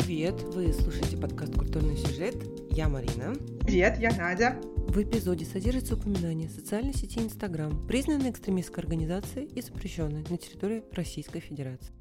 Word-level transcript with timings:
привет! 0.00 0.42
Вы 0.54 0.72
слушаете 0.72 1.16
подкаст 1.16 1.54
«Культурный 1.54 1.96
сюжет». 1.96 2.36
Я 2.70 2.88
Марина. 2.88 3.34
Привет, 3.60 3.98
я 3.98 4.10
Надя. 4.16 4.60
В 4.76 5.02
эпизоде 5.02 5.44
содержится 5.44 5.96
упоминание 5.96 6.48
социальной 6.48 6.94
сети 6.94 7.20
Инстаграм, 7.20 7.86
признанной 7.86 8.30
экстремистской 8.30 8.84
организацией 8.84 9.46
и 9.46 9.60
запрещенной 9.60 10.24
на 10.28 10.36
территории 10.36 10.84
Российской 10.92 11.40
Федерации. 11.40 11.92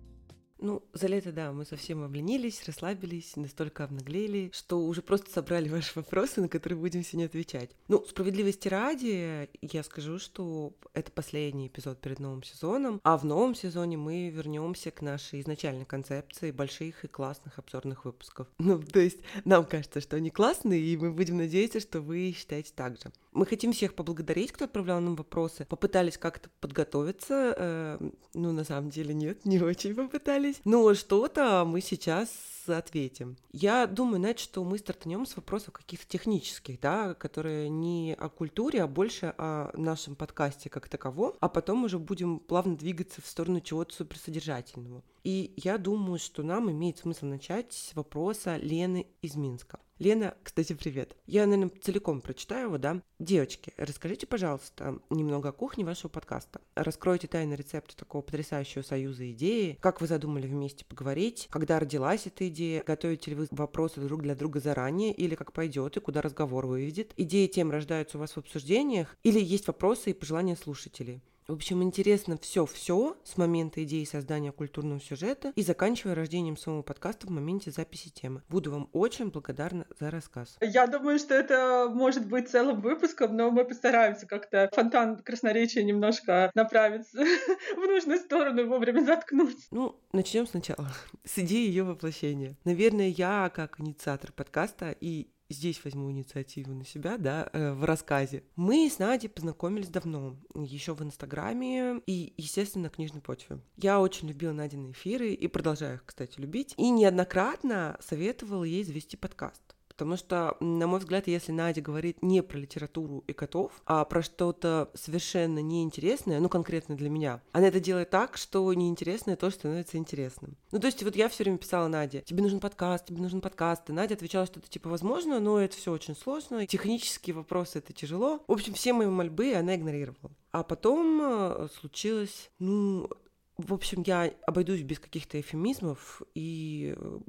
Ну, 0.59 0.83
за 0.93 1.07
лето, 1.07 1.31
да, 1.31 1.51
мы 1.51 1.65
совсем 1.65 2.03
обленились, 2.03 2.63
расслабились, 2.65 3.35
настолько 3.35 3.83
обнаглели, 3.83 4.51
что 4.53 4.79
уже 4.79 5.01
просто 5.01 5.29
собрали 5.31 5.69
ваши 5.77 5.91
вопросы, 5.95 6.41
на 6.41 6.49
которые 6.49 6.79
будем 6.79 7.03
сегодня 7.03 7.25
отвечать. 7.25 7.69
Ну, 7.87 8.03
справедливости 8.07 8.67
ради, 8.67 9.49
я 9.61 9.83
скажу, 9.83 10.19
что 10.19 10.73
это 10.93 11.11
последний 11.11 11.67
эпизод 11.67 11.99
перед 11.99 12.19
новым 12.19 12.43
сезоном, 12.43 12.99
а 13.03 13.17
в 13.17 13.25
новом 13.25 13.55
сезоне 13.55 13.97
мы 13.97 14.29
вернемся 14.29 14.91
к 14.91 15.01
нашей 15.01 15.41
изначальной 15.41 15.85
концепции 15.85 16.51
больших 16.51 17.05
и 17.05 17.07
классных 17.07 17.59
обзорных 17.59 18.05
выпусков. 18.05 18.47
Ну, 18.67 18.83
то 18.83 18.99
есть 18.99 19.19
нам 19.45 19.65
кажется, 19.65 20.01
что 20.01 20.17
они 20.17 20.29
классные, 20.29 20.81
и 20.81 20.97
мы 20.97 21.13
будем 21.13 21.37
надеяться, 21.37 21.79
что 21.79 22.01
вы 22.01 22.33
считаете 22.37 22.73
так 22.75 22.97
же. 22.97 23.11
Мы 23.37 23.45
хотим 23.45 23.71
всех 23.71 23.93
поблагодарить, 23.93 24.51
кто 24.51 24.65
отправлял 24.65 24.99
нам 24.99 25.15
вопросы. 25.15 25.67
Попытались 25.69 26.17
как-то 26.17 26.49
подготовиться. 26.59 27.53
Э, 27.55 28.09
ну, 28.33 28.51
на 28.51 28.63
самом 28.63 28.89
деле, 28.89 29.13
нет, 29.13 29.45
не 29.45 29.59
очень 29.59 29.93
попытались. 29.93 30.59
Но 30.65 30.95
что-то 30.95 31.63
мы 31.63 31.81
сейчас 31.81 32.29
ответим. 32.65 33.37
Я 33.51 33.85
думаю, 33.85 34.17
знаете, 34.17 34.43
что 34.43 34.63
мы 34.63 34.79
стартанем 34.79 35.27
с 35.27 35.35
вопросов 35.35 35.71
каких-то 35.71 36.07
технических, 36.07 36.79
да, 36.79 37.13
которые 37.13 37.69
не 37.69 38.15
о 38.17 38.27
культуре, 38.29 38.81
а 38.81 38.87
больше 38.87 39.35
о 39.37 39.69
нашем 39.77 40.15
подкасте 40.15 40.71
как 40.71 40.89
таковом, 40.89 41.35
а 41.39 41.47
потом 41.47 41.83
уже 41.83 41.99
будем 41.99 42.39
плавно 42.39 42.75
двигаться 42.75 43.21
в 43.21 43.27
сторону 43.27 43.61
чего-то 43.61 43.93
суперсодержательного. 43.93 45.03
И 45.23 45.53
я 45.57 45.77
думаю, 45.77 46.17
что 46.17 46.41
нам 46.41 46.71
имеет 46.71 46.97
смысл 46.97 47.27
начать 47.27 47.71
с 47.71 47.93
вопроса 47.93 48.57
Лены 48.57 49.05
из 49.21 49.35
Минска. 49.35 49.77
Лена, 49.99 50.35
кстати, 50.43 50.73
привет. 50.73 51.15
Я, 51.25 51.47
наверное, 51.47 51.71
целиком 51.81 52.21
прочитаю 52.21 52.67
его, 52.67 52.77
да? 52.77 53.01
Девочки, 53.17 53.73
расскажите, 53.77 54.27
пожалуйста, 54.27 54.99
немного 55.09 55.49
о 55.49 55.51
кухне 55.51 55.83
вашего 55.83 56.09
подкаста. 56.09 56.61
Раскройте 56.75 57.27
тайный 57.27 57.55
рецепт 57.55 57.95
такого 57.95 58.21
потрясающего 58.21 58.83
союза 58.83 59.31
идеи. 59.31 59.79
Как 59.81 59.99
вы 59.99 60.05
задумали 60.05 60.45
вместе 60.45 60.85
поговорить? 60.85 61.47
Когда 61.49 61.79
родилась 61.79 62.27
эта 62.27 62.47
идея? 62.47 62.83
Готовите 62.83 63.31
ли 63.31 63.37
вы 63.37 63.47
вопросы 63.49 63.99
друг 63.99 64.21
для 64.21 64.35
друга 64.35 64.59
заранее? 64.59 65.13
Или 65.13 65.33
как 65.33 65.51
пойдет 65.51 65.97
и 65.97 65.99
куда 65.99 66.21
разговор 66.21 66.67
выведет? 66.67 67.13
Идеи 67.17 67.47
тем 67.47 67.71
рождаются 67.71 68.17
у 68.17 68.19
вас 68.19 68.33
в 68.33 68.37
обсуждениях? 68.37 69.17
Или 69.23 69.39
есть 69.39 69.65
вопросы 69.65 70.11
и 70.11 70.13
пожелания 70.13 70.55
слушателей? 70.55 71.23
В 71.47 71.53
общем, 71.53 71.81
интересно 71.81 72.37
все-все 72.37 73.15
с 73.23 73.37
момента 73.37 73.81
идеи 73.85 74.03
создания 74.03 74.51
культурного 74.51 74.99
сюжета 74.99 75.53
и 75.55 75.61
заканчивая 75.61 76.13
рождением 76.13 76.57
самого 76.57 76.81
подкаста 76.81 77.25
в 77.27 77.29
моменте 77.29 77.71
записи 77.71 78.09
темы. 78.09 78.43
Буду 78.49 78.69
вам 78.69 78.89
очень 78.91 79.29
благодарна 79.29 79.87
за 79.97 80.11
рассказ. 80.11 80.57
Я 80.59 80.87
думаю, 80.87 81.19
что 81.19 81.33
это 81.33 81.89
может 81.89 82.27
быть 82.27 82.49
целым 82.49 82.81
выпуском, 82.81 83.37
но 83.37 83.49
мы 83.49 83.63
постараемся 83.63 84.27
как-то 84.27 84.69
фонтан 84.73 85.23
красноречия 85.23 85.83
немножко 85.83 86.51
направить 86.53 87.07
в 87.13 87.77
нужную 87.77 88.19
сторону 88.19 88.63
и 88.63 88.65
вовремя 88.65 89.05
заткнуть. 89.05 89.67
Ну, 89.71 89.97
начнем 90.11 90.47
сначала 90.47 90.91
с 91.23 91.39
идеи 91.39 91.65
ее 91.65 91.83
воплощения. 91.83 92.57
Наверное, 92.65 93.07
я 93.07 93.49
как 93.55 93.79
инициатор 93.79 94.33
подкаста 94.33 94.93
и 94.99 95.29
здесь 95.49 95.83
возьму 95.83 96.11
инициативу 96.11 96.73
на 96.73 96.85
себя, 96.85 97.17
да, 97.17 97.49
э, 97.53 97.73
в 97.73 97.83
рассказе. 97.83 98.43
Мы 98.55 98.89
с 98.89 98.99
Надей 98.99 99.29
познакомились 99.29 99.89
давно, 99.89 100.37
еще 100.55 100.93
в 100.93 101.03
Инстаграме 101.03 102.01
и, 102.05 102.33
естественно, 102.37 102.85
на 102.85 102.89
книжной 102.89 103.21
почве. 103.21 103.59
Я 103.77 103.99
очень 103.99 104.27
любила 104.27 104.51
Надины 104.51 104.91
эфиры 104.91 105.33
и 105.33 105.47
продолжаю 105.47 105.95
их, 105.95 106.05
кстати, 106.05 106.39
любить. 106.39 106.73
И 106.77 106.89
неоднократно 106.89 107.97
советовала 108.01 108.63
ей 108.63 108.83
завести 108.83 109.17
подкаст. 109.17 109.66
Потому 109.97 110.15
что, 110.15 110.55
на 110.59 110.85
мой 110.85 110.99
взгляд, 110.99 111.27
если 111.27 111.51
Надя 111.51 111.81
говорит 111.81 112.21
не 112.21 112.43
про 112.43 112.59
литературу 112.59 113.23
и 113.25 113.33
котов, 113.33 113.81
а 113.87 114.05
про 114.05 114.21
что-то 114.21 114.91
совершенно 114.93 115.57
неинтересное, 115.57 116.39
ну, 116.39 116.49
конкретно 116.49 116.95
для 116.95 117.09
меня, 117.09 117.41
она 117.51 117.67
это 117.67 117.79
делает 117.79 118.11
так, 118.11 118.37
что 118.37 118.71
неинтересное 118.75 119.35
тоже 119.35 119.55
становится 119.55 119.97
интересным. 119.97 120.55
Ну, 120.71 120.79
то 120.79 120.85
есть 120.85 121.01
вот 121.01 121.15
я 121.15 121.27
все 121.29 121.43
время 121.43 121.57
писала 121.57 121.87
Наде, 121.87 122.21
тебе 122.21 122.43
нужен 122.43 122.59
подкаст, 122.59 123.07
тебе 123.07 123.21
нужен 123.21 123.41
подкаст, 123.41 123.89
и 123.89 123.93
Надя 123.93 124.13
отвечала, 124.13 124.45
что 124.45 124.59
это 124.59 124.69
типа 124.69 124.87
возможно, 124.87 125.39
но 125.39 125.59
это 125.59 125.75
все 125.75 125.91
очень 125.91 126.15
сложно, 126.15 126.67
технические 126.67 127.35
вопросы 127.35 127.79
это 127.79 127.91
тяжело. 127.91 128.43
В 128.47 128.51
общем, 128.51 128.75
все 128.75 128.93
мои 128.93 129.07
мольбы 129.07 129.55
она 129.55 129.75
игнорировала. 129.75 130.31
А 130.51 130.61
потом 130.61 131.21
э, 131.23 131.67
случилось, 131.79 132.51
ну, 132.59 133.09
в 133.57 133.73
общем, 133.73 134.03
я 134.05 134.31
обойдусь 134.45 134.81
без 134.81 134.99
каких-то 134.99 135.39
эфемизмов 135.39 136.21
и 136.35 136.93
э, 136.95 137.19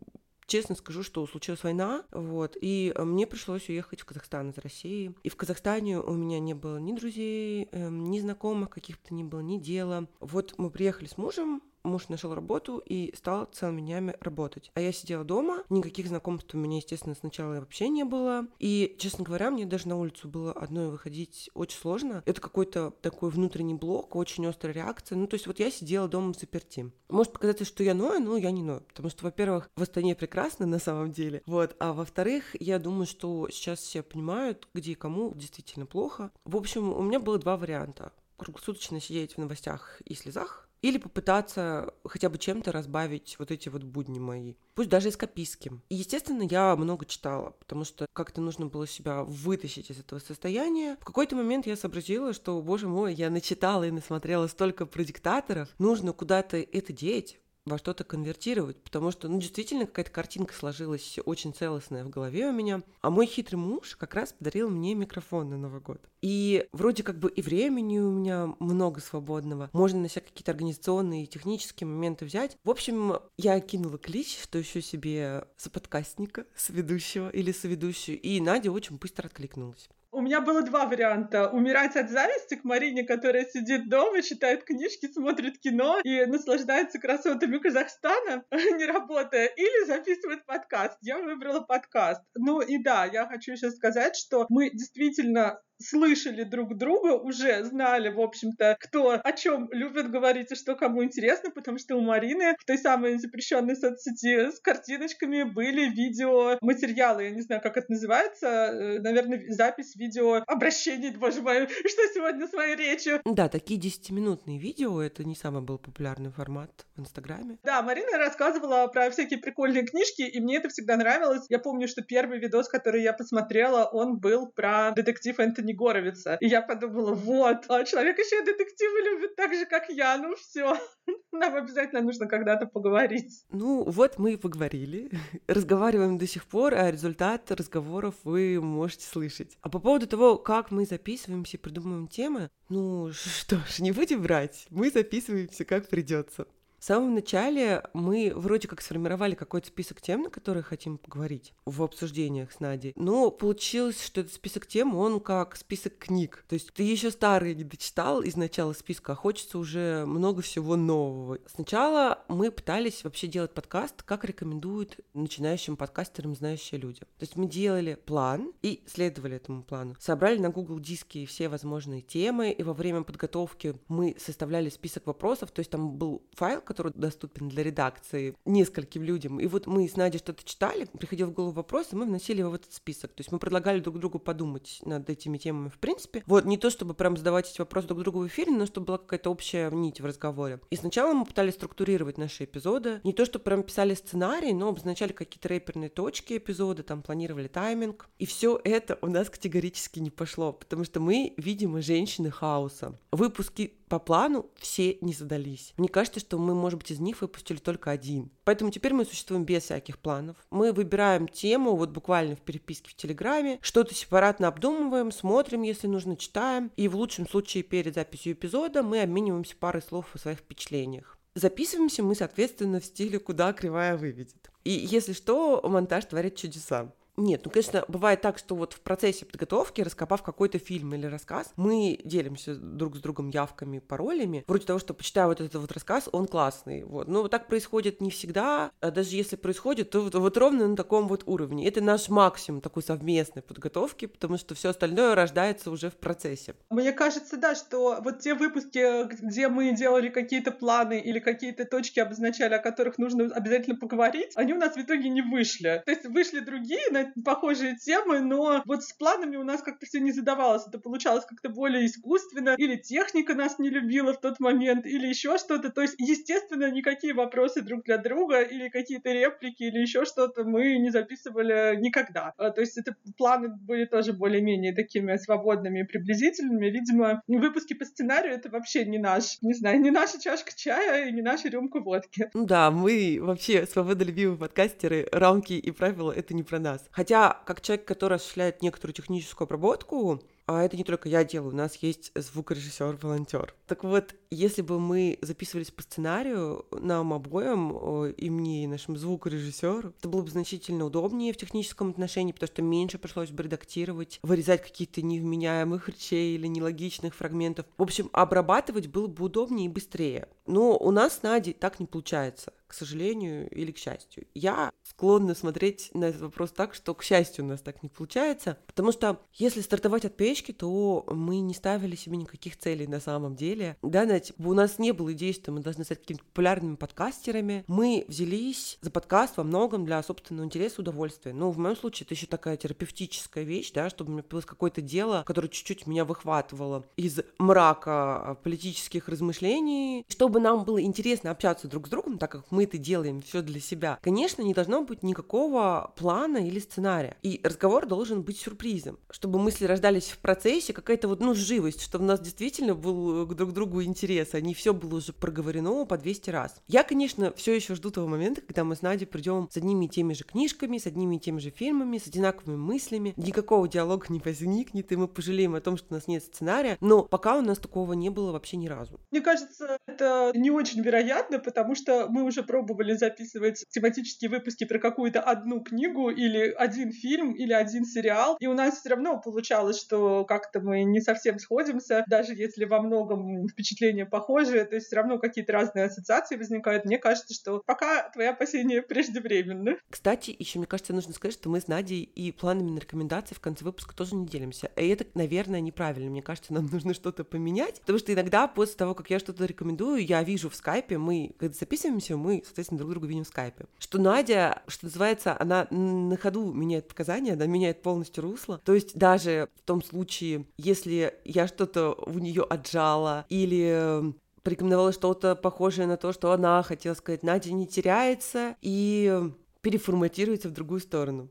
Честно 0.48 0.75
скажу, 0.75 1.03
что 1.03 1.26
случилась 1.26 1.62
война, 1.62 2.04
вот, 2.10 2.56
и 2.59 2.91
э, 2.97 3.04
мне 3.04 3.26
пришлось 3.26 3.69
уехать 3.69 4.00
в 4.00 4.06
Казахстан 4.06 4.48
из 4.48 4.56
России. 4.56 5.14
И 5.22 5.28
в 5.28 5.36
Казахстане 5.36 6.00
у 6.00 6.14
меня 6.14 6.41
не 6.41 6.54
было 6.54 6.78
ни 6.78 6.94
друзей, 6.94 7.69
эм, 7.70 8.10
ни 8.10 8.19
знакомых 8.19 8.70
каких-то 8.70 9.12
не 9.12 9.25
было, 9.25 9.41
ни 9.41 9.58
дела. 9.58 10.08
Вот 10.20 10.54
мы 10.56 10.70
приехали 10.70 11.06
с 11.06 11.19
мужем, 11.19 11.62
муж 11.88 12.09
нашел 12.09 12.34
работу 12.34 12.82
и 12.84 13.15
стал 13.16 13.47
целыми 13.47 13.81
днями 13.81 14.15
работать. 14.21 14.71
А 14.75 14.81
я 14.81 14.93
сидела 14.93 15.25
дома, 15.25 15.65
никаких 15.69 16.06
знакомств 16.06 16.54
у 16.54 16.59
меня, 16.59 16.76
естественно, 16.76 17.15
сначала 17.15 17.54
вообще 17.54 17.88
не 17.88 18.04
было. 18.04 18.47
И, 18.59 18.97
честно 18.99 19.25
говоря, 19.25 19.50
мне 19.50 19.66
даже 19.66 19.88
на 19.88 19.97
улицу 19.97 20.28
было 20.28 20.53
одной 20.53 20.91
выходить 20.91 21.50
очень 21.54 21.78
сложно. 21.78 22.22
Это 22.26 22.41
какой-то 22.41 22.93
такой 23.03 23.31
внутренний 23.31 23.75
блок, 23.75 24.16
очень 24.16 24.47
острая 24.47 24.75
реакция. 24.75 25.16
Ну, 25.16 25.26
то 25.26 25.34
есть 25.34 25.47
вот 25.47 25.59
я 25.59 25.71
сидела 25.71 26.09
дома 26.09 26.32
в 26.32 26.38
заперти. 26.38 26.93
Может 27.09 27.32
показаться, 27.32 27.65
что 27.65 27.82
я 27.82 27.94
ною, 27.94 28.20
но 28.20 28.37
я 28.37 28.50
не 28.50 28.62
ною. 28.62 28.82
Потому 28.82 29.09
что, 29.10 29.25
во-первых, 29.25 29.70
в 29.76 29.82
Астане 29.82 30.15
прекрасно 30.15 30.66
на 30.66 30.78
самом 30.78 31.10
деле. 31.10 31.43
Вот. 31.47 31.75
А 31.78 31.93
во-вторых, 31.93 32.55
я 32.60 32.78
думаю, 32.78 33.06
что 33.06 33.49
сейчас 33.50 33.81
все 33.81 34.03
понимают, 34.03 34.69
где 34.75 34.93
и 34.93 34.94
кому 34.94 35.32
действительно 35.34 35.87
плохо. 35.87 36.31
В 36.44 36.56
общем, 36.56 36.93
у 36.93 37.03
меня 37.03 37.20
было 37.20 37.38
два 37.38 37.56
варианта 37.56 38.12
круглосуточно 38.38 39.00
сидеть 39.00 39.34
в 39.34 39.38
новостях 39.38 40.00
и 40.05 40.15
слезах, 40.15 40.68
или 40.83 40.99
попытаться 40.99 41.93
хотя 42.05 42.28
бы 42.28 42.39
чем-то 42.39 42.72
разбавить 42.72 43.37
вот 43.39 43.50
эти 43.50 43.69
вот 43.69 43.83
будни 43.83 44.19
мои. 44.19 44.55
Пусть 44.75 44.89
даже 44.89 45.09
эскапистским. 45.09 45.83
И, 45.89 45.97
естественно, 45.97 46.43
я 46.43 46.77
много 46.77 47.05
читала, 47.06 47.50
потому 47.59 47.84
что 47.84 48.06
как-то 48.12 48.41
нужно 48.41 48.66
было 48.66 48.87
себя 48.87 49.22
вытащить 49.25 49.91
из 49.91 49.99
этого 49.99 50.19
состояния. 50.21 50.97
В 51.00 51.05
какой-то 51.05 51.37
момент 51.37 51.67
я 51.67 51.77
сообразила, 51.77 52.33
что, 52.33 52.61
боже 52.62 52.88
мой, 52.88 53.15
я 53.15 53.31
начитала 53.31 53.84
и 53.84 53.91
насмотрела 53.91 54.47
столько 54.47 54.87
про 54.87 55.05
диктаторов. 55.05 55.69
Нужно 55.78 56.12
куда-то 56.12 56.56
это 56.59 56.93
деть 56.93 57.41
во 57.69 57.79
что-то 57.79 58.05
конвертировать, 58.05 58.77
потому 58.83 59.11
что, 59.11 59.29
ну, 59.29 59.39
действительно, 59.39 59.87
какая-то 59.87 60.11
картинка 60.11 60.55
сложилась 60.55 61.19
очень 61.25 61.55
целостная 61.55 62.05
в 62.05 62.11
голове 62.11 62.47
у 62.47 62.53
меня. 62.53 62.83
А 63.01 63.11
мой 63.11 63.27
хитрый 63.27 63.59
муж 63.59 63.97
как 63.97 64.15
раз 64.15 64.33
подарил 64.33 64.69
мне 64.71 64.95
микрофон 64.95 65.51
на 65.51 65.56
Новый 65.56 65.81
год. 65.81 66.01
И 66.21 66.67
вроде 66.73 67.03
как 67.03 67.19
бы 67.19 67.31
и 67.31 67.43
времени 67.43 67.99
у 67.99 68.11
меня 68.11 68.55
много 68.59 69.01
свободного. 69.01 69.71
Можно 69.73 70.01
на 70.01 70.09
себя 70.09 70.23
какие-то 70.23 70.53
организационные 70.53 71.25
и 71.25 71.27
технические 71.27 71.87
моменты 71.87 72.25
взять. 72.25 72.56
В 72.65 72.71
общем, 72.71 73.15
я 73.37 73.61
кинула 73.61 73.99
клич, 73.99 74.41
что 74.43 74.59
еще 74.59 74.83
себе 74.83 75.47
соподкастника, 75.56 76.47
соведущего 76.56 77.29
или 77.31 77.53
соведущую, 77.53 78.21
и 78.21 78.41
Надя 78.41 78.73
очень 78.73 78.97
быстро 78.97 79.27
откликнулась. 79.27 79.89
У 80.10 80.22
меня 80.22 80.41
было 80.41 80.62
два 80.62 80.86
варианта. 80.86 81.50
Умирать 81.50 81.94
от 81.94 82.08
зависти 82.08 82.54
к 82.54 82.64
Марине, 82.64 83.04
которая 83.04 83.44
сидит 83.44 83.91
дома, 83.91 84.22
читает 84.22 84.64
книжки, 84.64 85.06
смотрит 85.06 85.58
кино 85.58 86.00
и 86.02 86.24
наслаждается 86.24 86.98
красотами 86.98 87.58
Казахстана, 87.58 88.42
не 88.50 88.86
работая, 88.86 89.46
или 89.46 89.84
записывает 89.84 90.46
подкаст. 90.46 90.96
Я 91.02 91.19
выбрала 91.19 91.60
подкаст. 91.60 92.22
Ну 92.34 92.60
и 92.62 92.82
да, 92.82 93.04
я 93.04 93.26
хочу 93.26 93.52
еще 93.52 93.70
сказать, 93.70 94.16
что 94.16 94.46
мы 94.48 94.70
действительно 94.70 95.60
слышали 95.81 96.44
друг 96.44 96.77
друга, 96.77 97.12
уже 97.15 97.65
знали, 97.65 98.09
в 98.09 98.21
общем-то, 98.21 98.77
кто 98.81 99.21
о 99.22 99.33
чем 99.33 99.69
любит 99.72 100.11
говорить 100.11 100.53
и 100.53 100.55
что 100.55 100.75
кому 100.75 101.05
интересно, 101.05 101.50
потому 101.50 101.78
что 101.78 101.97
у 101.97 102.00
Марины 102.00 102.56
в 102.58 102.64
той 102.64 102.79
самой 102.79 103.19
запрещенной 103.19 103.76
соцсети 103.76 104.50
с 104.50 104.61
картиночками 104.61 105.44
были 105.44 105.88
видеоматериалы, 105.88 107.25
я 107.25 107.31
не 107.31 107.43
знаю, 107.43 107.61
как 107.62 107.76
это 107.76 107.93
называется, 107.93 108.47
э, 108.47 109.00
наверное, 109.00 109.44
запись 109.49 109.97
видео 109.97 110.43
обращений, 110.47 111.11
боже 111.11 111.43
мой, 111.43 111.69
что 111.69 112.02
сегодня 112.14 112.47
с 112.47 112.52
моей 112.52 112.76
речью. 112.76 113.20
Да, 113.25 113.49
такие 113.49 113.81
10-минутные 113.81 114.58
видео, 114.58 115.00
это 115.00 115.25
не 115.25 115.35
самый 115.35 115.62
был 115.62 115.79
популярный 115.79 116.31
формат 116.31 116.87
в 116.97 117.00
Инстаграме. 117.00 117.58
Да, 117.62 117.82
Марина 117.82 118.19
рассказывала 118.19 118.87
про 118.88 119.11
всякие 119.11 119.38
прикольные 119.38 119.85
книжки, 119.85 120.23
и 120.23 120.41
мне 120.41 120.56
это 120.56 120.69
всегда 120.69 120.97
нравилось. 120.97 121.47
Я 121.49 121.58
помню, 121.58 121.88
что 121.88 122.02
первый 122.02 122.38
видос, 122.38 122.69
который 122.69 123.02
я 123.02 123.12
посмотрела, 123.12 123.85
он 123.85 124.19
был 124.19 124.50
про 124.50 124.93
детектив 124.93 125.38
Энтони 125.38 125.68
не 125.69 125.75
Горовица. 125.75 126.38
И 126.41 126.47
я 126.47 126.62
подумала, 126.62 127.15
вот, 127.15 127.67
а 127.69 127.85
человек 127.85 128.19
еще 128.19 128.43
и 128.43 128.44
детективы 128.44 129.00
любит 129.03 129.37
так 129.37 129.55
же, 129.55 129.67
как 129.67 129.88
я, 129.91 130.17
ну 130.17 130.35
все. 130.35 130.76
Нам 131.32 131.55
обязательно 131.55 132.00
нужно 132.00 132.26
когда-то 132.26 132.67
поговорить. 132.67 133.44
Ну, 133.50 133.85
вот 133.85 134.19
мы 134.19 134.32
и 134.32 134.37
поговорили. 134.37 135.11
Разговариваем 135.47 136.19
до 136.19 136.26
сих 136.26 136.47
пор, 136.47 136.75
а 136.75 136.91
результат 136.91 137.50
разговоров 137.50 138.15
вы 138.25 138.61
можете 138.61 139.06
слышать. 139.06 139.56
А 139.61 139.69
по 139.69 139.79
поводу 139.79 140.06
того, 140.06 140.38
как 140.38 140.70
мы 140.70 140.87
записываемся 140.87 141.56
и 141.56 141.61
придумываем 141.61 142.09
темы, 142.09 142.50
ну 142.69 143.12
что 143.12 143.56
ж, 143.56 143.81
не 143.81 143.93
будем 143.93 144.23
врать. 144.23 144.67
Мы 144.71 144.91
записываемся 144.91 145.64
как 145.64 145.88
придется. 145.88 146.47
В 146.78 146.84
самом 146.84 147.14
начале 147.14 147.82
мы 147.92 148.32
вроде 148.34 148.69
как 148.69 148.80
сформировали 148.80 149.34
какой-то 149.34 149.66
список 149.66 150.00
тем, 150.00 150.22
на 150.22 150.30
которые 150.30 150.62
хотим 150.62 150.96
поговорить 150.96 151.52
в 151.64 151.82
обсуждениях 151.82 152.52
с 152.52 152.60
Надей. 152.60 152.92
Но 152.94 153.32
получилось, 153.32 154.00
что 154.02 154.20
этот 154.20 154.32
список 154.32 154.66
тем, 154.66 154.94
он 154.94 155.19
как 155.19 155.56
список 155.56 155.98
книг. 155.98 156.44
То 156.48 156.54
есть 156.54 156.72
ты 156.72 156.84
еще 156.84 157.10
старые 157.10 157.56
не 157.56 157.64
дочитал 157.64 158.22
из 158.22 158.36
начала 158.36 158.72
списка, 158.75 159.12
а 159.12 159.16
хочется 159.16 159.58
уже 159.58 160.04
много 160.06 160.40
всего 160.40 160.76
нового. 160.76 161.40
Сначала 161.52 162.25
мы 162.28 162.52
пытались 162.52 163.02
вообще 163.02 163.26
делать 163.26 163.54
подкаст, 163.54 164.04
как 164.04 164.25
рекомендуют 164.25 165.00
начинающим 165.14 165.76
подкастерам 165.76 166.36
знающие 166.36 166.80
люди. 166.80 167.00
То 167.00 167.22
есть 167.22 167.34
мы 167.34 167.46
делали 167.46 167.94
план 167.94 168.52
и 168.62 168.84
следовали 168.86 169.36
этому 169.36 169.64
плану. 169.64 169.96
Собрали 169.98 170.38
на 170.38 170.50
Google 170.50 170.78
диски 170.78 171.26
все 171.26 171.48
возможные 171.48 172.02
темы, 172.02 172.52
и 172.52 172.62
во 172.62 172.72
время 172.72 173.02
подготовки 173.02 173.75
мы 173.88 174.14
составляли 174.16 174.69
список 174.69 175.08
вопросов, 175.08 175.50
то 175.50 175.58
есть 175.58 175.72
там 175.72 175.96
был 175.96 176.22
файл, 176.34 176.60
который 176.69 176.93
доступен 176.94 177.49
для 177.49 177.62
редакции 177.62 178.37
нескольким 178.44 179.03
людям. 179.03 179.41
И 179.41 179.47
вот 179.47 179.67
мы 179.67 179.88
с 179.88 179.97
Надей 179.97 180.19
что-то 180.19 180.44
читали, 180.44 180.85
приходил 180.85 181.29
в 181.29 181.32
голову 181.32 181.53
вопрос, 181.53 181.88
и 181.93 181.97
мы 181.97 182.05
вносили 182.05 182.41
его 182.41 182.50
в 182.50 182.55
этот 182.55 182.75
список. 182.75 183.15
То 183.15 183.23
есть 183.23 183.32
мы 183.32 183.38
предлагали 183.38 183.81
друг 183.81 183.99
другу 183.99 184.19
подумать 184.19 184.81
над 184.85 185.09
этими 185.09 185.38
темами 185.38 185.70
в 185.70 185.79
принципе. 185.79 186.23
Вот, 186.26 186.44
не 186.44 186.59
то 186.59 186.69
чтобы 186.69 186.93
прям 186.93 187.17
задавать 187.17 187.50
эти 187.50 187.61
вопросы 187.61 187.88
друг 187.88 188.00
другу 188.03 188.20
в 188.20 188.26
эфире, 188.26 188.53
но 188.53 188.67
чтобы 188.67 188.88
была 188.88 188.99
какая-то 188.99 189.31
общая 189.31 189.70
нить 189.70 190.03
в 190.03 190.05
разговоре. 190.05 190.61
И 190.69 190.76
сначала 190.76 191.15
мы 191.15 191.25
пытались 191.25 191.55
структурировать 191.55 192.19
наши 192.19 192.44
эпизоды. 192.44 193.00
Не 193.03 193.14
то, 193.14 193.25
что 193.25 193.38
прям 193.38 193.62
писали 193.62 193.94
сценарий, 193.94 194.53
но 194.53 194.69
обозначали 194.69 195.12
какие-то 195.12 195.49
рэперные 195.49 195.88
точки 195.88 196.37
эпизода, 196.37 196.82
там 196.82 197.00
планировали 197.00 197.49
тайминг. 197.49 198.11
И 198.19 198.26
все 198.26 198.61
это 198.62 198.99
у 199.00 199.06
нас 199.06 199.31
категорически 199.31 200.00
не 200.00 200.11
пошло, 200.11 200.53
потому 200.53 200.85
что 200.85 201.00
мы, 201.00 201.32
видимо, 201.38 201.81
женщины 201.81 202.31
хаоса. 202.31 202.99
Выпуски 203.11 203.77
по 203.88 203.99
плану 203.99 204.50
все 204.56 204.99
не 205.00 205.12
задались. 205.12 205.73
Мне 205.76 205.88
кажется, 205.88 206.20
что 206.20 206.38
мы, 206.38 206.55
может 206.55 206.79
быть, 206.79 206.90
из 206.90 207.00
них 207.00 207.20
выпустили 207.20 207.58
только 207.58 207.90
один. 207.90 208.31
Поэтому 208.44 208.70
теперь 208.70 208.94
мы 208.94 209.05
существуем 209.05 209.44
без 209.44 209.64
всяких 209.64 209.99
планов. 209.99 210.37
Мы 210.50 210.73
выбираем 210.73 211.26
тему 211.29 211.76
вот 211.76 211.90
буквально 211.90 212.37
в 212.37 212.40
переписке 212.40 212.90
в 212.90 212.94
Телеграме, 212.94 213.58
что-то 213.62 213.94
сепаратно 213.94 214.49
обдумываем, 214.49 215.11
смотрим, 215.11 215.62
если 215.62 215.87
нужно, 215.87 216.17
читаем. 216.17 216.70
И 216.76 216.88
в 216.88 216.96
лучшем 216.96 217.29
случае 217.29 217.62
перед 217.62 217.94
записью 217.94 218.35
эпизода 218.35 218.82
мы 218.82 219.02
обмениваемся 219.02 219.56
парой 219.56 219.82
слов 219.82 220.06
о 220.14 220.19
своих 220.19 220.38
впечатлениях. 220.38 221.19
Записываемся 221.35 222.02
мы, 222.02 222.14
соответственно, 222.14 222.81
в 222.81 222.85
стиле 222.85 223.19
«Куда 223.19 223.52
кривая 223.52 223.96
выведет». 223.96 224.50
И 224.64 224.70
если 224.70 225.12
что, 225.12 225.62
монтаж 225.62 226.05
творит 226.06 226.35
чудеса. 226.37 226.93
Нет, 227.19 227.43
ну, 227.44 227.50
конечно, 227.50 227.85
бывает 227.88 228.20
так, 228.20 228.38
что 228.38 228.55
вот 228.55 228.75
в 228.75 228.81
процессе 228.81 229.26
подготовки, 229.26 229.81
раскопав 229.81 230.23
какой-то 230.23 230.59
фильм 230.59 230.94
или 230.94 231.06
рассказ, 231.06 231.53
мы 231.56 231.99
делимся 232.05 232.55
друг 232.55 232.97
с 232.97 233.00
другом 233.00 233.29
явками, 233.31 233.81
паролями, 233.81 234.44
вроде 234.47 234.67
того, 234.67 234.79
что 234.79 234.94
почитаю 234.94 235.29
вот 235.29 235.41
этот 235.41 235.61
вот 235.61 235.73
рассказ, 235.73 236.09
он 236.12 236.29
классный, 236.29 236.85
вот. 236.85 237.09
Но 237.09 237.26
так 237.26 237.49
происходит 237.49 238.00
не 238.00 238.11
всегда, 238.11 238.70
а 238.81 238.91
даже 238.93 239.17
если 239.17 239.35
происходит, 239.35 239.91
то 239.91 240.00
вот, 240.00 240.15
вот 240.15 240.37
ровно 240.37 240.69
на 240.69 240.76
таком 240.76 241.09
вот 241.09 241.25
уровне. 241.26 241.67
Это 241.67 241.81
наш 241.81 242.09
максимум 242.09 242.61
такой 242.61 242.85
совместной 242.85 243.43
подготовки, 243.43 244.06
потому 244.06 244.38
что 244.38 244.55
все 244.55 244.69
остальное 244.69 245.17
рождается 245.17 245.73
уже 245.73 245.91
в 245.91 245.97
процессе. 245.97 246.55
Мне 246.71 246.93
кажется, 246.93 247.37
да, 247.37 247.56
что 247.56 247.99
вот 248.00 248.21
те 248.21 248.35
выпуски, 248.35 249.09
где 249.26 249.49
мы 249.49 249.73
делали 249.73 250.09
какие-то 250.09 250.53
планы 250.53 251.00
или 251.00 251.19
какие-то 251.19 251.64
точки 251.64 251.99
обозначали, 251.99 252.55
о 252.55 252.61
которых 252.61 252.97
нужно 252.97 253.25
обязательно 253.25 253.76
поговорить, 253.76 254.32
они 254.37 254.53
у 254.53 254.59
нас 254.59 254.76
в 254.76 254.81
итоге 254.81 255.09
не 255.09 255.23
вышли. 255.23 255.82
То 255.85 255.91
есть 255.91 256.06
вышли 256.06 256.38
другие 256.38 256.82
на 256.93 257.07
похожие 257.25 257.76
темы, 257.76 258.20
но 258.20 258.62
вот 258.64 258.84
с 258.84 258.93
планами 258.93 259.37
у 259.37 259.44
нас 259.44 259.62
как-то 259.62 259.87
все 259.87 260.00
не 260.00 260.12
задавалось. 260.12 260.66
Это 260.66 260.78
получалось 260.78 261.25
как-то 261.25 261.49
более 261.49 261.87
искусственно, 261.87 262.55
или 262.56 262.76
техника 262.76 263.34
нас 263.34 263.58
не 263.58 263.70
любила 263.70 264.12
в 264.12 264.20
тот 264.20 264.40
момент, 264.40 264.87
или 264.87 265.06
еще 265.06 265.38
что-то. 265.38 265.70
То 265.70 265.82
есть, 265.82 265.94
естественно, 265.99 266.70
никакие 266.70 267.14
вопросы 267.14 267.62
друг 267.62 267.84
для 267.84 267.99
друга, 267.99 268.43
или 268.43 268.69
какие-то 268.69 269.12
реплики, 269.12 269.64
или 269.64 269.78
еще 269.78 270.05
что-то 270.05 270.44
мы 270.44 270.78
не 270.78 270.90
записывали 270.90 271.76
никогда. 271.76 272.32
А, 272.37 272.50
то 272.50 272.60
есть, 272.60 272.78
это 272.78 272.96
планы 273.16 273.49
были 273.49 273.84
тоже 273.84 274.12
более-менее 274.12 274.75
такими 274.75 275.16
свободными 275.16 275.81
и 275.81 275.84
приблизительными. 275.84 276.66
Видимо, 276.66 277.22
выпуски 277.26 277.75
по 277.75 277.84
сценарию 277.84 278.34
это 278.34 278.50
вообще 278.50 278.84
не 278.84 278.99
наш, 278.99 279.38
не 279.43 279.54
знаю, 279.54 279.81
не 279.81 279.90
наша 279.90 280.20
чашка 280.20 280.52
чая 280.54 281.08
и 281.08 281.12
не 281.12 281.22
наша 281.22 281.49
рюмка 281.49 281.81
водки. 281.81 282.31
Ну 282.34 282.46
да, 282.46 282.70
мы 282.70 283.19
вообще 283.20 283.66
свободолюбивые 283.66 284.38
подкастеры, 284.38 285.08
рамки 285.12 285.52
и 285.52 285.70
правила— 285.70 286.12
это 286.16 286.34
не 286.34 286.43
про 286.43 286.58
нас. 286.58 286.88
Хотя, 286.99 287.41
как 287.47 287.61
человек, 287.61 287.87
который 287.87 288.17
осуществляет 288.17 288.61
некоторую 288.61 288.93
техническую 288.93 289.47
обработку, 289.47 290.21
а 290.47 290.65
это 290.65 290.77
не 290.77 290.83
только 290.83 291.09
я 291.09 291.23
делаю, 291.23 291.53
у 291.53 291.56
нас 291.56 291.77
есть 291.77 292.11
звукорежиссер-волонтер. 292.17 293.55
Так 293.69 293.85
вот, 293.85 294.17
если 294.31 294.62
бы 294.62 294.81
мы 294.81 295.17
записывались 295.23 295.71
по 295.71 295.83
сценарию, 295.83 296.67
нам 296.73 297.12
обоим, 297.12 298.06
и 298.06 298.31
мне, 298.31 298.65
и 298.65 298.67
нашему 298.67 298.97
звукорежиссеру, 298.97 299.91
это 299.91 300.09
было 300.09 300.23
бы 300.23 300.31
значительно 300.31 300.87
удобнее 300.87 301.33
в 301.33 301.37
техническом 301.37 301.91
отношении, 301.91 302.33
потому 302.33 302.49
что 302.49 302.62
меньше 302.62 302.99
пришлось 302.99 303.31
бы 303.31 303.45
редактировать, 303.45 304.19
вырезать 304.23 304.62
какие-то 304.62 305.00
невменяемых 305.03 305.89
речей 305.89 306.35
или 306.35 306.49
нелогичных 306.49 307.15
фрагментов. 307.15 307.67
В 307.77 307.83
общем, 307.83 308.11
обрабатывать 308.12 308.89
было 308.89 309.06
бы 309.06 309.27
удобнее 309.27 309.67
и 309.67 309.73
быстрее. 309.73 310.29
Но 310.49 310.77
у 310.77 310.91
нас 310.91 311.19
с 311.19 311.23
Надей 311.23 311.53
так 311.53 311.79
не 311.79 311.87
получается 311.87 312.53
к 312.69 312.75
сожалению 312.75 313.49
или 313.50 313.73
к 313.73 313.79
счастью. 313.79 314.27
Я 314.35 314.71
склонна 314.85 315.35
смотреть 315.35 315.91
на 315.95 316.05
этот 316.05 316.21
вопрос 316.21 316.53
так, 316.53 316.75
что 316.75 316.95
к 316.95 317.03
счастью 317.03 317.45
у 317.45 317.49
нас 317.49 317.61
так 317.61 317.83
не 317.83 317.89
получается, 317.89 318.59
потому 318.67 318.93
что 318.93 319.21
если 319.33 319.62
стартовать 319.62 320.05
от 320.05 320.17
печки, 320.17 320.53
то 320.53 321.05
мы 321.09 321.41
не 321.41 321.55
ставили 321.55 321.97
себе 321.97 322.19
никаких 322.19 322.59
целей 322.59 322.87
на 322.87 323.00
самом 323.00 323.37
деле. 323.37 323.77
Да, 323.83 324.05
Надь, 324.05 324.33
у 324.39 324.53
нас 324.53 324.79
не 324.79 324.93
было 324.93 325.12
идеи, 325.15 325.33
что 325.33 325.50
мы 325.50 325.61
должны 325.61 325.85
стать 325.85 326.00
какими-то 326.00 326.25
популярными 326.27 326.77
подкастерами. 326.77 327.65
Мы 327.69 328.05
взялись 328.06 328.79
за 328.83 328.91
подкаст 328.91 329.39
во 329.39 329.45
многом 329.45 329.87
для 329.87 330.03
собственного 330.03 330.45
интереса 330.45 330.77
и 330.79 330.81
удовольствия. 330.83 331.33
Ну, 331.33 331.50
в 331.50 331.59
моем 331.59 331.77
случае 331.77 332.05
это 332.05 332.15
еще 332.15 332.27
такая 332.27 332.59
терапевтическая 332.59 333.45
вещь, 333.45 333.73
да, 333.73 333.89
чтобы 333.89 334.11
у 334.11 334.12
меня 334.12 334.23
появилось 334.23 334.45
какое-то 334.45 334.83
дело, 334.83 335.23
которое 335.27 335.49
чуть-чуть 335.49 335.87
меня 335.87 336.05
выхватывало 336.05 336.85
из 336.97 337.21
мрака 337.39 338.39
политических 338.43 339.09
размышлений, 339.09 340.05
чтобы 340.09 340.38
нам 340.40 340.64
было 340.64 340.81
интересно 340.82 341.31
общаться 341.31 341.69
друг 341.69 341.87
с 341.87 341.90
другом, 341.90 342.19
так 342.19 342.31
как 342.31 342.50
мы 342.50 342.64
это 342.64 342.79
делаем 342.79 343.20
все 343.20 343.43
для 343.43 343.61
себя, 343.61 343.99
конечно, 344.02 344.43
не 344.43 344.55
должно 344.55 344.82
быть 344.82 345.02
никакого 345.02 345.93
плана 345.96 346.38
или 346.38 346.58
сценария. 346.58 347.17
И 347.23 347.40
разговор 347.43 347.87
должен 347.87 348.23
быть 348.23 348.38
сюрпризом, 348.38 348.99
чтобы 349.11 349.38
мысли 349.38 349.64
рождались 349.64 350.08
в 350.08 350.19
процессе, 350.19 350.73
какая-то 350.73 351.08
вот, 351.08 351.20
ну, 351.20 351.35
живость, 351.35 351.82
чтобы 351.82 352.05
у 352.05 352.08
нас 352.08 352.20
действительно 352.20 352.75
был 352.75 353.26
к 353.26 353.35
друг 353.35 353.52
другу 353.52 353.82
интерес, 353.82 354.35
а 354.35 354.40
не 354.40 354.55
все 354.55 354.75
было 354.75 354.96
уже 354.96 355.12
проговорено 355.12 355.85
по 355.85 355.99
200 355.99 356.31
раз. 356.31 356.61
Я, 356.67 356.82
конечно, 356.82 357.32
все 357.32 357.55
еще 357.55 357.75
жду 357.75 357.90
того 357.90 358.07
момента, 358.07 358.40
когда 358.40 358.64
мы 358.64 358.76
с 358.76 358.83
Надей 358.83 359.07
придем 359.07 359.49
с 359.50 359.57
одними 359.57 359.87
и 359.87 359.88
теми 359.88 360.12
же 360.12 360.25
книжками, 360.25 360.78
с 360.78 360.87
одними 360.87 361.16
и 361.16 361.18
теми 361.18 361.38
же 361.38 361.50
фильмами, 361.50 361.99
с 361.99 362.07
одинаковыми 362.07 362.57
мыслями, 362.57 363.14
никакого 363.16 363.68
диалога 363.68 364.07
не 364.09 364.21
возникнет, 364.21 364.90
и 364.92 364.97
мы 364.97 365.09
пожалеем 365.09 365.54
о 365.54 365.61
том, 365.61 365.76
что 365.76 365.87
у 365.90 365.95
нас 365.95 366.07
нет 366.09 366.23
сценария, 366.23 366.78
но 366.80 367.02
пока 367.02 367.37
у 367.37 367.42
нас 367.42 367.59
такого 367.59 367.92
не 367.92 368.11
было 368.11 368.33
вообще 368.33 368.57
ни 368.57 368.68
разу. 368.68 369.00
Мне 369.11 369.21
кажется, 369.21 369.78
это 369.87 370.27
не 370.35 370.50
очень 370.50 370.82
вероятно, 370.82 371.38
потому 371.38 371.75
что 371.75 372.08
мы 372.08 372.23
уже 372.23 372.42
пробовали 372.42 372.94
записывать 372.94 373.64
тематические 373.70 374.30
выпуски 374.30 374.64
про 374.64 374.78
какую-то 374.78 375.20
одну 375.20 375.61
книгу 375.62 376.11
или 376.11 376.50
один 376.50 376.92
фильм 376.92 377.32
или 377.32 377.52
один 377.52 377.85
сериал, 377.85 378.37
и 378.40 378.47
у 378.47 378.54
нас 378.54 378.78
все 378.78 378.90
равно 378.90 379.20
получалось, 379.20 379.80
что 379.80 380.25
как-то 380.25 380.61
мы 380.61 380.85
не 380.85 381.00
совсем 381.00 381.38
сходимся, 381.38 382.04
даже 382.08 382.35
если 382.35 382.64
во 382.64 382.80
многом 382.80 383.49
впечатления 383.49 384.06
похожие, 384.06 384.64
то 384.64 384.75
есть 384.75 384.87
все 384.87 384.97
равно 384.97 385.18
какие-то 385.18 385.52
разные 385.52 385.87
ассоциации 385.87 386.37
возникают. 386.37 386.85
Мне 386.85 386.99
кажется, 386.99 387.35
что 387.35 387.62
пока 387.66 388.08
твои 388.11 388.26
опасения 388.26 388.82
преждевременны. 388.82 389.78
Кстати, 389.90 390.35
еще 390.38 390.58
мне 390.58 390.66
кажется, 390.66 390.92
нужно 390.92 391.12
сказать, 391.12 391.35
что 391.35 391.49
мы 391.49 391.61
с 391.61 391.68
Надей 391.68 392.02
и 392.02 392.32
планами 392.32 392.70
на 392.70 392.78
рекомендации 392.78 393.35
в 393.35 393.40
конце 393.40 393.64
выпуска 393.64 393.94
тоже 393.94 394.14
не 394.14 394.26
делимся. 394.26 394.70
И 394.76 394.88
это, 394.88 395.06
наверное, 395.14 395.61
неправильно. 395.61 396.11
Мне 396.11 396.23
кажется, 396.23 396.52
нам 396.52 396.66
нужно 396.73 396.94
что-то 396.94 397.25
поменять, 397.25 397.80
потому 397.80 397.99
что 397.99 398.12
иногда 398.12 398.49
после 398.49 398.76
того, 398.76 398.94
как 398.94 399.11
я 399.11 399.18
что-то 399.18 399.44
рекомендую, 399.44 400.04
я 400.04 400.17
вижу 400.22 400.50
в 400.50 400.54
скайпе, 400.54 400.98
мы, 400.98 401.34
когда 401.38 401.54
записываемся, 401.54 402.16
мы 402.16 402.42
соответственно, 402.44 402.78
друг 402.78 402.90
друга 402.92 403.06
видим 403.06 403.25
в 403.25 403.28
скайпе. 403.28 403.66
Что 403.78 403.98
Надя, 403.98 404.62
что 404.66 404.87
называется, 404.87 405.37
она 405.38 405.66
на 405.70 406.16
ходу 406.16 406.52
меняет 406.52 406.88
показания, 406.88 407.32
она 407.32 407.46
меняет 407.46 407.82
полностью 407.82 408.22
русло. 408.22 408.60
То 408.64 408.75
есть 408.75 408.96
даже 408.96 409.48
в 409.56 409.62
том 409.62 409.82
случае, 409.82 410.46
если 410.56 411.14
я 411.25 411.46
что-то 411.46 411.94
у 412.06 412.18
нее 412.18 412.42
отжала 412.42 413.26
или 413.28 414.14
порекомендовала 414.42 414.92
что-то 414.92 415.34
похожее 415.34 415.87
на 415.87 415.96
то, 415.96 416.12
что 416.12 416.32
она 416.32 416.62
хотела 416.62 416.94
сказать, 416.94 417.22
Надя 417.22 417.52
не 417.52 417.66
теряется 417.66 418.56
и 418.62 419.30
переформатируется 419.60 420.48
в 420.48 420.52
другую 420.52 420.80
сторону. 420.80 421.28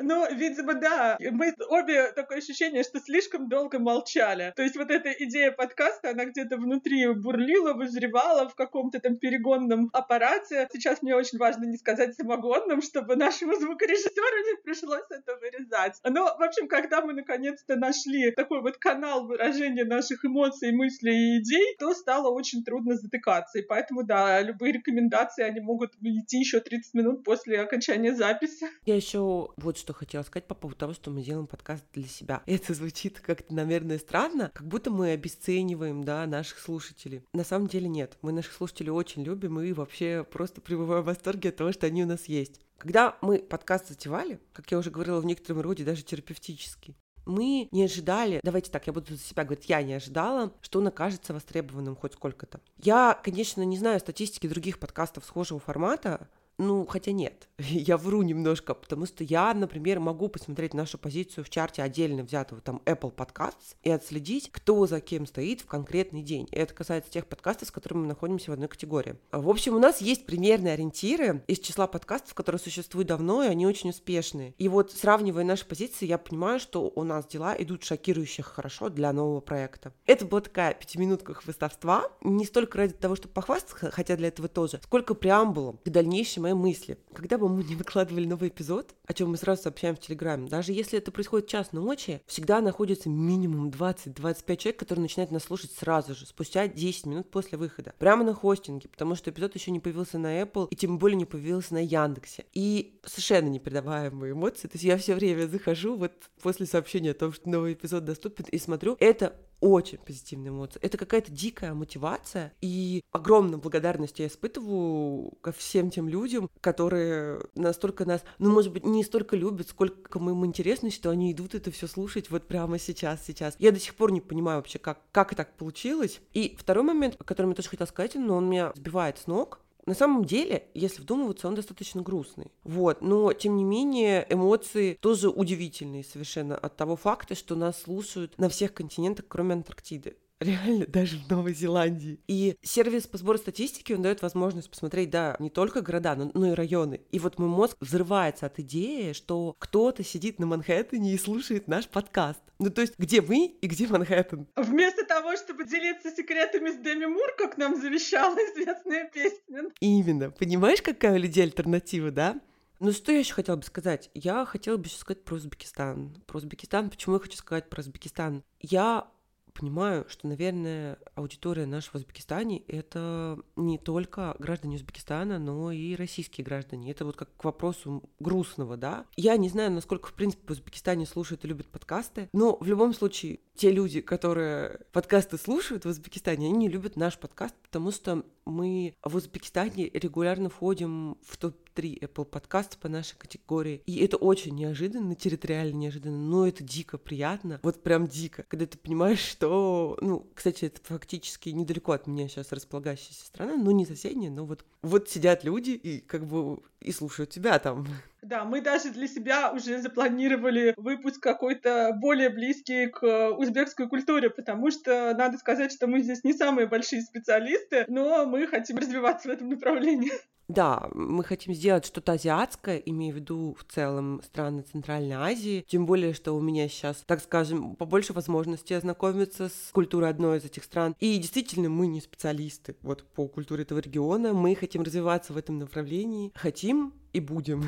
Ну, 0.00 0.26
видимо, 0.34 0.74
да. 0.74 1.16
Мы 1.20 1.54
обе 1.68 2.12
такое 2.12 2.38
ощущение, 2.38 2.82
что 2.82 3.00
слишком 3.00 3.48
долго 3.48 3.78
молчали. 3.78 4.52
То 4.56 4.62
есть 4.62 4.76
вот 4.76 4.90
эта 4.90 5.10
идея 5.12 5.52
подкаста, 5.52 6.10
она 6.10 6.24
где-то 6.24 6.56
внутри 6.56 7.06
бурлила, 7.14 7.74
вызревала 7.74 8.48
в 8.48 8.54
каком-то 8.54 8.98
там 9.00 9.16
перегонном 9.16 9.90
аппарате. 9.92 10.68
Сейчас 10.72 11.02
мне 11.02 11.14
очень 11.14 11.38
важно 11.38 11.64
не 11.64 11.76
сказать 11.76 12.14
самогонном, 12.14 12.82
чтобы 12.82 13.16
нашему 13.16 13.54
звукорежиссеру 13.54 14.38
не 14.46 14.62
пришлось 14.62 15.04
это 15.10 15.36
вырезать. 15.36 16.00
Но, 16.04 16.24
в 16.24 16.42
общем, 16.42 16.68
когда 16.68 17.02
мы 17.02 17.12
наконец-то 17.12 17.76
нашли 17.76 18.30
такой 18.30 18.62
вот 18.62 18.78
канал 18.78 19.26
выражения 19.26 19.84
наших 19.84 20.24
эмоций, 20.24 20.72
мыслей 20.72 21.36
и 21.36 21.38
идей, 21.40 21.76
то 21.78 21.92
стало 21.94 22.30
очень 22.30 22.64
трудно 22.64 22.96
затыкаться. 22.96 23.58
И 23.58 23.62
поэтому, 23.62 24.02
да, 24.02 24.40
любые 24.40 24.72
рекомендации, 24.72 25.42
они 25.44 25.60
могут 25.60 25.94
идти 26.00 26.38
еще 26.38 26.60
30 26.60 26.94
минут 26.94 27.24
после 27.24 27.60
окончания 27.60 28.14
записи. 28.14 28.66
Я 28.86 28.96
еще 28.96 29.50
вот 29.56 29.76
что 29.76 29.89
хотела 29.92 30.22
сказать 30.22 30.46
по 30.46 30.54
поводу 30.54 30.78
того, 30.78 30.94
что 30.94 31.10
мы 31.10 31.22
делаем 31.22 31.46
подкаст 31.46 31.84
для 31.92 32.06
себя. 32.06 32.42
Это 32.46 32.74
звучит 32.74 33.20
как-то, 33.20 33.54
наверное, 33.54 33.98
странно, 33.98 34.50
как 34.54 34.66
будто 34.66 34.90
мы 34.90 35.10
обесцениваем, 35.10 36.04
да, 36.04 36.26
наших 36.26 36.58
слушателей. 36.58 37.24
На 37.32 37.44
самом 37.44 37.68
деле 37.68 37.88
нет. 37.88 38.18
Мы 38.22 38.32
наших 38.32 38.52
слушателей 38.52 38.90
очень 38.90 39.22
любим 39.22 39.60
и 39.60 39.72
вообще 39.72 40.26
просто 40.30 40.60
пребываем 40.60 41.02
в 41.02 41.06
восторге 41.06 41.50
от 41.50 41.56
того, 41.56 41.72
что 41.72 41.86
они 41.86 42.04
у 42.04 42.06
нас 42.06 42.26
есть. 42.26 42.60
Когда 42.78 43.18
мы 43.20 43.38
подкаст 43.38 43.88
затевали, 43.88 44.40
как 44.52 44.70
я 44.70 44.78
уже 44.78 44.90
говорила, 44.90 45.20
в 45.20 45.26
некотором 45.26 45.60
роде 45.60 45.84
даже 45.84 46.02
терапевтический, 46.02 46.96
мы 47.26 47.68
не 47.70 47.84
ожидали, 47.84 48.40
давайте 48.42 48.70
так, 48.70 48.86
я 48.86 48.92
буду 48.92 49.14
за 49.14 49.18
себя 49.20 49.44
говорить, 49.44 49.68
я 49.68 49.82
не 49.82 49.94
ожидала, 49.94 50.52
что 50.60 50.78
он 50.78 50.88
окажется 50.88 51.34
востребованным 51.34 51.96
хоть 51.96 52.14
сколько-то. 52.14 52.60
Я, 52.78 53.18
конечно, 53.22 53.62
не 53.62 53.78
знаю 53.78 54.00
статистики 54.00 54.48
других 54.48 54.78
подкастов 54.78 55.24
схожего 55.24 55.60
формата, 55.60 56.28
ну, 56.60 56.86
хотя 56.86 57.12
нет, 57.12 57.48
я 57.58 57.96
вру 57.96 58.20
немножко, 58.20 58.74
потому 58.74 59.06
что 59.06 59.24
я, 59.24 59.54
например, 59.54 59.98
могу 59.98 60.28
посмотреть 60.28 60.74
нашу 60.74 60.98
позицию 60.98 61.42
в 61.42 61.48
чарте 61.48 61.82
отдельно 61.82 62.22
взятого 62.22 62.60
там 62.60 62.82
Apple 62.84 63.14
Podcasts 63.14 63.76
и 63.82 63.90
отследить, 63.90 64.50
кто 64.52 64.86
за 64.86 65.00
кем 65.00 65.26
стоит 65.26 65.62
в 65.62 65.66
конкретный 65.66 66.22
день. 66.22 66.46
И 66.50 66.56
это 66.56 66.74
касается 66.74 67.10
тех 67.10 67.26
подкастов, 67.26 67.68
с 67.68 67.70
которыми 67.70 68.02
мы 68.02 68.06
находимся 68.08 68.50
в 68.50 68.54
одной 68.54 68.68
категории. 68.68 69.16
В 69.32 69.48
общем, 69.48 69.74
у 69.74 69.78
нас 69.78 70.02
есть 70.02 70.26
примерные 70.26 70.74
ориентиры 70.74 71.42
из 71.46 71.60
числа 71.60 71.86
подкастов, 71.86 72.34
которые 72.34 72.60
существуют 72.60 73.08
давно, 73.08 73.42
и 73.42 73.48
они 73.48 73.66
очень 73.66 73.90
успешные. 73.90 74.54
И 74.58 74.68
вот 74.68 74.92
сравнивая 74.92 75.44
наши 75.44 75.64
позиции, 75.64 76.04
я 76.04 76.18
понимаю, 76.18 76.60
что 76.60 76.92
у 76.94 77.04
нас 77.04 77.26
дела 77.26 77.56
идут 77.58 77.84
шокирующе 77.84 78.42
хорошо 78.42 78.90
для 78.90 79.14
нового 79.14 79.40
проекта. 79.40 79.94
Это 80.04 80.26
была 80.26 80.42
такая 80.42 80.74
пятиминутка 80.74 81.32
хвостовства, 81.32 82.10
не 82.22 82.44
столько 82.44 82.76
ради 82.76 82.92
того, 82.92 83.16
чтобы 83.16 83.32
похвастаться, 83.32 83.90
хотя 83.90 84.16
для 84.16 84.28
этого 84.28 84.48
тоже, 84.48 84.78
сколько 84.84 85.14
преамбулом 85.14 85.78
к 85.78 85.88
дальнейшим 85.88 86.49
мои 86.54 86.70
мысли. 86.70 86.98
Когда 87.12 87.38
бы 87.38 87.48
мы 87.48 87.62
не 87.68 87.74
выкладывали 87.74 88.26
новый 88.26 88.48
эпизод, 88.48 88.94
о 89.06 89.12
чем 89.12 89.30
мы 89.30 89.36
сразу 89.36 89.62
сообщаем 89.62 89.96
в 89.96 90.00
Телеграме, 90.00 90.48
даже 90.48 90.72
если 90.72 90.98
это 90.98 91.10
происходит 91.10 91.48
час 91.48 91.72
ночи, 91.72 92.22
всегда 92.26 92.60
находится 92.60 93.08
минимум 93.08 93.68
20-25 93.68 94.56
человек, 94.56 94.78
которые 94.78 95.02
начинают 95.02 95.30
нас 95.30 95.44
слушать 95.44 95.72
сразу 95.72 96.14
же, 96.14 96.26
спустя 96.26 96.68
10 96.68 97.06
минут 97.06 97.30
после 97.30 97.58
выхода. 97.58 97.94
Прямо 97.98 98.24
на 98.24 98.34
хостинге, 98.34 98.88
потому 98.88 99.14
что 99.14 99.30
эпизод 99.30 99.54
еще 99.54 99.70
не 99.70 99.80
появился 99.80 100.18
на 100.18 100.40
Apple, 100.40 100.68
и 100.70 100.76
тем 100.76 100.98
более 100.98 101.16
не 101.16 101.24
появился 101.24 101.74
на 101.74 101.84
Яндексе. 101.84 102.44
И 102.52 103.00
совершенно 103.04 103.48
непередаваемые 103.48 104.32
эмоции. 104.32 104.68
То 104.68 104.74
есть 104.74 104.84
я 104.84 104.96
все 104.96 105.14
время 105.14 105.46
захожу 105.46 105.96
вот 105.96 106.12
после 106.42 106.66
сообщения 106.66 107.10
о 107.10 107.14
том, 107.14 107.32
что 107.32 107.48
новый 107.48 107.74
эпизод 107.74 108.04
доступен, 108.04 108.44
и 108.50 108.58
смотрю, 108.58 108.96
это 109.00 109.36
очень 109.60 109.98
позитивные 109.98 110.50
эмоции. 110.50 110.80
Это 110.82 110.98
какая-то 110.98 111.30
дикая 111.30 111.74
мотивация, 111.74 112.52
и 112.60 113.02
огромную 113.12 113.60
благодарность 113.60 114.18
я 114.18 114.26
испытываю 114.26 115.32
ко 115.40 115.52
всем 115.52 115.90
тем 115.90 116.08
людям, 116.08 116.50
которые 116.60 117.40
настолько 117.54 118.04
нас, 118.04 118.22
ну, 118.38 118.50
может 118.50 118.72
быть, 118.72 118.84
не 118.84 119.04
столько 119.04 119.36
любят, 119.36 119.68
сколько 119.68 120.18
мы 120.18 120.32
им 120.32 120.46
интересны, 120.46 120.90
что 120.90 121.10
они 121.10 121.32
идут 121.32 121.54
это 121.54 121.70
все 121.70 121.86
слушать 121.86 122.30
вот 122.30 122.46
прямо 122.46 122.78
сейчас, 122.78 123.24
сейчас. 123.24 123.54
Я 123.58 123.72
до 123.72 123.78
сих 123.78 123.94
пор 123.94 124.12
не 124.12 124.20
понимаю 124.20 124.58
вообще, 124.58 124.78
как, 124.78 125.00
как 125.12 125.34
так 125.34 125.56
получилось. 125.56 126.20
И 126.32 126.56
второй 126.58 126.84
момент, 126.84 127.16
о 127.18 127.24
котором 127.24 127.50
я 127.50 127.56
тоже 127.56 127.68
хотела 127.68 127.86
сказать, 127.86 128.14
но 128.14 128.36
он 128.36 128.48
меня 128.48 128.72
сбивает 128.74 129.18
с 129.18 129.26
ног, 129.26 129.60
на 129.86 129.94
самом 129.94 130.24
деле, 130.24 130.68
если 130.74 131.02
вдумываться, 131.02 131.48
он 131.48 131.54
достаточно 131.54 132.02
грустный. 132.02 132.52
Вот, 132.64 133.00
но 133.00 133.32
тем 133.32 133.56
не 133.56 133.64
менее 133.64 134.26
эмоции 134.28 134.98
тоже 135.00 135.28
удивительные 135.28 136.04
совершенно 136.04 136.56
от 136.56 136.76
того 136.76 136.96
факта, 136.96 137.34
что 137.34 137.54
нас 137.54 137.82
слушают 137.82 138.38
на 138.38 138.48
всех 138.48 138.74
континентах, 138.74 139.26
кроме 139.28 139.54
Антарктиды 139.54 140.16
реально 140.40 140.86
даже 140.86 141.18
в 141.18 141.30
Новой 141.30 141.54
Зеландии. 141.54 142.20
И 142.26 142.56
сервис 142.62 143.06
по 143.06 143.18
сбору 143.18 143.38
статистики, 143.38 143.92
он 143.92 144.02
дает 144.02 144.22
возможность 144.22 144.70
посмотреть, 144.70 145.10
да, 145.10 145.36
не 145.38 145.50
только 145.50 145.82
города, 145.82 146.14
но, 146.16 146.30
но 146.34 146.52
и 146.52 146.54
районы. 146.54 147.00
И 147.10 147.18
вот 147.18 147.38
мой 147.38 147.48
мозг 147.48 147.76
взрывается 147.80 148.46
от 148.46 148.58
идеи, 148.58 149.12
что 149.12 149.54
кто-то 149.58 150.02
сидит 150.02 150.38
на 150.38 150.46
Манхэттене 150.46 151.14
и 151.14 151.18
слушает 151.18 151.68
наш 151.68 151.88
подкаст. 151.88 152.40
Ну, 152.58 152.70
то 152.70 152.80
есть, 152.80 152.94
где 152.98 153.22
мы 153.22 153.46
и 153.46 153.66
где 153.66 153.86
Манхэттен? 153.86 154.48
Вместо 154.56 155.04
того, 155.04 155.36
чтобы 155.36 155.64
делиться 155.64 156.10
секретами 156.10 156.70
с 156.70 156.76
Деми 156.76 157.06
Мур, 157.06 157.34
как 157.38 157.56
нам 157.56 157.80
завещала 157.80 158.34
известная 158.36 159.08
песня. 159.08 159.70
Именно. 159.80 160.30
Понимаешь, 160.30 160.82
какая 160.82 161.14
у 161.14 161.18
людей 161.18 161.44
альтернатива, 161.44 162.10
да? 162.10 162.40
Ну, 162.80 162.92
что 162.92 163.12
я 163.12 163.18
еще 163.18 163.34
хотела 163.34 163.56
бы 163.56 163.62
сказать? 163.62 164.10
Я 164.14 164.46
хотела 164.46 164.78
бы 164.78 164.84
еще 164.84 164.96
сказать 164.96 165.22
про 165.22 165.34
Узбекистан. 165.34 166.16
Про 166.26 166.38
Узбекистан. 166.38 166.88
Почему 166.88 167.16
я 167.16 167.20
хочу 167.20 167.36
сказать 167.36 167.68
про 167.68 167.80
Узбекистан? 167.80 168.42
Я 168.58 169.06
понимаю, 169.50 170.06
что, 170.08 170.28
наверное, 170.28 170.98
аудитория 171.14 171.66
наша 171.66 171.90
в 171.90 171.94
Узбекистане— 171.94 172.58
это 172.68 173.38
не 173.56 173.78
только 173.78 174.34
граждане 174.38 174.76
Узбекистана, 174.76 175.38
но 175.38 175.72
и 175.72 175.94
российские 175.94 176.44
граждане. 176.44 176.90
Это 176.90 177.04
вот 177.04 177.16
как 177.16 177.36
к 177.36 177.44
вопросу 177.44 178.02
грустного, 178.18 178.76
да. 178.76 179.06
Я 179.16 179.36
не 179.36 179.48
знаю, 179.48 179.70
насколько, 179.72 180.08
в 180.08 180.14
принципе, 180.14 180.46
в 180.46 180.50
Узбекистане 180.50 181.06
слушают 181.06 181.44
и 181.44 181.48
любят 181.48 181.66
подкасты, 181.66 182.28
но 182.32 182.56
в 182.60 182.66
любом 182.66 182.94
случае 182.94 183.40
те 183.54 183.70
люди, 183.70 184.00
которые 184.00 184.80
подкасты 184.92 185.36
слушают 185.36 185.84
в 185.84 185.88
Узбекистане, 185.88 186.46
они 186.46 186.56
не 186.56 186.68
любят 186.68 186.96
наш 186.96 187.18
подкаст, 187.18 187.54
потому 187.62 187.90
что 187.90 188.24
мы 188.46 188.94
в 189.02 189.16
Узбекистане 189.16 189.88
регулярно 189.90 190.48
входим 190.48 191.18
в 191.22 191.36
топ-3 191.80 192.00
Apple 192.00 192.24
подкастов 192.24 192.78
по 192.78 192.88
нашей 192.88 193.16
категории. 193.16 193.82
И 193.86 194.04
это 194.04 194.16
очень 194.16 194.54
неожиданно, 194.54 195.14
территориально 195.14 195.76
неожиданно, 195.76 196.18
но 196.18 196.46
это 196.46 196.62
дико 196.62 196.98
приятно. 196.98 197.60
Вот 197.62 197.82
прям 197.82 198.06
дико, 198.06 198.44
когда 198.48 198.66
ты 198.66 198.78
понимаешь, 198.78 199.20
что... 199.20 199.98
Ну, 200.00 200.26
кстати, 200.34 200.66
это 200.66 200.80
фактически 200.82 201.50
недалеко 201.50 201.92
от 201.92 202.06
меня 202.06 202.28
сейчас 202.28 202.52
располагающаяся 202.52 203.24
страна, 203.24 203.56
ну, 203.56 203.70
не 203.70 203.86
соседняя, 203.86 204.30
но 204.30 204.44
вот, 204.44 204.64
вот 204.82 205.08
сидят 205.08 205.44
люди 205.44 205.70
и 205.70 206.00
как 206.00 206.26
бы 206.26 206.60
и 206.80 206.92
слушают 206.92 207.30
тебя 207.30 207.58
там. 207.58 207.86
Да, 208.22 208.44
мы 208.44 208.60
даже 208.60 208.90
для 208.90 209.08
себя 209.08 209.50
уже 209.52 209.80
запланировали 209.80 210.74
выпуск 210.76 211.22
какой-то 211.22 211.92
более 211.96 212.28
близкий 212.28 212.86
к 212.86 213.30
узбекской 213.30 213.88
культуре, 213.88 214.30
потому 214.30 214.70
что 214.70 215.14
надо 215.16 215.38
сказать, 215.38 215.72
что 215.72 215.86
мы 215.86 216.00
здесь 216.00 216.22
не 216.24 216.32
самые 216.32 216.66
большие 216.66 217.02
специалисты, 217.02 217.84
но 217.88 218.26
мы 218.26 218.46
хотим 218.46 218.76
развиваться 218.76 219.28
в 219.28 219.32
этом 219.32 219.48
направлении. 219.48 220.12
Да, 220.50 220.88
мы 220.94 221.22
хотим 221.22 221.54
сделать 221.54 221.86
что-то 221.86 222.12
азиатское, 222.12 222.78
имея 222.78 223.12
в 223.12 223.16
виду 223.16 223.56
в 223.56 223.72
целом 223.72 224.20
страны 224.24 224.62
Центральной 224.62 225.14
Азии. 225.14 225.64
Тем 225.68 225.86
более, 225.86 226.12
что 226.12 226.32
у 226.32 226.40
меня 226.40 226.68
сейчас, 226.68 227.04
так 227.06 227.20
скажем, 227.20 227.76
побольше 227.76 228.12
возможностей 228.12 228.74
ознакомиться 228.74 229.48
с 229.48 229.70
культурой 229.70 230.10
одной 230.10 230.38
из 230.38 230.44
этих 230.44 230.64
стран. 230.64 230.96
И 230.98 231.16
действительно, 231.18 231.68
мы 231.68 231.86
не 231.86 232.00
специалисты 232.00 232.74
вот 232.82 233.04
по 233.14 233.28
культуре 233.28 233.62
этого 233.62 233.78
региона. 233.78 234.32
Мы 234.32 234.56
хотим 234.56 234.82
развиваться 234.82 235.32
в 235.32 235.36
этом 235.36 235.60
направлении. 235.60 236.32
Хотим 236.34 236.94
и 237.12 237.20
будем. 237.20 237.64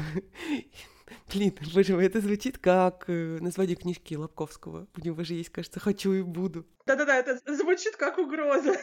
Блин, 1.33 1.55
боже 1.75 1.95
мой, 1.95 2.07
это 2.07 2.21
звучит 2.21 2.59
как 2.59 3.05
э, 3.09 3.39
название 3.41 3.77
книжки 3.77 4.15
Лобковского. 4.15 4.87
У 4.97 5.01
него 5.01 5.23
же 5.25 5.35
есть, 5.35 5.51
кажется, 5.51 5.81
«Хочу 5.81 6.13
и 6.13 6.23
буду». 6.23 6.67
Да-да-да, 6.87 7.17
это 7.17 7.39
звучит 7.55 7.97
как 7.97 8.19
угроза. 8.19 8.77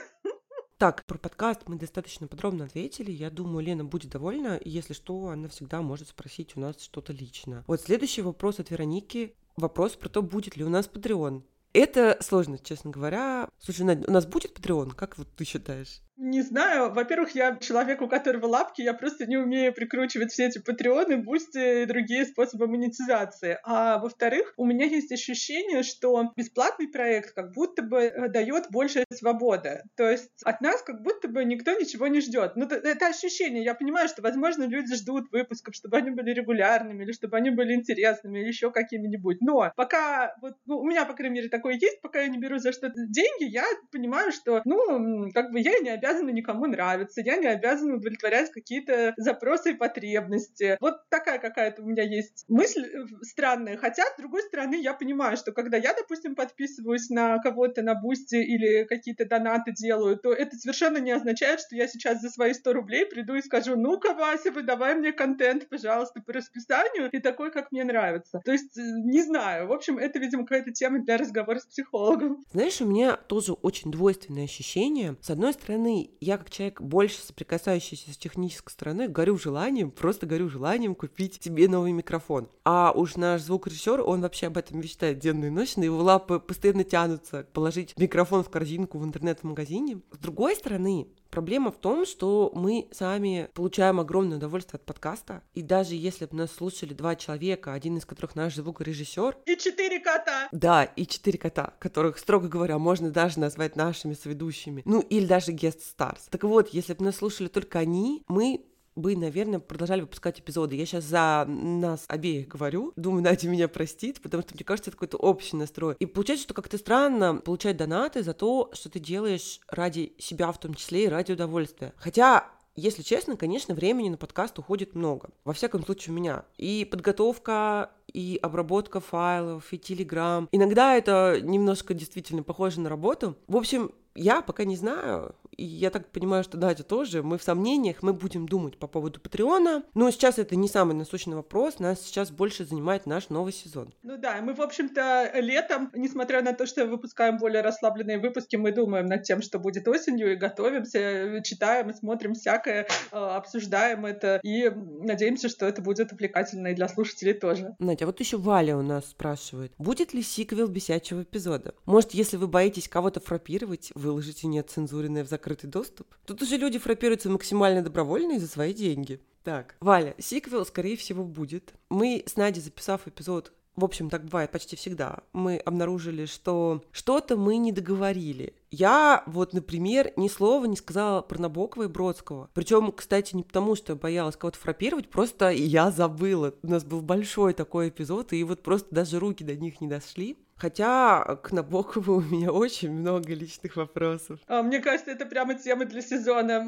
Так, 0.77 1.05
про 1.05 1.17
подкаст 1.17 1.63
мы 1.65 1.75
достаточно 1.75 2.27
подробно 2.27 2.63
ответили. 2.63 3.11
Я 3.11 3.29
думаю, 3.29 3.65
Лена 3.65 3.83
будет 3.83 4.11
довольна. 4.11 4.55
И 4.55 4.69
если 4.69 4.93
что, 4.93 5.27
она 5.27 5.49
всегда 5.49 5.81
может 5.81 6.07
спросить 6.07 6.55
у 6.55 6.61
нас 6.61 6.79
что-то 6.79 7.11
лично. 7.11 7.65
Вот 7.67 7.81
следующий 7.81 8.21
вопрос 8.21 8.61
от 8.61 8.69
Вероники. 8.69 9.35
Вопрос 9.57 9.97
про 9.97 10.07
то, 10.07 10.21
будет 10.21 10.55
ли 10.55 10.63
у 10.63 10.69
нас 10.69 10.89
Patreon. 10.89 11.43
Это 11.73 12.17
сложно, 12.21 12.57
честно 12.57 12.91
говоря. 12.91 13.49
Слушай, 13.59 13.81
Надя, 13.81 14.05
у 14.07 14.11
нас 14.11 14.25
будет 14.25 14.57
Patreon? 14.57 14.95
Как 14.95 15.17
вот 15.17 15.27
ты 15.35 15.43
считаешь? 15.43 16.01
Не 16.21 16.41
знаю. 16.41 16.91
Во-первых, 16.91 17.33
я 17.33 17.55
человек, 17.61 18.01
у 18.01 18.09
которого 18.09 18.45
лапки, 18.45 18.81
я 18.81 18.93
просто 18.93 19.25
не 19.25 19.37
умею 19.37 19.73
прикручивать 19.73 20.33
все 20.33 20.47
эти 20.47 20.59
патреоны, 20.59 21.15
бусти 21.15 21.83
и 21.83 21.85
другие 21.85 22.25
способы 22.25 22.67
монетизации. 22.67 23.57
А 23.63 23.99
во-вторых, 23.99 24.53
у 24.57 24.65
меня 24.65 24.85
есть 24.85 25.13
ощущение, 25.13 25.81
что 25.81 26.33
бесплатный 26.35 26.89
проект 26.89 27.33
как 27.33 27.53
будто 27.53 27.83
бы 27.83 27.99
э, 27.99 28.27
дает 28.27 28.65
больше 28.69 29.05
свободы. 29.13 29.83
То 29.95 30.09
есть 30.09 30.29
от 30.43 30.59
нас 30.59 30.81
как 30.81 31.01
будто 31.03 31.29
бы 31.29 31.45
никто 31.45 31.71
ничего 31.71 32.07
не 32.07 32.19
ждет. 32.19 32.57
Ну, 32.57 32.65
это 32.65 33.07
ощущение. 33.07 33.63
Я 33.63 33.73
понимаю, 33.73 34.09
что, 34.09 34.21
возможно, 34.21 34.65
люди 34.65 34.95
ждут 34.95 35.31
выпусков, 35.31 35.73
чтобы 35.73 35.95
они 35.97 36.11
были 36.11 36.31
регулярными, 36.31 37.05
или 37.05 37.13
чтобы 37.13 37.37
они 37.37 37.49
были 37.49 37.75
интересными, 37.75 38.39
или 38.39 38.47
еще 38.47 38.71
какими-нибудь. 38.71 39.37
Но 39.39 39.71
пока, 39.77 40.35
вот, 40.41 40.55
ну, 40.65 40.79
у 40.79 40.85
меня, 40.85 41.05
по 41.05 41.13
крайней 41.13 41.35
мере, 41.35 41.47
такое 41.47 41.75
есть, 41.75 42.01
пока 42.01 42.19
я 42.19 42.27
не 42.27 42.39
беру 42.39 42.57
за 42.57 42.73
что-то 42.73 43.05
деньги, 43.07 43.45
я 43.45 43.63
понимаю, 43.89 44.33
что, 44.33 44.61
ну, 44.65 45.31
как 45.33 45.51
бы 45.53 45.61
я 45.61 45.79
не 45.79 45.89
обязана 45.91 46.08
обязана 46.09 46.29
никому 46.29 46.65
нравиться, 46.65 47.21
я 47.21 47.37
не 47.37 47.47
обязана 47.47 47.95
удовлетворять 47.95 48.51
какие-то 48.51 49.13
запросы 49.17 49.71
и 49.71 49.75
потребности. 49.75 50.77
Вот 50.81 51.07
такая 51.09 51.39
какая-то 51.39 51.81
у 51.81 51.85
меня 51.85 52.03
есть 52.03 52.45
мысль 52.47 52.85
э, 52.85 53.05
странная. 53.21 53.77
Хотя, 53.77 54.03
с 54.03 54.17
другой 54.17 54.41
стороны, 54.43 54.75
я 54.75 54.93
понимаю, 54.93 55.37
что 55.37 55.51
когда 55.51 55.77
я, 55.77 55.93
допустим, 55.93 56.35
подписываюсь 56.35 57.09
на 57.09 57.39
кого-то 57.39 57.81
на 57.81 57.95
Бусти 57.95 58.35
или 58.35 58.85
какие-то 58.85 59.25
донаты 59.25 59.71
делаю, 59.71 60.17
то 60.17 60.33
это 60.33 60.55
совершенно 60.57 60.97
не 60.97 61.11
означает, 61.11 61.59
что 61.59 61.75
я 61.75 61.87
сейчас 61.87 62.21
за 62.21 62.29
свои 62.29 62.53
100 62.53 62.73
рублей 62.73 63.05
приду 63.05 63.35
и 63.35 63.41
скажу, 63.41 63.75
ну-ка, 63.75 64.13
Вася, 64.13 64.51
выдавай 64.51 64.95
мне 64.95 65.11
контент, 65.11 65.67
пожалуйста, 65.69 66.21
по 66.21 66.33
расписанию, 66.33 67.09
и 67.11 67.19
такой, 67.19 67.51
как 67.51 67.71
мне 67.71 67.83
нравится. 67.83 68.41
То 68.43 68.51
есть, 68.51 68.77
э, 68.77 68.81
не 68.81 69.21
знаю. 69.21 69.67
В 69.67 69.73
общем, 69.73 69.97
это, 69.97 70.19
видимо, 70.19 70.43
какая-то 70.43 70.71
тема 70.71 70.99
для 70.99 71.17
разговора 71.17 71.59
с 71.59 71.65
психологом. 71.65 72.43
Знаешь, 72.51 72.81
у 72.81 72.85
меня 72.85 73.15
тоже 73.15 73.53
очень 73.53 73.91
двойственное 73.91 74.45
ощущение. 74.45 75.15
С 75.21 75.29
одной 75.29 75.53
стороны, 75.53 75.98
я 76.19 76.37
как 76.37 76.49
человек 76.49 76.81
больше 76.81 77.21
соприкасающийся 77.21 78.13
с 78.13 78.17
технической 78.17 78.71
стороной, 78.71 79.07
горю 79.07 79.37
желанием, 79.37 79.91
просто 79.91 80.25
горю 80.25 80.49
желанием 80.49 80.95
купить 80.95 81.39
тебе 81.39 81.67
новый 81.67 81.91
микрофон. 81.91 82.49
А 82.63 82.91
уж 82.95 83.15
наш 83.15 83.41
звукорежиссер, 83.41 84.01
он 84.01 84.21
вообще 84.21 84.47
об 84.47 84.57
этом 84.57 84.79
мечтает 84.79 85.19
денно 85.19 85.45
и 85.45 85.49
ночно, 85.49 85.83
его 85.83 86.01
лапы 86.01 86.39
постоянно 86.39 86.83
тянутся 86.83 87.47
положить 87.53 87.93
микрофон 87.97 88.43
в 88.43 88.49
корзинку 88.49 88.97
в 88.97 89.05
интернет-магазине. 89.05 90.01
С 90.11 90.17
другой 90.17 90.55
стороны, 90.55 91.07
Проблема 91.29 91.71
в 91.71 91.77
том, 91.77 92.05
что 92.05 92.51
мы 92.55 92.87
сами 92.91 93.49
получаем 93.53 93.99
огромное 93.99 94.37
удовольствие 94.37 94.77
от 94.77 94.85
подкаста. 94.85 95.43
И 95.53 95.61
даже 95.61 95.95
если 95.95 96.25
бы 96.25 96.35
нас 96.35 96.51
слушали 96.51 96.93
два 96.93 97.15
человека, 97.15 97.73
один 97.73 97.97
из 97.97 98.05
которых 98.05 98.35
наш 98.35 98.55
звукорежиссер. 98.55 99.37
И 99.45 99.57
четыре 99.57 99.99
кота. 99.99 100.49
Да, 100.51 100.83
и 100.83 101.05
четыре 101.05 101.37
кота, 101.37 101.73
которых, 101.79 102.17
строго 102.17 102.47
говоря, 102.47 102.79
можно 102.79 103.11
даже 103.11 103.39
назвать 103.39 103.75
нашими 103.75 104.13
соведущими. 104.13 104.81
Ну, 104.85 105.01
или 105.01 105.25
даже 105.25 105.51
guest 105.51 105.81
stars. 105.97 106.21
Так 106.29 106.43
вот, 106.43 106.69
если 106.69 106.93
бы 106.93 107.05
нас 107.05 107.17
слушали 107.17 107.47
только 107.47 107.79
они, 107.79 108.23
мы 108.27 108.65
бы, 108.99 109.15
наверное, 109.15 109.59
продолжали 109.59 110.01
выпускать 110.01 110.39
эпизоды. 110.39 110.75
Я 110.75 110.85
сейчас 110.85 111.05
за 111.05 111.45
нас 111.47 112.05
обеих 112.07 112.47
говорю. 112.47 112.93
Думаю, 112.95 113.23
Надя 113.23 113.47
меня 113.47 113.67
простит, 113.67 114.21
потому 114.21 114.43
что, 114.43 114.55
мне 114.55 114.63
кажется, 114.63 114.89
это 114.89 114.97
какой-то 114.97 115.17
общий 115.17 115.55
настрой. 115.55 115.95
И 115.99 116.05
получается, 116.05 116.43
что 116.43 116.53
как-то 116.53 116.77
странно 116.77 117.35
получать 117.35 117.77
донаты 117.77 118.23
за 118.23 118.33
то, 118.33 118.69
что 118.73 118.89
ты 118.89 118.99
делаешь 118.99 119.59
ради 119.67 120.13
себя 120.17 120.51
в 120.51 120.59
том 120.59 120.73
числе 120.73 121.05
и 121.05 121.09
ради 121.09 121.31
удовольствия. 121.31 121.93
Хотя 121.97 122.49
если 122.75 123.01
честно, 123.01 123.35
конечно, 123.35 123.75
времени 123.75 124.09
на 124.09 124.17
подкаст 124.17 124.57
уходит 124.57 124.95
много. 124.95 125.29
Во 125.43 125.53
всяком 125.53 125.83
случае, 125.83 126.13
у 126.13 126.17
меня. 126.17 126.45
И 126.57 126.87
подготовка, 126.89 127.91
и 128.07 128.39
обработка 128.41 129.01
файлов, 129.01 129.73
и 129.73 129.77
телеграм. 129.77 130.47
Иногда 130.51 130.95
это 130.95 131.39
немножко 131.41 131.93
действительно 131.93 132.41
похоже 132.41 132.79
на 132.79 132.89
работу. 132.89 133.35
В 133.47 133.57
общем, 133.57 133.91
я 134.19 134.41
пока 134.41 134.65
не 134.65 134.75
знаю, 134.75 135.35
и 135.55 135.63
я 135.63 135.89
так 135.89 136.09
понимаю, 136.09 136.43
что 136.43 136.57
Надя 136.57 136.83
тоже, 136.83 137.23
мы 137.23 137.37
в 137.37 137.43
сомнениях, 137.43 138.01
мы 138.01 138.13
будем 138.13 138.47
думать 138.47 138.77
по 138.77 138.87
поводу 138.87 139.19
Патреона, 139.19 139.83
но 139.93 140.09
сейчас 140.11 140.39
это 140.39 140.55
не 140.55 140.67
самый 140.67 140.93
насущный 140.93 141.35
вопрос, 141.35 141.79
нас 141.79 142.01
сейчас 142.01 142.31
больше 142.31 142.65
занимает 142.65 143.05
наш 143.05 143.29
новый 143.29 143.53
сезон. 143.53 143.93
Ну 144.03 144.17
да, 144.17 144.41
мы, 144.41 144.53
в 144.53 144.61
общем-то, 144.61 145.31
летом, 145.35 145.91
несмотря 145.93 146.41
на 146.41 146.53
то, 146.53 146.65
что 146.65 146.85
выпускаем 146.85 147.37
более 147.37 147.61
расслабленные 147.61 148.19
выпуски, 148.19 148.55
мы 148.55 148.71
думаем 148.71 149.05
над 149.05 149.23
тем, 149.23 149.41
что 149.41 149.59
будет 149.59 149.87
осенью, 149.87 150.33
и 150.33 150.35
готовимся, 150.35 151.41
читаем 151.43 151.93
смотрим 151.93 152.33
всякое, 152.33 152.87
а, 153.11 153.37
обсуждаем 153.37 154.05
это, 154.05 154.39
и 154.43 154.69
надеемся, 154.69 155.49
что 155.49 155.65
это 155.65 155.81
будет 155.81 156.11
увлекательно 156.11 156.67
и 156.67 156.75
для 156.75 156.87
слушателей 156.87 157.33
тоже. 157.33 157.75
Надя, 157.79 158.05
а 158.05 158.07
вот 158.07 158.19
еще 158.19 158.37
Валя 158.37 158.77
у 158.77 158.81
нас 158.81 159.09
спрашивает, 159.09 159.73
будет 159.77 160.13
ли 160.13 160.21
сиквел 160.21 160.67
бесячего 160.67 161.23
эпизода? 161.23 161.73
Может, 161.85 162.11
если 162.11 162.37
вы 162.37 162.47
боитесь 162.47 162.87
кого-то 162.87 163.19
фрапировать, 163.19 163.91
выложите 164.09 164.47
неоцензуренное 164.47 165.23
в 165.23 165.29
закрытый 165.29 165.69
доступ? 165.69 166.07
Тут 166.25 166.41
уже 166.41 166.57
люди 166.57 166.79
фрапируются 166.79 167.29
максимально 167.29 167.83
добровольно 167.83 168.33
и 168.33 168.39
за 168.39 168.47
свои 168.47 168.73
деньги. 168.73 169.21
Так, 169.43 169.75
Валя, 169.79 170.15
сиквел, 170.17 170.65
скорее 170.65 170.97
всего, 170.97 171.23
будет. 171.23 171.73
Мы 171.89 172.23
с 172.25 172.35
Надей, 172.35 172.61
записав 172.61 173.07
эпизод 173.07 173.53
в 173.75 173.85
общем, 173.85 174.09
так 174.09 174.25
бывает 174.25 174.51
почти 174.51 174.75
всегда. 174.75 175.19
Мы 175.31 175.57
обнаружили, 175.57 176.25
что 176.25 176.83
что-то 176.91 177.37
мы 177.37 177.55
не 177.55 177.71
договорили. 177.71 178.53
Я 178.71 179.23
вот, 179.25 179.53
например, 179.53 180.11
ни 180.17 180.27
слова 180.27 180.65
не 180.65 180.75
сказала 180.75 181.21
про 181.21 181.39
Набокова 181.39 181.83
и 181.83 181.87
Бродского. 181.87 182.49
Причем, 182.53 182.91
кстати, 182.91 183.37
не 183.37 183.43
потому, 183.43 183.75
что 183.75 183.93
я 183.93 183.97
боялась 183.97 184.35
кого-то 184.35 184.59
фрапировать, 184.59 185.09
просто 185.09 185.49
я 185.49 185.91
забыла. 185.91 186.53
У 186.61 186.67
нас 186.67 186.83
был 186.83 187.01
большой 187.01 187.53
такой 187.53 187.87
эпизод, 187.87 188.33
и 188.33 188.43
вот 188.43 188.63
просто 188.63 188.93
даже 188.93 189.17
руки 189.17 189.45
до 189.45 189.55
них 189.55 189.79
не 189.79 189.87
дошли. 189.87 190.37
Хотя 190.59 191.37
к 191.41 191.53
Набокову 191.53 192.17
у 192.17 192.21
меня 192.21 192.51
очень 192.51 192.91
много 192.91 193.33
личных 193.33 193.77
вопросов. 193.77 194.39
А, 194.47 194.61
мне 194.61 194.79
кажется, 194.79 195.11
это 195.11 195.25
прямо 195.25 195.55
тема 195.55 195.85
для 195.85 196.01
сезона. 196.01 196.61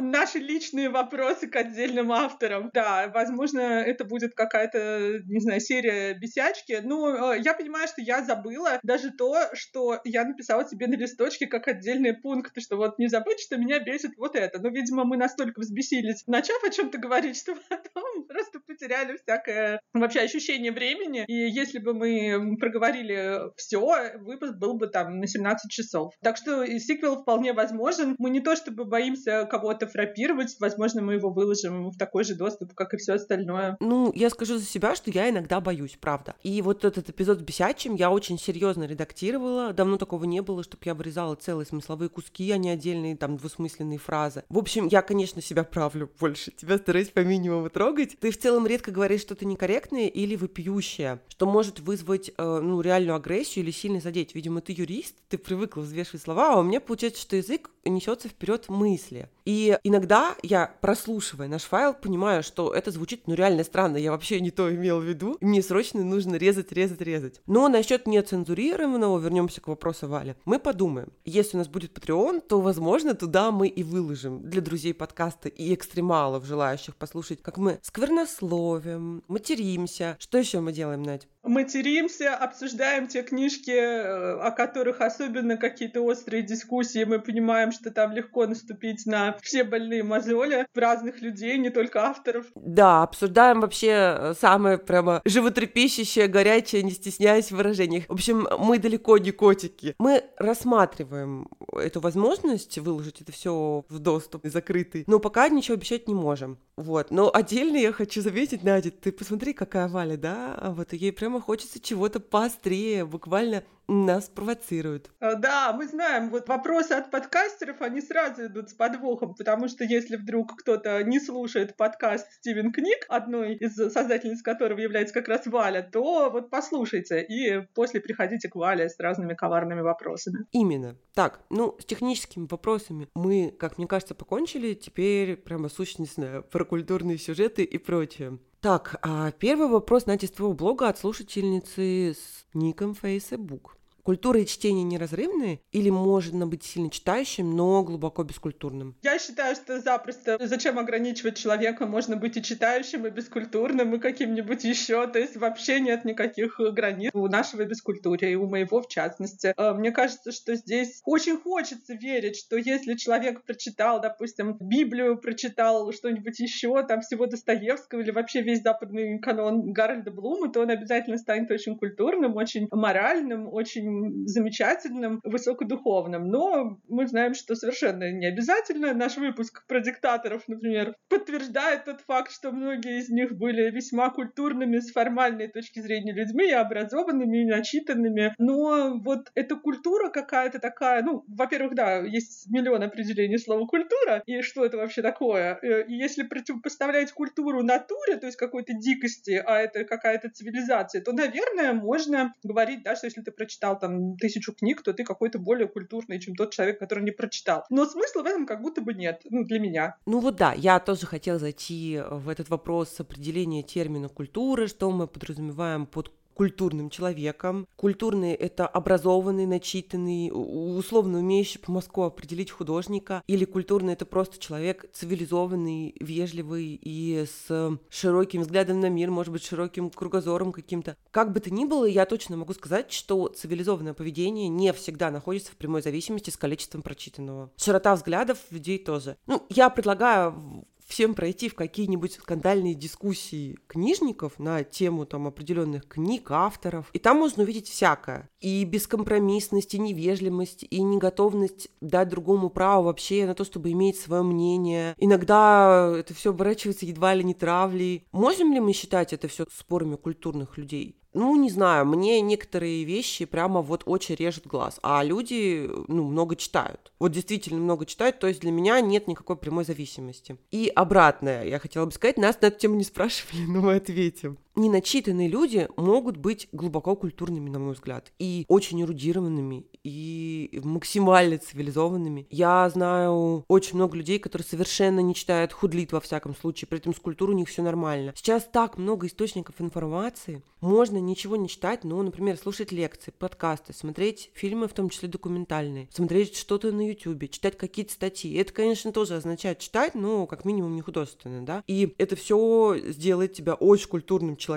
Наши 0.00 0.38
личные 0.38 0.90
вопросы 0.90 1.48
к 1.48 1.56
отдельным 1.56 2.12
авторам. 2.12 2.70
Да, 2.74 3.10
возможно, 3.14 3.60
это 3.60 4.04
будет 4.04 4.34
какая-то, 4.34 5.22
не 5.26 5.40
знаю, 5.40 5.60
серия 5.60 6.12
бесячки. 6.12 6.80
Ну, 6.82 7.32
э, 7.32 7.40
я 7.40 7.54
понимаю, 7.54 7.88
что 7.88 8.02
я 8.02 8.22
забыла 8.22 8.78
даже 8.82 9.10
то, 9.10 9.34
что 9.54 10.00
я 10.04 10.24
написала 10.24 10.68
себе 10.68 10.86
на 10.86 10.94
листочке 10.94 11.46
как 11.46 11.66
отдельные 11.66 12.12
пункты, 12.12 12.60
что 12.60 12.76
вот 12.76 12.98
не 12.98 13.08
забыть, 13.08 13.40
что 13.40 13.56
меня 13.56 13.78
бесит 13.78 14.18
вот 14.18 14.36
это. 14.36 14.60
Но, 14.60 14.68
видимо, 14.68 15.04
мы 15.04 15.16
настолько 15.16 15.60
взбесились, 15.60 16.24
начав 16.26 16.62
о 16.62 16.70
чем-то 16.70 16.98
говорить, 16.98 17.36
что 17.40 17.54
потом 17.70 18.24
просто 18.24 18.60
потеряли 18.60 19.16
всякое 19.16 19.80
вообще 19.94 20.20
ощущение 20.20 20.72
времени. 20.72 21.24
И 21.26 21.32
если 21.32 21.78
бы 21.78 21.94
мы 21.94 22.58
проговорили 22.58 23.29
все, 23.56 24.18
выпуск 24.18 24.54
был 24.54 24.74
бы 24.74 24.86
там 24.86 25.18
на 25.18 25.26
17 25.26 25.70
часов. 25.70 26.14
Так 26.22 26.36
что 26.36 26.66
сиквел 26.78 27.22
вполне 27.22 27.52
возможен. 27.52 28.16
Мы 28.18 28.30
не 28.30 28.40
то 28.40 28.56
чтобы 28.56 28.84
боимся 28.84 29.46
кого-то 29.50 29.86
фрапировать, 29.86 30.56
возможно, 30.60 31.02
мы 31.02 31.14
его 31.14 31.30
выложим 31.30 31.90
в 31.90 31.96
такой 31.96 32.24
же 32.24 32.34
доступ, 32.34 32.74
как 32.74 32.94
и 32.94 32.96
все 32.96 33.14
остальное. 33.14 33.76
Ну, 33.80 34.12
я 34.14 34.30
скажу 34.30 34.58
за 34.58 34.64
себя, 34.64 34.94
что 34.94 35.10
я 35.10 35.28
иногда 35.30 35.60
боюсь, 35.60 35.96
правда. 36.00 36.34
И 36.42 36.60
вот 36.62 36.84
этот 36.84 37.08
эпизод 37.10 37.38
с 37.38 37.42
бесячим 37.42 37.94
я 37.94 38.10
очень 38.10 38.38
серьезно 38.38 38.84
редактировала. 38.84 39.72
Давно 39.72 39.96
такого 39.96 40.24
не 40.24 40.42
было, 40.42 40.62
чтобы 40.62 40.82
я 40.84 40.94
вырезала 40.94 41.34
целые 41.34 41.66
смысловые 41.66 42.08
куски, 42.08 42.50
а 42.50 42.56
не 42.56 42.70
отдельные 42.70 43.16
там 43.16 43.36
двусмысленные 43.36 43.98
фразы. 43.98 44.44
В 44.48 44.58
общем, 44.58 44.86
я, 44.86 45.02
конечно, 45.02 45.42
себя 45.42 45.64
правлю 45.64 46.10
больше. 46.18 46.52
Тебя 46.52 46.78
стараюсь 46.78 47.08
по 47.08 47.20
минимуму 47.20 47.70
трогать. 47.70 48.16
Ты 48.20 48.30
в 48.30 48.38
целом 48.38 48.66
редко 48.66 48.90
говоришь 48.90 49.20
что-то 49.20 49.44
некорректное 49.44 50.08
или 50.08 50.36
вопиющее, 50.36 51.20
что 51.28 51.46
может 51.46 51.80
вызвать, 51.80 52.30
э, 52.36 52.60
ну, 52.62 52.80
реальную 52.80 53.16
агрессию 53.20 53.64
или 53.64 53.70
сильно 53.70 54.00
задеть. 54.00 54.34
Видимо, 54.34 54.60
ты 54.60 54.72
юрист, 54.72 55.14
ты 55.28 55.38
привыкла 55.38 55.82
взвешивать 55.82 56.22
слова, 56.22 56.54
а 56.54 56.58
у 56.58 56.62
меня 56.62 56.80
получается, 56.80 57.22
что 57.22 57.36
язык 57.36 57.70
несется 57.84 58.28
вперед 58.28 58.68
мысли. 58.68 59.28
И 59.44 59.78
иногда 59.84 60.36
я, 60.42 60.72
прослушивая 60.80 61.48
наш 61.48 61.62
файл, 61.62 61.94
понимаю, 61.94 62.42
что 62.42 62.72
это 62.72 62.90
звучит, 62.90 63.26
ну, 63.26 63.34
реально 63.34 63.64
странно, 63.64 63.96
я 63.96 64.10
вообще 64.10 64.40
не 64.40 64.50
то 64.50 64.72
имел 64.72 65.00
в 65.00 65.04
виду, 65.04 65.38
мне 65.40 65.62
срочно 65.62 66.04
нужно 66.04 66.36
резать, 66.36 66.72
резать, 66.72 67.00
резать. 67.00 67.40
Но 67.46 67.68
насчет 67.68 68.06
нецензурированного, 68.06 69.18
вернемся 69.18 69.60
к 69.60 69.68
вопросу 69.68 70.08
Вали, 70.08 70.36
мы 70.44 70.58
подумаем. 70.58 71.12
Если 71.24 71.56
у 71.56 71.58
нас 71.58 71.68
будет 71.68 71.96
Patreon, 71.96 72.40
то, 72.40 72.60
возможно, 72.60 73.14
туда 73.14 73.50
мы 73.50 73.68
и 73.68 73.82
выложим 73.82 74.48
для 74.48 74.60
друзей 74.60 74.94
подкаста 74.94 75.48
и 75.48 75.74
экстремалов, 75.74 76.44
желающих 76.44 76.96
послушать, 76.96 77.42
как 77.42 77.56
мы 77.56 77.78
сквернословим, 77.82 79.22
материмся. 79.28 80.16
Что 80.18 80.38
еще 80.38 80.60
мы 80.60 80.72
делаем, 80.72 81.02
Надь? 81.02 81.26
Материмся, 81.42 82.34
обсуждаем 82.36 83.06
те 83.06 83.22
книжки, 83.22 83.70
э, 83.70 84.40
о 84.40 84.50
которых 84.50 85.00
особенно 85.00 85.56
какие-то 85.56 86.02
острые 86.02 86.42
дискуссии. 86.42 87.04
Мы 87.04 87.18
понимаем, 87.20 87.72
что 87.72 87.90
там 87.90 88.12
легко 88.12 88.46
наступить 88.46 89.06
на 89.06 89.36
все 89.42 89.64
больные 89.64 90.02
мозоли 90.02 90.66
разных 90.74 91.20
людей, 91.20 91.58
не 91.58 91.70
только 91.70 92.04
авторов. 92.04 92.46
Да, 92.54 93.02
обсуждаем 93.02 93.60
вообще 93.60 93.90
э, 93.90 94.34
самое 94.38 94.78
прямо 94.78 95.22
животрепещущее, 95.24 96.28
горячее, 96.28 96.82
не 96.82 96.92
стесняясь 96.92 97.50
в 97.50 97.56
выражениях. 97.56 98.04
В 98.08 98.12
общем, 98.12 98.46
мы 98.58 98.78
далеко 98.78 99.18
не 99.18 99.30
котики. 99.30 99.94
Мы 99.98 100.24
рассматриваем 100.36 101.48
эту 101.72 102.00
возможность 102.00 102.78
выложить 102.78 103.20
это 103.20 103.32
все 103.32 103.84
в 103.88 103.98
доступ 103.98 104.46
закрытый, 104.46 105.04
но 105.06 105.18
пока 105.18 105.48
ничего 105.48 105.74
обещать 105.74 106.08
не 106.08 106.14
можем. 106.14 106.58
Вот. 106.76 107.10
Но 107.10 107.30
отдельно 107.32 107.76
я 107.76 107.92
хочу 107.92 108.22
заметить, 108.22 108.62
Надя, 108.62 108.90
ты 108.90 109.12
посмотри, 109.12 109.52
какая 109.52 109.88
Валя, 109.88 110.16
да? 110.16 110.72
Вот 110.76 110.92
ей 110.92 111.12
прямо 111.30 111.40
хочется 111.40 111.78
чего-то 111.78 112.18
поострее, 112.18 113.04
буквально 113.04 113.62
нас 113.86 114.28
провоцируют. 114.28 115.10
Э, 115.20 115.36
да, 115.36 115.72
мы 115.72 115.86
знаем, 115.86 116.30
вот 116.30 116.48
вопросы 116.48 116.92
от 116.92 117.10
подкастеров, 117.10 117.80
они 117.82 118.00
сразу 118.00 118.46
идут 118.46 118.70
с 118.70 118.74
подвохом, 118.74 119.34
потому 119.34 119.68
что 119.68 119.84
если 119.84 120.16
вдруг 120.16 120.56
кто-то 120.60 121.02
не 121.04 121.20
слушает 121.20 121.76
подкаст 121.76 122.32
Стивен 122.34 122.72
Книг, 122.72 123.04
одной 123.08 123.54
из 123.54 123.74
создательниц 123.74 124.42
которого 124.42 124.78
является 124.80 125.14
как 125.14 125.28
раз 125.28 125.46
Валя, 125.46 125.82
то 125.82 126.30
вот 126.30 126.50
послушайте 126.50 127.22
и 127.22 127.60
после 127.74 128.00
приходите 128.00 128.48
к 128.48 128.56
Вале 128.56 128.88
с 128.88 128.98
разными 128.98 129.34
коварными 129.34 129.82
вопросами. 129.82 130.46
Именно. 130.50 130.96
Так, 131.14 131.40
ну, 131.50 131.76
с 131.80 131.84
техническими 131.84 132.46
вопросами 132.48 133.08
мы, 133.14 133.54
как 133.56 133.78
мне 133.78 133.86
кажется, 133.86 134.14
покончили. 134.14 134.74
Теперь 134.74 135.36
прямо 135.36 135.68
сущностно 135.68 136.42
про 136.42 136.64
культурные 136.64 137.18
сюжеты 137.18 137.62
и 137.64 137.78
прочее. 137.78 138.38
Так, 138.60 138.98
а 139.00 139.30
первый 139.32 139.68
вопрос, 139.68 140.04
из 140.26 140.32
твоего 140.32 140.52
блога 140.52 140.88
от 140.90 140.98
слушательницы 140.98 142.14
с 142.14 142.44
ником 142.52 142.94
Facebook. 142.94 143.79
Культура 144.10 144.40
и 144.40 144.44
чтение 144.46 144.82
неразрывные 144.82 145.60
или 145.70 145.88
можно 145.88 146.44
быть 146.44 146.64
сильно 146.64 146.90
читающим, 146.90 147.54
но 147.54 147.84
глубоко 147.84 148.24
бескультурным? 148.24 148.96
Я 149.02 149.20
считаю, 149.20 149.54
что 149.54 149.80
запросто. 149.80 150.36
Зачем 150.40 150.80
ограничивать 150.80 151.36
человека? 151.36 151.86
Можно 151.86 152.16
быть 152.16 152.36
и 152.36 152.42
читающим, 152.42 153.06
и 153.06 153.10
бескультурным, 153.10 153.94
и 153.94 154.00
каким-нибудь 154.00 154.64
еще. 154.64 155.06
То 155.06 155.20
есть 155.20 155.36
вообще 155.36 155.78
нет 155.78 156.04
никаких 156.04 156.58
границ 156.58 157.12
у 157.14 157.28
нашего 157.28 157.64
бескультурия, 157.64 158.30
и 158.30 158.34
у 158.34 158.48
моего 158.48 158.82
в 158.82 158.88
частности. 158.88 159.54
Э, 159.56 159.74
мне 159.74 159.92
кажется, 159.92 160.32
что 160.32 160.56
здесь 160.56 161.02
очень 161.04 161.38
хочется 161.38 161.94
верить, 161.94 162.36
что 162.36 162.56
если 162.56 162.94
человек 162.94 163.44
прочитал, 163.44 164.00
допустим, 164.00 164.56
Библию, 164.58 165.18
прочитал 165.18 165.92
что-нибудь 165.92 166.40
еще, 166.40 166.84
там 166.84 167.02
всего 167.02 167.26
Достоевского 167.26 168.00
или 168.00 168.10
вообще 168.10 168.42
весь 168.42 168.62
западный 168.62 169.20
канон 169.20 169.72
Гарольда 169.72 170.10
Блума, 170.10 170.50
то 170.50 170.62
он 170.62 170.70
обязательно 170.70 171.16
станет 171.16 171.48
очень 171.52 171.78
культурным, 171.78 172.34
очень 172.34 172.66
моральным, 172.72 173.46
очень 173.46 173.99
замечательным, 174.26 175.20
высокодуховным. 175.24 176.28
Но 176.28 176.80
мы 176.88 177.06
знаем, 177.06 177.34
что 177.34 177.54
совершенно 177.54 178.10
не 178.12 178.26
обязательно. 178.26 178.94
Наш 178.94 179.16
выпуск 179.16 179.64
про 179.66 179.80
диктаторов, 179.80 180.42
например, 180.48 180.94
подтверждает 181.08 181.84
тот 181.84 182.00
факт, 182.02 182.32
что 182.32 182.52
многие 182.52 182.98
из 182.98 183.08
них 183.10 183.36
были 183.36 183.70
весьма 183.70 184.10
культурными 184.10 184.78
с 184.78 184.92
формальной 184.92 185.48
точки 185.48 185.80
зрения 185.80 186.12
людьми, 186.12 186.48
и 186.48 186.52
образованными, 186.52 187.42
и 187.42 187.46
начитанными. 187.46 188.34
Но 188.38 188.98
вот 188.98 189.30
эта 189.34 189.56
культура 189.56 190.10
какая-то 190.10 190.58
такая, 190.58 191.02
ну, 191.02 191.24
во-первых, 191.28 191.74
да, 191.74 191.98
есть 191.98 192.48
миллион 192.50 192.82
определений 192.82 193.38
слова 193.38 193.66
культура, 193.66 194.22
и 194.26 194.42
что 194.42 194.64
это 194.64 194.76
вообще 194.76 195.02
такое. 195.02 195.58
Э, 195.62 195.86
и 195.86 195.94
если 195.94 196.22
противопоставлять 196.22 197.12
культуру 197.12 197.62
натуре, 197.62 198.16
то 198.16 198.26
есть 198.26 198.36
какой-то 198.36 198.72
дикости, 198.74 199.42
а 199.44 199.58
это 199.58 199.84
какая-то 199.84 200.30
цивилизация, 200.30 201.02
то, 201.02 201.12
наверное, 201.12 201.72
можно 201.72 202.34
говорить, 202.42 202.82
да, 202.82 202.96
что 202.96 203.06
если 203.06 203.22
ты 203.22 203.32
прочитал 203.32 203.78
там 203.80 204.16
тысячу 204.16 204.52
книг, 204.52 204.82
то 204.82 204.92
ты 204.92 205.04
какой-то 205.04 205.38
более 205.38 205.68
культурный, 205.68 206.20
чем 206.20 206.34
тот 206.34 206.52
человек, 206.52 206.78
который 206.78 207.02
не 207.04 207.10
прочитал. 207.10 207.64
Но 207.70 207.86
смысла 207.86 208.22
в 208.22 208.26
этом 208.26 208.46
как 208.46 208.62
будто 208.62 208.80
бы 208.80 208.94
нет, 208.94 209.22
ну, 209.30 209.44
для 209.44 209.58
меня. 209.58 209.96
Ну 210.06 210.20
вот 210.20 210.36
да, 210.36 210.52
я 210.52 210.78
тоже 210.78 211.06
хотела 211.06 211.38
зайти 211.38 212.00
в 212.10 212.28
этот 212.28 212.48
вопрос 212.48 213.00
определения 213.00 213.62
термина 213.62 214.08
культуры, 214.08 214.68
что 214.68 214.90
мы 214.90 215.06
подразумеваем 215.06 215.86
под 215.86 216.12
культурным 216.34 216.90
человеком. 216.90 217.66
Культурный— 217.76 218.32
это 218.34 218.66
образованный, 218.66 219.46
начитанный, 219.46 220.30
условно 220.32 221.18
умеющий 221.18 221.60
по 221.60 221.72
Москву 221.72 222.04
определить 222.04 222.50
художника. 222.50 223.22
Или 223.26 223.44
культурный— 223.44 223.92
это 223.94 224.06
просто 224.06 224.38
человек 224.38 224.90
цивилизованный, 224.92 225.94
вежливый 226.00 226.78
и 226.82 227.26
с 227.26 227.78
широким 227.88 228.42
взглядом 228.42 228.80
на 228.80 228.88
мир, 228.88 229.10
может 229.10 229.32
быть, 229.32 229.44
широким 229.44 229.90
кругозором 229.90 230.52
каким-то. 230.52 230.96
Как 231.10 231.32
бы 231.32 231.40
то 231.40 231.50
ни 231.52 231.64
было, 231.64 231.84
я 231.84 232.06
точно 232.06 232.36
могу 232.36 232.54
сказать, 232.54 232.92
что 232.92 233.28
цивилизованное 233.28 233.94
поведение 233.94 234.48
не 234.48 234.72
всегда 234.72 235.10
находится 235.10 235.52
в 235.52 235.56
прямой 235.56 235.82
зависимости 235.82 236.30
с 236.30 236.36
количеством 236.36 236.82
прочитанного. 236.82 237.50
Широта 237.56 237.94
взглядов 237.94 238.38
людей 238.50 238.78
тоже. 238.78 239.16
Ну, 239.26 239.46
я 239.50 239.70
предлагаю 239.70 240.64
всем 240.90 241.14
пройти 241.14 241.48
в 241.48 241.54
какие-нибудь 241.54 242.14
скандальные 242.14 242.74
дискуссии 242.74 243.58
книжников 243.66 244.38
на 244.38 244.64
тему 244.64 245.06
там 245.06 245.26
определенных 245.26 245.86
книг, 245.86 246.30
авторов. 246.30 246.90
И 246.92 246.98
там 246.98 247.18
можно 247.18 247.44
увидеть 247.44 247.68
всякое. 247.68 248.28
И 248.40 248.64
бескомпромиссность, 248.64 249.74
и 249.74 249.78
невежливость, 249.78 250.64
и 250.68 250.82
неготовность 250.82 251.68
дать 251.80 252.08
другому 252.08 252.50
право 252.50 252.84
вообще 252.84 253.26
на 253.26 253.34
то, 253.34 253.44
чтобы 253.44 253.70
иметь 253.70 253.98
свое 253.98 254.22
мнение. 254.22 254.94
Иногда 254.98 255.94
это 255.96 256.12
все 256.12 256.30
оборачивается 256.30 256.86
едва 256.86 257.14
ли 257.14 257.24
не 257.24 257.34
травлей. 257.34 258.06
Можем 258.12 258.52
ли 258.52 258.60
мы 258.60 258.72
считать 258.72 259.12
это 259.12 259.28
все 259.28 259.46
спорами 259.50 259.96
культурных 259.96 260.58
людей? 260.58 260.99
Ну, 261.12 261.34
не 261.36 261.50
знаю, 261.50 261.86
мне 261.86 262.20
некоторые 262.20 262.84
вещи 262.84 263.24
прямо 263.24 263.62
вот 263.62 263.82
очень 263.86 264.14
режет 264.14 264.46
глаз, 264.46 264.78
а 264.82 265.02
люди, 265.02 265.68
ну, 265.88 266.04
много 266.04 266.36
читают. 266.36 266.92
Вот 266.98 267.12
действительно 267.12 267.60
много 267.60 267.86
читают, 267.86 268.18
то 268.18 268.26
есть 268.26 268.40
для 268.40 268.52
меня 268.52 268.80
нет 268.80 269.08
никакой 269.08 269.36
прямой 269.36 269.64
зависимости. 269.64 270.36
И 270.50 270.70
обратное, 270.74 271.44
я 271.44 271.58
хотела 271.58 271.86
бы 271.86 271.92
сказать, 271.92 272.16
нас 272.16 272.40
на 272.40 272.46
эту 272.46 272.58
тему 272.60 272.76
не 272.76 272.84
спрашивали, 272.84 273.42
но 273.48 273.60
мы 273.60 273.74
ответим 273.76 274.38
неначитанные 274.60 275.28
люди 275.28 275.68
могут 275.76 276.16
быть 276.16 276.48
глубоко 276.52 276.96
культурными, 276.96 277.50
на 277.50 277.58
мой 277.58 277.74
взгляд, 277.74 278.12
и 278.18 278.44
очень 278.48 278.82
эрудированными, 278.82 279.66
и 279.82 280.60
максимально 280.62 281.38
цивилизованными. 281.38 282.26
Я 282.30 282.68
знаю 282.70 283.44
очень 283.48 283.76
много 283.76 283.96
людей, 283.96 284.18
которые 284.18 284.46
совершенно 284.46 285.00
не 285.00 285.14
читают 285.14 285.52
худлит 285.52 285.92
во 285.92 286.00
всяком 286.00 286.36
случае, 286.36 286.68
при 286.68 286.78
этом 286.78 286.94
с 286.94 286.98
культурой 286.98 287.34
у 287.34 287.38
них 287.38 287.48
все 287.48 287.62
нормально. 287.62 288.12
Сейчас 288.16 288.48
так 288.50 288.78
много 288.78 289.06
источников 289.06 289.60
информации, 289.60 290.42
можно 290.60 290.98
ничего 290.98 291.36
не 291.36 291.48
читать, 291.48 291.84
но, 291.84 292.02
например, 292.02 292.36
слушать 292.36 292.70
лекции, 292.70 293.12
подкасты, 293.16 293.72
смотреть 293.72 294.30
фильмы, 294.34 294.68
в 294.68 294.74
том 294.74 294.90
числе 294.90 295.08
документальные, 295.08 295.88
смотреть 295.90 296.36
что-то 296.36 296.70
на 296.70 296.86
YouTube, 296.86 297.30
читать 297.30 297.56
какие-то 297.56 297.92
статьи. 297.92 298.34
Это, 298.36 298.52
конечно, 298.52 298.92
тоже 298.92 299.16
означает 299.16 299.58
читать, 299.58 299.94
но 299.94 300.26
как 300.26 300.44
минимум 300.44 300.76
не 300.76 300.82
художественно, 300.82 301.44
да. 301.44 301.64
И 301.66 301.94
это 301.96 302.16
все 302.16 302.76
сделает 302.88 303.32
тебя 303.32 303.54
очень 303.54 303.88
культурным 303.88 304.36
человеком. 304.36 304.49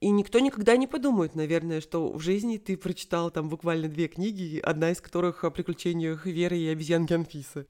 И 0.00 0.10
никто 0.10 0.38
никогда 0.38 0.76
не 0.76 0.86
подумает, 0.86 1.34
наверное, 1.34 1.80
что 1.80 2.12
в 2.12 2.20
жизни 2.20 2.58
ты 2.58 2.76
прочитал 2.76 3.30
там 3.30 3.48
буквально 3.48 3.88
две 3.88 4.08
книги, 4.08 4.58
одна 4.58 4.90
из 4.90 5.00
которых 5.00 5.44
о 5.44 5.50
приключениях 5.50 6.26
Веры 6.26 6.58
и 6.58 6.68
обезьянки 6.68 7.12
Анфисы. 7.12 7.66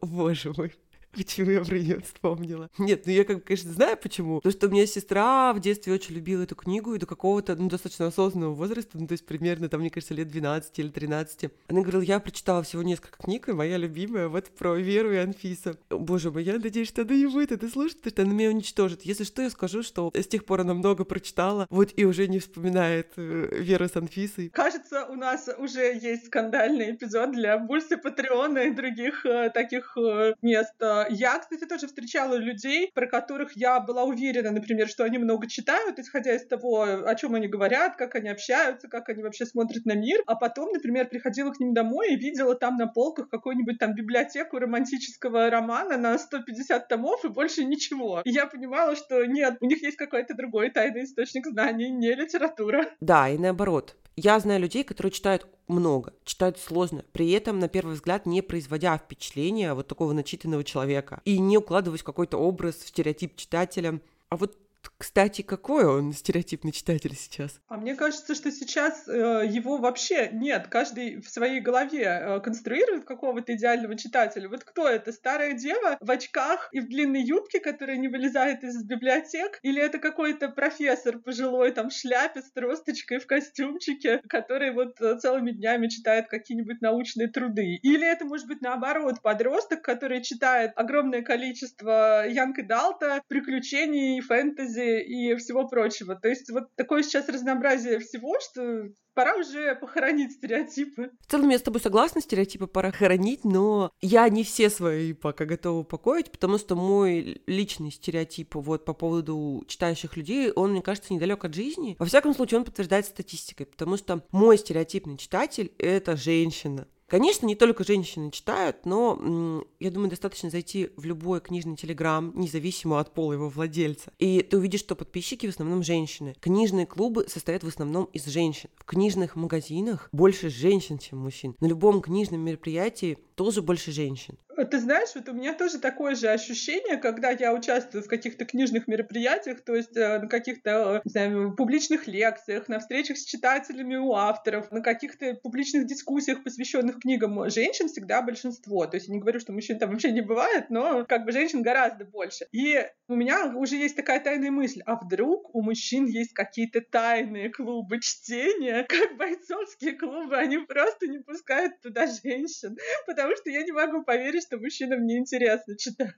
Боже 0.00 0.52
мой. 0.56 0.72
Почему 1.12 1.50
я 1.50 1.62
про 1.62 1.78
нее 1.78 2.00
вспомнила? 2.00 2.70
Нет, 2.78 3.02
ну 3.06 3.12
я, 3.12 3.24
как, 3.24 3.44
конечно, 3.44 3.72
знаю 3.72 3.96
почему. 3.96 4.36
Потому 4.36 4.52
что 4.52 4.66
у 4.66 4.70
меня 4.70 4.86
сестра 4.86 5.52
в 5.52 5.60
детстве 5.60 5.92
очень 5.92 6.14
любила 6.14 6.42
эту 6.42 6.54
книгу 6.54 6.94
и 6.94 6.98
до 6.98 7.06
какого-то, 7.06 7.54
ну, 7.54 7.68
достаточно 7.68 8.06
осознанного 8.06 8.54
возраста, 8.54 8.98
ну, 8.98 9.06
то 9.06 9.12
есть 9.12 9.26
примерно, 9.26 9.68
там, 9.68 9.80
мне 9.80 9.90
кажется, 9.90 10.14
лет 10.14 10.28
12 10.28 10.78
или 10.78 10.88
13. 10.88 11.50
Она 11.68 11.80
говорила, 11.80 12.02
я 12.02 12.18
прочитала 12.20 12.62
всего 12.62 12.82
несколько 12.82 13.18
книг, 13.18 13.48
и 13.48 13.52
моя 13.52 13.76
любимая 13.76 14.28
вот 14.28 14.48
про 14.50 14.74
Веру 14.76 15.12
и 15.12 15.16
Анфиса. 15.16 15.76
Боже 15.90 16.30
мой, 16.30 16.44
я 16.44 16.58
надеюсь, 16.58 16.88
что 16.88 17.02
она 17.02 17.14
не 17.14 17.26
будет 17.26 17.52
это 17.52 17.68
слушать, 17.68 17.98
потому 17.98 18.12
что 18.12 18.22
она 18.22 18.32
меня 18.32 18.48
уничтожит. 18.48 19.02
Если 19.02 19.24
что, 19.24 19.42
я 19.42 19.50
скажу, 19.50 19.82
что 19.82 20.10
с 20.14 20.26
тех 20.26 20.44
пор 20.44 20.62
она 20.62 20.74
много 20.74 21.04
прочитала, 21.04 21.66
вот 21.70 21.90
и 21.96 22.04
уже 22.04 22.28
не 22.28 22.38
вспоминает 22.38 23.12
э, 23.16 23.48
Веру 23.60 23.88
с 23.88 23.96
Анфисой. 23.96 24.48
Кажется, 24.48 25.04
у 25.06 25.14
нас 25.14 25.48
уже 25.58 25.98
есть 26.00 26.26
скандальный 26.26 26.92
эпизод 26.92 27.32
для 27.32 27.58
Бульси 27.58 27.96
Патреона 27.96 28.60
и 28.60 28.70
других 28.70 29.26
э, 29.26 29.50
таких 29.50 29.96
э, 29.96 30.34
мест 30.40 30.72
я, 31.10 31.38
кстати, 31.38 31.64
тоже 31.64 31.86
встречала 31.86 32.34
людей, 32.36 32.90
про 32.94 33.06
которых 33.06 33.56
я 33.56 33.80
была 33.80 34.04
уверена, 34.04 34.50
например, 34.50 34.88
что 34.88 35.04
они 35.04 35.18
много 35.18 35.48
читают, 35.48 35.98
исходя 35.98 36.34
из 36.34 36.46
того, 36.46 36.82
о 36.82 37.14
чем 37.14 37.34
они 37.34 37.48
говорят, 37.48 37.96
как 37.96 38.14
они 38.14 38.28
общаются, 38.28 38.88
как 38.88 39.08
они 39.08 39.22
вообще 39.22 39.46
смотрят 39.46 39.84
на 39.84 39.94
мир. 39.94 40.22
А 40.26 40.34
потом, 40.34 40.70
например, 40.72 41.08
приходила 41.08 41.52
к 41.52 41.60
ним 41.60 41.74
домой 41.74 42.12
и 42.12 42.16
видела 42.16 42.54
там 42.54 42.76
на 42.76 42.86
полках 42.86 43.28
какую-нибудь 43.28 43.78
там 43.78 43.94
библиотеку 43.94 44.58
романтического 44.58 45.50
романа 45.50 45.96
на 45.96 46.18
150 46.18 46.88
томов 46.88 47.24
и 47.24 47.28
больше 47.28 47.64
ничего. 47.64 48.22
И 48.24 48.30
я 48.30 48.46
понимала, 48.46 48.96
что 48.96 49.24
нет, 49.24 49.56
у 49.60 49.66
них 49.66 49.82
есть 49.82 49.96
какой-то 49.96 50.34
другой 50.34 50.70
тайный 50.70 51.04
источник 51.04 51.46
знаний, 51.46 51.90
не 51.90 52.14
литература. 52.14 52.86
Да, 53.00 53.28
и 53.28 53.38
наоборот. 53.38 53.96
Я 54.16 54.38
знаю 54.40 54.60
людей, 54.60 54.84
которые 54.84 55.10
читают 55.10 55.46
много, 55.68 56.12
читают 56.24 56.58
сложно, 56.58 57.04
при 57.12 57.30
этом, 57.30 57.58
на 57.58 57.68
первый 57.68 57.94
взгляд, 57.94 58.26
не 58.26 58.42
производя 58.42 58.96
впечатления 58.98 59.74
вот 59.74 59.88
такого 59.88 60.12
начитанного 60.12 60.64
человека 60.64 61.20
и 61.24 61.38
не 61.38 61.58
укладываясь 61.58 62.02
в 62.02 62.04
какой-то 62.04 62.38
образ, 62.38 62.76
в 62.76 62.88
стереотип 62.88 63.36
читателя. 63.36 64.00
А 64.28 64.36
вот 64.36 64.56
кстати, 65.02 65.42
какой 65.42 65.84
он 65.84 66.12
стереотипный 66.12 66.70
читатель 66.70 67.16
сейчас? 67.16 67.60
А 67.66 67.76
мне 67.76 67.96
кажется, 67.96 68.36
что 68.36 68.52
сейчас 68.52 69.08
э, 69.08 69.42
его 69.48 69.78
вообще 69.78 70.30
нет. 70.32 70.68
Каждый 70.68 71.20
в 71.20 71.28
своей 71.28 71.58
голове 71.58 72.04
э, 72.04 72.38
конструирует 72.40 73.04
какого-то 73.04 73.52
идеального 73.56 73.98
читателя. 73.98 74.48
Вот 74.48 74.62
кто 74.62 74.86
это? 74.86 75.10
Старая 75.10 75.54
дева 75.54 75.98
в 76.00 76.08
очках 76.08 76.68
и 76.70 76.78
в 76.78 76.86
длинной 76.88 77.24
юбке, 77.24 77.58
которая 77.58 77.96
не 77.96 78.06
вылезает 78.06 78.62
из 78.62 78.84
библиотек? 78.84 79.58
Или 79.62 79.82
это 79.82 79.98
какой-то 79.98 80.50
профессор 80.50 81.18
пожилой, 81.18 81.72
там, 81.72 81.90
в 81.90 81.92
шляпе 81.92 82.40
с 82.40 82.52
тросточкой, 82.52 83.18
в 83.18 83.26
костюмчике, 83.26 84.22
который 84.28 84.72
вот 84.72 85.00
э, 85.00 85.18
целыми 85.18 85.50
днями 85.50 85.88
читает 85.88 86.28
какие-нибудь 86.28 86.80
научные 86.80 87.26
труды? 87.26 87.80
Или 87.82 88.06
это, 88.06 88.24
может 88.24 88.46
быть, 88.46 88.62
наоборот, 88.62 89.20
подросток, 89.20 89.82
который 89.82 90.22
читает 90.22 90.70
огромное 90.76 91.22
количество 91.22 92.24
Янка 92.28 92.62
Далта, 92.62 93.20
приключений, 93.26 94.20
фэнтези, 94.20 94.91
и 95.00 95.34
всего 95.36 95.66
прочего. 95.68 96.14
То 96.14 96.28
есть 96.28 96.50
вот 96.50 96.64
такое 96.76 97.02
сейчас 97.02 97.28
разнообразие 97.28 97.98
всего, 97.98 98.38
что 98.40 98.88
пора 99.14 99.36
уже 99.36 99.74
похоронить 99.76 100.32
стереотипы. 100.32 101.10
В 101.20 101.30
целом 101.30 101.48
я 101.50 101.58
с 101.58 101.62
тобой 101.62 101.80
согласна, 101.80 102.20
стереотипы 102.20 102.66
пора 102.66 102.90
хоронить, 102.90 103.44
но 103.44 103.90
я 104.00 104.28
не 104.28 104.44
все 104.44 104.70
свои 104.70 105.12
пока 105.12 105.44
готова 105.44 105.80
упокоить, 105.80 106.30
потому 106.30 106.58
что 106.58 106.76
мой 106.76 107.42
личный 107.46 107.90
стереотип 107.90 108.54
вот 108.54 108.84
по 108.84 108.94
поводу 108.94 109.64
читающих 109.66 110.16
людей, 110.16 110.50
он, 110.50 110.72
мне 110.72 110.82
кажется, 110.82 111.12
недалек 111.12 111.44
от 111.44 111.54
жизни. 111.54 111.96
Во 111.98 112.06
всяком 112.06 112.34
случае, 112.34 112.58
он 112.58 112.64
подтверждается 112.64 113.10
статистикой, 113.10 113.66
потому 113.66 113.96
что 113.96 114.24
мой 114.32 114.58
стереотипный 114.58 115.16
читатель— 115.16 115.72
это 115.78 116.16
женщина 116.16 116.86
Конечно, 117.12 117.44
не 117.44 117.56
только 117.56 117.84
женщины 117.84 118.30
читают, 118.30 118.86
но 118.86 119.66
я 119.78 119.90
думаю, 119.90 120.08
достаточно 120.08 120.48
зайти 120.48 120.88
в 120.96 121.04
любой 121.04 121.42
книжный 121.42 121.76
телеграм, 121.76 122.32
независимо 122.34 122.98
от 122.98 123.12
пола 123.12 123.34
его 123.34 123.50
владельца, 123.50 124.10
и 124.18 124.40
ты 124.40 124.56
увидишь, 124.56 124.80
что 124.80 124.96
подписчики 124.96 125.44
в 125.44 125.50
основном 125.50 125.82
женщины. 125.82 126.34
Книжные 126.40 126.86
клубы 126.86 127.26
состоят 127.28 127.64
в 127.64 127.68
основном 127.68 128.06
из 128.14 128.24
женщин. 128.24 128.70
В 128.78 128.86
книжных 128.86 129.36
магазинах 129.36 130.08
больше 130.10 130.48
женщин, 130.48 130.96
чем 130.96 131.18
мужчин. 131.18 131.54
На 131.60 131.66
любом 131.66 132.00
книжном 132.00 132.40
мероприятии 132.40 133.18
тоже 133.34 133.62
больше 133.62 133.92
женщин. 133.92 134.38
Ты 134.70 134.78
знаешь, 134.78 135.10
вот 135.14 135.28
у 135.28 135.32
меня 135.32 135.54
тоже 135.54 135.78
такое 135.78 136.14
же 136.14 136.28
ощущение, 136.28 136.98
когда 136.98 137.30
я 137.30 137.54
участвую 137.54 138.04
в 138.04 138.08
каких-то 138.08 138.44
книжных 138.44 138.86
мероприятиях, 138.86 139.62
то 139.62 139.74
есть 139.74 139.96
э, 139.96 140.18
на 140.18 140.28
каких-то, 140.28 141.00
не 141.04 141.10
знаю, 141.10 141.54
публичных 141.56 142.06
лекциях, 142.06 142.68
на 142.68 142.78
встречах 142.78 143.16
с 143.16 143.24
читателями 143.24 143.96
у 143.96 144.12
авторов, 144.12 144.70
на 144.70 144.82
каких-то 144.82 145.34
публичных 145.42 145.86
дискуссиях, 145.86 146.44
посвященных 146.44 147.00
книгам. 147.00 147.48
Женщин 147.50 147.88
всегда 147.88 148.20
большинство. 148.22 148.86
То 148.86 148.96
есть 148.96 149.08
я 149.08 149.14
не 149.14 149.20
говорю, 149.20 149.40
что 149.40 149.52
мужчин 149.52 149.78
там 149.78 149.90
вообще 149.90 150.12
не 150.12 150.20
бывает, 150.20 150.66
но 150.68 151.04
как 151.06 151.24
бы 151.24 151.32
женщин 151.32 151.62
гораздо 151.62 152.04
больше. 152.04 152.46
И 152.52 152.86
у 153.08 153.14
меня 153.14 153.52
уже 153.56 153.76
есть 153.76 153.96
такая 153.96 154.20
тайная 154.20 154.50
мысль, 154.50 154.82
а 154.86 154.96
вдруг 154.96 155.54
у 155.54 155.62
мужчин 155.62 156.06
есть 156.06 156.32
какие-то 156.32 156.80
тайные 156.80 157.50
клубы 157.50 158.00
чтения, 158.00 158.84
как 158.88 159.16
бойцовские 159.16 159.92
клубы, 159.92 160.36
они 160.36 160.58
просто 160.58 161.06
не 161.06 161.18
пускают 161.18 161.80
туда 161.80 162.06
женщин, 162.06 162.76
потому 163.06 163.21
что 163.36 163.50
я 163.50 163.62
не 163.62 163.72
могу 163.72 164.02
поверить, 164.02 164.44
что 164.44 164.58
мужчинам 164.58 165.06
неинтересно 165.06 165.76
читать. 165.76 166.14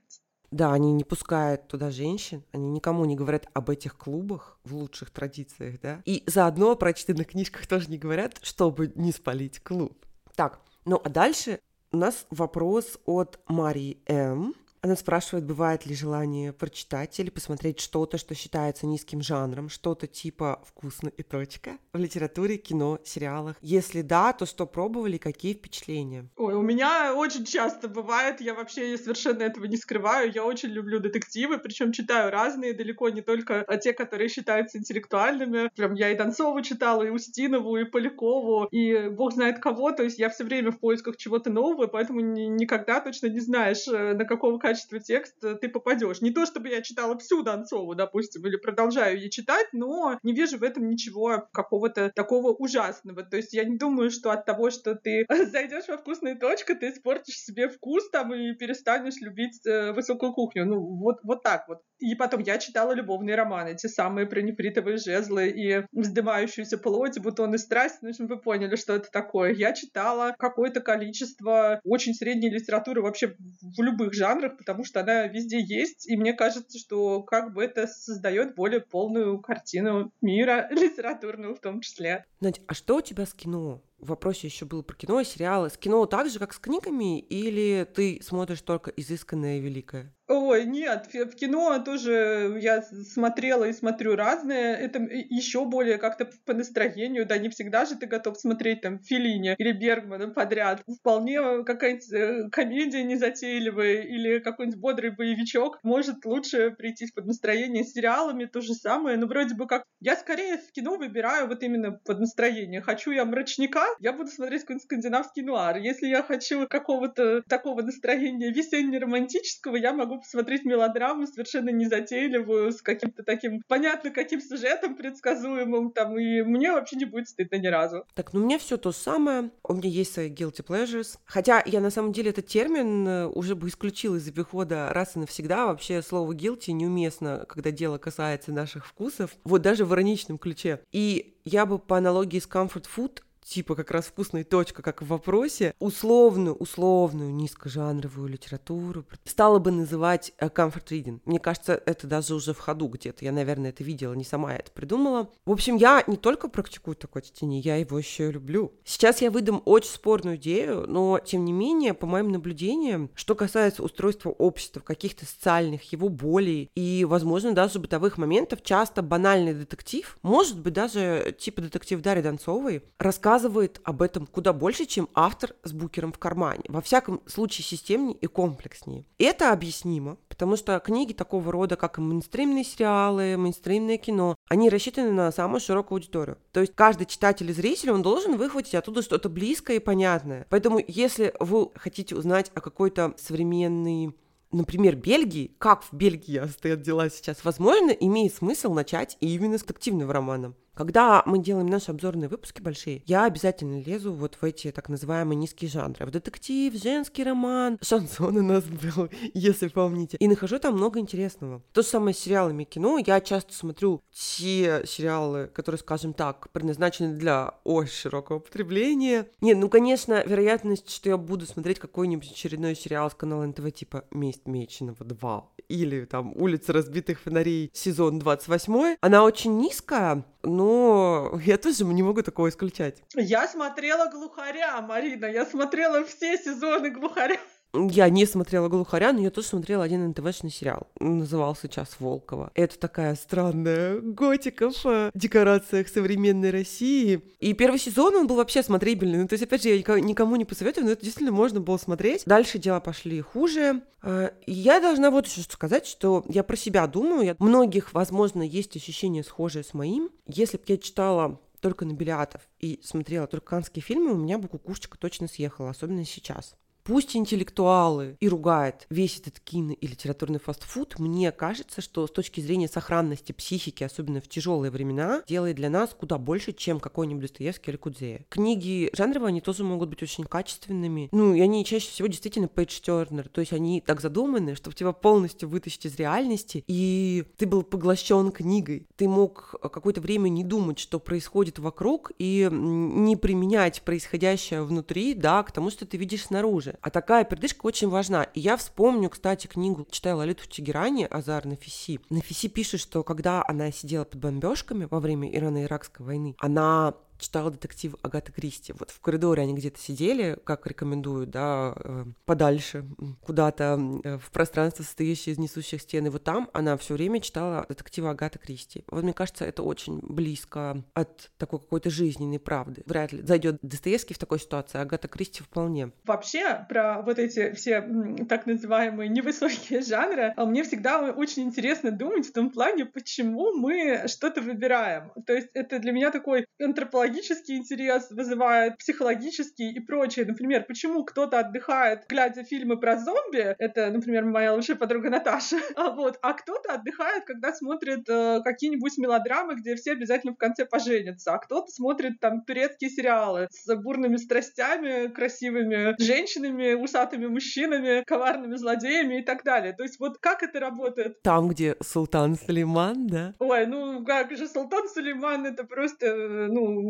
Да, 0.51 0.73
они 0.73 0.93
не 0.93 1.03
пускают 1.03 1.67
туда 1.67 1.91
женщин, 1.91 2.45
они 2.53 2.71
никому 2.71 3.05
не 3.07 3.17
говорят 3.17 3.49
об 3.55 3.71
этих 3.71 3.97
клубах 3.97 4.59
в 4.63 4.75
лучших 4.75 5.11
традициях, 5.11 5.81
да. 5.81 6.01
И 6.05 6.23
заодно 6.27 6.71
о 6.71 6.77
прочитанных 6.77 7.29
книжках 7.29 7.67
тоже 7.67 7.91
не 7.91 7.99
говорят, 7.99 8.39
чтобы 8.41 8.93
не 8.95 9.11
спалить 9.11 9.59
клуб. 9.59 10.07
Так, 10.37 10.61
ну 10.85 11.01
а 11.03 11.09
дальше 11.09 11.59
у 11.91 11.97
нас 11.97 12.27
вопрос 12.31 13.01
от 13.05 13.41
Марии 13.49 13.99
М. 14.07 14.55
Она 14.85 14.97
спрашивает, 14.97 15.47
бывает 15.47 15.87
ли 15.87 15.95
желание 15.95 16.53
прочитать 16.53 17.19
или 17.19 17.31
посмотреть 17.31 17.81
что-то, 17.81 18.19
что 18.19 18.35
считается 18.35 18.85
низким 18.87 19.23
жанром, 19.23 19.71
что-то 19.71 20.07
типа 20.07 20.63
«вкусно 20.67 21.09
и 21.09 21.23
точка» 21.23 21.79
в 21.95 21.99
литературе, 21.99 22.59
кино, 22.59 22.99
сериалах. 23.03 23.57
Если 23.63 24.03
да, 24.03 24.35
то 24.35 24.45
что 24.45 24.67
пробовали, 24.67 25.17
какие 25.17 25.55
впечатления? 25.55 26.29
Ой, 26.37 26.53
у 26.53 26.61
меня 26.61 27.15
очень 27.15 27.47
часто 27.47 27.89
бывает, 27.89 28.43
я 28.43 28.53
вообще 28.53 28.99
совершенно 28.99 29.45
этого 29.45 29.65
не 29.65 29.79
скрываю, 29.79 30.31
я 30.31 30.45
очень 30.45 30.69
люблю 30.69 31.01
детективы, 31.01 31.57
причем 31.57 31.93
читаю 31.93 32.31
разные, 32.31 32.75
далеко 32.75 33.09
не 33.09 33.23
только 33.23 33.65
те, 33.83 33.95
которые 33.95 34.29
считаются 34.29 34.77
интеллектуальными. 34.77 35.71
Прям 35.75 35.95
я 35.95 36.11
и 36.11 36.15
Донцову 36.15 36.61
читала, 36.61 37.05
и 37.05 37.09
Устинову, 37.09 37.79
и 37.79 37.85
Полякову, 37.85 38.67
и 38.71 39.09
бог 39.09 39.33
знает 39.33 39.61
кого, 39.61 39.93
то 39.93 40.03
есть 40.03 40.19
я 40.19 40.29
все 40.29 40.45
время 40.45 40.73
в 40.73 40.79
поисках 40.79 41.17
чего-то 41.17 41.49
нового, 41.49 41.87
поэтому 41.87 42.21
никогда 42.21 43.01
точно 43.01 43.29
не 43.29 43.41
знаешь, 43.41 43.89
э, 43.89 44.13
на 44.13 44.27
какого 44.27 44.59
качество 44.75 44.99
текста 44.99 45.55
ты 45.55 45.69
попадешь. 45.69 46.21
Не 46.21 46.33
то, 46.33 46.47
чтобы 46.47 46.69
я 46.69 46.83
читала 46.83 47.17
всю 47.17 47.43
Донцову, 47.45 47.95
допустим, 47.95 48.45
или 48.45 48.57
продолжаю 48.57 49.17
ее 49.17 49.31
читать, 49.31 49.69
но 49.73 50.19
не 50.25 50.35
вижу 50.35 50.59
в 50.59 50.65
этом 50.65 50.89
ничего 50.89 51.49
какого-то 51.53 52.11
такого 52.11 52.53
ужасного. 52.53 53.23
То 53.23 53.37
есть 53.37 53.53
я 53.53 53.65
не 53.65 53.79
думаю, 53.79 54.11
что 54.11 54.33
от 54.33 54.45
того, 54.45 54.71
что 54.71 54.97
ты 54.97 55.27
зайдешь 55.53 55.87
во 55.87 55.97
вкусную 55.97 56.39
точку, 56.39 56.75
ты 56.75 56.91
испортишь 56.91 57.39
себе 57.39 57.69
вкус 57.69 58.11
там 58.11 58.35
и 58.35 58.53
перестанешь 58.55 59.21
любить 59.21 59.65
э, 59.65 59.93
высокую 59.93 60.33
кухню. 60.33 60.67
Ну, 60.67 60.81
вот, 60.81 61.21
вот 61.23 61.45
так 61.45 61.69
вот. 61.69 61.79
И 62.01 62.17
потом 62.17 62.41
я 62.41 62.59
читала 62.59 62.93
любовные 62.93 63.37
романы, 63.37 63.77
те 63.77 63.89
самые 63.89 64.27
про 64.27 64.43
нефритовые 64.43 64.97
жезлы 64.97 65.49
и 65.49 65.85
вздымающуюся 65.93 66.79
плоть, 66.79 67.19
бутоны 67.21 67.59
страсти. 67.59 67.99
Ну, 68.03 68.09
в 68.09 68.11
общем, 68.11 68.27
вы 68.27 68.41
поняли, 68.41 68.75
что 68.75 68.95
это 68.95 69.09
такое. 69.11 69.53
Я 69.53 69.73
читала 69.73 70.35
какое-то 70.37 70.81
количество 70.81 71.81
очень 71.85 72.15
средней 72.15 72.51
литературы 72.51 73.03
вообще 73.03 73.37
в 73.63 73.83
любых 73.83 74.15
жанрах, 74.15 74.57
потому 74.65 74.85
что 74.85 75.01
она 75.01 75.27
везде 75.27 75.61
есть, 75.61 76.09
и 76.09 76.17
мне 76.17 76.33
кажется, 76.33 76.79
что 76.79 77.23
как 77.23 77.53
бы 77.53 77.63
это 77.63 77.87
создает 77.87 78.55
более 78.55 78.81
полную 78.81 79.39
картину 79.41 80.11
мира, 80.23 80.69
литературную 80.71 81.55
в 81.55 81.61
том 81.61 81.81
числе. 81.81 82.25
Надя, 82.41 82.63
а 82.67 82.75
что 82.75 82.97
у 82.97 83.01
тебя 83.03 83.27
с 83.27 83.35
кино? 83.35 83.83
В 83.99 84.09
вопросе 84.09 84.49
еще 84.49 84.65
было 84.65 84.83
про 84.83 84.97
кино 84.97 85.23
сериалы. 85.23 85.71
С 85.71 85.79
кино 85.79 86.05
так 86.07 86.29
же, 86.29 86.39
как 86.39 86.53
с 86.53 86.59
книгами, 86.59 87.21
или 87.21 87.85
ты 87.85 88.21
смотришь 88.23 88.61
только 88.61 88.91
изысканное 88.91 89.59
и 89.59 89.61
великое? 89.61 90.15
Ой, 90.27 90.65
нет, 90.65 91.11
в 91.13 91.35
кино 91.35 91.79
тоже 91.85 92.59
я 92.59 92.81
смотрела 92.83 93.65
и 93.65 93.75
смотрю 93.75 94.17
разное. 94.17 94.75
Это 94.75 94.99
еще 95.01 95.67
более 95.67 95.99
как-то 95.99 96.31
по 96.47 96.55
настроению, 96.55 97.27
да, 97.27 97.37
не 97.37 97.51
всегда 97.51 97.85
же 97.85 97.97
ты 97.97 98.07
готов 98.07 98.39
смотреть 98.39 98.81
там 98.81 99.01
Филини 99.01 99.55
или 99.59 99.73
Бергмана 99.73 100.29
подряд. 100.29 100.83
Вполне 101.01 101.63
какая-нибудь 101.65 102.13
э, 102.13 102.49
комедия 102.51 103.03
незатейливая 103.03 104.01
или 104.01 104.39
какой-нибудь 104.39 104.81
бодрый 104.81 105.11
боевичок 105.11 105.79
может 105.83 106.25
лучше 106.25 106.71
прийти 106.71 107.07
под 107.15 107.27
настроение 107.27 107.85
с 107.85 107.93
сериалами, 107.93 108.47
то 108.47 108.63
же 108.63 108.73
самое. 108.73 109.19
Но 109.19 109.27
вроде 109.27 109.55
бы 109.55 109.67
как... 109.67 109.85
Я 110.01 110.17
скорее 110.17 110.57
в 110.57 110.73
кино 110.73 110.97
выбираю 110.97 111.49
вот 111.49 111.63
именно 111.63 111.93
под 111.93 112.21
настроение. 112.21 112.81
Хочу 112.81 113.11
я 113.11 113.27
мрачника, 113.27 113.84
я 114.01 114.13
буду 114.13 114.31
смотреть 114.31 114.63
какой-нибудь 114.63 114.85
скандинавский 114.85 115.43
нуар. 115.43 115.77
Если 115.79 116.07
я 116.07 116.23
хочу 116.23 116.67
какого-то 116.69 117.43
такого 117.49 117.83
настроения 117.83 118.51
весенне-романтического, 118.51 119.77
я 119.77 119.93
могу 119.93 120.19
посмотреть 120.19 120.65
мелодраму 120.65 121.27
совершенно 121.27 121.71
незатейливую, 121.71 122.73
с 122.73 122.83
каким-то 122.83 123.23
таким 123.23 123.63
понятно 123.69 124.11
каким 124.11 124.41
сюжетом 124.41 124.97
предсказуемым, 124.97 125.93
там, 125.93 126.19
и 126.19 126.43
мне 126.43 126.73
вообще 126.73 126.97
не 126.97 127.05
будет 127.05 127.29
стыдно 127.29 127.57
ни 127.57 127.67
разу. 127.67 128.05
Так, 128.15 128.33
ну 128.33 128.41
у 128.41 128.45
меня 128.45 128.59
все 128.59 128.77
то 128.77 128.93
самое, 128.93 129.51
у 129.63 129.75
меня 129.75 129.89
есть 129.89 130.15
свои 130.15 130.31
guilty 130.31 130.65
pleasures, 130.65 131.19
хотя 131.25 131.63
я 131.65 131.81
на 131.81 131.91
самом 131.91 132.13
деле 132.13 132.31
этот 132.31 132.47
термин 132.47 133.07
э, 133.07 133.27
уже 133.27 133.55
бы 133.55 133.69
исключил 133.69 134.17
из 134.17 134.29
обихода 134.29 134.91
раз 134.93 135.17
и 135.17 135.19
навсегда, 135.19 135.67
вообще 135.67 136.03
слово 136.03 136.33
guilty 136.33 136.73
неуместно, 136.73 137.45
когда 137.49 137.71
дело 137.71 137.99
касается 137.99 138.53
наших 138.53 138.87
вкусов, 138.87 139.37
вот 139.45 139.63
даже 139.63 139.85
в 139.85 139.93
ироничном 139.93 140.39
ключе. 140.39 140.81
И 140.93 141.39
я 141.45 141.67
бы 141.67 141.79
по 141.79 141.99
аналогии 141.99 142.39
с 142.39 142.49
comfort 142.49 142.87
food 142.95 143.21
типа 143.45 143.75
как 143.75 143.91
раз 143.91 144.07
вкусная 144.07 144.45
точка, 144.45 144.83
как 144.83 145.03
в 145.03 145.07
вопросе, 145.07 145.75
условную, 145.79 146.55
условную 146.55 147.33
низкожанровую 147.33 148.29
литературу 148.29 149.05
стала 149.25 149.59
бы 149.59 149.71
называть 149.71 150.33
э, 150.39 150.47
comfort 150.49 150.87
reading. 150.91 151.21
Мне 151.25 151.39
кажется, 151.39 151.81
это 151.87 152.07
даже 152.07 152.35
уже 152.35 152.55
в 152.55 152.59
ходу 152.59 152.89
где-то. 152.89 153.25
Я, 153.25 153.33
наверное, 153.33 153.71
это 153.71 153.85
видела, 153.85 154.15
не 154.15 154.25
сама 154.25 154.55
это 154.55 154.71
придумала. 154.73 155.31
В 155.45 155.53
общем, 155.53 155.77
я 155.77 156.03
не 156.07 156.17
только 156.17 156.49
практикую 156.49 156.97
такое 156.97 157.23
чтение, 157.23 157.61
я 157.61 157.77
его 157.77 157.99
еще 157.99 158.29
и 158.29 158.33
люблю. 158.33 158.73
Сейчас 158.85 159.21
я 159.21 159.31
выдам 159.31 159.63
очень 159.65 159.91
спорную 159.91 160.37
идею, 160.37 160.87
но, 160.89 161.19
тем 161.19 161.45
не 161.45 161.53
менее, 161.53 161.95
по 161.95 162.07
моим 162.07 162.33
наблюдениям, 162.33 163.11
что 163.15 163.35
касается 163.35 163.83
устройства 163.83 164.31
общества, 164.31 164.81
каких-то 164.81 165.27
социальных, 165.27 165.93
его 165.93 166.09
болей 166.09 166.71
и, 166.75 167.05
возможно, 167.05 167.53
даже 167.53 167.79
бытовых 167.79 168.19
моментов, 168.19 168.63
часто 168.63 169.03
банальный 169.03 169.55
детектив, 169.55 170.19
может 170.23 170.59
быть, 170.59 170.73
даже 170.73 171.35
типа 171.39 171.63
детектив 171.63 172.01
Дарьи 172.01 172.23
Донцовой, 172.23 172.83
рассказывает 172.99 173.34
рассказывает 173.35 173.81
об 173.85 174.01
этом 174.01 174.27
куда 174.27 174.53
больше, 174.53 174.87
чем 174.87 175.09
автор 175.13 175.55
с 175.65 175.73
букером 175.73 176.13
в 176.13 176.19
кармане. 176.19 176.63
Во 176.69 176.81
всяком 176.81 177.21
случае, 177.27 177.65
системнее 177.65 178.17
и 178.17 178.27
комплекснее. 178.27 179.05
Это 179.19 179.53
объяснимо, 179.53 180.17
потому 180.29 180.57
что 180.57 180.79
книги 180.79 181.13
такого 181.13 181.51
рода, 181.51 181.77
как 181.77 181.99
и 181.99 182.01
мейнстримные 182.01 182.65
сериалы, 182.65 183.37
мейнстримное 183.37 183.97
кино, 183.97 184.37
они 184.49 184.71
рассчитаны 184.71 185.11
на 185.11 185.33
самую 185.33 185.61
широкую 185.61 185.97
аудиторию. 185.97 186.39
То 186.53 186.61
есть 186.61 186.75
каждый 186.77 187.07
читатель 187.07 187.51
и 187.51 187.53
зритель, 187.53 187.91
он 187.91 188.03
должен 188.03 188.37
выхватить 188.37 188.77
оттуда 188.77 189.03
что-то 189.03 189.29
близкое 189.29 189.77
и 189.77 189.81
понятное. 189.81 190.47
Поэтому 190.49 190.81
если 190.87 191.35
вы 191.41 191.71
хотите 191.75 192.15
узнать 192.15 192.53
о 192.55 192.61
какой-то 192.61 193.15
современной 193.19 194.15
например, 194.53 194.95
Бельгии, 194.95 195.51
как 195.59 195.83
в 195.83 195.93
Бельгии 195.93 196.41
стоят 196.47 196.83
дела 196.83 197.11
сейчас, 197.11 197.45
возможно, 197.45 197.91
имеет 197.91 198.33
смысл 198.33 198.73
начать 198.73 199.17
именно 199.19 199.59
с 199.59 199.65
активного 199.69 200.13
романа. 200.13 200.55
Когда 200.75 201.23
мы 201.25 201.39
делаем 201.39 201.67
наши 201.67 201.91
обзорные 201.91 202.29
выпуски 202.29 202.61
большие, 202.61 203.03
я 203.07 203.25
обязательно 203.25 203.81
лезу 203.81 204.13
вот 204.13 204.37
в 204.41 204.45
эти 204.45 204.73
так 204.73 204.89
называемые 204.89 205.37
низкие 205.37 205.71
жанры. 205.71 206.05
В 206.05 206.11
детектив, 206.11 206.75
женский 206.75 207.23
роман, 207.23 207.79
шансон 207.81 208.37
у 208.37 208.43
нас 208.43 208.65
был, 208.65 209.09
если 209.35 209.69
помните. 209.69 210.17
И 210.19 210.27
нахожу 210.27 210.59
там 210.59 210.75
много 210.75 210.99
интересного. 210.99 211.63
То 211.73 211.83
же 211.83 211.89
самое 211.89 212.15
с 212.15 212.19
сериалами 212.19 212.65
кино. 212.65 212.99
Я 212.99 213.21
часто 213.21 213.55
смотрю 213.55 214.03
те 214.11 214.83
сериалы, 214.87 215.47
которые, 215.55 215.79
скажем 215.79 216.13
так, 216.13 216.51
предназначены 216.51 217.15
для 217.15 217.55
очень 217.63 217.95
широкого 217.95 218.41
потребления. 218.41 219.29
Нет, 219.41 219.59
ну, 219.59 219.69
конечно, 219.69 220.25
вероятность, 220.25 220.91
что 220.91 221.09
я 221.09 221.17
буду 221.17 221.47
смотреть 221.47 221.79
какой-нибудь 221.79 222.33
очередной 222.33 222.75
сериал 222.75 223.11
с 223.11 223.15
канала 223.15 223.47
НТВ 223.47 223.73
типа 223.73 224.05
«Месть 224.11 224.47
Меченого 224.47 225.05
2» 225.05 225.45
или 225.69 226.05
там 226.05 226.33
«Улица 226.35 226.73
разбитых 226.73 227.21
фонарей» 227.21 227.71
сезон 227.73 228.19
28, 228.19 228.97
она 229.01 229.25
очень 229.25 229.59
низкая, 229.59 230.25
но 230.43 231.39
я 231.45 231.59
тоже 231.59 231.85
не 231.85 232.03
могу 232.03 232.23
такого 232.23 232.49
исключать. 232.49 233.03
Я 233.15 233.49
смотрела 233.49 234.11
«Глухаря», 234.11 234.81
Марина, 234.81 235.27
я 235.27 235.47
смотрела 235.47 236.05
все 236.05 236.37
сезоны 236.39 236.91
«Глухаря». 236.91 237.39
Я 237.75 238.09
не 238.09 238.25
смотрела 238.25 238.69
«Глухаря», 238.69 239.13
но 239.13 239.21
я 239.21 239.31
тоже 239.31 239.49
смотрела 239.49 239.83
один 239.83 240.09
НТВшный 240.09 240.51
сериал. 240.51 240.87
Назывался 241.01 241.69
«Час 241.69 241.97
Волкова». 241.99 242.53
Это 242.55 242.79
такая 242.79 243.17
странная 243.17 244.01
готика 244.01 244.71
в 244.71 244.87
э, 244.87 245.11
декорациях 245.13 245.89
современной 245.89 246.51
России. 246.51 247.21
И 247.41 247.53
первый 247.53 247.81
сезон, 247.81 248.15
он 248.15 248.27
был 248.29 248.37
вообще 248.37 248.63
смотрибельный. 248.63 249.19
Ну, 249.19 249.27
то 249.27 249.35
есть, 249.35 249.43
опять 249.43 249.65
же, 249.65 249.71
я 249.71 249.77
никому 250.01 250.37
не 250.37 250.45
посоветую, 250.45 250.87
но 250.87 250.93
это 250.93 251.03
действительно 251.03 251.35
можно 251.35 251.61
было 251.61 251.77
смотреть. 251.77 252.23
Дальше 252.27 252.59
дела 252.59 252.79
пошли 252.79 253.21
хуже. 253.21 253.83
Э, 254.03 254.31
я 254.47 254.81
должна 254.81 255.11
вот 255.11 255.27
еще 255.27 255.43
сказать, 255.43 255.87
что 255.87 256.25
я 256.29 256.45
про 256.45 256.57
себя 256.57 256.87
думаю. 256.87 257.25
Я... 257.25 257.37
Многих, 257.41 257.93
возможно, 257.93 258.43
есть 258.43 258.77
ощущение 258.77 259.25
схожее 259.25 259.65
с 259.65 259.75
моим. 259.75 260.11
Если 260.29 260.59
бы 260.59 260.63
я 260.69 260.79
читала 260.79 261.41
только 261.61 261.87
на 261.87 261.93
Белиатов 261.93 262.43
и 262.61 262.79
смотрела 262.85 263.27
только 263.27 263.47
канские 263.47 263.83
фильмы, 263.83 264.13
у 264.13 264.17
меня 264.17 264.39
бы 264.39 264.49
кукушечка 264.49 264.97
точно 264.99 265.27
съехала, 265.27 265.71
особенно 265.71 266.05
сейчас. 266.05 266.55
Пусть 266.85 267.17
интеллектуалы 267.17 268.19
и 268.21 268.29
ругают 268.29 268.87
весь 268.91 269.19
этот 269.19 269.41
кино 269.41 269.73
и 269.73 269.87
литературный 269.87 270.39
фастфуд, 270.39 270.99
мне 270.99 271.33
кажется, 271.33 271.81
что 271.81 272.07
с 272.07 272.11
точки 272.11 272.43
зрения 272.43 272.69
сохранности 272.69 273.33
психики, 273.33 273.85
особенно 273.85 274.21
в 274.21 274.29
тяжелые 274.29 274.71
времена, 274.71 275.23
делает 275.27 275.57
для 275.57 275.71
нас 275.71 275.97
куда 275.99 276.19
больше, 276.19 276.53
чем 276.53 276.81
какой-нибудь 276.81 277.23
Достоевский 277.23 277.71
или 277.71 277.79
Кудзея. 277.79 278.27
Книги 278.29 278.91
жанровые, 278.93 279.29
они 279.29 279.41
тоже 279.41 279.65
могут 279.65 279.89
быть 279.89 280.03
очень 280.03 280.25
качественными. 280.25 281.09
Ну, 281.11 281.33
и 281.33 281.41
они 281.41 281.65
чаще 281.65 281.89
всего 281.89 282.07
действительно 282.07 282.49
пейдж-тернер, 282.49 283.29
то 283.29 283.41
есть 283.41 283.55
они 283.55 283.81
так 283.81 284.03
задуманы, 284.03 284.55
чтобы 284.55 284.77
тебя 284.77 284.93
полностью 284.93 285.49
вытащить 285.49 285.87
из 285.87 285.97
реальности, 285.97 286.65
и 286.67 287.25
ты 287.39 287.47
был 287.47 287.63
поглощен 287.63 288.31
книгой. 288.31 288.87
Ты 288.97 289.09
мог 289.09 289.55
какое-то 289.63 290.03
время 290.03 290.29
не 290.29 290.45
думать, 290.45 290.79
что 290.79 291.01
происходит 291.01 291.59
вокруг, 291.59 292.13
и 292.19 292.47
не 292.53 293.17
применять 293.17 293.81
происходящее 293.81 294.65
внутри, 294.65 295.15
да, 295.15 295.43
к 295.43 295.51
тому, 295.51 295.71
что 295.71 295.87
ты 295.87 295.97
видишь 295.97 296.27
снаружи. 296.27 296.74
А 296.81 296.91
такая 296.91 297.25
передышка 297.25 297.67
очень 297.67 297.89
важна. 297.89 298.25
И 298.25 298.41
я 298.41 298.57
вспомню, 298.57 299.11
кстати, 299.11 299.47
книгу, 299.47 299.87
читала 299.91 300.19
Лолиту 300.19 300.45
в 300.45 300.49
Тегеране, 300.49 301.07
Азар 301.07 301.45
Нафиси. 301.45 302.01
Нафиси 302.11 302.49
пишет, 302.49 302.81
что 302.81 303.03
когда 303.03 303.45
она 303.47 303.71
сидела 303.71 304.05
под 304.05 304.21
бомбежками 304.21 304.87
во 304.91 305.01
время 305.01 305.31
Ирано-Иракской 305.31 306.05
войны, 306.05 306.37
она 306.39 306.95
читала 307.19 307.51
детектив 307.51 307.95
Агаты 308.03 308.33
Кристи. 308.33 308.75
Вот 308.79 308.91
в 308.91 309.01
коридоре 309.01 309.43
они 309.43 309.55
где-то 309.55 309.79
сидели, 309.81 310.39
как 310.45 310.67
рекомендуют, 310.67 311.31
да, 311.31 311.75
э, 311.77 312.05
подальше, 312.25 312.85
куда-то 313.23 313.79
э, 314.05 314.19
в 314.19 314.31
пространство, 314.31 314.83
состоящее 314.83 315.35
из 315.35 315.39
несущих 315.39 315.83
стен. 315.83 316.07
И 316.07 316.11
вот 316.11 316.25
там 316.25 316.51
она 316.53 316.77
все 316.77 316.95
время 316.95 317.21
читала 317.21 317.65
детектива 317.69 318.11
Агаты 318.11 318.39
Кристи. 318.39 318.85
Вот 318.89 319.05
мне 319.05 319.13
кажется, 319.13 319.45
это 319.45 319.63
очень 319.63 320.01
близко 320.01 320.83
от 320.95 321.31
такой 321.39 321.61
какой-то 321.61 321.91
жизненной 321.91 322.39
правды. 322.39 322.83
Вряд 322.87 323.13
ли 323.13 323.23
зайдет 323.23 323.59
Достоевский 323.63 324.15
в 324.15 324.19
такой 324.19 324.41
ситуации, 324.41 324.79
а 324.79 324.83
Агата 324.83 325.09
Кристи 325.09 325.43
вполне. 325.43 325.93
Вообще, 326.05 326.65
про 326.69 327.03
вот 327.03 327.19
эти 327.19 327.53
все 327.53 327.83
так 328.29 328.47
называемые 328.47 329.09
невысокие 329.09 329.83
жанры, 329.83 330.33
а 330.37 330.45
мне 330.47 330.65
всегда 330.65 331.11
очень 331.13 331.45
интересно 331.45 331.91
думать 331.91 332.27
в 332.27 332.33
том 332.33 332.51
плане, 332.51 332.87
почему 332.87 333.53
мы 333.57 334.05
что-то 334.09 334.41
выбираем. 334.41 335.13
То 335.27 335.33
есть 335.33 335.49
это 335.55 335.79
для 335.79 335.93
меня 335.93 336.11
такой 336.11 336.47
антропологический 336.61 337.04
психологический 337.05 337.57
интерес 337.57 338.11
вызывает, 338.11 338.79
психологический 338.79 339.73
и 339.73 339.81
прочее. 339.81 340.25
Например, 340.25 340.65
почему 340.65 341.05
кто-то 341.05 341.39
отдыхает, 341.39 342.05
глядя 342.09 342.45
фильмы 342.45 342.79
про 342.79 342.97
зомби, 342.97 343.55
это, 343.59 343.91
например, 343.91 344.25
моя 344.25 344.55
лучшая 344.55 344.77
подруга 344.77 345.11
Наташа, 345.11 345.57
а, 345.77 345.91
вот, 345.91 346.19
а 346.23 346.33
кто-то 346.33 346.75
отдыхает, 346.75 347.25
когда 347.25 347.53
смотрит 347.53 348.09
э, 348.09 348.41
какие-нибудь 348.43 348.97
мелодрамы, 348.99 349.57
где 349.57 349.75
все 349.77 349.93
обязательно 349.93 350.33
в 350.33 350.39
конце 350.39 350.65
поженятся, 350.65 351.35
а 351.35 351.39
кто-то 351.39 351.71
смотрит 351.71 352.21
там 352.21 352.43
турецкие 352.43 352.91
сериалы 352.91 353.49
с 353.51 353.75
бурными 353.77 354.17
страстями, 354.17 355.09
красивыми 355.09 356.01
женщинами, 356.03 356.75
усатыми 356.75 357.27
мужчинами, 357.27 358.03
коварными 358.05 358.57
злодеями 358.57 359.21
и 359.21 359.23
так 359.23 359.45
далее. 359.45 359.75
То 359.75 359.83
есть 359.83 360.01
вот 360.01 360.19
как 360.19 360.43
это 360.43 360.59
работает? 360.61 361.21
Там, 361.23 361.49
где 361.49 361.77
Султан 361.83 362.37
Сулейман, 362.37 363.07
да? 363.07 363.35
Ой, 363.39 363.67
ну 363.67 364.05
как 364.05 364.35
же 364.37 364.49
Султан 364.49 364.89
Сулейман, 364.89 365.47
это 365.47 365.65
просто, 365.65 366.07
э, 366.07 366.49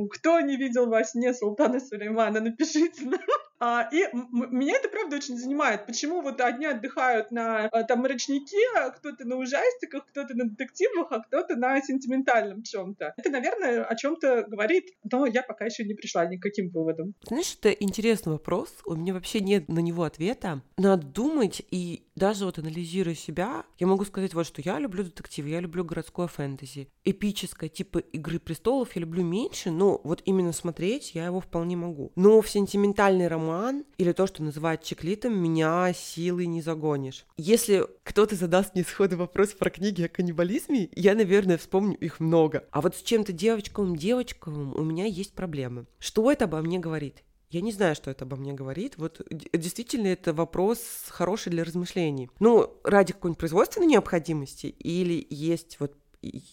кто 0.08 0.40
не 0.40 0.56
видел 0.56 0.86
во 0.86 1.04
сне 1.04 1.34
Султана 1.34 1.80
Сулеймана, 1.80 2.40
напишите 2.40 3.04
нам. 3.04 3.20
А, 3.60 3.88
и 3.92 4.04
меня 4.12 4.76
это, 4.76 4.88
правда, 4.88 5.16
очень 5.16 5.38
занимает. 5.38 5.86
Почему 5.86 6.20
вот 6.20 6.40
одни 6.40 6.66
отдыхают 6.66 7.30
на 7.30 7.66
а, 7.66 7.84
там 7.84 8.00
мрачнике, 8.00 8.58
а 8.76 8.90
кто-то 8.90 9.24
на 9.24 9.36
ужастиках, 9.36 10.06
кто-то 10.06 10.34
на 10.34 10.44
детективах, 10.44 11.06
а 11.10 11.20
кто-то 11.20 11.56
на 11.56 11.80
сентиментальном 11.80 12.62
чем-то. 12.62 13.14
Это, 13.16 13.30
наверное, 13.30 13.84
о 13.84 13.94
чем-то 13.94 14.44
говорит, 14.48 14.90
но 15.10 15.24
я 15.26 15.42
пока 15.42 15.64
еще 15.64 15.84
не 15.84 15.94
пришла 15.94 16.26
ни 16.26 16.36
к 16.36 16.42
каким 16.42 16.68
выводам. 16.70 17.14
Знаешь, 17.26 17.56
это 17.58 17.70
интересный 17.70 18.32
вопрос. 18.32 18.68
У 18.84 18.96
меня 18.96 19.14
вообще 19.14 19.40
нет 19.40 19.68
на 19.68 19.78
него 19.78 20.02
ответа. 20.02 20.60
Надо 20.76 21.06
думать, 21.06 21.62
и 21.70 22.03
даже 22.16 22.44
вот 22.44 22.58
анализируя 22.58 23.14
себя, 23.14 23.64
я 23.78 23.86
могу 23.86 24.04
сказать 24.04 24.34
вот, 24.34 24.46
что 24.46 24.62
я 24.62 24.78
люблю 24.78 25.04
детективы, 25.04 25.48
я 25.48 25.60
люблю 25.60 25.84
городское 25.84 26.26
фэнтези. 26.26 26.88
Эпическое, 27.04 27.68
типа 27.68 27.98
«Игры 27.98 28.38
престолов» 28.38 28.94
я 28.94 29.00
люблю 29.00 29.24
меньше, 29.24 29.70
но 29.70 30.00
вот 30.04 30.22
именно 30.24 30.52
смотреть 30.52 31.14
я 31.14 31.26
его 31.26 31.40
вполне 31.40 31.76
могу. 31.76 32.12
Но 32.16 32.40
в 32.40 32.48
сентиментальный 32.48 33.28
роман 33.28 33.84
или 33.98 34.12
то, 34.12 34.26
что 34.26 34.42
называют 34.42 34.82
чеклитом, 34.82 35.36
меня 35.36 35.92
силой 35.92 36.46
не 36.46 36.62
загонишь. 36.62 37.26
Если 37.36 37.86
кто-то 38.04 38.36
задаст 38.36 38.74
мне 38.74 38.84
сходу 38.84 39.16
вопрос 39.16 39.50
про 39.50 39.70
книги 39.70 40.02
о 40.02 40.08
каннибализме, 40.08 40.88
я, 40.94 41.14
наверное, 41.14 41.58
вспомню 41.58 41.96
их 41.98 42.20
много. 42.20 42.64
А 42.70 42.80
вот 42.80 42.96
с 42.96 43.02
чем-то 43.02 43.32
девочковым 43.32 43.96
девочковым 43.96 44.74
у 44.76 44.82
меня 44.82 45.06
есть 45.06 45.32
проблемы. 45.34 45.86
Что 45.98 46.30
это 46.30 46.44
обо 46.44 46.60
мне 46.60 46.78
говорит? 46.78 47.22
Я 47.50 47.60
не 47.60 47.72
знаю, 47.72 47.94
что 47.94 48.10
это 48.10 48.24
обо 48.24 48.36
мне 48.36 48.52
говорит. 48.52 48.94
Вот 48.96 49.20
действительно 49.30 50.08
это 50.08 50.32
вопрос 50.32 50.80
хороший 51.08 51.50
для 51.50 51.64
размышлений. 51.64 52.30
Ну, 52.40 52.80
ради 52.84 53.12
какой-нибудь 53.12 53.38
производственной 53.38 53.86
необходимости 53.86 54.66
или 54.66 55.26
есть 55.30 55.78
вот 55.80 55.94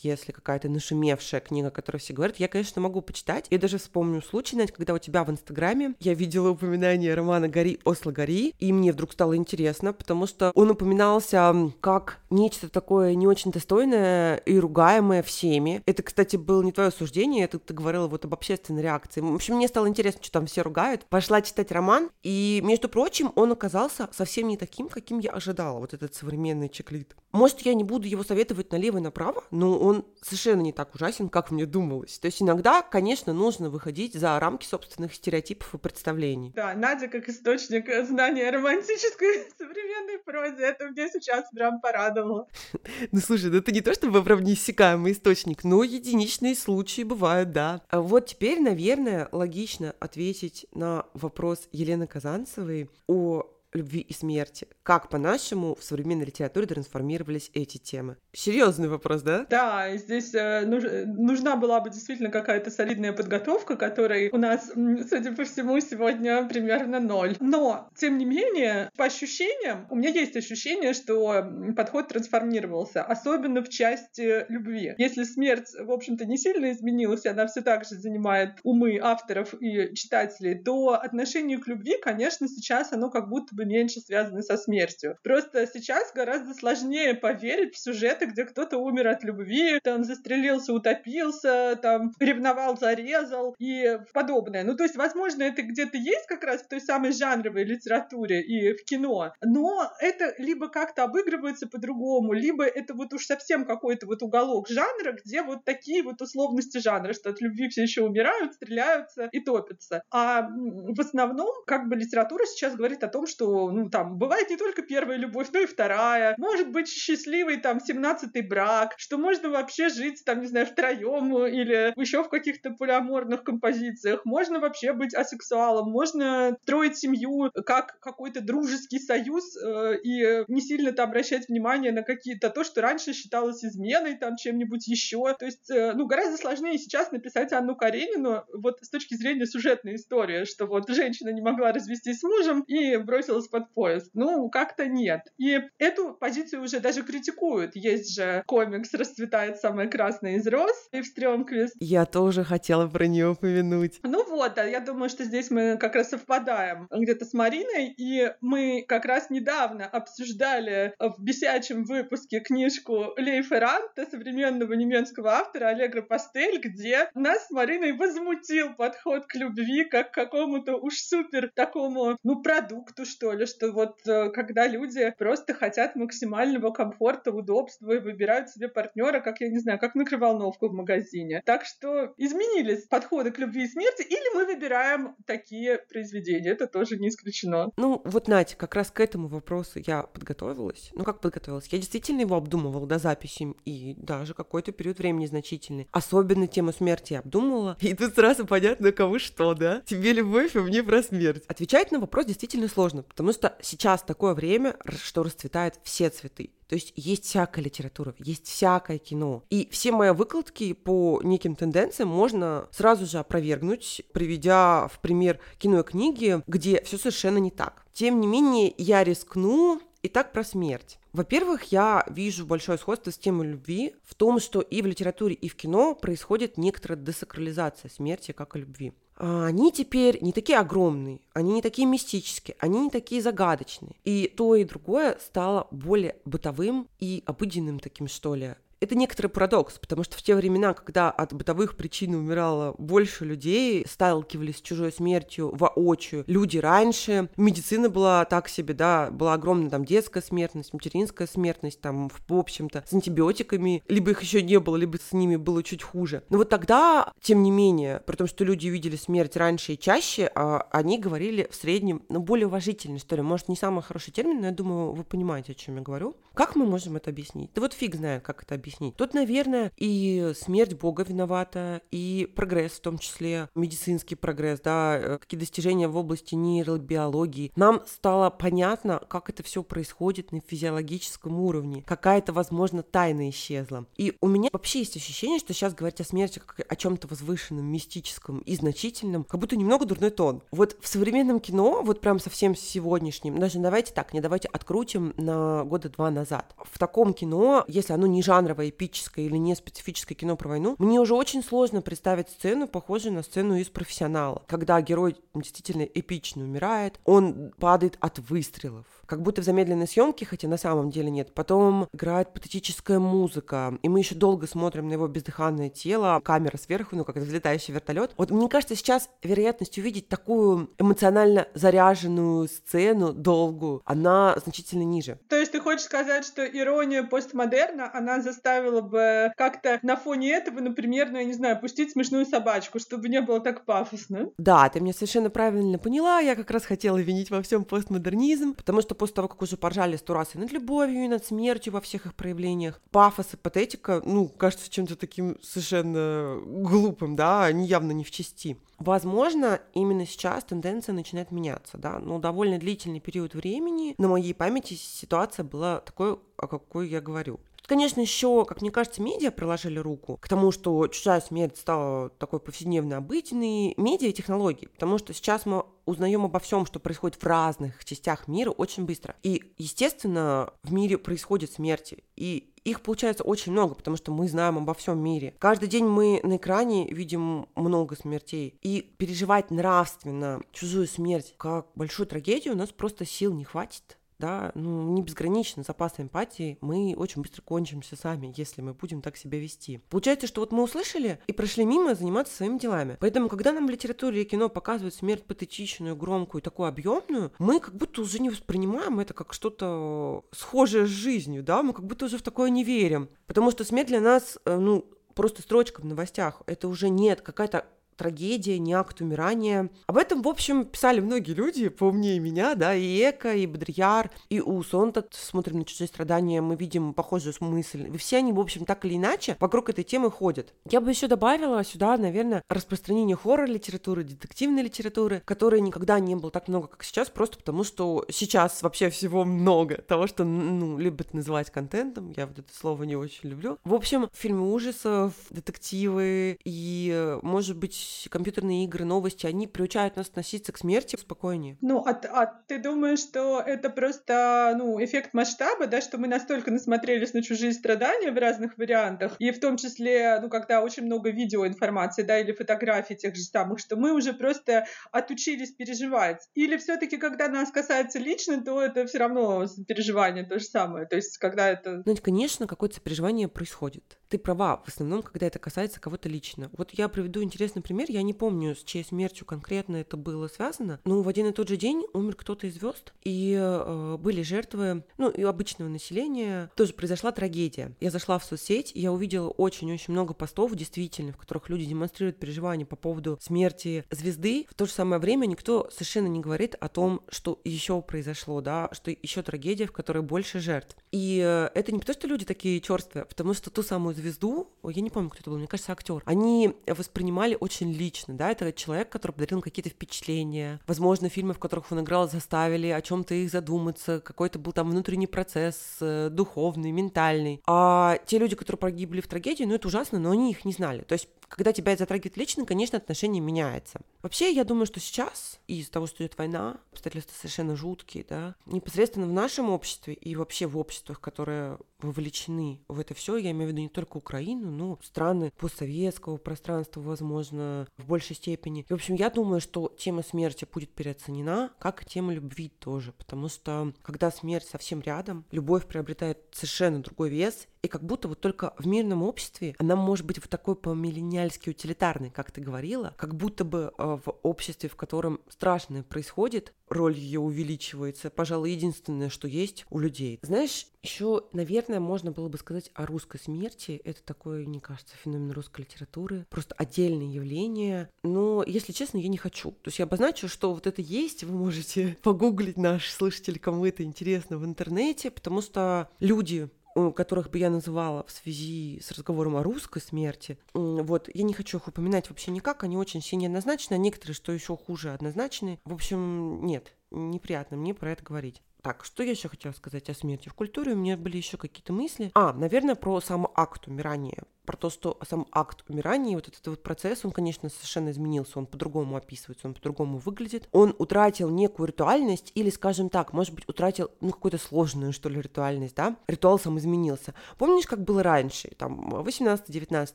если 0.02 0.32
какая-то 0.32 0.68
нашумевшая 0.68 1.40
книга, 1.40 1.68
о 1.68 1.70
которой 1.70 1.98
все 1.98 2.12
говорят, 2.12 2.36
я, 2.36 2.48
конечно, 2.48 2.80
могу 2.80 3.00
почитать. 3.00 3.46
Я 3.50 3.58
даже 3.58 3.78
вспомню 3.78 4.22
случай, 4.22 4.56
Надь, 4.56 4.72
когда 4.72 4.94
у 4.94 4.98
тебя 4.98 5.24
в 5.24 5.30
Инстаграме 5.30 5.94
я 6.00 6.14
видела 6.14 6.50
упоминание 6.50 7.14
романа 7.14 7.48
«Гори, 7.48 7.78
Осло, 7.84 8.10
гори», 8.10 8.54
и 8.58 8.72
мне 8.72 8.92
вдруг 8.92 9.12
стало 9.12 9.36
интересно, 9.36 9.92
потому 9.92 10.26
что 10.26 10.52
он 10.54 10.70
упоминался 10.70 11.54
как 11.80 12.18
нечто 12.30 12.68
такое 12.68 13.14
не 13.14 13.26
очень 13.26 13.50
достойное 13.50 14.36
и 14.36 14.58
ругаемое 14.58 15.22
всеми. 15.22 15.82
Это, 15.86 16.02
кстати, 16.02 16.36
было 16.36 16.62
не 16.62 16.72
твое 16.72 16.90
суждение, 16.90 17.44
это 17.44 17.58
ты 17.58 17.74
говорила 17.74 18.06
вот 18.08 18.24
об 18.24 18.34
общественной 18.34 18.82
реакции. 18.82 19.20
В 19.20 19.34
общем, 19.34 19.56
мне 19.56 19.68
стало 19.68 19.88
интересно, 19.88 20.22
что 20.22 20.32
там 20.32 20.46
все 20.46 20.62
ругают. 20.62 21.04
Пошла 21.06 21.42
читать 21.42 21.72
роман, 21.72 22.10
и, 22.22 22.60
между 22.64 22.88
прочим, 22.88 23.32
он 23.34 23.52
оказался 23.52 24.08
совсем 24.12 24.48
не 24.48 24.56
таким, 24.56 24.88
каким 24.88 25.18
я 25.18 25.30
ожидала, 25.30 25.78
вот 25.78 25.94
этот 25.94 26.14
современный 26.14 26.68
чеклит. 26.68 27.16
Может, 27.32 27.60
я 27.60 27.74
не 27.74 27.84
буду 27.84 28.06
его 28.06 28.24
советовать 28.24 28.72
налево 28.72 28.98
и 28.98 29.02
направо, 29.02 29.44
но 29.60 29.78
он 29.78 30.06
совершенно 30.22 30.62
не 30.62 30.72
так 30.72 30.94
ужасен, 30.94 31.28
как 31.28 31.50
мне 31.50 31.66
думалось. 31.66 32.18
То 32.18 32.26
есть 32.26 32.40
иногда, 32.40 32.80
конечно, 32.80 33.34
нужно 33.34 33.68
выходить 33.68 34.14
за 34.14 34.40
рамки 34.40 34.64
собственных 34.64 35.14
стереотипов 35.14 35.74
и 35.74 35.78
представлений. 35.78 36.50
Да, 36.56 36.72
Надя 36.74 37.08
как 37.08 37.28
источник 37.28 37.84
знания 38.06 38.50
романтической 38.50 39.44
современной 39.58 40.18
прозе, 40.24 40.64
это 40.64 40.88
мне 40.88 41.10
сейчас 41.10 41.50
прям 41.50 41.80
порадовало. 41.80 42.48
Ну 43.12 43.20
слушай, 43.20 43.54
это 43.54 43.72
не 43.72 43.82
то 43.82 43.92
чтобы 43.92 44.22
прям 44.22 44.42
неиссякаемый 44.42 45.12
источник, 45.12 45.64
но 45.64 45.82
единичные 45.82 46.54
случаи 46.54 47.02
бывают, 47.02 47.52
да. 47.52 47.82
А 47.90 48.00
вот 48.00 48.26
теперь, 48.26 48.60
наверное, 48.60 49.28
логично 49.32 49.94
ответить 50.00 50.66
на 50.72 51.04
вопрос 51.12 51.68
Елены 51.72 52.06
Казанцевой 52.06 52.88
о 53.08 53.46
любви 53.72 54.00
и 54.00 54.12
смерти. 54.12 54.68
Как, 54.82 55.08
по-нашему, 55.08 55.74
в 55.74 55.84
современной 55.84 56.26
литературе 56.26 56.66
трансформировались 56.66 57.50
эти 57.54 57.78
темы? 57.78 58.16
Серьезный 58.32 58.88
вопрос, 58.88 59.22
да? 59.22 59.46
Да, 59.48 59.96
здесь 59.96 60.34
э, 60.34 60.66
нуж, 60.66 60.84
нужна 61.06 61.56
была 61.56 61.80
бы 61.80 61.90
действительно 61.90 62.30
какая-то 62.30 62.70
солидная 62.70 63.12
подготовка, 63.12 63.76
которой 63.76 64.30
у 64.30 64.38
нас, 64.38 64.70
судя 65.08 65.32
по 65.32 65.44
всему, 65.44 65.78
сегодня 65.80 66.46
примерно 66.48 67.00
ноль. 67.00 67.36
Но, 67.40 67.88
тем 67.96 68.18
не 68.18 68.24
менее, 68.24 68.90
по 68.96 69.04
ощущениям, 69.04 69.86
у 69.90 69.96
меня 69.96 70.10
есть 70.10 70.36
ощущение, 70.36 70.92
что 70.92 71.44
подход 71.76 72.08
трансформировался, 72.08 73.02
особенно 73.02 73.62
в 73.62 73.68
части 73.68 74.46
любви. 74.48 74.94
Если 74.98 75.24
смерть, 75.24 75.68
в 75.78 75.90
общем-то, 75.90 76.24
не 76.24 76.36
сильно 76.36 76.72
изменилась, 76.72 77.26
она 77.26 77.46
все 77.46 77.60
так 77.60 77.84
же 77.84 77.94
занимает 77.96 78.58
умы 78.62 78.98
авторов 79.00 79.54
и 79.60 79.94
читателей, 79.94 80.62
то 80.62 80.94
отношение 80.94 81.58
к 81.58 81.66
любви, 81.66 81.96
конечно, 82.02 82.48
сейчас 82.48 82.92
оно 82.92 83.10
как 83.10 83.28
будто 83.28 83.54
бы 83.60 83.66
меньше 83.66 84.00
связано 84.00 84.42
со 84.42 84.56
смертью. 84.56 85.18
Просто 85.22 85.66
сейчас 85.66 86.12
гораздо 86.14 86.54
сложнее 86.54 87.14
поверить 87.14 87.74
в 87.74 87.78
сюжеты, 87.78 88.26
где 88.26 88.44
кто-то 88.44 88.78
умер 88.78 89.08
от 89.08 89.22
любви, 89.22 89.78
там 89.82 90.04
застрелился, 90.04 90.72
утопился, 90.72 91.78
там 91.80 92.12
ревновал, 92.18 92.78
зарезал 92.78 93.54
и 93.58 93.98
подобное. 94.14 94.64
Ну, 94.64 94.76
то 94.76 94.84
есть, 94.84 94.96
возможно, 94.96 95.42
это 95.42 95.62
где-то 95.62 95.98
есть 95.98 96.26
как 96.26 96.42
раз 96.44 96.62
в 96.62 96.68
той 96.68 96.80
самой 96.80 97.12
жанровой 97.12 97.64
литературе 97.64 98.40
и 98.40 98.72
в 98.72 98.84
кино, 98.84 99.32
но 99.44 99.90
это 100.00 100.34
либо 100.38 100.68
как-то 100.68 101.04
обыгрывается 101.04 101.66
по-другому, 101.66 102.32
либо 102.32 102.64
это 102.64 102.94
вот 102.94 103.12
уж 103.12 103.26
совсем 103.26 103.66
какой-то 103.66 104.06
вот 104.06 104.22
уголок 104.22 104.68
жанра, 104.68 105.16
где 105.24 105.42
вот 105.42 105.64
такие 105.64 106.02
вот 106.02 106.22
условности 106.22 106.78
жанра, 106.78 107.12
что 107.12 107.30
от 107.30 107.40
любви 107.40 107.68
все 107.68 107.82
еще 107.82 108.02
умирают, 108.02 108.54
стреляются 108.54 109.28
и 109.32 109.40
топятся. 109.40 110.02
А 110.10 110.48
в 110.48 111.00
основном 111.00 111.52
как 111.66 111.88
бы 111.88 111.96
литература 111.96 112.44
сейчас 112.46 112.74
говорит 112.74 113.04
о 113.04 113.08
том, 113.08 113.26
что 113.26 113.49
ну, 113.70 113.90
там, 113.90 114.18
бывает 114.18 114.48
не 114.50 114.56
только 114.56 114.82
первая 114.82 115.18
любовь, 115.18 115.48
но 115.52 115.60
и 115.60 115.66
вторая. 115.66 116.34
Может 116.38 116.70
быть 116.70 116.88
счастливый, 116.88 117.58
там, 117.58 117.80
семнадцатый 117.80 118.42
брак, 118.42 118.94
что 118.96 119.18
можно 119.18 119.50
вообще 119.50 119.88
жить, 119.88 120.22
там, 120.24 120.40
не 120.40 120.46
знаю, 120.46 120.66
втроем 120.66 121.46
или 121.46 121.92
еще 122.00 122.22
в 122.22 122.28
каких-то 122.28 122.70
полиаморных 122.70 123.44
композициях. 123.44 124.24
Можно 124.24 124.60
вообще 124.60 124.92
быть 124.92 125.14
асексуалом, 125.14 125.90
можно 125.90 126.56
строить 126.62 126.96
семью 126.96 127.50
как 127.66 127.98
какой-то 128.00 128.40
дружеский 128.40 128.98
союз 128.98 129.56
э, 129.56 129.96
и 130.02 130.44
не 130.48 130.60
сильно 130.60 130.92
там 130.92 131.10
обращать 131.10 131.48
внимание 131.48 131.92
на 131.92 132.02
какие-то 132.02 132.50
то, 132.50 132.64
что 132.64 132.80
раньше 132.80 133.12
считалось 133.12 133.64
изменой, 133.64 134.16
там, 134.16 134.36
чем-нибудь 134.36 134.86
еще. 134.86 135.34
То 135.38 135.44
есть, 135.44 135.70
э, 135.70 135.92
ну, 135.94 136.06
гораздо 136.06 136.36
сложнее 136.36 136.78
сейчас 136.78 137.10
написать 137.10 137.52
Анну 137.52 137.74
Каренину 137.74 138.44
вот 138.54 138.78
с 138.80 138.88
точки 138.88 139.14
зрения 139.14 139.46
сюжетной 139.46 139.96
истории, 139.96 140.44
что 140.44 140.66
вот 140.66 140.88
женщина 140.88 141.30
не 141.30 141.42
могла 141.42 141.72
развестись 141.72 142.20
с 142.20 142.22
мужем 142.22 142.62
и 142.62 142.96
бросилась 143.40 143.48
под 143.48 143.72
поезд. 143.74 144.10
Ну, 144.14 144.48
как-то 144.50 144.86
нет. 144.86 145.22
И 145.38 145.60
эту 145.78 146.14
позицию 146.14 146.62
уже 146.62 146.80
даже 146.80 147.02
критикуют. 147.02 147.74
Есть 147.74 148.14
же 148.14 148.42
комикс 148.46 148.92
«Расцветает 148.94 149.58
самая 149.58 149.88
красная 149.88 150.36
из 150.36 150.46
роз» 150.46 150.88
и 150.92 151.00
в 151.00 151.06
Стрёмквист. 151.06 151.74
Я 151.80 152.04
тоже 152.06 152.44
хотела 152.44 152.88
про 152.88 153.06
нее 153.06 153.30
упомянуть. 153.30 154.00
Ну 154.02 154.24
вот, 154.28 154.54
да, 154.54 154.64
я 154.64 154.80
думаю, 154.80 155.08
что 155.08 155.24
здесь 155.24 155.50
мы 155.50 155.76
как 155.78 155.94
раз 155.94 156.10
совпадаем 156.10 156.86
где-то 156.90 157.24
с 157.24 157.32
Мариной, 157.32 157.94
и 157.96 158.32
мы 158.40 158.84
как 158.86 159.04
раз 159.04 159.30
недавно 159.30 159.86
обсуждали 159.86 160.94
в 160.98 161.22
бесячем 161.22 161.84
выпуске 161.84 162.40
книжку 162.40 163.14
Лей 163.16 163.42
Ферранта, 163.42 164.06
современного 164.10 164.72
немецкого 164.74 165.32
автора 165.32 165.68
Аллегра 165.68 166.02
Пастель, 166.02 166.60
где 166.60 167.10
нас 167.14 167.46
с 167.46 167.50
Мариной 167.50 167.92
возмутил 167.92 168.74
подход 168.74 169.26
к 169.26 169.34
любви 169.34 169.84
как 169.84 170.10
к 170.10 170.14
какому-то 170.14 170.76
уж 170.76 170.98
супер 170.98 171.50
такому, 171.54 172.16
ну, 172.22 172.42
продукту, 172.42 173.04
что 173.04 173.29
ли, 173.32 173.46
что 173.46 173.72
вот 173.72 174.06
э, 174.06 174.30
когда 174.30 174.66
люди 174.66 175.14
просто 175.18 175.54
хотят 175.54 175.96
максимального 175.96 176.70
комфорта, 176.70 177.32
удобства 177.32 177.92
и 177.92 177.98
выбирают 177.98 178.50
себе 178.50 178.68
партнера, 178.68 179.20
как, 179.20 179.40
я 179.40 179.48
не 179.48 179.58
знаю, 179.58 179.78
как 179.78 179.94
микроволновку 179.94 180.68
в 180.68 180.72
магазине. 180.72 181.42
Так 181.44 181.64
что 181.64 182.14
изменились 182.16 182.84
подходы 182.84 183.30
к 183.30 183.38
любви 183.38 183.64
и 183.64 183.68
смерти, 183.68 184.02
или 184.02 184.36
мы 184.36 184.46
выбираем 184.46 185.16
такие 185.26 185.78
произведения. 185.78 186.50
Это 186.50 186.66
тоже 186.66 186.98
не 186.98 187.08
исключено. 187.08 187.70
Ну, 187.76 188.00
вот, 188.04 188.28
Надя, 188.28 188.56
как 188.56 188.74
раз 188.74 188.90
к 188.90 189.00
этому 189.00 189.28
вопросу 189.28 189.80
я 189.84 190.02
подготовилась. 190.02 190.90
Ну, 190.94 191.04
как 191.04 191.20
подготовилась? 191.20 191.68
Я 191.68 191.78
действительно 191.78 192.20
его 192.20 192.36
обдумывала 192.36 192.86
до 192.86 192.98
записи, 192.98 193.54
и 193.64 193.94
даже 193.96 194.34
какой-то 194.34 194.72
период 194.72 194.98
времени 194.98 195.26
значительный. 195.26 195.88
Особенно 195.92 196.46
тему 196.46 196.72
смерти 196.72 197.14
я 197.14 197.20
обдумывала. 197.20 197.76
И 197.80 197.94
тут 197.94 198.14
сразу 198.14 198.46
понятно, 198.46 198.92
кого 198.92 199.18
что, 199.18 199.54
да? 199.54 199.82
Тебе 199.86 200.12
любовь, 200.12 200.56
а 200.56 200.60
мне 200.60 200.82
про 200.82 201.02
смерть. 201.02 201.44
Отвечать 201.46 201.92
на 201.92 201.98
вопрос 201.98 202.26
действительно 202.26 202.68
сложно, 202.68 203.04
потому 203.20 203.34
что 203.34 203.54
сейчас 203.60 204.02
такое 204.02 204.32
время, 204.32 204.76
что 204.86 205.22
расцветают 205.22 205.78
все 205.82 206.08
цветы. 206.08 206.52
То 206.68 206.74
есть 206.74 206.94
есть 206.96 207.26
всякая 207.26 207.60
литература, 207.60 208.14
есть 208.18 208.46
всякое 208.46 208.96
кино. 208.96 209.44
И 209.50 209.68
все 209.70 209.92
мои 209.92 210.12
выкладки 210.12 210.72
по 210.72 211.20
неким 211.22 211.54
тенденциям 211.54 212.08
можно 212.08 212.66
сразу 212.70 213.04
же 213.04 213.18
опровергнуть, 213.18 214.00
приведя 214.14 214.88
в 214.88 215.00
пример 215.00 215.38
кино 215.58 215.80
и 215.80 215.82
книги, 215.82 216.42
где 216.46 216.80
все 216.80 216.96
совершенно 216.96 217.36
не 217.36 217.50
так. 217.50 217.84
Тем 217.92 218.22
не 218.22 218.26
менее, 218.26 218.72
я 218.78 219.04
рискну 219.04 219.82
и 220.02 220.08
так 220.08 220.32
про 220.32 220.44
смерть. 220.44 220.98
Во-первых, 221.12 221.64
я 221.72 222.04
вижу 222.08 222.46
большое 222.46 222.78
сходство 222.78 223.10
с 223.10 223.18
темой 223.18 223.48
любви 223.48 223.94
в 224.04 224.14
том, 224.14 224.40
что 224.40 224.60
и 224.60 224.82
в 224.82 224.86
литературе, 224.86 225.34
и 225.34 225.48
в 225.48 225.56
кино 225.56 225.94
происходит 225.94 226.56
некоторая 226.56 226.98
десакрализация 226.98 227.90
смерти, 227.90 228.32
как 228.32 228.56
и 228.56 228.60
любви. 228.60 228.92
А, 229.16 229.46
они 229.46 229.70
теперь 229.70 230.18
не 230.22 230.32
такие 230.32 230.58
огромные, 230.58 231.20
они 231.34 231.52
не 231.52 231.62
такие 231.62 231.86
мистические, 231.86 232.56
они 232.58 232.80
не 232.80 232.90
такие 232.90 233.20
загадочные. 233.20 233.96
И 234.04 234.32
то 234.34 234.54
и 234.54 234.64
другое 234.64 235.18
стало 235.20 235.68
более 235.70 236.16
бытовым 236.24 236.88
и 236.98 237.22
обыденным 237.26 237.80
таким, 237.80 238.08
что 238.08 238.34
ли, 238.34 238.54
это 238.80 238.96
некоторый 238.96 239.26
парадокс, 239.26 239.78
потому 239.78 240.04
что 240.04 240.16
в 240.16 240.22
те 240.22 240.34
времена, 240.34 240.72
когда 240.72 241.10
от 241.10 241.34
бытовых 241.34 241.76
причин 241.76 242.14
умирало 242.14 242.74
больше 242.78 243.26
людей, 243.26 243.84
сталкивались 243.86 244.56
с 244.56 244.62
чужой 244.62 244.90
смертью 244.90 245.54
воочию, 245.54 246.24
люди 246.26 246.56
раньше, 246.56 247.28
медицина 247.36 247.90
была 247.90 248.24
так 248.24 248.48
себе, 248.48 248.72
да, 248.72 249.10
была 249.10 249.34
огромная 249.34 249.70
там 249.70 249.84
детская 249.84 250.22
смертность, 250.22 250.72
материнская 250.72 251.26
смертность, 251.26 251.80
там, 251.80 252.08
в 252.08 252.34
общем-то, 252.34 252.84
с 252.86 252.92
антибиотиками, 252.92 253.82
либо 253.86 254.12
их 254.12 254.22
еще 254.22 254.42
не 254.42 254.58
было, 254.58 254.76
либо 254.76 254.96
с 254.96 255.12
ними 255.12 255.36
было 255.36 255.62
чуть 255.62 255.82
хуже. 255.82 256.22
Но 256.30 256.38
вот 256.38 256.48
тогда, 256.48 257.12
тем 257.20 257.42
не 257.42 257.50
менее, 257.50 258.02
при 258.06 258.16
том, 258.16 258.26
что 258.26 258.44
люди 258.44 258.68
видели 258.68 258.96
смерть 258.96 259.36
раньше 259.36 259.74
и 259.74 259.78
чаще, 259.78 260.30
а, 260.34 260.66
они 260.70 260.98
говорили 260.98 261.48
в 261.50 261.54
среднем, 261.54 262.02
ну, 262.08 262.20
более 262.20 262.46
уважительно, 262.46 262.98
что 262.98 263.14
ли, 263.14 263.20
может, 263.22 263.48
не 263.48 263.56
самый 263.56 263.82
хороший 263.82 264.12
термин, 264.12 264.40
но 264.40 264.46
я 264.46 264.52
думаю, 264.52 264.92
вы 264.92 265.04
понимаете, 265.04 265.52
о 265.52 265.54
чем 265.54 265.76
я 265.76 265.82
говорю. 265.82 266.16
Как 266.32 266.56
мы 266.56 266.64
можем 266.64 266.96
это 266.96 267.10
объяснить? 267.10 267.50
Да 267.54 267.60
вот 267.60 267.74
фиг 267.74 267.96
знает, 267.96 268.22
как 268.22 268.42
это 268.42 268.54
объяснить 268.54 268.69
объяснить. 268.70 268.96
Тут, 268.96 269.14
наверное, 269.14 269.72
и 269.76 270.32
смерть 270.36 270.74
Бога 270.74 271.04
виновата, 271.04 271.82
и 271.90 272.30
прогресс, 272.34 272.72
в 272.72 272.80
том 272.80 272.98
числе 272.98 273.48
медицинский 273.54 274.14
прогресс, 274.14 274.60
да, 274.60 274.98
э, 274.98 275.18
какие 275.18 275.38
достижения 275.38 275.88
в 275.88 275.96
области 275.96 276.34
нейробиологии. 276.34 277.52
Нам 277.56 277.82
стало 277.86 278.30
понятно, 278.30 279.00
как 279.08 279.30
это 279.30 279.42
все 279.42 279.62
происходит 279.62 280.32
на 280.32 280.40
физиологическом 280.40 281.38
уровне. 281.40 281.82
Какая-то, 281.86 282.32
возможно, 282.32 282.82
тайна 282.82 283.30
исчезла. 283.30 283.86
И 283.96 284.16
у 284.20 284.28
меня 284.28 284.48
вообще 284.52 284.80
есть 284.80 284.96
ощущение, 284.96 285.38
что 285.38 285.52
сейчас 285.52 285.74
говорить 285.74 286.00
о 286.00 286.04
смерти 286.04 286.40
как 286.44 286.60
о 286.66 286.76
чем-то 286.76 287.08
возвышенном, 287.08 287.64
мистическом 287.64 288.38
и 288.40 288.54
значительном, 288.54 289.24
как 289.24 289.40
будто 289.40 289.56
немного 289.56 289.84
дурной 289.84 290.10
тон. 290.10 290.42
Вот 290.50 290.76
в 290.80 290.88
современном 290.88 291.40
кино, 291.40 291.82
вот 291.82 292.00
прям 292.00 292.18
совсем 292.18 292.54
сегодняшнем, 292.54 293.38
даже 293.38 293.58
давайте 293.58 293.92
так, 293.92 294.12
не 294.14 294.20
давайте 294.20 294.48
открутим 294.48 295.12
на 295.16 295.64
года 295.64 295.88
два 295.88 296.10
назад. 296.10 296.54
В 296.70 296.78
таком 296.78 297.14
кино, 297.14 297.64
если 297.68 297.92
оно 297.92 298.06
не 298.06 298.22
жанровое 298.22 298.59
жанровое, 298.60 298.68
эпическое 298.68 299.24
или 299.24 299.36
не 299.36 299.54
специфическое 299.54 300.14
кино 300.14 300.36
про 300.36 300.48
войну, 300.48 300.76
мне 300.78 301.00
уже 301.00 301.14
очень 301.14 301.42
сложно 301.42 301.82
представить 301.82 302.28
сцену, 302.28 302.68
похожую 302.68 303.14
на 303.14 303.22
сцену 303.22 303.56
из 303.56 303.68
«Профессионала», 303.68 304.42
когда 304.46 304.80
герой 304.80 305.16
действительно 305.34 305.82
эпично 305.82 306.44
умирает, 306.44 307.00
он 307.04 307.52
падает 307.58 307.96
от 308.00 308.18
выстрелов, 308.18 308.86
как 309.10 309.22
будто 309.22 309.42
в 309.42 309.44
замедленной 309.44 309.88
съемке, 309.88 310.24
хотя 310.24 310.46
на 310.46 310.56
самом 310.56 310.90
деле 310.90 311.10
нет. 311.10 311.34
Потом 311.34 311.88
играет 311.92 312.32
патетическая 312.32 313.00
музыка, 313.00 313.76
и 313.82 313.88
мы 313.88 313.98
еще 313.98 314.14
долго 314.14 314.46
смотрим 314.46 314.86
на 314.86 314.92
его 314.92 315.08
бездыханное 315.08 315.68
тело, 315.68 316.20
камера 316.24 316.56
сверху, 316.56 316.94
ну, 316.94 317.04
как 317.04 317.16
взлетающий 317.16 317.74
вертолет. 317.74 318.12
Вот 318.16 318.30
мне 318.30 318.48
кажется, 318.48 318.76
сейчас 318.76 319.10
вероятность 319.24 319.76
увидеть 319.78 320.08
такую 320.08 320.70
эмоционально 320.78 321.48
заряженную 321.54 322.46
сцену 322.46 323.12
долгую, 323.12 323.82
она 323.84 324.36
значительно 324.44 324.84
ниже. 324.84 325.18
То 325.28 325.36
есть 325.36 325.50
ты 325.50 325.60
хочешь 325.60 325.86
сказать, 325.86 326.24
что 326.24 326.46
ирония 326.46 327.02
постмодерна, 327.02 327.90
она 327.92 328.20
заставила 328.20 328.80
бы 328.80 329.32
как-то 329.36 329.80
на 329.82 329.96
фоне 329.96 330.30
этого, 330.30 330.60
например, 330.60 331.10
ну, 331.10 331.18
я 331.18 331.24
не 331.24 331.32
знаю, 331.32 331.58
пустить 331.60 331.90
смешную 331.90 332.26
собачку, 332.26 332.78
чтобы 332.78 333.08
не 333.08 333.20
было 333.20 333.40
так 333.40 333.64
пафосно? 333.64 334.30
Да, 334.38 334.68
ты 334.68 334.78
меня 334.78 334.92
совершенно 334.92 335.30
правильно 335.30 335.78
поняла. 335.78 336.20
Я 336.20 336.36
как 336.36 336.52
раз 336.52 336.64
хотела 336.64 336.98
винить 336.98 337.30
во 337.30 337.42
всем 337.42 337.64
постмодернизм, 337.64 338.54
потому 338.54 338.80
что 338.82 338.99
после 339.00 339.14
того, 339.14 339.28
как 339.28 339.40
уже 339.40 339.56
поржали 339.56 339.96
сто 339.96 340.12
раз 340.12 340.34
и 340.34 340.38
над 340.38 340.52
любовью, 340.52 341.06
и 341.06 341.08
над 341.08 341.24
смертью 341.24 341.72
во 341.72 341.80
всех 341.80 342.04
их 342.04 342.14
проявлениях, 342.14 342.82
пафос 342.90 343.32
и 343.32 343.38
патетика, 343.38 344.02
ну, 344.04 344.28
кажется 344.28 344.68
чем-то 344.68 344.94
таким 344.94 345.38
совершенно 345.42 346.38
глупым, 346.44 347.16
да, 347.16 347.46
они 347.46 347.66
явно 347.66 347.92
не 347.92 348.04
в 348.04 348.10
чести. 348.10 348.58
Возможно, 348.78 349.60
именно 349.72 350.06
сейчас 350.06 350.44
тенденция 350.44 350.94
начинает 350.94 351.30
меняться, 351.30 351.78
да, 351.78 351.98
но 351.98 352.18
довольно 352.18 352.58
длительный 352.58 353.00
период 353.00 353.34
времени 353.34 353.94
на 353.96 354.08
моей 354.08 354.34
памяти 354.34 354.74
ситуация 354.74 355.44
была 355.44 355.80
такой, 355.80 356.18
о 356.36 356.46
какой 356.46 356.88
я 356.88 357.00
говорю. 357.00 357.40
Конечно, 357.70 358.00
еще, 358.00 358.44
как 358.46 358.62
мне 358.62 358.72
кажется, 358.72 359.00
медиа 359.00 359.30
приложили 359.30 359.78
руку 359.78 360.16
к 360.20 360.26
тому, 360.26 360.50
что 360.50 360.88
чужая 360.88 361.20
смерть 361.20 361.56
стала 361.56 362.08
такой 362.08 362.40
повседневно 362.40 362.96
обыденной. 362.96 363.74
Медиа 363.76 364.08
и 364.08 364.12
технологии. 364.12 364.66
Потому 364.66 364.98
что 364.98 365.14
сейчас 365.14 365.46
мы 365.46 365.64
узнаем 365.86 366.24
обо 366.24 366.40
всем, 366.40 366.66
что 366.66 366.80
происходит 366.80 367.22
в 367.22 367.24
разных 367.24 367.84
частях 367.84 368.26
мира 368.26 368.50
очень 368.50 368.86
быстро. 368.86 369.14
И, 369.22 369.52
естественно, 369.56 370.52
в 370.64 370.72
мире 370.72 370.98
происходят 370.98 371.52
смерти. 371.52 372.02
И 372.16 372.52
их 372.64 372.80
получается 372.80 373.22
очень 373.22 373.52
много, 373.52 373.76
потому 373.76 373.96
что 373.96 374.10
мы 374.10 374.28
знаем 374.28 374.58
обо 374.58 374.74
всем 374.74 374.98
мире. 374.98 375.36
Каждый 375.38 375.68
день 375.68 375.84
мы 375.84 376.18
на 376.24 376.38
экране 376.38 376.88
видим 376.92 377.46
много 377.54 377.94
смертей. 377.94 378.58
И 378.62 378.80
переживать 378.80 379.52
нравственно 379.52 380.42
чужую 380.50 380.88
смерть 380.88 381.34
как 381.36 381.68
большую 381.76 382.08
трагедию 382.08 382.54
у 382.54 382.56
нас 382.56 382.70
просто 382.70 383.04
сил 383.04 383.32
не 383.32 383.44
хватит 383.44 383.96
да, 384.20 384.52
ну, 384.54 384.92
не 384.92 385.02
безграничный 385.02 385.64
запас 385.64 385.94
эмпатии, 385.98 386.58
мы 386.60 386.94
очень 386.96 387.22
быстро 387.22 387.42
кончимся 387.42 387.96
сами, 387.96 388.32
если 388.36 388.62
мы 388.62 388.74
будем 388.74 389.02
так 389.02 389.16
себя 389.16 389.40
вести. 389.40 389.80
Получается, 389.90 390.28
что 390.28 390.40
вот 390.40 390.52
мы 390.52 390.62
услышали 390.62 391.18
и 391.26 391.32
прошли 391.32 391.64
мимо 391.64 391.94
заниматься 391.94 392.36
своими 392.36 392.58
делами. 392.58 392.96
Поэтому, 393.00 393.28
когда 393.28 393.52
нам 393.52 393.66
в 393.66 393.70
литературе 393.70 394.22
и 394.22 394.24
кино 394.24 394.48
показывают 394.48 394.94
смерть 394.94 395.24
патетичную, 395.24 395.96
громкую, 395.96 396.42
такую 396.42 396.68
объемную, 396.68 397.32
мы 397.38 397.58
как 397.58 397.74
будто 397.74 398.02
уже 398.02 398.20
не 398.20 398.30
воспринимаем 398.30 399.00
это 399.00 399.14
как 399.14 399.32
что-то 399.32 400.24
схожее 400.32 400.86
с 400.86 400.90
жизнью, 400.90 401.42
да, 401.42 401.62
мы 401.62 401.72
как 401.72 401.86
будто 401.86 402.04
уже 402.04 402.18
в 402.18 402.22
такое 402.22 402.50
не 402.50 402.62
верим. 402.62 403.08
Потому 403.26 403.50
что 403.50 403.64
смерть 403.64 403.88
для 403.88 404.00
нас, 404.00 404.38
э, 404.44 404.56
ну, 404.56 404.84
просто 405.14 405.42
строчка 405.42 405.80
в 405.80 405.84
новостях. 405.84 406.42
Это 406.46 406.68
уже 406.68 406.88
нет 406.88 407.20
какая-то 407.20 407.66
трагедия, 408.00 408.58
не 408.58 408.72
акт 408.72 409.02
умирания. 409.02 409.68
Об 409.86 409.98
этом, 409.98 410.22
в 410.22 410.28
общем, 410.28 410.64
писали 410.64 411.00
многие 411.00 411.32
люди, 411.32 411.68
поумнее 411.68 412.18
меня, 412.18 412.54
да, 412.54 412.74
и 412.74 412.98
Эко, 413.10 413.34
и 413.34 413.46
Бодрияр, 413.46 414.10
и 414.30 414.40
у 414.40 414.62
Сонта 414.62 415.06
«Смотрим 415.10 415.58
на 415.58 415.64
чужие 415.66 415.86
страдания», 415.86 416.40
мы 416.40 416.56
видим 416.56 416.94
похожую 416.94 417.34
мысль. 417.40 417.94
Все 417.98 418.16
они, 418.16 418.32
в 418.32 418.40
общем, 418.40 418.64
так 418.64 418.86
или 418.86 418.96
иначе 418.96 419.36
вокруг 419.38 419.68
этой 419.68 419.84
темы 419.84 420.10
ходят. 420.10 420.54
Я 420.70 420.80
бы 420.80 420.88
еще 420.90 421.08
добавила 421.08 421.62
сюда, 421.62 421.98
наверное, 421.98 422.42
распространение 422.48 423.16
хоррор-литературы, 423.16 424.02
детективной 424.02 424.62
литературы, 424.62 425.22
которой 425.26 425.60
никогда 425.60 426.00
не 426.00 426.14
было 426.14 426.30
так 426.30 426.48
много, 426.48 426.68
как 426.68 426.82
сейчас, 426.84 427.10
просто 427.10 427.36
потому 427.36 427.64
что 427.64 428.06
сейчас 428.08 428.62
вообще 428.62 428.88
всего 428.88 429.26
много 429.26 429.76
того, 429.76 430.06
что, 430.06 430.24
ну, 430.24 430.78
любят 430.78 431.12
называть 431.12 431.50
контентом, 431.50 432.14
я 432.16 432.26
вот 432.26 432.38
это 432.38 432.48
слово 432.54 432.84
не 432.84 432.96
очень 432.96 433.28
люблю. 433.28 433.58
В 433.64 433.74
общем, 433.74 434.08
фильмы 434.14 434.50
ужасов, 434.50 435.12
детективы 435.28 436.38
и, 436.44 437.18
может 437.22 437.58
быть, 437.58 437.89
компьютерные 438.10 438.64
игры, 438.64 438.84
новости, 438.84 439.26
они 439.26 439.46
приучают 439.46 439.96
нас 439.96 440.08
относиться 440.08 440.52
к 440.52 440.58
смерти 440.58 440.96
спокойнее. 440.96 441.56
Ну, 441.60 441.84
а, 441.86 441.90
а 441.90 442.26
ты 442.26 442.58
думаешь, 442.58 443.00
что 443.00 443.40
это 443.40 443.70
просто, 443.70 444.54
ну, 444.56 444.82
эффект 444.82 445.14
масштаба, 445.14 445.66
да, 445.66 445.80
что 445.80 445.98
мы 445.98 446.08
настолько 446.08 446.50
насмотрелись 446.50 447.12
на 447.12 447.22
чужие 447.22 447.52
страдания 447.52 448.10
в 448.10 448.18
разных 448.18 448.58
вариантах, 448.58 449.16
и 449.18 449.30
в 449.30 449.40
том 449.40 449.56
числе, 449.56 450.18
ну, 450.20 450.28
когда 450.28 450.62
очень 450.62 450.84
много 450.84 451.10
видеоинформации, 451.10 452.02
да, 452.02 452.18
или 452.18 452.32
фотографий 452.32 452.96
тех 452.96 453.14
же 453.14 453.22
самых, 453.22 453.58
что 453.58 453.76
мы 453.76 453.92
уже 453.92 454.12
просто 454.12 454.66
отучились 454.92 455.52
переживать. 455.52 456.28
Или 456.34 456.56
все 456.56 456.76
таки 456.76 456.96
когда 456.96 457.28
нас 457.28 457.50
касается 457.50 457.98
лично, 457.98 458.42
то 458.42 458.60
это 458.60 458.86
все 458.86 458.98
равно 458.98 459.46
переживание 459.66 460.24
то 460.24 460.38
же 460.38 460.44
самое. 460.44 460.86
То 460.86 460.96
есть, 460.96 461.18
когда 461.18 461.48
это... 461.48 461.82
Ну, 461.84 461.96
конечно, 462.02 462.46
какое-то 462.46 462.80
переживание 462.80 463.28
происходит. 463.28 463.98
Ты 464.08 464.18
права, 464.18 464.56
в 464.56 464.68
основном, 464.68 465.02
когда 465.02 465.26
это 465.26 465.38
касается 465.38 465.80
кого-то 465.80 466.08
лично. 466.08 466.50
Вот 466.56 466.72
я 466.72 466.88
приведу 466.88 467.22
интересный 467.22 467.62
пример. 467.62 467.79
Я 467.88 468.02
не 468.02 468.14
помню, 468.14 468.54
с 468.54 468.62
чьей 468.64 468.84
смертью 468.84 469.26
конкретно 469.26 469.76
это 469.76 469.96
было 469.96 470.28
связано, 470.28 470.80
но 470.84 471.02
в 471.02 471.08
один 471.08 471.26
и 471.26 471.32
тот 471.32 471.48
же 471.48 471.56
день 471.56 471.84
умер 471.92 472.16
кто-то 472.16 472.46
из 472.46 472.54
звезд, 472.54 472.92
и 473.02 473.36
э, 473.38 473.96
были 473.98 474.22
жертвы, 474.22 474.84
ну, 474.98 475.10
и 475.10 475.22
обычного 475.22 475.68
населения. 475.68 476.50
Тоже 476.56 476.72
произошла 476.72 477.12
трагедия. 477.12 477.74
Я 477.80 477.90
зашла 477.90 478.18
в 478.18 478.24
соцсеть, 478.24 478.72
и 478.74 478.80
я 478.80 478.92
увидела 478.92 479.28
очень-очень 479.28 479.92
много 479.92 480.14
постов, 480.14 480.54
действительно, 480.54 481.12
в 481.12 481.16
которых 481.16 481.48
люди 481.48 481.64
демонстрируют 481.64 482.18
переживания 482.18 482.66
по 482.66 482.76
поводу 482.76 483.18
смерти 483.20 483.84
звезды. 483.90 484.46
В 484.50 484.54
то 484.54 484.66
же 484.66 484.72
самое 484.72 485.00
время 485.00 485.26
никто 485.26 485.68
совершенно 485.70 486.08
не 486.08 486.20
говорит 486.20 486.54
о 486.60 486.68
том, 486.68 487.02
что 487.08 487.40
еще 487.44 487.80
произошло, 487.82 488.40
да, 488.40 488.68
что 488.72 488.90
еще 488.90 489.22
трагедия, 489.22 489.66
в 489.66 489.72
которой 489.72 490.02
больше 490.02 490.40
жертв. 490.40 490.76
И 490.92 491.22
э, 491.24 491.50
это 491.54 491.72
не 491.72 491.78
потому, 491.78 491.94
что 491.94 492.08
люди 492.08 492.24
такие 492.24 492.60
черствые, 492.60 493.04
а 493.04 493.06
потому 493.06 493.32
что 493.34 493.50
ту 493.50 493.62
самую 493.62 493.94
звезду, 493.94 494.50
я 494.64 494.82
не 494.82 494.90
помню, 494.90 495.10
кто 495.10 495.20
это 495.20 495.30
был, 495.30 495.38
мне 495.38 495.46
кажется, 495.46 495.72
актер, 495.72 496.02
они 496.04 496.54
воспринимали 496.66 497.36
очень 497.38 497.72
лично, 497.72 498.14
да, 498.14 498.30
это 498.30 498.52
человек, 498.52 498.88
который 498.88 499.12
подарил 499.12 499.40
какие-то 499.40 499.70
впечатления, 499.70 500.60
возможно, 500.66 501.08
фильмы, 501.08 501.34
в 501.34 501.38
которых 501.38 501.70
он 501.70 501.80
играл, 501.80 502.08
заставили 502.08 502.68
о 502.68 502.82
чем-то 502.82 503.14
их 503.14 503.30
задуматься, 503.30 504.00
какой-то 504.00 504.38
был 504.38 504.52
там 504.52 504.70
внутренний 504.70 505.06
процесс 505.06 505.76
э, 505.80 506.08
духовный, 506.10 506.72
ментальный. 506.72 507.40
А 507.46 507.98
те 508.06 508.18
люди, 508.18 508.34
которые 508.34 508.58
погибли 508.58 509.00
в 509.00 509.06
трагедии, 509.06 509.44
ну 509.44 509.54
это 509.54 509.68
ужасно, 509.68 510.00
но 510.00 510.10
они 510.10 510.32
их 510.32 510.44
не 510.44 510.52
знали. 510.52 510.82
То 510.82 510.94
есть 510.94 511.08
когда 511.30 511.52
тебя 511.52 511.72
это 511.72 511.84
затрагивает 511.84 512.16
лично, 512.16 512.44
конечно, 512.44 512.76
отношение 512.76 513.22
меняется. 513.22 513.80
Вообще, 514.02 514.32
я 514.32 514.44
думаю, 514.44 514.66
что 514.66 514.80
сейчас, 514.80 515.40
из-за 515.46 515.70
того, 515.70 515.86
что 515.86 516.02
идет 516.02 516.18
война, 516.18 516.60
обстоятельства 516.72 517.14
совершенно 517.14 517.56
жуткие, 517.56 518.04
да, 518.08 518.34
непосредственно 518.46 519.06
в 519.06 519.12
нашем 519.12 519.50
обществе 519.50 519.94
и 519.94 520.16
вообще 520.16 520.46
в 520.46 520.58
обществах, 520.58 521.00
которые 521.00 521.58
вовлечены 521.80 522.60
в 522.68 522.78
это 522.78 522.94
все, 522.94 523.16
я 523.16 523.30
имею 523.30 523.46
в 523.46 523.52
виду 523.52 523.62
не 523.62 523.68
только 523.68 523.96
Украину, 523.96 524.50
но 524.50 524.78
страны 524.82 525.32
постсоветского 525.36 526.16
пространства, 526.16 526.80
возможно, 526.80 527.66
в 527.78 527.86
большей 527.86 528.16
степени. 528.16 528.66
И, 528.68 528.72
в 528.72 528.76
общем, 528.76 528.96
я 528.96 529.08
думаю, 529.08 529.40
что 529.40 529.74
тема 529.78 530.02
смерти 530.02 530.46
будет 530.52 530.74
переоценена, 530.74 531.52
как 531.58 531.82
и 531.82 531.86
тема 531.86 532.12
любви 532.12 532.48
тоже, 532.48 532.92
потому 532.92 533.28
что 533.28 533.72
когда 533.82 534.10
смерть 534.10 534.46
совсем 534.46 534.80
рядом, 534.80 535.24
любовь 535.30 535.66
приобретает 535.66 536.18
совершенно 536.32 536.82
другой 536.82 537.10
вес, 537.10 537.46
и 537.62 537.68
как 537.68 537.84
будто 537.84 538.08
вот 538.08 538.20
только 538.20 538.54
в 538.58 538.66
мирном 538.66 539.02
обществе 539.02 539.54
она 539.58 539.76
может 539.76 540.06
быть 540.06 540.18
вот 540.18 540.28
такой 540.28 540.56
по-миллениальски 540.56 541.50
утилитарной, 541.50 542.10
как 542.10 542.30
ты 542.30 542.40
говорила, 542.40 542.94
как 542.96 543.14
будто 543.14 543.44
бы 543.44 543.72
э, 543.76 543.98
в 544.04 544.16
обществе, 544.22 544.68
в 544.68 544.76
котором 544.76 545.20
страшное 545.28 545.82
происходит, 545.82 546.54
роль 546.68 546.96
ее 546.96 547.20
увеличивается, 547.20 548.10
пожалуй, 548.10 548.52
единственное, 548.52 549.10
что 549.10 549.28
есть 549.28 549.66
у 549.70 549.78
людей. 549.78 550.18
Знаешь, 550.22 550.68
еще, 550.82 551.24
наверное, 551.32 551.80
можно 551.80 552.10
было 552.10 552.28
бы 552.28 552.38
сказать 552.38 552.70
о 552.74 552.86
русской 552.86 553.18
смерти. 553.18 553.80
Это 553.84 554.02
такое, 554.02 554.46
мне 554.46 554.60
кажется, 554.60 554.94
феномен 555.02 555.32
русской 555.32 555.62
литературы. 555.62 556.26
Просто 556.30 556.54
отдельное 556.56 557.06
явление. 557.06 557.90
Но, 558.02 558.42
если 558.46 558.72
честно, 558.72 558.98
я 558.98 559.08
не 559.08 559.18
хочу. 559.18 559.50
То 559.50 559.68
есть 559.68 559.78
я 559.78 559.84
обозначу, 559.84 560.28
что 560.28 560.54
вот 560.54 560.66
это 560.66 560.80
есть. 560.80 561.24
Вы 561.24 561.36
можете 561.36 561.98
погуглить 562.02 562.56
наш 562.56 562.90
слушатель, 562.90 563.38
кому 563.38 563.66
это 563.66 563.82
интересно 563.82 564.38
в 564.38 564.44
интернете, 564.44 565.10
потому 565.10 565.42
что 565.42 565.90
люди 565.98 566.48
которых 566.94 567.30
бы 567.30 567.38
я 567.38 567.50
называла 567.50 568.04
в 568.06 568.10
связи 568.10 568.80
с 568.82 568.90
разговором 568.92 569.36
о 569.36 569.42
русской 569.42 569.80
смерти. 569.80 570.38
Вот, 570.54 571.08
я 571.12 571.22
не 571.22 571.34
хочу 571.34 571.58
их 571.58 571.68
упоминать 571.68 572.08
вообще 572.10 572.30
никак, 572.30 572.64
они 572.64 572.76
очень 572.76 573.00
все 573.00 573.16
неоднозначны, 573.16 573.74
а 573.74 573.78
некоторые, 573.78 574.14
что 574.14 574.32
еще 574.32 574.56
хуже, 574.56 574.92
однозначны. 574.92 575.60
В 575.64 575.74
общем, 575.74 576.44
нет, 576.44 576.74
неприятно 576.90 577.56
мне 577.56 577.74
про 577.74 577.92
это 577.92 578.04
говорить. 578.04 578.42
Так, 578.62 578.84
что 578.84 579.02
я 579.02 579.12
еще 579.12 579.28
хотела 579.28 579.52
сказать 579.52 579.88
о 579.88 579.94
смерти 579.94 580.28
в 580.28 580.34
культуре? 580.34 580.72
У 580.72 580.76
меня 580.76 580.96
были 580.96 581.16
еще 581.16 581.38
какие-то 581.38 581.72
мысли. 581.72 582.10
А, 582.14 582.32
наверное, 582.32 582.74
про 582.74 583.00
сам 583.00 583.26
акт 583.34 583.66
умирания. 583.66 584.24
Про 584.50 584.56
то, 584.56 584.68
что 584.68 584.98
сам 585.08 585.28
акт 585.30 585.62
умирания, 585.68 586.16
вот 586.16 586.26
этот 586.26 586.44
вот 586.48 586.60
процесс, 586.60 587.04
он, 587.04 587.12
конечно, 587.12 587.48
совершенно 587.48 587.90
изменился, 587.90 588.36
он 588.36 588.46
по-другому 588.46 588.96
описывается, 588.96 589.46
он 589.46 589.54
по-другому 589.54 589.98
выглядит. 589.98 590.48
Он 590.50 590.74
утратил 590.76 591.30
некую 591.30 591.68
ритуальность 591.68 592.32
или, 592.34 592.50
скажем 592.50 592.88
так, 592.88 593.12
может 593.12 593.32
быть, 593.32 593.48
утратил, 593.48 593.92
ну, 594.00 594.10
какую-то 594.10 594.38
сложную, 594.38 594.92
что 594.92 595.08
ли, 595.08 595.20
ритуальность, 595.20 595.76
да? 595.76 595.94
Ритуал 596.08 596.40
сам 596.40 596.58
изменился. 596.58 597.14
Помнишь, 597.38 597.68
как 597.68 597.84
было 597.84 598.02
раньше, 598.02 598.48
там, 598.58 598.88
18-19 598.92 599.94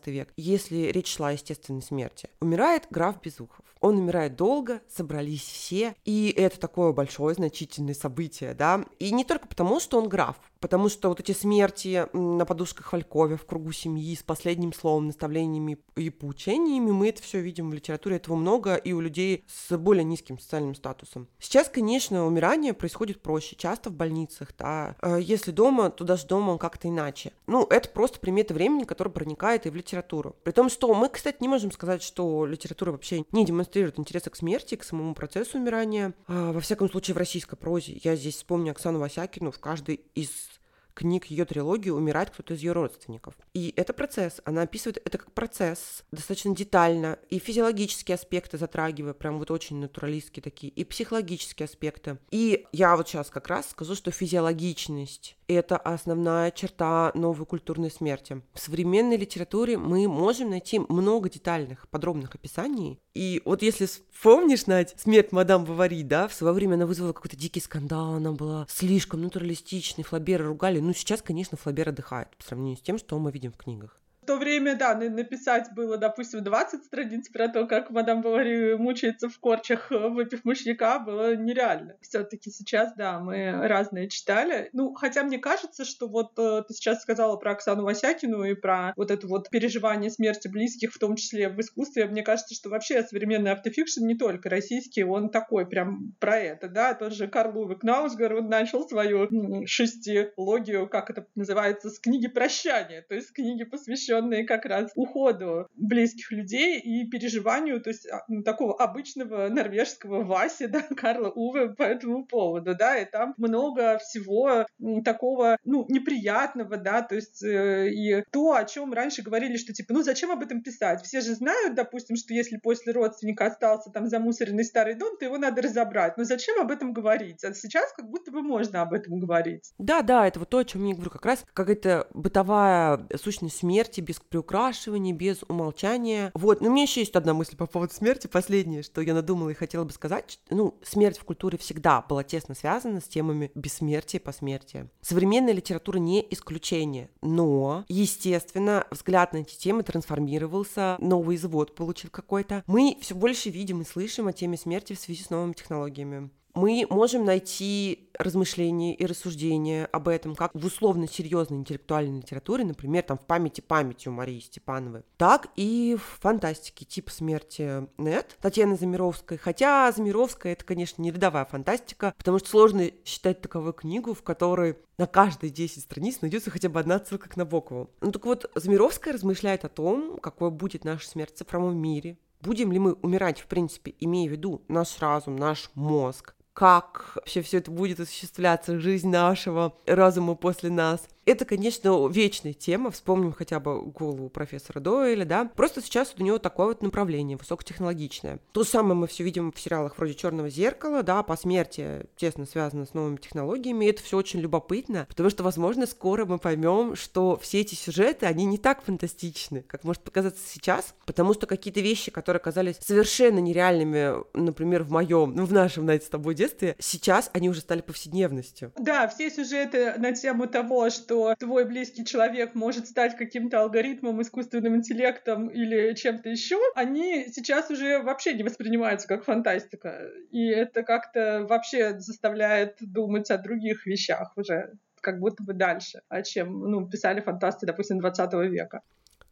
век, 0.06 0.32
если 0.38 0.78
речь 0.86 1.14
шла 1.14 1.28
о 1.28 1.32
естественной 1.34 1.82
смерти? 1.82 2.30
Умирает 2.40 2.88
граф 2.90 3.22
Безухов. 3.22 3.66
Он 3.82 3.98
умирает 3.98 4.36
долго, 4.36 4.82
собрались 4.90 5.44
все, 5.44 5.96
и 6.06 6.34
это 6.36 6.60
такое 6.60 6.94
большое, 6.94 7.36
значительное 7.36 7.94
событие, 7.94 8.54
да, 8.54 8.86
и 9.00 9.12
не 9.12 9.26
только 9.26 9.48
потому, 9.48 9.80
что 9.80 10.00
он 10.00 10.10
граф, 10.10 10.38
потому 10.66 10.90
что 10.90 11.10
вот 11.10 11.20
эти 11.20 11.32
смерти 11.32 12.08
на 12.12 12.44
подушках 12.44 12.92
в 12.92 12.96
Алькове, 12.96 13.38
в 13.38 13.46
кругу 13.46 13.72
семьи, 13.72 14.16
с 14.16 14.24
последним 14.24 14.74
словом, 14.74 15.06
наставлениями 15.06 15.78
и 15.96 16.10
поучениями, 16.10 16.90
мы 16.90 17.10
это 17.10 17.22
все 17.22 17.40
видим 17.40 17.70
в 17.70 17.74
литературе, 17.76 18.16
этого 18.16 18.36
много, 18.36 18.74
и 18.74 18.92
у 18.92 19.00
людей 19.00 19.46
с 19.48 19.78
более 19.78 20.04
низким 20.04 20.40
социальным 20.40 20.74
статусом. 20.74 21.28
Сейчас, 21.38 21.70
конечно, 21.70 22.26
умирание 22.26 22.74
происходит 22.74 23.22
проще, 23.22 23.56
часто 23.56 23.92
в 23.92 23.94
больницах, 23.94 24.54
да, 24.58 24.96
э, 25.04 25.20
если 25.22 25.52
дома, 25.52 25.92
то 25.92 26.04
даже 26.04 26.26
дома 26.26 26.58
как-то 26.58 26.88
иначе. 26.88 27.32
Ну, 27.46 27.68
это 27.70 27.88
просто 27.90 28.20
примета 28.20 28.56
времени, 28.56 28.86
которая 28.86 29.14
проникает 29.14 29.68
и 29.68 29.70
в 29.70 29.76
литературу. 29.76 30.36
При 30.42 30.52
том, 30.52 30.72
что 30.72 30.92
мы, 30.96 31.10
кстати, 31.10 31.38
не 31.42 31.48
можем 31.48 31.72
сказать, 31.72 32.02
что 32.02 32.48
литература 32.48 32.92
вообще 32.92 33.24
не 33.32 33.46
демонстрирует 33.46 34.00
интереса 34.00 34.32
к 34.32 34.36
смерти, 34.36 34.74
к 34.74 34.84
самому 34.84 35.14
процессу 35.14 35.60
умирания. 35.60 36.16
А, 36.26 36.52
во 36.52 36.60
всяком 36.60 36.90
случае, 36.90 37.14
в 37.14 37.20
российской 37.20 37.56
прозе. 37.56 38.02
Я 38.04 38.16
здесь 38.16 38.38
вспомню 38.38 38.72
Оксану 38.72 38.98
Васякину 38.98 39.52
в 39.52 39.60
каждой 39.60 40.02
из 40.16 40.55
книг 40.96 41.26
ее 41.26 41.46
трилогии 41.46 41.92
умирает 41.92 42.32
кто-то 42.32 42.56
из 42.56 42.62
ее 42.62 42.72
родственников. 42.72 43.36
И 43.54 43.74
это 43.76 43.94
процесс. 43.94 44.42
Она 44.46 44.64
описывает 44.64 44.98
это 45.06 45.20
как 45.20 45.32
процесс 45.34 46.04
достаточно 46.12 46.56
детально. 46.56 47.20
И 47.30 47.38
физиологические 47.38 48.16
аспекты 48.16 48.58
затрагивая, 48.58 49.14
прям 49.14 49.38
вот 49.38 49.52
очень 49.52 49.78
натуралистские 49.78 50.42
такие, 50.42 50.72
и 50.72 50.84
психологические 50.84 51.66
аспекты. 51.66 52.18
И 52.32 52.66
я 52.72 52.96
вот 52.96 53.08
сейчас 53.08 53.30
как 53.30 53.48
раз 53.48 53.70
скажу, 53.70 53.94
что 53.94 54.10
физиологичность— 54.10 55.36
это 55.48 55.78
основная 55.78 56.52
черта 56.52 57.12
новой 57.14 57.46
культурной 57.46 57.92
смерти. 57.92 58.42
В 58.54 58.60
современной 58.60 59.18
литературе 59.18 59.78
мы 59.78 60.08
можем 60.08 60.50
найти 60.50 60.80
много 60.80 61.30
детальных, 61.30 61.88
подробных 61.90 62.36
описаний. 62.36 63.00
И 63.14 63.42
вот 63.46 63.62
если 63.62 63.86
вспомнишь, 63.86 64.68
Надь, 64.68 64.94
смерть 65.00 65.32
мадам 65.32 65.66
Бавари, 65.66 66.04
да, 66.04 66.28
в 66.28 66.34
свое 66.34 66.54
время 66.54 66.76
она 66.76 66.86
вызвала 66.86 67.14
какой-то 67.14 67.38
дикий 67.38 67.60
скандал, 67.60 68.16
она 68.16 68.32
была 68.32 68.66
слишком 68.70 69.22
натуралистичной, 69.22 70.04
Флабера 70.04 70.46
ругали, 70.46 70.80
ну, 70.80 70.94
сейчас, 70.94 71.22
конечно, 71.22 71.58
Флабер 71.58 71.90
отдыхает 71.90 72.36
по 72.38 72.44
сравнению 72.44 72.78
с 72.78 72.82
тем, 72.82 72.98
что 72.98 73.18
мы 73.20 73.32
видим 73.32 73.52
в 73.52 73.58
книгах. 73.58 74.00
В 74.26 74.28
то 74.28 74.38
время, 74.38 74.76
да, 74.76 74.96
написать 74.96 75.68
было, 75.76 76.00
допустим, 76.00 76.44
20 76.44 76.84
страниц 76.84 77.30
про 77.30 77.48
то, 77.48 77.68
как 77.68 77.92
мадам 77.92 78.24
Бавари 78.24 78.74
мучается 78.74 79.30
в 79.30 79.38
корчах, 79.38 79.92
э, 79.92 80.10
выпив 80.10 80.44
мышьяка, 80.44 80.98
было 80.98 81.36
нереально. 81.36 81.96
все 82.02 82.24
таки 82.24 82.50
сейчас, 82.50 82.96
да, 82.96 83.20
мы 83.20 83.52
разные 83.52 84.10
читали. 84.10 84.72
Ну, 84.74 84.96
хотя 84.96 85.22
мне 85.22 85.38
кажется, 85.38 85.86
что 85.86 86.08
вот 86.08 86.32
э, 86.40 86.64
ты 86.68 86.74
сейчас 86.74 87.04
сказала 87.04 87.38
про 87.38 87.52
Оксану 87.52 87.84
Васякину 87.84 88.44
и 88.46 88.56
про 88.56 88.94
вот 88.96 89.12
это 89.12 89.28
вот 89.28 89.52
переживание 89.52 90.10
смерти 90.10 90.48
близких, 90.48 90.92
в 90.92 90.98
том 90.98 91.18
числе 91.18 91.50
в 91.50 91.60
искусстве. 91.60 92.08
Мне 92.08 92.24
кажется, 92.24 92.56
что 92.56 92.70
вообще 92.70 93.04
современный 93.04 93.52
автофикшн, 93.52 94.08
не 94.08 94.16
только 94.16 94.50
российский, 94.50 95.04
он 95.04 95.30
такой 95.30 95.68
прям 95.68 96.16
про 96.20 96.36
это, 96.40 96.68
да. 96.68 96.96
Тот 96.96 97.14
же 97.14 97.28
Карл 97.28 97.60
Уве 97.60 97.76
Кнаусгар, 97.76 98.34
он 98.34 98.50
начал 98.50 98.90
свою 98.90 99.68
шестилогию, 99.68 100.90
как 100.90 101.12
это 101.12 101.28
называется, 101.36 101.92
с 101.92 102.00
книги 102.00 102.28
прощания, 102.28 103.06
то 103.08 103.14
есть 103.14 103.32
книги, 103.32 103.64
посвященной 103.64 104.15
посвященные 104.16 104.46
как 104.46 104.66
раз 104.66 104.92
уходу 104.96 105.68
близких 105.76 106.32
людей 106.32 106.80
и 106.80 107.08
переживанию, 107.08 107.82
то 107.82 107.90
есть 107.90 108.08
а, 108.10 108.24
ну, 108.28 108.44
такого 108.44 108.76
обычного 108.76 109.48
норвежского 109.50 110.24
Васи, 110.24 110.68
да, 110.68 110.82
Карла 110.82 111.30
Уве 111.30 111.70
по 111.70 111.84
этому 111.84 112.26
поводу, 112.26 112.76
да, 112.76 112.98
и 112.98 113.06
там 113.06 113.34
много 113.38 113.98
всего 114.00 114.66
такого, 115.04 115.58
ну, 115.64 115.86
неприятного, 115.90 116.78
да, 116.78 117.02
то 117.02 117.16
есть 117.16 117.44
э, 117.44 117.90
и 117.90 118.24
то, 118.32 118.54
о 118.54 118.66
чем 118.66 118.94
раньше 118.94 119.22
говорили, 119.22 119.58
что 119.58 119.74
типа, 119.74 119.94
ну, 119.94 120.04
зачем 120.04 120.32
об 120.32 120.42
этом 120.42 120.62
писать? 120.62 121.04
Все 121.04 121.22
же 121.22 121.34
знают, 121.36 121.76
допустим, 121.76 122.16
что 122.16 122.34
если 122.34 122.58
после 122.58 122.94
родственника 122.94 123.48
остался 123.48 123.92
там 123.92 124.08
замусоренный 124.08 124.64
старый 124.64 124.96
дом, 124.96 125.18
то 125.18 125.26
его 125.26 125.38
надо 125.38 125.62
разобрать. 125.62 126.18
Но 126.18 126.24
зачем 126.24 126.60
об 126.60 126.72
этом 126.72 126.94
говорить? 126.94 127.44
А 127.44 127.54
сейчас 127.54 127.94
как 127.94 128.10
будто 128.10 128.32
бы 128.32 128.42
можно 128.42 128.82
об 128.82 128.94
этом 128.94 129.20
говорить. 129.20 129.74
Да, 129.78 130.02
да, 130.02 130.28
это 130.28 130.40
вот 130.40 130.50
то, 130.50 130.60
о 130.60 130.66
чем 130.66 130.86
я 130.86 130.94
говорю, 130.94 131.12
как 131.12 131.26
раз 131.26 131.46
какая-то 131.54 132.08
бытовая 132.14 133.08
сущность 133.22 133.58
смерти 133.58 134.02
без 134.06 134.20
приукрашивания, 134.20 135.14
без 135.14 135.44
умолчания. 135.48 136.32
Вот, 136.34 136.62
но 136.62 136.70
у 136.70 136.72
меня 136.72 136.84
еще 136.84 137.02
есть 137.02 137.16
одна 137.16 137.34
мысль 137.34 137.58
по 137.58 137.66
поводу 137.66 137.94
смерти, 137.94 138.28
последняя, 138.28 138.84
что 138.84 139.02
я 139.02 139.14
надумала 139.14 139.50
и 139.50 139.54
хотела 139.54 139.84
бы 139.84 139.92
сказать. 139.92 140.40
Ну, 140.50 140.78
смерть 140.84 141.18
в 141.18 141.24
культуре 141.24 141.58
всегда 141.58 142.02
была 142.02 142.24
тесно 142.24 142.56
связана 142.56 143.02
с 143.02 143.06
темами 143.06 143.52
бессмертия 143.56 144.20
и 144.20 144.24
посмертия. 144.24 144.90
Современная 145.02 145.54
литература 145.54 145.98
не 145.98 146.26
исключение, 146.30 147.10
но, 147.22 147.86
естественно, 147.88 148.86
взгляд 148.92 149.34
на 149.34 149.38
эти 149.38 149.58
темы 149.58 149.84
трансформировался, 149.84 150.98
новый 151.00 151.36
извод 151.36 151.76
получил 151.76 152.10
какой-то. 152.10 152.64
Мы 152.68 152.98
все 153.02 153.16
больше 153.16 153.50
видим 153.50 153.82
и 153.82 153.86
слышим 153.86 154.28
о 154.28 154.34
теме 154.34 154.58
смерти 154.58 154.94
в 154.94 155.00
связи 155.00 155.24
с 155.24 155.30
новыми 155.30 155.54
технологиями 155.54 156.30
мы 156.56 156.88
можем 156.90 157.26
найти 157.26 158.10
размышления 158.18 158.96
и 158.96 159.06
рассуждения 159.06 159.86
об 159.92 160.08
этом 160.08 160.36
как 160.36 160.52
в 160.54 160.66
условно 160.66 161.08
серьезной 161.08 161.60
интеллектуальной 161.60 162.20
литературе, 162.20 162.64
например, 162.64 163.04
там 163.04 163.18
в 163.18 163.26
памяти 163.26 163.62
памяти 163.62 164.08
у 164.08 164.12
Марии 164.12 164.40
Степановой, 164.40 165.04
так 165.18 165.48
и 165.56 165.98
в 166.00 166.22
фантастике 166.22 166.86
типа 166.86 167.12
смерти 167.12 167.88
нет 167.98 168.38
Татьяны 168.42 168.78
Замировской. 168.78 169.38
Хотя 169.38 169.92
Замировская 169.92 170.54
это, 170.54 170.64
конечно, 170.64 171.02
не 171.02 171.12
рядовая 171.12 171.46
фантастика, 171.46 172.14
потому 172.18 172.40
что 172.40 172.50
сложно 172.50 172.90
считать 173.04 173.42
таковую 173.42 173.74
книгу, 173.74 174.14
в 174.14 174.24
которой 174.24 174.78
на 174.98 175.08
каждые 175.08 175.50
10 175.50 175.84
страниц 175.84 176.22
найдется 176.22 176.52
хотя 176.52 176.70
бы 176.70 176.80
одна 176.80 177.00
ссылка 177.00 177.28
к 177.28 177.36
Набокову. 177.36 177.90
Ну 178.00 178.12
так 178.12 178.26
вот, 178.26 178.50
Замировская 178.56 179.14
размышляет 179.14 179.66
о 179.66 179.70
том, 179.70 180.18
какой 180.20 180.52
будет 180.52 180.86
наша 180.86 181.08
смерть 181.08 181.34
в 181.34 181.38
цифровом 181.38 181.78
мире, 181.78 182.18
Будем 182.42 182.72
ли 182.72 182.78
мы 182.78 182.94
умирать, 183.02 183.40
в 183.40 183.48
принципе, 183.48 183.96
имея 184.00 184.30
в 184.30 184.32
виду 184.32 184.62
наш 184.68 185.00
разум, 185.00 185.36
наш 185.36 185.72
мозг, 185.74 186.36
как 186.56 187.12
вообще 187.16 187.42
все 187.42 187.58
это 187.58 187.70
будет 187.70 188.00
осуществляться, 188.00 188.80
жизнь 188.80 189.10
нашего 189.10 189.76
разума 189.86 190.36
после 190.36 190.70
нас. 190.70 191.02
Это, 191.26 191.44
конечно, 191.44 192.08
вечная 192.08 192.54
тема. 192.54 192.92
Вспомним 192.92 193.34
хотя 193.34 193.60
бы 193.60 193.82
голову 193.82 194.30
профессора 194.30 194.80
Дойля, 194.80 195.26
да. 195.26 195.50
Просто 195.56 195.82
сейчас 195.82 196.14
у 196.18 196.24
него 196.24 196.38
такое 196.38 196.68
вот 196.68 196.84
направление, 196.84 197.36
высокотехнологичное. 197.36 198.40
То 198.52 198.64
самое 198.64 198.94
мы 198.94 199.08
все 199.08 199.24
видим 199.24 199.52
в 199.52 199.60
сериалах 199.60 199.98
вроде 199.98 200.14
Черного 200.14 200.50
зеркала, 200.50 201.02
да, 201.02 201.24
по 201.24 201.36
смерти 201.36 202.06
тесно 202.16 202.46
связано 202.46 202.86
с 202.86 202.94
новыми 202.94 203.18
технологиями. 203.18 203.86
И 203.86 203.90
это 203.90 204.04
все 204.04 204.18
очень 204.18 204.40
любопытно, 204.40 205.08
потому 205.10 205.32
что, 205.32 205.44
возможно, 205.44 205.88
скоро 205.88 206.26
мы 206.26 206.38
поймем, 206.38 206.96
что 206.96 207.40
все 207.42 207.62
эти 207.62 207.74
сюжеты, 207.74 208.28
они 208.28 208.46
не 208.46 208.60
так 208.60 208.84
фантастичны, 208.84 209.64
как 209.64 209.84
может 209.84 210.04
показаться 210.04 210.48
сейчас, 210.48 210.94
потому 211.08 211.34
что 211.34 211.48
какие-то 211.48 211.80
вещи, 211.80 212.12
которые 212.12 212.40
казались 212.40 212.78
совершенно 212.82 213.40
нереальными, 213.40 214.24
например, 214.36 214.84
в 214.84 214.92
моем, 214.92 215.34
ну, 215.36 215.46
в 215.46 215.54
нашем, 215.54 215.86
знаете, 215.86 216.06
с 216.06 216.10
тобой 216.10 216.36
детстве, 216.36 216.76
сейчас 216.78 217.32
они 217.34 217.50
уже 217.50 217.62
стали 217.62 217.82
повседневностью. 217.82 218.72
Да, 218.78 219.08
все 219.08 219.32
сюжеты 219.32 219.96
на 219.98 220.12
тему 220.14 220.48
того, 220.48 220.92
что 220.92 221.15
что 221.16 221.34
твой 221.36 221.66
близкий 221.66 222.04
человек 222.04 222.56
может 222.56 222.88
стать 222.88 223.16
каким-то 223.16 223.62
алгоритмом, 223.62 224.22
искусственным 224.22 224.76
интеллектом 224.76 225.48
или 225.48 225.94
чем-то 225.94 226.30
еще, 226.30 226.58
они 226.76 227.28
сейчас 227.34 227.72
уже 227.72 228.00
вообще 228.00 228.34
не 228.34 228.44
воспринимаются 228.44 229.08
как 229.08 229.24
фантастика. 229.24 230.10
И 230.32 230.48
это 230.48 230.84
как-то 230.84 231.46
вообще 231.48 231.98
заставляет 232.00 232.78
думать 232.82 233.32
о 233.32 233.38
других 233.38 233.86
вещах 233.86 234.34
уже 234.36 234.74
как 235.00 235.20
будто 235.20 235.44
бы 235.44 235.54
дальше, 235.54 236.02
о 236.10 236.22
чем 236.22 236.60
ну, 236.60 236.90
писали 236.90 237.22
фантасты, 237.22 237.66
допустим, 237.66 238.00
20 238.00 238.34
века. 238.52 238.82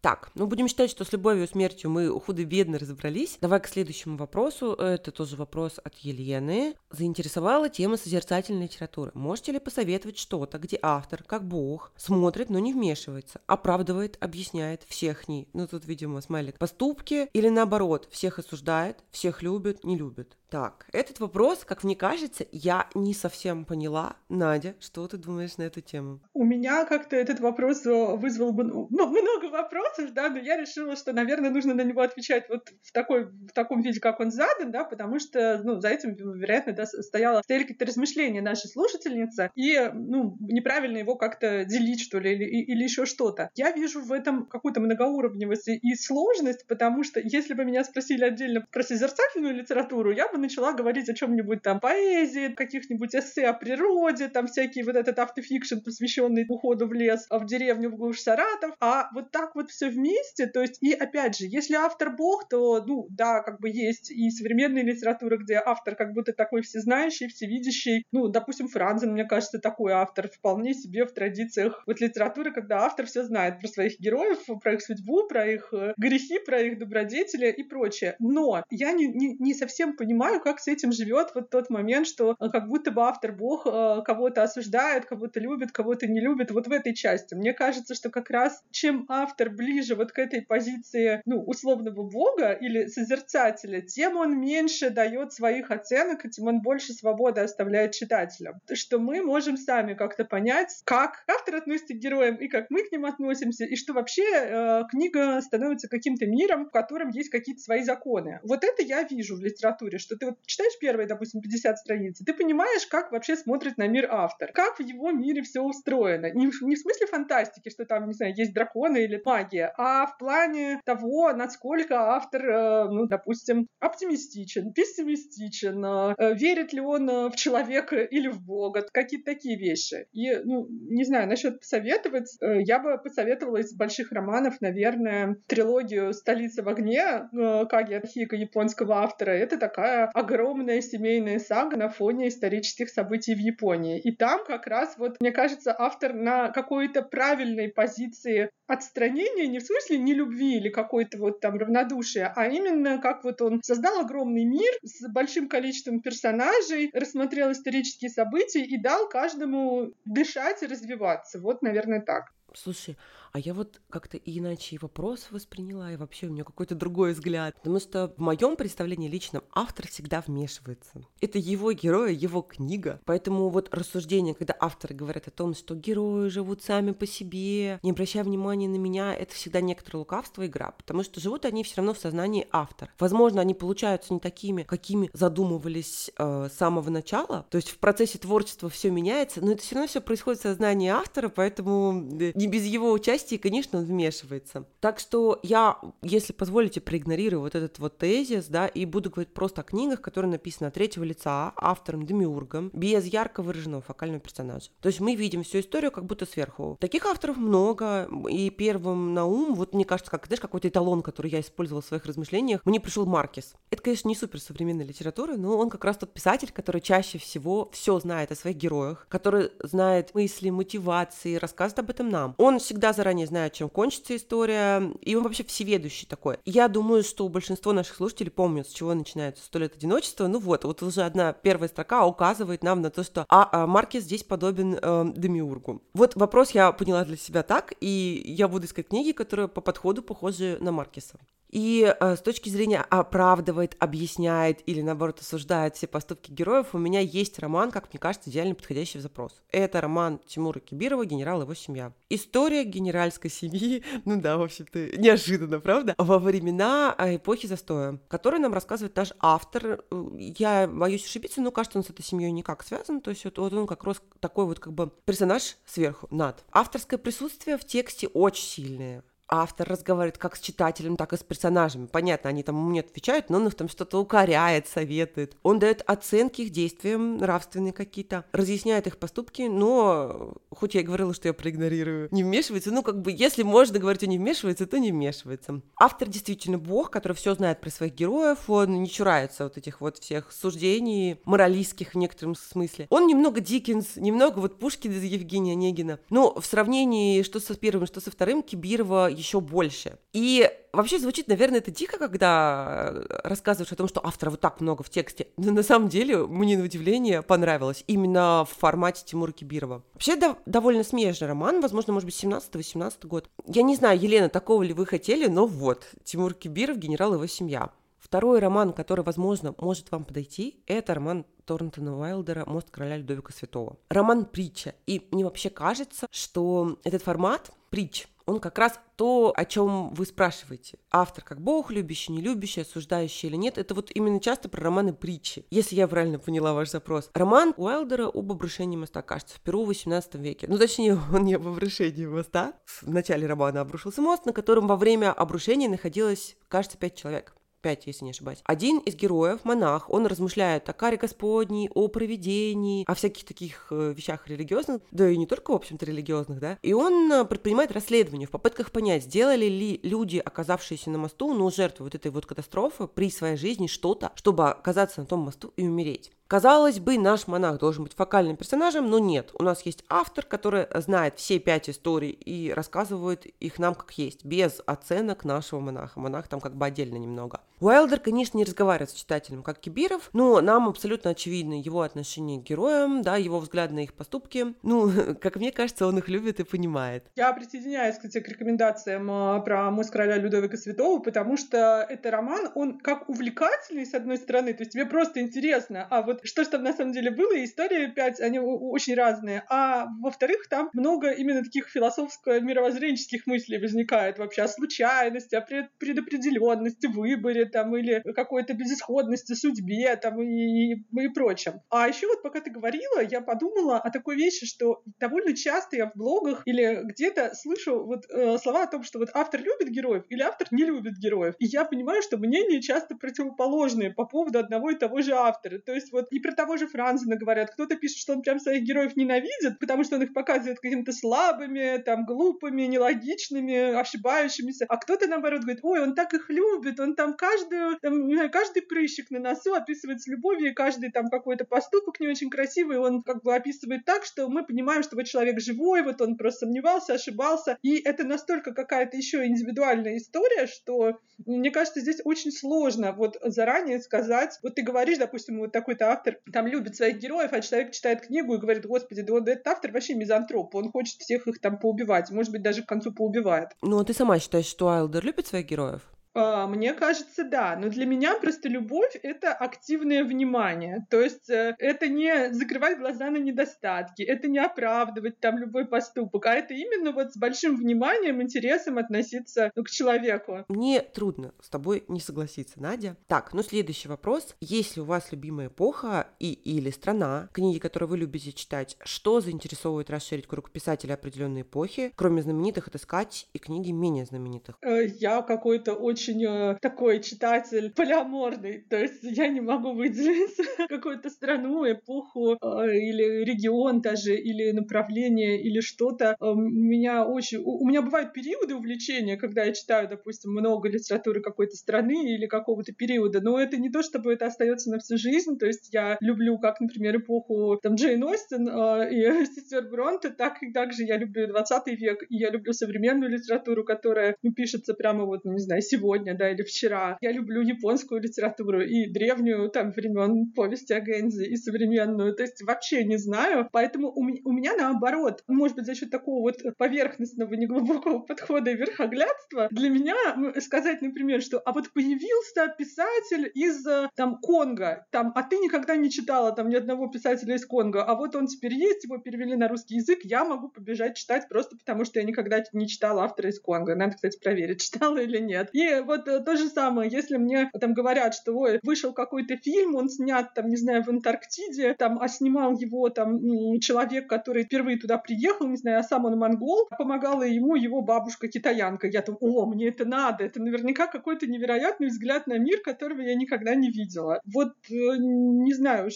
Так, 0.04 0.32
ну 0.36 0.48
будем 0.48 0.68
считать, 0.68 0.92
что 0.92 1.06
с 1.06 1.14
любовью 1.14 1.46
и 1.46 1.48
смертью 1.48 1.90
мы 1.90 2.10
худо-бедно 2.20 2.78
разобрались. 2.78 3.38
Давай 3.40 3.62
к 3.62 3.70
следующему 3.70 4.18
вопросу. 4.18 4.74
Это 4.74 5.12
тоже 5.12 5.38
вопрос 5.38 5.80
от 5.82 5.96
Елены. 6.00 6.76
Заинтересовала 6.90 7.70
тема 7.70 7.96
созерцательной 7.96 8.64
литературы. 8.64 9.12
Можете 9.14 9.54
ли 9.54 9.60
посоветовать 9.60 10.18
что-то, 10.18 10.58
где 10.58 10.78
автор, 10.82 11.24
как 11.24 11.48
бог, 11.48 11.94
смотрит, 11.96 12.50
но 12.50 12.60
не 12.60 12.74
вмешивается, 12.74 13.40
оправдывает, 13.48 14.18
объясняет 14.20 14.84
всех 14.90 15.30
не, 15.30 15.48
ну 15.54 15.68
тут, 15.68 15.86
видимо, 15.86 16.20
смайлик, 16.20 16.60
поступки 16.60 17.30
или 17.32 17.48
наоборот, 17.48 18.10
всех 18.12 18.40
осуждает, 18.40 19.06
всех 19.10 19.42
любит, 19.42 19.86
не 19.86 19.96
любит? 19.96 20.36
Так, 20.54 20.86
этот 20.94 21.20
вопрос, 21.20 21.66
как 21.66 21.84
мне 21.84 21.96
кажется, 21.96 22.46
я 22.52 22.88
не 22.94 23.16
совсем 23.16 23.66
поняла. 23.66 24.18
Надя, 24.30 24.76
что 24.80 25.08
ты 25.08 25.18
думаешь 25.18 25.58
на 25.58 25.64
эту 25.64 25.82
тему? 25.82 26.20
У 26.36 26.44
меня 26.44 26.86
как-то 26.86 27.16
этот 27.16 27.40
вопрос 27.40 27.84
вызвал 27.86 28.54
бы 28.54 28.64
ну, 28.64 28.88
много 28.92 29.52
вопросов, 29.52 30.14
да, 30.14 30.30
но 30.30 30.38
я 30.38 30.56
решила, 30.56 30.96
что, 30.96 31.12
наверное, 31.12 31.50
нужно 31.50 31.74
на 31.74 31.82
него 31.82 32.02
отвечать 32.02 32.48
вот 32.50 32.72
в, 32.84 32.92
такой, 32.92 33.26
в 33.26 33.52
таком 33.56 33.82
виде, 33.82 34.00
как 34.00 34.20
он 34.20 34.30
задан, 34.30 34.70
да, 34.70 34.84
потому 34.84 35.18
что, 35.18 35.60
ну, 35.64 35.80
за 35.80 35.90
этим, 35.90 36.14
вероятно, 36.14 36.74
да, 36.74 36.86
стояло, 36.86 37.42
стояли 37.42 37.64
какие-то 37.64 37.86
размышления 37.86 38.44
нашей 38.44 38.70
слушательницы, 38.70 39.50
и, 39.56 39.90
ну, 39.92 40.38
неправильно 40.40 41.00
его 41.00 41.16
как-то 41.16 41.66
делить, 41.66 42.02
что 42.02 42.20
ли, 42.20 42.32
или, 42.32 42.44
или 42.44 42.84
еще 42.84 43.08
что-то. 43.08 43.50
Я 43.56 43.72
вижу 43.72 44.04
в 44.04 44.12
этом 44.12 44.46
какую-то 44.46 44.82
многоуровневость 44.82 45.68
и 45.70 45.96
сложность, 45.96 46.68
потому 46.68 47.04
что 47.04 47.20
если 47.20 47.56
бы 47.56 47.66
меня 47.66 47.84
спросили 47.84 48.24
отдельно 48.24 48.62
про 48.62 48.84
созерцательную 48.84 49.56
литературу, 49.56 50.12
я 50.12 50.32
бы 50.32 50.43
начала 50.44 50.74
говорить 50.74 51.10
о 51.10 51.14
чем-нибудь 51.14 51.62
там 51.62 51.80
поэзии, 51.80 52.54
каких-нибудь 52.54 53.16
эссе 53.16 53.48
о 53.48 53.54
природе, 53.54 54.28
там 54.28 54.48
всякий 54.48 54.84
вот 54.84 54.96
этот 54.96 55.18
автофикшн, 55.20 55.80
посвященный 55.80 56.46
уходу 56.48 56.88
в 56.88 56.94
лес, 56.94 57.26
в 57.30 57.46
деревню 57.46 57.90
в 57.90 57.96
глушь 57.96 58.22
Саратов. 58.22 58.76
А 58.80 59.10
вот 59.14 59.32
так 59.32 59.56
вот 59.56 59.72
все 59.72 59.90
вместе, 59.90 60.48
то 60.48 60.62
есть, 60.62 60.78
и 60.82 60.94
опять 60.94 61.38
же, 61.38 61.46
если 61.48 61.76
автор 61.76 62.16
бог, 62.16 62.48
то, 62.48 62.84
ну, 62.86 63.08
да, 63.10 63.42
как 63.42 63.60
бы 63.60 63.70
есть 63.70 64.12
и 64.12 64.30
современная 64.30 64.84
литература, 64.84 65.38
где 65.38 65.62
автор 65.66 65.96
как 65.96 66.14
будто 66.14 66.34
такой 66.34 66.62
всезнающий, 66.62 67.28
всевидящий. 67.28 68.06
Ну, 68.12 68.28
допустим, 68.28 68.68
Франзен, 68.68 69.14
мне 69.14 69.26
кажется, 69.26 69.60
такой 69.60 69.94
автор 69.94 70.30
вполне 70.30 70.74
себе 70.74 71.06
в 71.06 71.14
традициях 71.14 71.84
вот 71.88 72.02
литературы, 72.02 72.52
когда 72.52 72.86
автор 72.86 73.06
все 73.06 73.24
знает 73.24 73.60
про 73.60 73.68
своих 73.68 74.00
героев, 74.00 74.40
про 74.62 74.74
их 74.74 74.82
судьбу, 74.82 75.28
про 75.28 75.48
их 75.48 75.74
э, 75.74 75.94
грехи, 75.98 76.40
про 76.40 76.62
их 76.62 76.80
добродетели 76.80 77.50
и 77.50 77.64
прочее. 77.64 78.16
Но 78.20 78.64
я 78.70 78.92
не, 78.92 79.08
не, 79.08 79.36
не 79.38 79.54
совсем 79.54 79.96
понимаю, 79.96 80.33
понимаю, 80.34 80.44
как 80.44 80.60
с 80.60 80.68
этим 80.68 80.92
живет 80.92 81.32
вот 81.36 81.50
тот 81.50 81.70
момент, 81.70 82.08
что 82.08 82.36
э, 82.40 82.50
как 82.50 82.68
будто 82.68 82.92
бы 82.92 83.02
автор 83.04 83.32
Бог 83.32 83.66
э, 83.66 84.02
кого-то 84.06 84.44
осуждает, 84.44 85.06
кого-то 85.06 85.40
любит, 85.40 85.72
кого-то 85.72 86.08
не 86.08 86.20
любит, 86.20 86.52
вот 86.52 86.68
в 86.68 86.72
этой 86.72 86.94
части. 86.94 87.36
Мне 87.36 87.54
кажется, 87.54 87.96
что 87.96 88.10
как 88.10 88.30
раз 88.30 88.64
чем 88.72 89.06
автор 89.10 89.50
ближе 89.50 89.96
вот 89.96 90.12
к 90.12 90.20
этой 90.20 90.42
позиции, 90.42 91.22
ну, 91.26 91.44
условного 91.44 92.04
Бога 92.10 92.52
или 92.52 92.88
созерцателя, 92.88 93.82
тем 93.82 94.18
он 94.18 94.40
меньше 94.40 94.90
дает 94.90 95.34
своих 95.34 95.72
оценок, 95.72 96.26
и 96.26 96.30
тем 96.30 96.48
он 96.48 96.62
больше 96.62 96.94
свободы 96.94 97.42
оставляет 97.42 97.92
читателям. 97.92 98.60
Что 98.72 99.00
мы 99.00 99.22
можем 99.22 99.58
сами 99.58 99.94
как-то 99.94 100.26
понять, 100.26 100.82
как 100.86 101.24
автор 101.28 101.56
относится 101.56 101.94
к 101.94 101.98
героям 101.98 102.36
и 102.36 102.48
как 102.48 102.68
мы 102.70 102.84
к 102.84 102.92
ним 102.92 103.06
относимся, 103.06 103.66
и 103.66 103.76
что 103.76 103.94
вообще 103.94 104.24
э, 104.34 104.84
книга 104.90 105.42
становится 105.42 105.88
каким-то 105.88 106.26
миром, 106.26 106.66
в 106.66 106.72
котором 106.72 107.10
есть 107.10 107.30
какие-то 107.30 107.62
свои 107.62 107.84
законы. 107.84 108.40
Вот 108.44 108.64
это 108.64 108.82
я 108.82 109.04
вижу 109.04 109.36
в 109.36 109.42
литературе, 109.42 109.98
что 109.98 110.16
ты 110.24 110.30
вот 110.30 110.38
читаешь 110.46 110.78
первые, 110.80 111.08
допустим, 111.08 111.42
50 111.42 111.78
страниц, 111.78 112.20
ты 112.26 112.34
понимаешь, 112.34 112.86
как 112.88 113.12
вообще 113.12 113.36
смотрит 113.36 113.78
на 113.78 113.88
мир 113.88 114.08
автор, 114.10 114.52
как 114.54 114.80
в 114.80 114.82
его 114.82 115.12
мире 115.12 115.42
все 115.42 115.62
устроено. 115.62 116.32
Не, 116.32 116.46
не 116.46 116.76
в 116.76 116.80
смысле 116.80 117.08
фантастики, 117.08 117.70
что 117.70 117.86
там, 117.86 118.08
не 118.08 118.14
знаю, 118.14 118.34
есть 118.36 118.54
драконы 118.54 119.04
или 119.04 119.22
магия, 119.26 119.74
а 119.78 120.06
в 120.06 120.18
плане 120.18 120.80
того, 120.86 121.34
насколько 121.34 122.16
автор, 122.16 122.46
э, 122.46 122.90
ну, 122.90 123.08
допустим, 123.08 123.68
оптимистичен, 123.80 124.72
пессимистичен, 124.74 125.84
э, 125.86 126.34
верит 126.36 126.74
ли 126.74 126.80
он 126.80 127.10
э, 127.10 127.30
в 127.30 127.36
человека 127.36 127.98
или 127.98 128.30
в 128.30 128.42
Бога, 128.42 128.86
какие-то 128.94 129.32
такие 129.32 129.58
вещи. 129.58 130.08
И, 130.14 130.36
ну, 130.44 130.68
не 130.70 131.04
знаю, 131.04 131.28
насчет 131.28 131.60
посоветовать, 131.60 132.38
я 132.42 132.80
бы 132.80 132.98
посоветовала 132.98 133.58
из 133.58 133.76
больших 133.76 134.12
романов, 134.12 134.62
наверное, 134.62 135.38
трилогию 135.48 136.14
«Столица 136.14 136.64
в 136.64 136.70
огне» 136.70 137.30
Каги 137.70 137.94
Архика, 137.94 138.36
японского 138.36 139.02
автора. 139.02 139.32
Это 139.32 139.58
такая 139.58 140.03
огромная 140.14 140.82
семейная 140.82 141.40
сага 141.40 141.78
на 141.78 141.90
фоне 141.90 142.28
исторических 142.28 142.90
событий 142.90 143.36
в 143.36 143.40
Японии. 143.40 144.00
И 144.00 144.16
там 144.16 144.44
как 144.46 144.68
раз, 144.68 144.96
вот, 144.98 145.20
мне 145.20 145.32
кажется, 145.32 145.76
автор 145.78 146.14
на 146.14 146.50
какой-то 146.50 147.02
правильной 147.02 147.70
позиции 147.70 148.50
отстранения, 148.68 149.48
не 149.48 149.60
в 149.60 149.66
смысле 149.66 149.98
не 149.98 150.14
любви 150.14 150.58
или 150.58 150.70
какой-то 150.70 151.18
вот 151.18 151.40
там 151.40 151.58
равнодушия, 151.58 152.32
а 152.36 152.48
именно 152.48 153.00
как 153.00 153.24
вот 153.24 153.42
он 153.42 153.62
создал 153.64 154.00
огромный 154.00 154.46
мир 154.46 154.72
с 154.84 155.08
большим 155.12 155.48
количеством 155.48 156.02
персонажей, 156.02 156.90
рассмотрел 156.94 157.52
исторические 157.52 158.10
события 158.10 158.64
и 158.64 158.78
дал 158.78 159.08
каждому 159.10 159.92
дышать 160.06 160.64
и 160.64 160.68
развиваться. 160.68 161.40
Вот, 161.40 161.62
наверное, 161.62 162.02
так. 162.02 162.32
Слушай, 162.54 162.98
а 163.36 163.40
я 163.40 163.56
вот 163.56 163.82
как-то 163.90 164.18
иначе 164.18 164.76
и 164.76 164.80
вопрос 164.80 165.30
восприняла, 165.32 165.92
и 165.92 165.96
вообще 165.96 166.28
у 166.28 166.30
меня 166.30 166.44
какой-то 166.44 166.76
другой 166.76 167.14
взгляд. 167.14 167.56
Потому 167.56 167.80
что 167.80 168.14
в 168.16 168.22
моем 168.22 168.56
представлении 168.56 169.10
личном 169.10 169.42
автор 169.52 169.88
всегда 169.88 170.22
вмешивается. 170.22 171.02
Это 171.20 171.40
его 171.40 171.72
герой, 171.72 172.14
его 172.14 172.44
книга. 172.44 173.02
Поэтому 173.06 173.50
вот 173.50 173.74
рассуждение, 173.74 174.36
когда 174.36 174.56
авторы 174.60 174.94
говорят 174.94 175.28
о 175.28 175.32
том, 175.32 175.56
что 175.56 175.74
герои 175.74 176.30
живут 176.30 176.62
сами 176.62 176.92
по 176.92 177.08
себе, 177.08 177.80
не 177.82 177.90
обращая 177.90 178.24
внимания 178.24 178.70
на 178.70 178.76
меня, 178.76 179.16
это 179.16 179.34
всегда 179.34 179.62
некоторое 179.62 179.98
лукавство 179.98 180.46
игра. 180.46 180.70
Потому 180.78 181.02
что 181.02 181.20
живут 181.20 181.46
они 181.46 181.64
все 181.64 181.78
равно 181.78 181.96
в 181.96 181.98
сознании 181.98 182.48
автора. 182.52 182.92
Возможно, 183.00 183.42
они 183.42 183.56
получаются 183.56 184.14
не 184.14 184.20
такими, 184.20 184.62
какими 184.62 185.10
задумывались 185.14 186.12
э, 186.20 186.50
с 186.54 186.56
самого 186.56 186.92
начала. 186.92 187.48
То 187.50 187.56
есть 187.56 187.70
в 187.70 187.80
процессе 187.80 188.20
творчества 188.20 188.70
все 188.70 188.92
меняется, 188.92 189.42
но 189.42 189.54
это 189.54 189.64
все 189.64 189.74
равно 189.74 189.88
все 189.88 190.02
происходит 190.02 190.42
в 190.42 190.44
сознании 190.44 190.90
автора, 190.90 191.30
поэтому 191.30 191.94
не 191.94 192.46
без 192.46 192.66
его 192.66 192.92
участия 192.92 193.23
участии, 193.24 193.38
конечно, 193.38 193.80
он 193.80 193.86
вмешивается. 193.86 194.66
Так 194.80 195.00
что 195.00 195.40
я, 195.44 195.78
если 196.02 196.34
позволите, 196.34 196.82
проигнорирую 196.82 197.42
вот 197.42 197.56
этот 197.56 197.80
вот 197.80 197.98
тезис, 197.98 198.48
да, 198.48 198.68
и 198.68 198.86
буду 198.86 199.10
говорить 199.10 199.34
просто 199.34 199.62
о 199.62 199.64
книгах, 199.64 200.02
которые 200.02 200.32
написаны 200.32 200.68
от 200.68 200.74
третьего 200.74 201.04
лица, 201.04 201.54
автором, 201.56 202.06
демиургом, 202.06 202.70
без 202.74 203.06
ярко 203.06 203.42
выраженного 203.42 203.82
фокального 203.82 204.20
персонажа. 204.20 204.70
То 204.82 204.88
есть 204.88 205.00
мы 205.00 205.16
видим 205.16 205.44
всю 205.44 205.60
историю 205.60 205.92
как 205.92 206.06
будто 206.06 206.26
сверху. 206.26 206.78
Таких 206.80 207.06
авторов 207.06 207.38
много, 207.38 208.10
и 208.30 208.50
первым 208.50 209.14
на 209.14 209.26
ум, 209.26 209.56
вот 209.56 209.74
мне 209.74 209.86
кажется, 209.86 210.12
как, 210.12 210.26
знаешь, 210.28 210.42
какой-то 210.42 210.68
эталон, 210.68 211.02
который 211.02 211.32
я 211.32 211.40
использовала 211.40 211.82
в 211.82 211.86
своих 211.86 212.06
размышлениях, 212.06 212.62
мне 212.66 212.80
пришел 212.80 213.06
Маркес. 213.06 213.54
Это, 213.70 213.82
конечно, 213.82 214.08
не 214.08 214.16
супер 214.16 214.40
современная 214.40 214.86
литература, 214.86 215.36
но 215.36 215.58
он 215.58 215.70
как 215.70 215.86
раз 215.86 215.98
тот 215.98 216.14
писатель, 216.14 216.52
который 216.52 216.82
чаще 216.82 217.18
всего 217.18 217.70
все 217.72 218.00
знает 218.00 218.32
о 218.32 218.36
своих 218.36 218.58
героях, 218.58 219.08
который 219.10 219.52
знает 219.62 220.14
мысли, 220.14 220.50
мотивации, 220.50 221.36
рассказывает 221.36 221.80
об 221.80 221.90
этом 221.90 222.10
нам. 222.10 222.36
Он 222.38 222.60
всегда 222.60 222.94
заранее 222.94 223.13
заранее 223.14 223.28
знает, 223.28 223.54
чем 223.54 223.70
кончится 223.70 224.16
история, 224.16 224.92
и 225.02 225.16
он 225.16 225.24
вообще 225.24 225.44
всеведущий 225.44 226.08
такой. 226.08 226.38
Я 226.46 226.68
думаю, 226.68 227.04
что 227.04 227.28
большинство 227.30 227.72
наших 227.72 227.96
слушателей 227.96 228.32
помнят, 228.32 228.68
с 228.68 228.72
чего 228.72 228.94
начинается 228.94 229.44
«Сто 229.44 229.60
лет 229.60 229.76
одиночества». 229.76 230.28
Ну 230.28 230.40
вот, 230.40 230.64
вот 230.64 230.82
уже 230.82 231.04
одна 231.04 231.32
первая 231.34 231.70
строка 231.70 232.06
указывает 232.06 232.64
нам 232.64 232.82
на 232.82 232.90
то, 232.90 233.04
что 233.04 233.26
а, 233.30 233.50
а 233.52 233.68
Маркес 233.68 234.04
здесь 234.04 234.24
подобен 234.24 234.80
э, 234.82 235.06
Демиургу. 235.16 235.84
Вот 235.94 236.16
вопрос 236.16 236.52
я 236.52 236.72
поняла 236.72 237.06
для 237.06 237.18
себя 237.18 237.44
так, 237.44 237.74
и 237.80 238.24
я 238.26 238.48
буду 238.48 238.66
искать 238.66 238.88
книги, 238.88 239.12
которые 239.12 239.48
по 239.48 239.62
подходу 239.62 240.02
похожи 240.02 240.58
на 240.60 240.72
Маркеса 240.72 241.20
и 241.54 241.96
э, 242.00 242.16
с 242.16 242.20
точки 242.20 242.50
зрения 242.50 242.84
оправдывает, 242.90 243.76
объясняет 243.80 244.62
или 244.66 244.82
наоборот 244.82 245.20
осуждает 245.20 245.76
все 245.76 245.86
поступки 245.86 246.32
героев, 246.32 246.70
у 246.74 246.80
меня 246.80 247.00
есть 247.00 247.38
роман, 247.38 247.70
как 247.70 247.94
мне 247.94 248.00
кажется, 248.00 248.32
идеально 248.32 248.56
подходящий 248.56 248.98
в 248.98 249.02
запрос. 249.02 249.44
Это 249.52 249.80
роман 249.80 250.20
Тимура 250.26 250.60
Кибирова 250.60 251.06
«Генерал 251.06 251.42
и 251.42 251.44
его 251.44 251.54
семья». 251.54 251.94
История 252.10 252.64
генеральской 253.04 253.30
семьи, 253.30 253.84
ну 254.06 254.20
да, 254.20 254.38
в 254.38 254.42
общем-то, 254.42 254.98
неожиданно, 254.98 255.60
правда? 255.60 255.96
Во 255.98 256.20
времена 256.20 256.96
э, 256.98 257.18
эпохи 257.18 257.48
застоя, 257.48 258.00
который 258.08 258.40
нам 258.40 258.54
рассказывает 258.54 258.96
наш 258.96 259.14
автор. 259.20 259.84
Я 260.18 260.68
боюсь 260.68 261.06
ошибиться, 261.06 261.42
но 261.42 261.52
кажется, 261.52 261.78
он 261.78 261.84
с 261.84 261.90
этой 261.90 262.04
семьей 262.04 262.32
никак 262.32 262.64
связан, 262.64 263.02
то 263.02 263.12
есть 263.12 263.26
вот 263.26 263.38
он 263.40 263.68
как 263.68 263.84
раз 263.84 264.02
такой 264.20 264.46
вот 264.46 264.60
как 264.60 264.74
бы 264.74 264.92
персонаж 265.06 265.58
сверху, 265.66 266.08
над. 266.12 266.44
Авторское 266.52 266.98
присутствие 266.98 267.58
в 267.58 267.66
тексте 267.66 268.08
очень 268.08 268.46
сильное 268.46 269.04
автор 269.28 269.68
разговаривает 269.68 270.18
как 270.18 270.36
с 270.36 270.40
читателем, 270.40 270.96
так 270.96 271.14
и 271.14 271.18
с 271.18 271.24
персонажами. 271.24 271.88
Понятно, 271.88 272.30
они 272.30 272.44
там 272.44 272.58
ему 272.58 272.72
не 272.72 272.82
отвечают, 272.82 273.30
но 273.30 273.38
он 273.38 273.48
их 273.48 273.56
там 273.56 273.70
что-то 273.70 274.00
укоряет, 274.00 274.68
советует. 274.68 275.38
Он 275.44 275.60
дает 275.60 275.84
оценки 275.86 276.42
их 276.42 276.52
действиям, 276.52 277.18
нравственные 277.18 277.74
какие-то, 277.74 278.26
разъясняет 278.32 278.88
их 278.88 278.98
поступки, 278.98 279.44
но, 279.44 280.34
хоть 280.52 280.76
я 280.76 280.82
и 280.82 280.84
говорила, 280.84 281.14
что 281.14 281.28
я 281.28 281.34
проигнорирую, 281.34 282.10
не 282.12 282.24
вмешивается, 282.24 282.72
ну, 282.72 282.84
как 282.84 283.02
бы, 283.02 283.12
если 283.12 283.44
можно 283.44 283.80
говорить, 283.80 284.04
он 284.04 284.10
не 284.10 284.18
вмешивается, 284.18 284.68
то 284.68 284.80
не 284.80 284.92
вмешивается. 284.92 285.62
Автор 285.80 286.08
действительно 286.08 286.58
бог, 286.58 286.92
который 286.92 287.14
все 287.14 287.34
знает 287.36 287.62
про 287.62 287.70
своих 287.70 287.94
героев, 287.94 288.50
он 288.50 288.82
не 288.84 288.90
чурается 288.90 289.46
вот 289.46 289.58
этих 289.58 289.82
вот 289.82 289.98
всех 289.98 290.32
суждений 290.32 291.20
моралистских 291.26 291.94
в 291.94 291.98
некотором 291.98 292.36
смысле. 292.36 292.88
Он 292.90 293.08
немного 293.08 293.40
Диккенс, 293.40 293.96
немного 293.96 294.40
вот 294.40 294.60
Пушкин 294.60 294.92
из 294.92 295.04
Евгения 295.04 295.54
Онегина. 295.54 296.00
Но 296.10 296.40
в 296.40 296.46
сравнении 296.46 297.24
что 297.24 297.40
со 297.40 297.56
первым, 297.56 297.88
что 297.88 298.02
со 298.02 298.12
вторым, 298.12 298.44
Кибирова 298.44 299.10
еще 299.18 299.40
больше. 299.40 299.98
И 300.14 300.50
вообще 300.72 301.00
звучит, 301.00 301.28
наверное, 301.28 301.60
это 301.60 301.72
дико, 301.72 301.98
когда 301.98 302.94
рассказываешь 303.24 303.72
о 303.72 303.76
том, 303.76 303.88
что 303.88 304.06
автора 304.06 304.32
вот 304.32 304.42
так 304.42 304.62
много 304.62 304.84
в 304.84 304.90
тексте. 304.90 305.28
Но 305.38 305.52
на 305.52 305.64
самом 305.64 305.90
деле 305.90 306.26
мне 306.26 306.58
на 306.58 306.64
удивление 306.64 307.22
понравилось 307.22 307.84
именно 307.88 308.46
в 308.46 308.56
формате 308.58 309.04
Тимура 309.06 309.32
Кибирова. 309.32 309.84
Вообще 309.94 310.16
да, 310.16 310.38
довольно 310.46 310.84
смежный 310.84 311.28
роман, 311.28 311.62
возможно, 311.62 311.94
может 311.94 312.06
быть, 312.06 312.24
17-18 312.24 313.08
год. 313.08 313.30
Я 313.46 313.62
не 313.64 313.76
знаю, 313.76 314.00
Елена, 314.00 314.30
такого 314.30 314.64
ли 314.64 314.74
вы 314.74 314.86
хотели, 314.86 315.28
но 315.28 315.46
вот, 315.46 315.88
Тимур 316.04 316.34
Кибиров, 316.34 316.78
генерал 316.78 317.14
его 317.14 317.28
семья. 317.28 317.70
Второй 318.00 318.40
роман, 318.40 318.74
который, 318.74 319.04
возможно, 319.04 319.56
может 319.58 319.90
вам 319.90 320.04
подойти, 320.04 320.62
это 320.68 320.94
роман 320.94 321.26
Торнтона 321.46 321.98
Уайлдера 321.98 322.46
«Мост 322.46 322.70
короля 322.70 322.98
Людовика 322.98 323.34
Святого». 323.34 323.78
Роман 323.90 324.26
притча. 324.26 324.76
И 324.86 325.08
мне 325.12 325.24
вообще 325.24 325.50
кажется, 325.50 326.08
что 326.12 326.78
этот 326.84 327.02
формат 327.02 327.52
притч 327.70 328.08
он 328.26 328.40
как 328.40 328.58
раз 328.58 328.80
то, 328.96 329.34
о 329.36 329.46
чем 329.46 329.94
вы 329.94 330.06
спрашиваете. 330.06 330.78
Автор 330.92 331.24
как 331.24 331.42
бог, 331.42 331.72
любящий, 331.72 332.12
не 332.12 332.22
любящий, 332.22 332.62
осуждающий 332.62 333.30
или 333.30 333.36
нет, 333.36 333.58
это 333.58 333.74
вот 333.74 333.92
именно 333.94 334.20
часто 334.20 334.50
про 334.50 334.64
романы 334.64 334.94
притчи, 334.94 335.46
если 335.50 335.76
я 335.76 335.88
правильно 335.88 336.20
поняла 336.20 336.54
ваш 336.54 336.70
запрос. 336.70 337.10
Роман 337.14 337.54
Уайлдера 337.58 338.08
об 338.08 338.32
обрушении 338.32 338.78
моста, 338.78 339.02
кажется, 339.02 339.36
в 339.36 339.42
Перу 339.42 339.64
в 339.64 339.68
18 339.68 340.16
веке. 340.16 340.48
Ну, 340.50 340.58
точнее, 340.58 340.98
он 341.14 341.26
не 341.26 341.36
об 341.36 341.48
обрушении 341.48 342.06
моста. 342.06 342.54
В 342.66 342.90
начале 342.90 343.28
романа 343.28 343.62
обрушился 343.62 344.02
мост, 344.02 344.26
на 344.26 344.34
котором 344.34 344.68
во 344.68 344.76
время 344.76 345.12
обрушения 345.12 345.70
находилось, 345.70 346.38
кажется, 346.48 346.78
пять 346.78 346.96
человек. 346.96 347.34
5, 347.64 347.88
если 347.88 348.06
не 348.06 348.12
ошибаюсь. 348.12 348.42
Один 348.44 348.78
из 348.80 348.96
героев, 348.96 349.40
монах, 349.44 349.90
он 349.90 350.06
размышляет 350.06 350.70
о 350.70 350.74
каре 350.74 350.98
Господней, 350.98 351.70
о 351.74 351.88
проведении, 351.88 352.84
о 352.86 352.94
всяких 352.94 353.24
таких 353.26 353.68
э, 353.72 353.94
вещах 353.96 354.28
религиозных, 354.28 354.82
да 354.92 355.10
и 355.10 355.18
не 355.18 355.26
только, 355.26 355.52
в 355.52 355.56
общем-то, 355.56 355.86
религиозных, 355.86 356.40
да. 356.40 356.60
И 356.62 356.74
он 356.74 357.12
э, 357.12 357.26
предпринимает 357.26 357.72
расследование 357.72 358.28
в 358.28 358.32
попытках 358.32 358.72
понять, 358.72 359.04
сделали 359.04 359.46
ли 359.46 359.80
люди, 359.82 360.18
оказавшиеся 360.18 360.92
на 360.92 361.00
мосту, 361.00 361.34
ну, 361.34 361.50
жертвы 361.50 361.86
вот 361.86 361.96
этой 361.96 362.12
вот 362.12 362.26
катастрофы 362.26 362.88
при 362.88 363.10
своей 363.10 363.38
жизни 363.38 363.68
что-то, 363.68 364.12
чтобы 364.16 364.50
оказаться 364.50 365.00
на 365.00 365.08
том 365.08 365.22
мосту 365.22 365.54
и 365.56 365.66
умереть. 365.66 366.12
Казалось 366.34 366.80
бы, 366.80 366.98
наш 366.98 367.28
монах 367.28 367.60
должен 367.60 367.84
быть 367.84 367.94
фокальным 367.94 368.38
персонажем, 368.38 368.90
но 368.90 368.98
нет. 368.98 369.30
У 369.38 369.44
нас 369.44 369.62
есть 369.68 369.86
автор, 369.88 370.26
который 370.26 370.66
знает 370.82 371.20
все 371.20 371.38
пять 371.38 371.70
историй 371.70 372.10
и 372.10 372.52
рассказывает 372.52 373.28
их 373.28 373.60
нам 373.60 373.76
как 373.76 373.92
есть, 374.00 374.26
без 374.26 374.60
оценок 374.66 375.26
нашего 375.26 375.60
монаха. 375.60 376.00
Монах 376.00 376.28
там 376.28 376.42
как 376.42 376.56
бы 376.56 376.66
отдельно 376.66 376.98
немного. 376.98 377.42
Уайлдер, 377.60 378.00
конечно, 378.00 378.36
не 378.36 378.46
разговаривает 378.46 378.90
с 378.90 378.94
читателем, 378.94 379.44
как 379.44 379.60
Кибиров, 379.60 380.10
но 380.12 380.42
нам 380.42 380.68
абсолютно 380.68 381.12
очевидно 381.12 381.54
его 381.54 381.82
отношение 381.82 382.42
к 382.42 382.44
героям, 382.44 383.04
да, 383.04 383.16
его 383.18 383.40
взгляд 383.40 383.72
на 383.72 383.84
их 383.84 383.94
поступки. 383.94 384.56
Ну, 384.64 384.92
как 385.22 385.36
мне 385.36 385.52
кажется, 385.52 385.86
он 385.86 386.00
их 386.00 386.10
любит 386.10 386.40
и 386.40 386.44
понимает. 386.44 387.06
Я 387.16 387.32
присоединяюсь, 387.32 387.98
кстати, 387.98 388.20
к 388.20 388.28
рекомендациям 388.28 389.08
а, 389.12 389.40
про 389.40 389.70
«Мост 389.70 389.92
короля 389.92 390.18
Людовика 390.18 390.58
Святого», 390.58 391.00
потому 391.00 391.38
что 391.38 391.86
это 391.88 392.10
роман, 392.10 392.52
он 392.56 392.80
как 392.80 393.08
увлекательный, 393.08 393.86
с 393.86 393.94
одной 393.94 394.18
стороны, 394.18 394.54
то 394.54 394.64
есть 394.64 394.72
тебе 394.72 394.88
просто 394.88 395.22
интересно, 395.22 395.88
а 395.92 396.02
вот 396.02 396.23
что 396.24 396.44
же 396.44 396.50
там 396.50 396.64
на 396.64 396.74
самом 396.74 396.92
деле 396.94 397.12
было, 397.12 397.34
и 397.34 397.46
истории 397.46 397.88
пять, 397.88 398.20
они 398.20 398.40
очень 398.40 398.96
разные. 398.96 399.44
А 399.50 399.88
во-вторых, 400.02 400.48
там 400.50 400.70
много 400.74 401.12
именно 401.12 401.44
таких 401.44 401.70
философско-мировоззренческих 401.70 403.26
мыслей 403.28 403.58
возникает 403.60 404.18
вообще 404.18 404.44
о 404.44 404.48
случайности, 404.48 405.36
о 405.36 405.42
предопределенности, 405.42 406.88
выборе 406.88 407.46
там 407.46 407.76
или 407.76 408.02
какой-то 408.14 408.54
безысходности, 408.54 409.34
судьбе 409.34 409.96
там 409.96 410.22
и, 410.22 410.74
и, 410.74 410.74
и 410.74 411.08
прочем. 411.10 411.62
А 411.70 411.88
еще 411.88 412.08
вот 412.08 412.22
пока 412.22 412.42
ты 412.42 412.52
говорила, 412.52 413.02
я 413.02 413.22
подумала 413.22 413.78
о 413.78 413.90
такой 413.90 414.16
вещи, 414.16 414.46
что 414.46 414.82
довольно 415.00 415.36
часто 415.36 415.76
я 415.76 415.88
в 415.90 415.96
блогах 415.96 416.44
или 416.46 416.82
где-то 416.84 417.34
слышу 417.36 417.84
вот 417.84 418.06
э, 418.10 418.38
слова 418.38 418.64
о 418.64 418.68
том, 418.68 418.84
что 418.84 419.00
вот 419.00 419.10
автор 419.14 419.42
любит 419.42 419.70
героев 419.70 420.04
или 420.10 420.22
автор 420.22 420.48
не 420.52 420.66
любит 420.66 420.98
героев. 421.00 421.36
И 421.40 421.46
я 421.46 421.66
понимаю, 421.66 422.02
что 422.02 422.18
мнения 422.18 422.62
часто 422.62 422.96
противоположные 422.96 423.92
по 423.92 424.06
поводу 424.06 424.40
одного 424.40 424.72
и 424.72 424.76
того 424.76 425.02
же 425.02 425.14
автора. 425.14 425.60
То 425.60 425.74
есть 425.74 425.92
вот 425.92 426.08
и 426.14 426.20
про 426.20 426.32
того 426.32 426.58
же 426.58 426.68
Франзена 426.68 427.16
говорят. 427.16 427.52
Кто-то 427.52 427.76
пишет, 427.76 427.98
что 427.98 428.14
он 428.14 428.22
прям 428.22 428.40
своих 428.40 428.64
героев 428.64 428.96
ненавидит, 428.96 429.60
потому 429.60 429.84
что 429.84 429.96
он 429.96 430.04
их 430.04 430.14
показывает 430.14 430.60
какими-то 430.60 430.92
слабыми, 430.92 431.82
там, 431.82 432.06
глупыми, 432.06 432.64
нелогичными, 432.64 433.74
ошибающимися. 433.74 434.66
А 434.70 434.78
кто-то, 434.78 435.08
наоборот, 435.08 435.42
говорит, 435.42 435.64
ой, 435.64 435.82
он 435.82 435.96
так 435.96 436.14
их 436.14 436.30
любит, 436.30 436.80
он 436.80 436.96
там 436.96 437.16
каждую, 437.16 437.80
там, 437.80 438.10
каждый 438.30 438.62
прыщик 438.62 439.10
на 439.10 439.20
носу 439.20 439.54
описывает 439.54 440.02
с 440.02 440.08
любовью, 440.08 440.52
и 440.52 440.54
каждый 440.54 440.92
там 440.92 441.10
какой-то 441.10 441.46
поступок 441.46 442.00
не 442.00 442.08
очень 442.08 442.30
красивый, 442.30 442.78
он 442.78 443.02
как 443.02 443.24
бы 443.24 443.34
описывает 443.34 443.86
так, 443.86 444.06
что 444.06 444.30
мы 444.30 444.46
понимаем, 444.46 444.84
что 444.84 444.96
вот 444.96 445.06
человек 445.06 445.40
живой, 445.40 445.82
вот 445.82 446.02
он 446.02 446.16
просто 446.16 446.46
сомневался, 446.46 446.94
ошибался. 446.94 447.58
И 447.64 447.78
это 447.78 448.04
настолько 448.04 448.54
какая-то 448.54 448.98
еще 448.98 449.26
индивидуальная 449.26 449.98
история, 449.98 450.48
что 450.48 451.00
мне 451.26 451.52
кажется, 451.52 451.80
здесь 451.80 452.02
очень 452.04 452.32
сложно 452.32 452.92
вот 452.92 453.18
заранее 453.24 453.80
сказать, 453.80 454.40
вот 454.44 454.56
ты 454.56 454.62
говоришь, 454.62 454.98
допустим, 454.98 455.40
вот 455.40 455.52
такой-то 455.52 455.93
автор 455.94 456.18
там 456.32 456.48
любит 456.48 456.76
своих 456.76 456.98
героев, 456.98 457.32
а 457.34 457.42
человек 457.42 457.72
читает 457.72 458.06
книгу 458.06 458.34
и 458.34 458.38
говорит, 458.38 458.66
господи, 458.66 459.02
да 459.02 459.14
вот 459.14 459.28
этот 459.28 459.48
автор 459.48 459.72
вообще 459.72 459.96
мизантроп, 459.96 460.54
он 460.56 460.72
хочет 460.72 461.00
всех 461.00 461.28
их 461.28 461.40
там 461.40 461.58
поубивать, 461.58 462.12
может 462.12 462.32
быть, 462.32 462.42
даже 462.42 462.64
к 462.64 462.66
концу 462.66 462.92
поубивает. 462.92 463.50
Ну, 463.62 463.80
а 463.80 463.86
ты 463.86 463.94
сама 463.94 464.20
считаешь, 464.20 464.46
что 464.46 464.70
Айлдер 464.70 465.04
любит 465.04 465.28
своих 465.28 465.46
героев? 465.46 465.82
А, 466.14 466.48
мне 466.48 466.74
кажется, 466.74 467.24
да. 467.24 467.56
Но 467.56 467.70
для 467.70 467.86
меня 467.86 468.16
просто 468.20 468.50
любовь— 468.50 468.96
это 469.04 469.34
активное 469.34 470.04
внимание. 470.04 470.86
То 470.90 471.02
есть 471.02 471.30
э, 471.30 471.56
это 471.60 471.88
не 471.88 472.34
закрывать 472.34 472.78
глаза 472.78 473.10
на 473.10 473.18
недостатки, 473.18 474.04
это 474.04 474.28
не 474.28 474.40
оправдывать 474.40 475.20
там 475.20 475.38
любой 475.38 475.66
поступок, 475.66 476.26
а 476.26 476.34
это 476.34 476.54
именно 476.54 476.92
вот 476.92 477.14
с 477.14 477.18
большим 477.18 477.56
вниманием, 477.56 478.22
интересом 478.22 478.78
относиться 478.78 479.52
ну, 479.56 479.64
к 479.64 479.70
человеку. 479.70 480.46
Мне 480.50 480.82
трудно 480.82 481.34
с 481.42 481.50
тобой 481.50 481.84
не 481.88 482.00
согласиться, 482.00 482.62
Надя. 482.62 482.96
Так, 483.08 483.34
ну 483.34 483.42
следующий 483.42 483.88
вопрос. 483.88 484.36
Есть 484.40 484.76
ли 484.76 484.82
у 484.82 484.86
вас 484.86 485.12
любимая 485.12 485.48
эпоха 485.48 486.08
и 486.20 486.34
или 486.34 486.70
страна, 486.70 487.30
книги, 487.34 487.60
которые 487.60 487.90
вы 487.90 487.98
любите 487.98 488.32
читать, 488.34 488.78
что 488.84 489.22
заинтересовывает 489.22 489.90
расширить 489.90 490.28
круг 490.28 490.52
писателей 490.52 490.94
определенной 490.94 491.42
эпохи, 491.42 491.92
кроме 491.96 492.22
знаменитых 492.22 492.68
отыскать 492.68 493.28
и 493.34 493.40
книги 493.40 493.72
менее 493.72 494.06
знаменитых? 494.06 494.58
Э, 494.62 494.86
я 494.86 495.22
какой-то 495.22 495.74
очень 495.74 496.03
очень 496.04 496.26
э, 496.26 496.58
такой 496.62 497.02
читатель 497.02 497.72
полиаморный, 497.72 498.66
то 498.70 498.78
есть 498.78 499.04
я 499.04 499.28
не 499.28 499.42
могу 499.42 499.74
выделить 499.74 500.36
какую-то 500.70 501.10
страну, 501.10 501.70
эпоху 501.70 502.34
э, 502.34 502.36
или 502.78 503.24
регион 503.24 503.82
даже, 503.82 504.16
или 504.16 504.52
направление, 504.52 505.42
или 505.42 505.62
что-то. 505.62 506.16
Э, 506.20 506.34
меня 506.36 507.06
очень... 507.06 507.40
У 507.44 507.66
меня 507.68 507.82
бывают 507.82 508.14
периоды 508.14 508.56
увлечения, 508.56 509.18
когда 509.18 509.44
я 509.44 509.54
читаю, 509.54 509.88
допустим, 509.88 510.32
много 510.32 510.70
литературы 510.70 511.22
какой-то 511.22 511.56
страны 511.56 512.14
или 512.14 512.28
какого-то 512.28 512.74
периода, 512.74 513.22
но 513.22 513.40
это 513.40 513.58
не 513.58 513.70
то, 513.70 513.82
чтобы 513.82 514.14
это 514.14 514.26
остается 514.26 514.70
на 514.70 514.80
всю 514.80 514.98
жизнь, 514.98 515.38
то 515.38 515.46
есть 515.46 515.74
я 515.74 515.98
люблю, 516.02 516.38
как, 516.40 516.60
например, 516.60 516.98
эпоху 516.98 517.58
там 517.62 517.76
Джейн 517.76 518.04
Остин 518.04 518.48
и 518.48 519.26
сестер 519.36 519.70
Бронте, 519.70 520.10
так 520.10 520.42
и 520.44 520.52
также 520.52 520.84
я 520.84 520.98
люблю 520.98 521.28
20 521.28 521.68
век, 521.80 522.04
и 522.10 522.18
я 522.18 522.30
люблю 522.30 522.54
современную 522.54 523.12
литературу, 523.12 523.64
которая 523.64 524.16
ну, 524.22 524.34
пишется 524.34 524.74
прямо 524.74 525.06
вот, 525.06 525.24
ну, 525.24 525.34
не 525.34 525.40
знаю, 525.40 525.62
сегодня 525.62 525.93
сегодня, 525.94 526.18
да, 526.18 526.32
или 526.32 526.42
вчера. 526.42 526.98
Я 527.02 527.12
люблю 527.12 527.42
японскую 527.42 528.02
литературу 528.02 528.62
и 528.62 528.88
древнюю, 528.88 529.50
там, 529.50 529.72
времен 529.72 530.32
повести 530.32 530.74
о 530.74 530.80
Гэнзи, 530.80 531.26
и 531.26 531.36
современную. 531.38 532.14
То 532.16 532.24
есть 532.24 532.42
вообще 532.42 532.84
не 532.84 532.98
знаю. 532.98 533.48
Поэтому 533.52 533.90
у, 533.90 534.02
у 534.02 534.32
меня 534.32 534.56
наоборот, 534.56 535.24
может 535.28 535.58
быть, 535.58 535.66
за 535.66 535.76
счет 535.76 535.92
такого 535.92 536.22
вот 536.22 536.38
поверхностного, 536.58 537.34
неглубокого 537.34 538.00
подхода 538.00 538.52
и 538.52 538.56
верхоглядства, 538.56 539.48
для 539.52 539.70
меня 539.70 539.96
сказать, 540.40 540.82
например, 540.82 541.22
что 541.22 541.40
а 541.40 541.52
вот 541.52 541.72
появился 541.74 542.54
писатель 542.58 543.32
из 543.34 543.64
там 543.96 544.18
Конго, 544.22 544.86
там, 544.92 545.12
а 545.16 545.24
ты 545.24 545.38
никогда 545.38 545.76
не 545.76 545.90
читала 545.90 546.32
там 546.32 546.50
ни 546.50 546.56
одного 546.56 546.88
писателя 546.88 547.36
из 547.36 547.46
Конго, 547.46 547.84
а 547.84 547.96
вот 547.96 548.16
он 548.16 548.28
теперь 548.28 548.54
есть, 548.54 548.84
его 548.86 548.98
перевели 548.98 549.36
на 549.36 549.48
русский 549.48 549.76
язык, 549.76 550.00
я 550.04 550.26
могу 550.26 550.50
побежать 550.50 550.98
читать 550.98 551.28
просто 551.30 551.58
потому, 551.58 551.86
что 551.86 552.00
я 552.00 552.06
никогда 552.06 552.44
не 552.54 552.68
читала 552.68 553.04
автора 553.04 553.30
из 553.30 553.40
Конго. 553.40 553.76
Надо, 553.76 553.96
кстати, 553.96 554.20
проверить, 554.20 554.62
читала 554.74 554.98
или 554.98 555.20
нет. 555.20 555.50
И 555.54 555.83
вот 555.84 556.08
э, 556.08 556.20
то 556.20 556.36
же 556.36 556.48
самое, 556.48 556.90
если 556.90 557.18
мне 557.18 557.50
там 557.60 557.74
говорят, 557.74 558.16
что 558.16 558.34
ой, 558.34 558.60
вышел 558.64 558.94
какой-то 558.94 559.38
фильм, 559.38 559.76
он 559.76 559.90
снят 559.90 560.34
там, 560.34 560.48
не 560.48 560.58
знаю, 560.58 560.84
в 560.84 560.90
Антарктиде, 560.90 561.76
там, 561.76 562.00
а 562.00 562.08
снимал 562.08 562.58
его 562.58 562.90
там 562.90 563.20
человек, 563.60 564.08
который 564.08 564.44
впервые 564.44 564.78
туда 564.78 564.98
приехал, 564.98 565.48
не 565.48 565.58
знаю, 565.58 565.80
а 565.80 565.84
сам 565.84 566.06
он 566.06 566.18
монгол, 566.18 566.68
помогала 566.78 567.24
ему 567.24 567.56
его 567.56 567.82
бабушка-китаянка. 567.82 568.88
Я 568.88 569.02
там, 569.02 569.18
о, 569.20 569.46
мне 569.46 569.70
это 569.70 569.86
надо, 569.86 570.24
это 570.24 570.42
наверняка 570.42 570.88
какой-то 570.88 571.28
невероятный 571.28 571.88
взгляд 571.88 572.28
на 572.28 572.38
мир, 572.38 572.62
которого 572.62 573.02
я 573.02 573.16
никогда 573.16 573.56
не 573.56 573.70
видела. 573.70 574.22
Вот, 574.26 574.54
э, 574.70 574.74
не 574.98 575.54
знаю, 575.54 575.90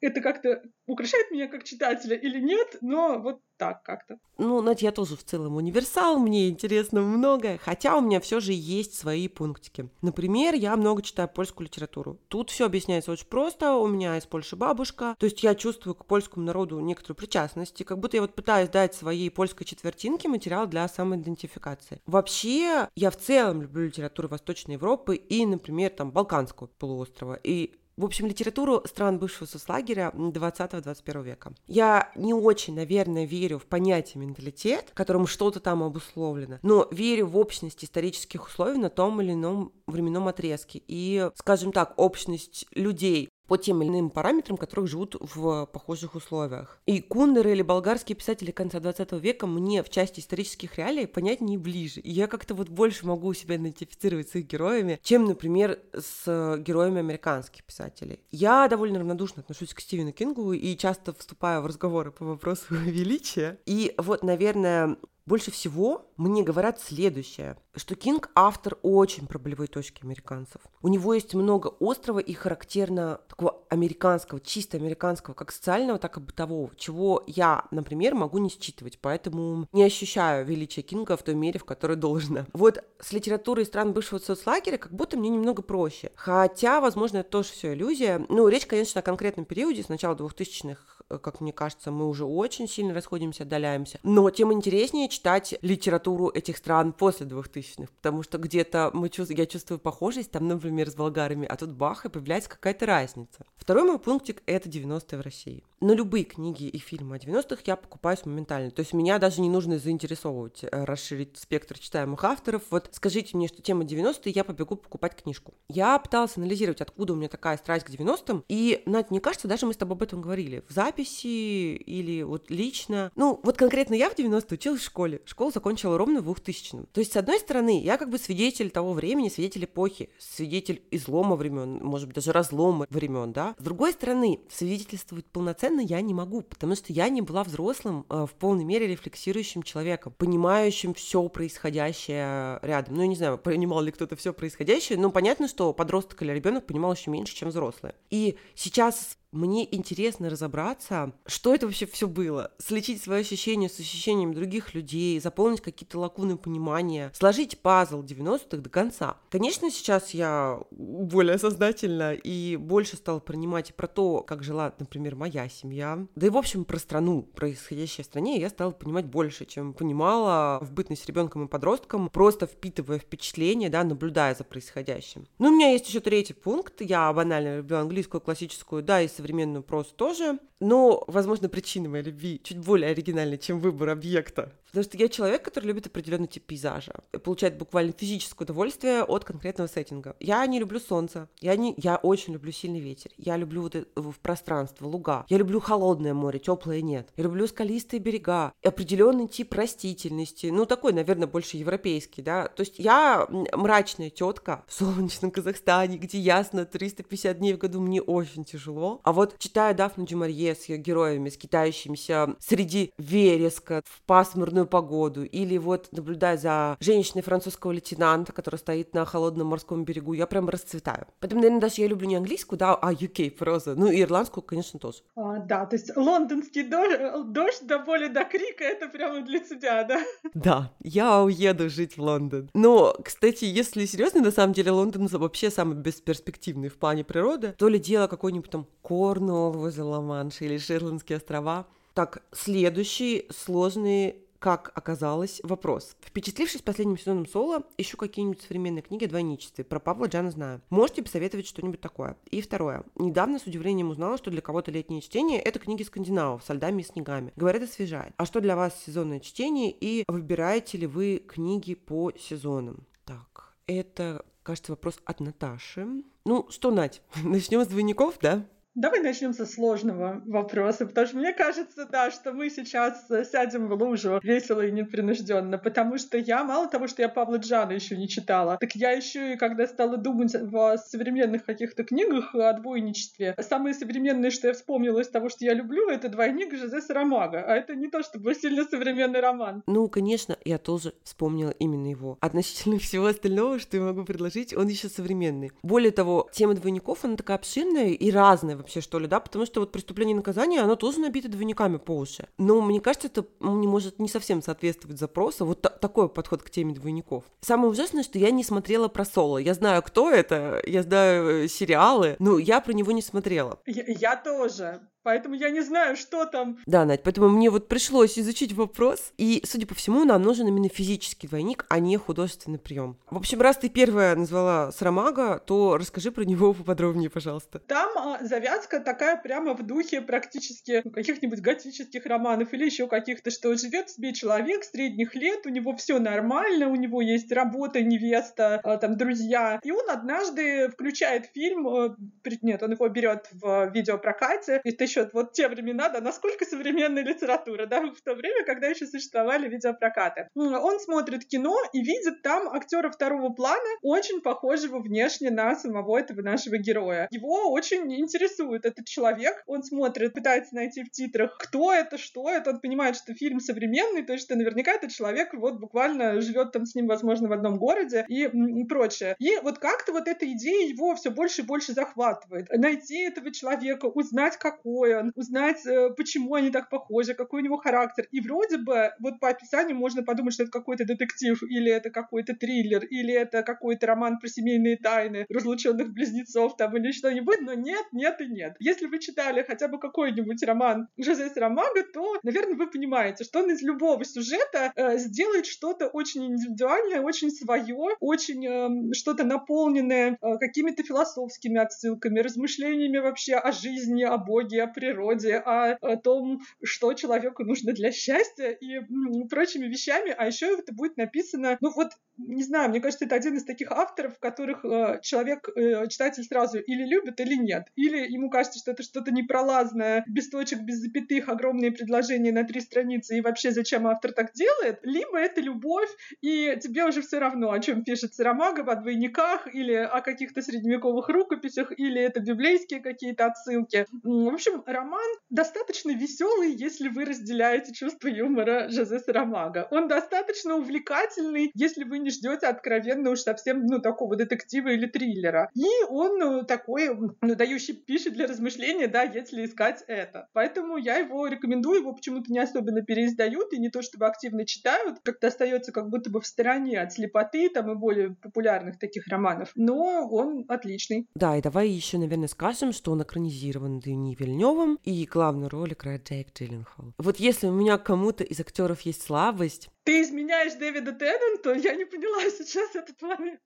это 0.00 0.20
как-то 0.20 0.62
украшает 0.86 1.30
меня 1.30 1.48
как 1.48 1.64
читателя 1.64 2.16
или 2.16 2.40
нет, 2.40 2.78
но 2.80 3.18
вот 3.18 3.40
так 3.56 3.82
как-то. 3.84 4.18
Ну, 4.38 4.60
Надя, 4.60 4.86
я 4.86 4.92
тоже 4.92 5.16
в 5.16 5.22
целом 5.22 5.54
универсал, 5.54 6.18
мне 6.18 6.48
интересно 6.48 7.00
многое, 7.00 7.58
хотя 7.58 7.96
у 7.96 8.00
меня 8.00 8.18
все 8.20 8.40
же 8.40 8.52
есть 8.52 8.98
свои 8.98 9.28
пунктики. 9.28 9.88
Например, 10.00 10.54
я 10.54 10.76
много 10.76 11.02
читаю 11.02 11.28
польскую 11.28 11.66
литературу. 11.66 12.18
Тут 12.26 12.50
все 12.50 12.66
объясняется 12.66 13.12
очень 13.12 13.26
просто, 13.26 13.76
у 13.76 13.86
меня 13.86 14.16
из 14.18 14.26
Польши 14.26 14.56
бабушка, 14.56 15.14
то 15.18 15.26
есть 15.26 15.42
я 15.44 15.54
чувствую 15.54 15.94
к 15.94 16.06
польскому 16.06 16.44
народу 16.44 16.80
некоторую 16.80 17.16
причастность, 17.16 17.84
как 17.84 18.00
будто 18.00 18.16
я 18.16 18.22
вот 18.22 18.34
пытаюсь 18.34 18.68
дать 18.68 18.94
своей 18.94 19.30
польской 19.30 19.64
четвертинке 19.64 20.28
материал 20.28 20.66
для 20.66 20.88
самоидентификации. 20.88 22.00
Вообще, 22.06 22.88
я 22.96 23.10
в 23.10 23.16
целом 23.16 23.62
люблю 23.62 23.86
литературу 23.86 24.28
Восточной 24.28 24.74
Европы 24.74 25.14
и, 25.14 25.46
например, 25.46 25.90
там, 25.90 26.10
Балканского 26.10 26.66
полуострова, 26.66 27.34
и 27.34 27.74
в 27.96 28.04
общем, 28.04 28.26
литературу 28.26 28.82
стран 28.86 29.18
бывшего 29.18 29.46
соцлагеря 29.46 30.12
20-21 30.14 31.22
века. 31.22 31.52
Я 31.66 32.10
не 32.16 32.34
очень, 32.34 32.74
наверное, 32.74 33.24
верю 33.24 33.58
в 33.58 33.66
понятие 33.66 34.20
менталитет, 34.24 34.90
которым 34.94 35.26
что-то 35.26 35.60
там 35.60 35.82
обусловлено, 35.82 36.58
но 36.62 36.88
верю 36.90 37.26
в 37.26 37.36
общность 37.36 37.84
исторических 37.84 38.46
условий 38.46 38.78
на 38.78 38.90
том 38.90 39.20
или 39.20 39.32
ином 39.32 39.72
временном 39.86 40.28
отрезке. 40.28 40.82
И, 40.86 41.30
скажем 41.36 41.72
так, 41.72 41.94
общность 41.96 42.66
людей, 42.72 43.28
по 43.46 43.58
тем 43.58 43.82
или 43.82 43.90
иным 43.90 44.10
параметрам, 44.10 44.56
которых 44.56 44.88
живут 44.88 45.16
в 45.20 45.66
похожих 45.66 46.14
условиях. 46.14 46.80
И 46.86 47.00
кундеры 47.00 47.52
или 47.52 47.62
болгарские 47.62 48.16
писатели 48.16 48.50
конца 48.50 48.80
20 48.80 49.12
века 49.12 49.46
мне 49.46 49.82
в 49.82 49.90
части 49.90 50.20
исторических 50.20 50.78
реалий 50.78 51.06
понять 51.06 51.40
не 51.40 51.58
ближе. 51.58 52.00
И 52.00 52.10
я 52.10 52.26
как-то 52.26 52.54
вот 52.54 52.68
больше 52.68 53.06
могу 53.06 53.32
себя 53.34 53.56
идентифицировать 53.56 54.28
с 54.30 54.34
их 54.36 54.46
героями, 54.46 54.98
чем, 55.02 55.24
например, 55.24 55.78
с 55.92 56.56
героями 56.58 57.00
американских 57.00 57.64
писателей. 57.64 58.20
Я 58.30 58.68
довольно 58.68 58.98
равнодушно 58.98 59.42
отношусь 59.42 59.74
к 59.74 59.80
Стивену 59.80 60.12
Кингу 60.12 60.52
и 60.52 60.76
часто 60.76 61.12
вступаю 61.12 61.62
в 61.62 61.66
разговоры 61.66 62.10
по 62.10 62.24
вопросу 62.24 62.64
величия. 62.70 63.58
И 63.66 63.94
вот, 63.98 64.22
наверное, 64.22 64.96
больше 65.26 65.50
всего 65.50 66.11
мне 66.22 66.42
говорят 66.42 66.80
следующее, 66.80 67.56
что 67.74 67.94
Кинг 67.94 68.30
автор 68.34 68.78
очень 68.82 69.26
про 69.26 69.38
точки 69.66 70.04
американцев. 70.04 70.60
У 70.82 70.88
него 70.88 71.14
есть 71.14 71.34
много 71.34 71.72
острого 71.80 72.18
и 72.18 72.32
характерно 72.32 73.20
такого 73.28 73.58
американского, 73.68 74.40
чисто 74.40 74.76
американского, 74.76 75.34
как 75.34 75.52
социального, 75.52 75.98
так 75.98 76.16
и 76.16 76.20
бытового, 76.20 76.70
чего 76.76 77.24
я, 77.26 77.64
например, 77.70 78.14
могу 78.14 78.38
не 78.38 78.50
считывать, 78.50 78.98
поэтому 79.00 79.66
не 79.72 79.82
ощущаю 79.82 80.46
величия 80.46 80.82
Кинга 80.82 81.16
в 81.16 81.22
той 81.22 81.34
мере, 81.34 81.58
в 81.58 81.64
которой 81.64 81.96
должно. 81.96 82.46
Вот 82.52 82.84
с 83.00 83.12
литературой 83.12 83.64
стран 83.64 83.92
бывшего 83.92 84.18
соцлагеря 84.18 84.78
как 84.78 84.92
будто 84.92 85.16
мне 85.16 85.30
немного 85.30 85.62
проще. 85.62 86.12
Хотя, 86.14 86.80
возможно, 86.80 87.18
это 87.18 87.30
тоже 87.30 87.48
все 87.48 87.72
иллюзия. 87.74 88.24
Ну, 88.28 88.48
речь, 88.48 88.66
конечно, 88.66 89.00
о 89.00 89.02
конкретном 89.02 89.44
периоде, 89.44 89.82
с 89.82 89.88
начала 89.88 90.14
2000-х 90.14 91.02
Э, 91.12 91.18
как 91.18 91.40
мне 91.40 91.52
кажется, 91.52 91.90
мы 91.90 92.08
уже 92.08 92.24
очень 92.24 92.68
сильно 92.68 92.94
расходимся, 92.94 93.42
отдаляемся. 93.42 94.00
Но 94.02 94.28
тем 94.30 94.52
интереснее 94.52 95.08
читать 95.08 95.54
литературу 95.62 96.11
этих 96.30 96.56
стран 96.56 96.92
после 96.92 97.26
2000-х, 97.26 97.92
потому 97.96 98.22
что 98.22 98.38
где-то 98.38 98.90
мы 98.92 99.08
чувств... 99.08 99.34
я 99.36 99.46
чувствую 99.46 99.78
похожесть, 99.78 100.30
там, 100.30 100.48
например, 100.48 100.90
с 100.90 100.94
болгарами, 100.94 101.46
а 101.46 101.56
тут 101.56 101.70
бах, 101.70 102.04
и 102.04 102.08
появляется 102.08 102.50
какая-то 102.50 102.86
разница. 102.86 103.44
Второй 103.56 103.84
мой 103.84 103.98
пунктик— 103.98 104.42
это 104.46 104.68
90-е 104.68 105.18
в 105.18 105.20
России. 105.22 105.64
На 105.82 105.94
любые 105.94 106.22
книги 106.22 106.68
и 106.68 106.78
фильмы 106.78 107.16
о 107.16 107.18
90-х 107.18 107.62
я 107.66 107.74
покупаюсь 107.74 108.24
моментально. 108.24 108.70
То 108.70 108.80
есть 108.82 108.92
меня 108.92 109.18
даже 109.18 109.40
не 109.40 109.50
нужно 109.50 109.80
заинтересовывать, 109.80 110.62
э, 110.62 110.84
расширить 110.84 111.36
спектр 111.36 111.76
читаемых 111.76 112.22
авторов. 112.22 112.62
Вот 112.70 112.90
скажите 112.92 113.36
мне, 113.36 113.48
что 113.48 113.62
тема 113.62 113.82
90-е, 113.82 114.32
я 114.32 114.44
побегу 114.44 114.76
покупать 114.76 115.20
книжку. 115.20 115.54
Я 115.68 115.98
пыталась 115.98 116.36
анализировать, 116.36 116.80
откуда 116.80 117.14
у 117.14 117.16
меня 117.16 117.28
такая 117.28 117.56
страсть 117.56 117.84
к 117.84 117.90
90-м, 117.90 118.44
и, 118.48 118.84
Надь, 118.86 119.10
мне 119.10 119.20
кажется, 119.20 119.48
даже 119.48 119.66
мы 119.66 119.72
с 119.72 119.76
тобой 119.76 119.96
об 119.96 120.04
этом 120.04 120.22
говорили. 120.22 120.62
В 120.68 120.72
записи 120.72 121.26
или 121.74 122.22
вот 122.22 122.48
лично. 122.48 123.10
Ну, 123.16 123.40
вот 123.42 123.56
конкретно 123.56 123.94
я 123.94 124.08
в 124.08 124.14
90 124.14 124.54
училась 124.54 124.82
в 124.82 124.84
школе. 124.84 125.20
Школу 125.24 125.50
закончила 125.50 125.98
ровно 125.98 126.20
в 126.20 126.26
2000 126.26 126.86
То 126.92 127.00
есть, 127.00 127.12
с 127.12 127.16
одной 127.16 127.40
стороны, 127.40 127.82
я 127.82 127.98
как 127.98 128.08
бы 128.08 128.18
свидетель 128.18 128.70
того 128.70 128.92
времени, 128.92 129.28
свидетель 129.28 129.64
эпохи, 129.64 130.10
свидетель 130.20 130.84
излома 130.92 131.34
времен, 131.34 131.80
может 131.82 132.06
быть, 132.06 132.14
даже 132.14 132.30
разлома 132.30 132.86
времен, 132.88 133.32
да. 133.32 133.56
С 133.58 133.64
другой 133.64 133.94
стороны, 133.94 134.38
свидетельствовать 134.48 135.26
полноценно 135.26 135.71
я 135.80 136.00
не 136.00 136.14
могу, 136.14 136.42
потому 136.42 136.74
что 136.74 136.92
я 136.92 137.08
не 137.08 137.22
была 137.22 137.44
взрослым, 137.44 138.06
э, 138.08 138.26
в 138.28 138.34
полной 138.34 138.64
мере 138.64 138.86
рефлексирующим 138.86 139.62
человеком, 139.62 140.14
понимающим 140.16 140.94
все 140.94 141.28
происходящее 141.28 142.58
рядом. 142.62 142.94
Ну, 142.94 143.02
я 143.02 143.06
не 143.08 143.16
знаю, 143.16 143.38
понимал 143.42 143.80
ли 143.80 143.92
кто-то 143.92 144.16
все 144.16 144.32
происходящее, 144.32 144.98
но 144.98 145.10
понятно, 145.10 145.48
что 145.48 145.72
подросток 145.72 146.22
или 146.22 146.32
ребенок 146.32 146.66
понимал 146.66 146.94
еще 146.94 147.10
меньше, 147.10 147.34
чем 147.34 147.48
взрослые. 147.48 147.94
И 148.10 148.36
сейчас 148.54 149.16
мне 149.32 149.66
интересно 149.74 150.30
разобраться, 150.30 151.12
что 151.26 151.54
это 151.54 151.66
вообще 151.66 151.86
все 151.86 152.06
было, 152.06 152.52
слечить 152.58 153.02
свои 153.02 153.22
ощущения 153.22 153.68
с 153.68 153.80
ощущениями 153.80 154.34
других 154.34 154.74
людей, 154.74 155.18
заполнить 155.20 155.60
какие-то 155.60 155.98
лакуны 155.98 156.36
понимания, 156.36 157.10
сложить 157.14 157.58
пазл 157.58 158.02
90-х 158.02 158.58
до 158.58 158.70
конца. 158.70 159.16
Конечно, 159.30 159.70
сейчас 159.70 160.10
я 160.10 160.60
более 160.70 161.38
сознательна 161.38 162.12
и 162.12 162.56
больше 162.56 162.96
стала 162.96 163.20
принимать 163.20 163.70
и 163.70 163.72
про 163.72 163.88
то, 163.88 164.20
как 164.20 164.42
жила, 164.42 164.74
например, 164.78 165.16
моя 165.16 165.48
семья, 165.48 166.06
да 166.14 166.26
и, 166.26 166.30
в 166.30 166.36
общем, 166.36 166.64
про 166.64 166.78
страну, 166.78 167.22
происходящее 167.22 168.04
в 168.04 168.06
стране, 168.06 168.38
я 168.38 168.50
стала 168.50 168.70
понимать 168.70 169.06
больше, 169.06 169.46
чем 169.46 169.72
понимала 169.72 170.58
в 170.60 170.72
бытность 170.72 171.06
ребенком 171.06 171.46
и 171.46 171.48
подростком, 171.48 172.10
просто 172.10 172.46
впитывая 172.46 172.98
впечатления, 172.98 173.70
да, 173.70 173.82
наблюдая 173.84 174.34
за 174.34 174.44
происходящим. 174.44 175.26
Ну, 175.38 175.48
у 175.48 175.52
меня 175.52 175.70
есть 175.70 175.88
еще 175.88 176.00
третий 176.00 176.34
пункт, 176.34 176.80
я 176.80 177.12
банально 177.12 177.58
люблю 177.58 177.78
английскую 177.78 178.20
классическую, 178.20 178.82
да, 178.82 179.00
и 179.00 179.08
современную 179.22 179.62
прозу 179.62 179.94
тоже, 179.94 180.38
но, 180.60 181.04
возможно, 181.06 181.48
причина 181.48 181.88
моей 181.88 182.04
любви 182.04 182.40
чуть 182.42 182.58
более 182.58 182.90
оригинальна, 182.90 183.38
чем 183.38 183.60
выбор 183.60 183.90
объекта. 183.90 184.52
Потому 184.72 184.84
что 184.84 184.96
я 184.96 185.08
человек, 185.10 185.44
который 185.44 185.66
любит 185.66 185.86
определенный 185.86 186.26
тип 186.26 186.46
пейзажа, 186.46 186.94
получает 187.22 187.58
буквально 187.58 187.92
физическое 187.92 188.44
удовольствие 188.44 189.04
от 189.04 189.22
конкретного 189.22 189.68
сеттинга. 189.68 190.16
Я 190.18 190.46
не 190.46 190.58
люблю 190.58 190.80
солнце, 190.80 191.28
я, 191.40 191.56
не, 191.56 191.74
я 191.76 191.96
очень 191.96 192.32
люблю 192.32 192.52
сильный 192.52 192.80
ветер, 192.80 193.10
я 193.18 193.36
люблю 193.36 193.60
вот 193.60 193.74
это, 193.74 194.00
в 194.00 194.18
пространство, 194.20 194.86
луга, 194.86 195.26
я 195.28 195.36
люблю 195.36 195.60
холодное 195.60 196.14
море, 196.14 196.38
теплое 196.38 196.80
нет, 196.80 197.10
я 197.16 197.24
люблю 197.24 197.46
скалистые 197.46 198.00
берега, 198.00 198.54
определенный 198.64 199.28
тип 199.28 199.52
растительности, 199.52 200.46
ну 200.46 200.64
такой, 200.64 200.94
наверное, 200.94 201.28
больше 201.28 201.58
европейский, 201.58 202.22
да. 202.22 202.48
То 202.48 202.62
есть 202.62 202.78
я 202.78 203.26
мрачная 203.28 204.08
тетка 204.08 204.64
в 204.66 204.72
солнечном 204.72 205.30
Казахстане, 205.30 205.98
где 205.98 206.18
ясно 206.18 206.64
350 206.64 207.38
дней 207.38 207.52
в 207.52 207.58
году 207.58 207.80
мне 207.80 208.00
очень 208.00 208.44
тяжело. 208.44 209.00
А 209.04 209.12
вот 209.12 209.38
читая 209.38 209.74
Дафну 209.74 210.06
Джумарье 210.06 210.54
с 210.54 210.64
ее 210.64 210.78
героями, 210.78 211.28
скитающимися 211.28 212.36
среди 212.40 212.92
вереска 212.96 213.82
в 213.84 214.00
пасмурную 214.06 214.61
погоду, 214.66 215.24
или 215.24 215.58
вот 215.58 215.88
наблюдая 215.92 216.36
за 216.36 216.76
женщиной 216.80 217.22
французского 217.22 217.72
лейтенанта, 217.72 218.32
которая 218.32 218.58
стоит 218.58 218.94
на 218.94 219.04
холодном 219.04 219.48
морском 219.48 219.84
берегу, 219.84 220.12
я 220.12 220.26
прям 220.26 220.48
расцветаю. 220.48 221.06
Поэтому, 221.20 221.40
наверное, 221.40 221.60
даже 221.60 221.82
я 221.82 221.88
люблю 221.88 222.08
не 222.08 222.16
английскую, 222.16 222.58
да, 222.58 222.74
а 222.74 222.92
UK 222.92 223.30
проза. 223.32 223.74
Ну 223.74 223.90
и 223.90 224.02
ирландскую, 224.02 224.42
конечно, 224.44 224.78
тоже. 224.78 224.98
А, 225.16 225.38
да, 225.38 225.66
то 225.66 225.76
есть 225.76 225.96
лондонский 225.96 226.62
дождь, 226.64 227.32
дождь 227.32 227.66
до 227.66 227.78
боли 227.78 228.08
до 228.08 228.24
крика, 228.24 228.64
это 228.64 228.88
прямо 228.88 229.22
для 229.22 229.40
тебя, 229.40 229.84
да? 229.84 230.00
Да, 230.34 230.72
я 230.80 231.22
уеду 231.22 231.68
жить 231.68 231.96
в 231.96 232.02
Лондон. 232.02 232.50
Но, 232.54 232.94
кстати, 233.04 233.44
если 233.44 233.86
серьезно, 233.86 234.22
на 234.22 234.30
самом 234.30 234.52
деле 234.52 234.70
Лондон 234.70 235.06
вообще 235.06 235.50
самый 235.50 235.76
бесперспективный 235.76 236.68
в 236.68 236.78
плане 236.78 237.04
природы. 237.04 237.54
То 237.58 237.68
ли 237.68 237.78
дело 237.78 238.06
какой-нибудь 238.06 238.50
там 238.50 238.66
Корнуолл 238.82 239.52
возле 239.52 239.82
Ла-Манша 239.82 240.44
или 240.44 240.58
Шерландские 240.58 241.18
острова. 241.18 241.66
Так, 241.94 242.22
следующий 242.32 243.26
сложный 243.30 244.16
как 244.42 244.72
оказалось, 244.74 245.40
вопрос. 245.44 245.96
Впечатлившись 246.00 246.62
последним 246.62 246.98
сезоном 246.98 247.26
Соло, 247.26 247.62
ищу 247.78 247.96
какие-нибудь 247.96 248.42
современные 248.42 248.82
книги 248.82 249.04
о 249.04 249.08
двойничестве. 249.08 249.62
Про 249.62 249.78
Павла 249.78 250.06
Джана 250.06 250.32
знаю. 250.32 250.60
Можете 250.68 251.04
посоветовать 251.04 251.46
что-нибудь 251.46 251.80
такое? 251.80 252.16
И 252.32 252.40
второе. 252.40 252.82
Недавно 252.96 253.38
с 253.38 253.46
удивлением 253.46 253.90
узнала, 253.90 254.18
что 254.18 254.32
для 254.32 254.40
кого-то 254.40 254.72
летнее 254.72 255.00
чтение– 255.00 255.38
это 255.40 255.60
книги 255.60 255.84
скандинавов 255.84 256.42
со 256.42 256.54
льдами 256.54 256.82
и 256.82 256.84
снегами. 256.84 257.32
Говорят, 257.36 257.62
освежает. 257.62 258.14
А 258.16 258.26
что 258.26 258.40
для 258.40 258.56
вас 258.56 258.82
сезонное 258.84 259.20
чтение? 259.20 259.70
И 259.70 260.02
выбираете 260.08 260.76
ли 260.76 260.88
вы 260.88 261.18
книги 261.18 261.76
по 261.76 262.10
сезонам? 262.18 262.84
Так, 263.04 263.54
это, 263.68 264.24
кажется, 264.42 264.72
вопрос 264.72 264.98
от 265.04 265.20
Наташи. 265.20 265.86
Ну, 266.24 266.48
что, 266.50 266.72
Надь, 266.72 267.00
начнем 267.22 267.62
с 267.62 267.68
двойников, 267.68 268.18
да? 268.20 268.44
Давай 268.74 269.00
начнем 269.00 269.34
со 269.34 269.44
сложного 269.44 270.22
вопроса, 270.24 270.86
потому 270.86 271.06
что 271.06 271.18
мне 271.18 271.34
кажется, 271.34 271.84
да, 271.84 272.10
что 272.10 272.32
мы 272.32 272.48
сейчас 272.48 273.04
э, 273.10 273.22
сядем 273.24 273.68
в 273.68 273.74
лужу 273.74 274.18
весело 274.22 274.64
и 274.64 274.72
непринужденно, 274.72 275.58
потому 275.58 275.98
что 275.98 276.16
я, 276.16 276.42
мало 276.42 276.68
того, 276.68 276.86
что 276.86 277.02
я 277.02 277.10
Павла 277.10 277.36
Джана 277.36 277.72
еще 277.72 277.98
не 277.98 278.08
читала, 278.08 278.56
так 278.58 278.74
я 278.74 278.92
еще 278.92 279.34
и 279.34 279.36
когда 279.36 279.66
стала 279.66 279.98
думать 279.98 280.34
о 280.34 280.78
современных 280.78 281.44
каких-то 281.44 281.84
книгах 281.84 282.34
о 282.34 282.50
двойничестве, 282.54 283.34
самые 283.40 283.74
современные, 283.74 284.30
что 284.30 284.48
я 284.48 284.54
вспомнила 284.54 285.00
из 285.00 285.08
того, 285.08 285.28
что 285.28 285.44
я 285.44 285.52
люблю, 285.52 285.90
это 285.90 286.08
двойник 286.08 286.54
Жозе 286.54 286.80
Сарамага, 286.80 287.44
а 287.46 287.54
это 287.54 287.74
не 287.74 287.90
то 287.90 288.02
чтобы 288.02 288.34
сильно 288.34 288.64
современный 288.64 289.20
роман. 289.20 289.62
Ну, 289.66 289.86
конечно, 289.90 290.38
я 290.46 290.56
тоже 290.56 290.94
вспомнила 291.04 291.50
именно 291.50 291.88
его. 291.88 292.16
Относительно 292.22 292.78
всего 292.80 293.04
остального, 293.04 293.58
что 293.58 293.76
я 293.76 293.82
могу 293.82 294.06
предложить, 294.06 294.56
он 294.56 294.68
еще 294.68 294.88
современный. 294.88 295.52
Более 295.62 295.92
того, 295.92 296.30
тема 296.32 296.54
двойников, 296.54 297.04
она 297.04 297.16
такая 297.16 297.36
обширная 297.36 297.90
и 297.90 298.10
разная 298.10 298.61
вообще, 298.62 298.80
что 298.80 298.98
ли, 298.98 299.06
да, 299.06 299.20
потому 299.20 299.44
что 299.44 299.60
вот 299.60 299.72
преступление 299.72 300.14
и 300.14 300.16
наказание, 300.16 300.60
оно 300.60 300.76
тоже 300.76 301.00
набито 301.00 301.28
двойниками 301.28 301.76
по 301.76 301.96
уши. 301.96 302.28
Но 302.38 302.60
мне 302.62 302.80
кажется, 302.80 303.08
это 303.08 303.26
не 303.40 303.66
может 303.66 303.98
не 303.98 304.08
совсем 304.08 304.42
соответствовать 304.42 304.98
запросу, 304.98 305.44
вот 305.44 305.60
такой 305.60 306.08
подход 306.08 306.42
к 306.42 306.50
теме 306.50 306.74
двойников. 306.74 307.24
Самое 307.40 307.70
ужасное, 307.70 308.02
что 308.02 308.18
я 308.18 308.30
не 308.30 308.44
смотрела 308.44 308.88
про 308.88 309.04
Соло. 309.04 309.38
Я 309.38 309.54
знаю, 309.54 309.82
кто 309.82 310.10
это, 310.10 310.62
я 310.66 310.82
знаю 310.82 311.44
э, 311.44 311.48
сериалы, 311.48 312.16
но 312.18 312.38
я 312.38 312.60
про 312.60 312.72
него 312.72 312.92
не 312.92 313.02
смотрела. 313.02 313.60
Я, 313.66 313.84
я 313.86 314.16
тоже. 314.16 314.80
Поэтому 315.02 315.34
я 315.34 315.50
не 315.50 315.60
знаю, 315.60 315.96
что 315.96 316.26
там. 316.26 316.58
Да, 316.66 316.84
Надь, 316.84 317.02
поэтому 317.02 317.28
мне 317.28 317.50
вот 317.50 317.68
пришлось 317.68 318.18
изучить 318.18 318.52
вопрос. 318.52 319.12
И, 319.18 319.42
судя 319.44 319.66
по 319.66 319.74
всему, 319.74 320.04
нам 320.04 320.22
нужен 320.22 320.46
именно 320.46 320.68
физический 320.68 321.26
двойник, 321.26 321.66
а 321.68 321.78
не 321.80 321.96
художественный 321.96 322.58
прием. 322.58 322.96
В 323.10 323.16
общем, 323.16 323.40
раз 323.40 323.56
ты 323.56 323.68
первая 323.68 324.14
назвала 324.14 324.70
Сарамага, 324.72 325.40
то 325.44 325.76
расскажи 325.76 326.12
про 326.12 326.24
него 326.24 326.52
поподробнее, 326.54 327.10
пожалуйста. 327.10 327.58
Там 327.60 327.90
а, 327.96 328.24
завязка 328.24 328.80
такая 328.80 329.16
прямо 329.16 329.54
в 329.54 329.62
духе 329.66 330.00
практически 330.00 330.82
каких-нибудь 330.90 331.40
готических 331.40 332.06
романов 332.06 332.52
или 332.52 332.64
еще 332.64 332.86
каких-то, 332.86 333.30
что 333.30 333.56
живет 333.56 333.90
себе 333.90 334.12
человек 334.12 334.64
средних 334.64 335.14
лет, 335.14 335.46
у 335.46 335.48
него 335.48 335.76
все 335.76 335.98
нормально, 335.98 336.68
у 336.68 336.76
него 336.76 337.02
есть 337.02 337.32
работа, 337.32 337.82
невеста, 337.82 338.60
а, 338.62 338.76
там 338.76 338.96
друзья. 338.96 339.60
И 339.64 339.72
он 339.72 339.90
однажды 339.90 340.68
включает 340.68 341.26
фильм, 341.34 341.66
а, 341.66 341.96
нет, 342.42 342.62
он 342.62 342.72
его 342.72 342.88
берет 342.88 343.28
в 343.32 343.70
видеопрокате, 343.74 344.60
и 344.64 344.70
ты 344.72 344.86
еще 344.92 345.10
вот 345.12 345.32
те 345.32 345.48
времена, 345.48 345.88
да, 345.88 346.00
насколько 346.00 346.44
современная 346.44 347.04
литература, 347.04 347.66
да, 347.66 347.82
в 347.82 348.00
то 348.02 348.14
время, 348.14 348.44
когда 348.44 348.68
еще 348.68 348.86
существовали 348.86 349.48
видеопрокаты. 349.48 350.28
Он 350.34 350.78
смотрит 350.80 351.24
кино 351.24 351.56
и 351.72 351.80
видит 351.80 352.22
там 352.22 352.48
актера 352.48 352.90
второго 352.90 353.32
плана, 353.32 353.68
очень 353.82 354.20
похожего 354.20 354.78
внешне 354.80 355.30
на 355.30 355.54
самого 355.54 355.98
этого 355.98 356.22
нашего 356.22 356.58
героя. 356.58 357.08
Его 357.10 357.50
очень 357.50 357.94
интересует 357.94 358.64
этот 358.64 358.86
человек, 358.86 359.42
он 359.46 359.62
смотрит, 359.62 360.14
пытается 360.14 360.54
найти 360.54 360.84
в 360.84 360.90
титрах, 360.90 361.36
кто 361.38 361.72
это, 361.72 361.98
что 361.98 362.30
это, 362.30 362.50
он 362.50 362.60
понимает, 362.60 362.96
что 362.96 363.14
фильм 363.14 363.40
современный, 363.40 364.02
то 364.02 364.12
есть 364.12 364.24
что 364.26 364.36
наверняка 364.36 364.72
этот 364.72 364.90
человек 364.90 365.32
вот 365.34 365.58
буквально 365.58 366.20
живет 366.20 366.52
там 366.52 366.66
с 366.66 366.74
ним, 366.74 366.86
возможно, 366.86 367.28
в 367.28 367.32
одном 367.32 367.58
городе 367.58 368.04
и, 368.08 368.28
прочее. 368.68 369.16
И 369.18 369.36
вот 369.42 369.58
как-то 369.58 369.92
вот 369.92 370.08
эта 370.08 370.30
идея 370.32 370.68
его 370.68 370.94
все 370.94 371.10
больше 371.10 371.42
и 371.42 371.44
больше 371.44 371.72
захватывает. 371.72 372.48
Найти 372.50 373.02
этого 373.02 373.32
человека, 373.32 373.86
узнать, 373.86 374.36
какой 374.36 374.81
он, 374.90 375.12
узнать, 375.14 375.64
э, 375.66 375.90
почему 375.96 376.34
они 376.34 376.50
так 376.50 376.68
похожи, 376.68 377.14
какой 377.14 377.42
у 377.42 377.44
него 377.44 377.56
характер. 377.56 378.06
И 378.10 378.20
вроде 378.20 378.58
бы 378.58 378.90
вот 379.00 379.20
по 379.20 379.28
описанию 379.28 379.76
можно 379.76 380.02
подумать, 380.02 380.34
что 380.34 380.44
это 380.44 380.52
какой-то 380.52 380.84
детектив, 380.84 381.42
или 381.42 381.70
это 381.70 381.90
какой-то 381.90 382.34
триллер, 382.34 382.84
или 382.84 383.14
это 383.14 383.42
какой-то 383.42 383.86
роман 383.86 384.18
про 384.18 384.28
семейные 384.28 384.76
тайны 384.76 385.26
разлученных 385.28 385.92
близнецов 385.92 386.56
там 386.56 386.76
или 386.76 386.92
что-нибудь, 386.92 387.40
но 387.40 387.54
нет, 387.54 387.84
нет 387.92 388.20
и 388.20 388.26
нет. 388.26 388.56
Если 388.58 388.86
вы 388.86 388.98
читали 388.98 389.44
хотя 389.46 389.68
бы 389.68 389.78
какой-нибудь 389.78 390.42
роман 390.42 390.88
Жозе 390.98 391.30
Ромага, 391.36 391.84
то, 391.92 392.18
наверное, 392.22 392.56
вы 392.56 392.70
понимаете, 392.70 393.24
что 393.24 393.40
он 393.40 393.50
из 393.50 393.62
любого 393.62 394.04
сюжета 394.04 394.72
э, 394.74 394.98
сделает 394.98 395.46
что-то 395.46 395.88
очень 395.88 396.26
индивидуальное, 396.26 397.00
очень 397.00 397.30
свое, 397.30 397.96
очень 398.00 398.46
э, 398.46 398.94
что-то 398.94 399.24
наполненное 399.24 400.18
э, 400.20 400.38
какими-то 400.38 400.82
философскими 400.82 401.58
отсылками, 401.58 402.20
размышлениями 402.20 402.98
вообще 402.98 403.34
о 403.34 403.52
жизни, 403.52 404.02
о 404.02 404.18
Боге, 404.18 404.62
о 404.62 404.66
природе, 404.72 405.36
о, 405.36 405.76
о 405.80 405.96
том, 405.96 406.40
что 406.62 406.92
человеку 406.94 407.44
нужно 407.44 407.72
для 407.72 407.92
счастья 407.92 408.50
и 408.50 408.76
м, 408.76 409.28
прочими 409.28 409.66
вещами, 409.66 410.14
а 410.16 410.26
еще 410.26 410.46
это 410.58 410.72
будет 410.72 410.96
написано, 410.96 411.58
ну 411.60 411.72
вот, 411.74 411.92
не 412.16 412.42
знаю, 412.42 412.70
мне 412.70 412.80
кажется, 412.80 413.04
это 413.04 413.14
один 413.14 413.36
из 413.36 413.44
таких 413.44 413.70
авторов, 413.70 414.18
которых 414.18 414.64
э, 414.64 415.00
человек, 415.02 415.48
э, 415.56 415.86
читатель 415.88 416.24
сразу 416.24 416.58
или 416.58 416.84
любит, 416.84 417.20
или 417.20 417.34
нет. 417.34 417.66
Или 417.76 418.10
ему 418.12 418.30
кажется, 418.30 418.58
что 418.58 418.72
это 418.72 418.82
что-то 418.82 419.10
непролазное, 419.12 420.04
без 420.06 420.28
точек, 420.28 420.60
без 420.60 420.76
запятых, 420.76 421.28
огромные 421.28 421.72
предложения 421.72 422.32
на 422.32 422.44
три 422.44 422.60
страницы, 422.60 423.16
и 423.16 423.20
вообще 423.20 423.50
зачем 423.50 423.86
автор 423.86 424.12
так 424.12 424.32
делает, 424.32 424.80
либо 424.82 425.18
это 425.18 425.40
любовь, 425.40 425.90
и 426.20 426.56
тебе 426.62 426.84
уже 426.84 427.02
все 427.02 427.18
равно, 427.18 427.50
о 427.52 427.60
чем 427.60 427.84
пишет 427.84 428.14
Сарамага, 428.14 428.62
о 428.62 428.76
двойниках, 428.76 429.52
или 429.54 429.74
о 429.74 430.00
каких-то 430.00 430.42
средневековых 430.42 431.08
рукописях, 431.08 431.72
или 431.78 432.00
это 432.00 432.20
библейские 432.20 432.80
какие-то 432.80 433.26
отсылки. 433.26 433.86
В 434.02 434.32
общем, 434.32 434.61
роман 434.66 435.10
достаточно 435.30 435.90
веселый, 435.92 436.54
если 436.54 436.88
вы 436.88 437.04
разделяете 437.04 437.72
чувство 437.72 438.08
юмора 438.08 438.68
Жозе 438.68 438.98
Сарамага. 439.00 439.68
Он 439.70 439.88
достаточно 439.88 440.56
увлекательный, 440.56 441.50
если 441.54 441.84
вы 441.84 441.98
не 441.98 442.10
ждете 442.10 442.46
откровенно 442.46 443.10
уж 443.10 443.20
совсем, 443.20 443.66
ну, 443.66 443.80
такого 443.80 444.16
детектива 444.16 444.68
или 444.68 444.86
триллера. 444.86 445.50
И 445.54 445.66
он 445.88 446.18
ну, 446.18 446.44
такой, 446.44 446.88
ну, 447.20 447.34
дающий 447.34 447.74
пищу 447.74 448.10
для 448.10 448.26
размышления, 448.26 448.86
да, 448.86 449.02
если 449.02 449.44
искать 449.44 449.82
это. 449.86 450.28
Поэтому 450.32 450.76
я 450.76 450.96
его 450.96 451.26
рекомендую, 451.26 451.80
его 451.80 451.92
почему-то 451.92 452.32
не 452.32 452.38
особенно 452.38 452.82
переиздают, 452.82 453.52
и 453.52 453.58
не 453.58 453.70
то 453.70 453.82
чтобы 453.82 454.06
активно 454.06 454.46
читают, 454.46 454.98
как-то 455.02 455.28
остается 455.28 455.72
как 455.72 455.88
будто 455.88 456.10
бы 456.10 456.20
в 456.20 456.26
стороне 456.26 456.80
от 456.80 456.92
слепоты, 456.92 457.48
там, 457.48 457.70
и 457.72 457.74
более 457.74 458.14
популярных 458.22 458.78
таких 458.78 459.06
романов. 459.08 459.50
Но 459.54 460.08
он 460.10 460.44
отличный. 460.48 461.06
Да, 461.14 461.36
и 461.36 461.42
давай 461.42 461.68
еще, 461.68 461.98
наверное, 461.98 462.28
скажем, 462.28 462.72
что 462.72 462.92
он 462.92 463.02
экранизирован 463.02 463.80
Дени 463.80 464.16
Вильнёв, 464.18 464.51
Ивановым, 464.52 464.78
и 464.84 465.06
главную 465.06 465.48
роль 465.48 465.72
играет 465.72 466.08
Джейк 466.08 466.28
Джилленхол. 466.34 466.92
Вот 466.98 467.16
если 467.18 467.46
у 467.46 467.52
меня 467.52 467.78
кому-то 467.78 468.24
из 468.24 468.40
актеров 468.40 468.82
есть 468.82 469.02
слабость... 469.02 469.68
Ты 469.84 470.02
изменяешь 470.02 470.54
Дэвида 470.54 470.92
Теннанта? 470.92 471.54
Я 471.54 471.74
не 471.74 471.84
поняла 471.84 472.22
сейчас 472.38 472.74
этот 472.74 473.00
момент. 473.02 473.40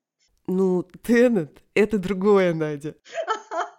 Ну, 0.47 0.85
Теннет— 1.03 1.63
это 1.75 1.99
другое, 1.99 2.55
Надя. 2.55 2.95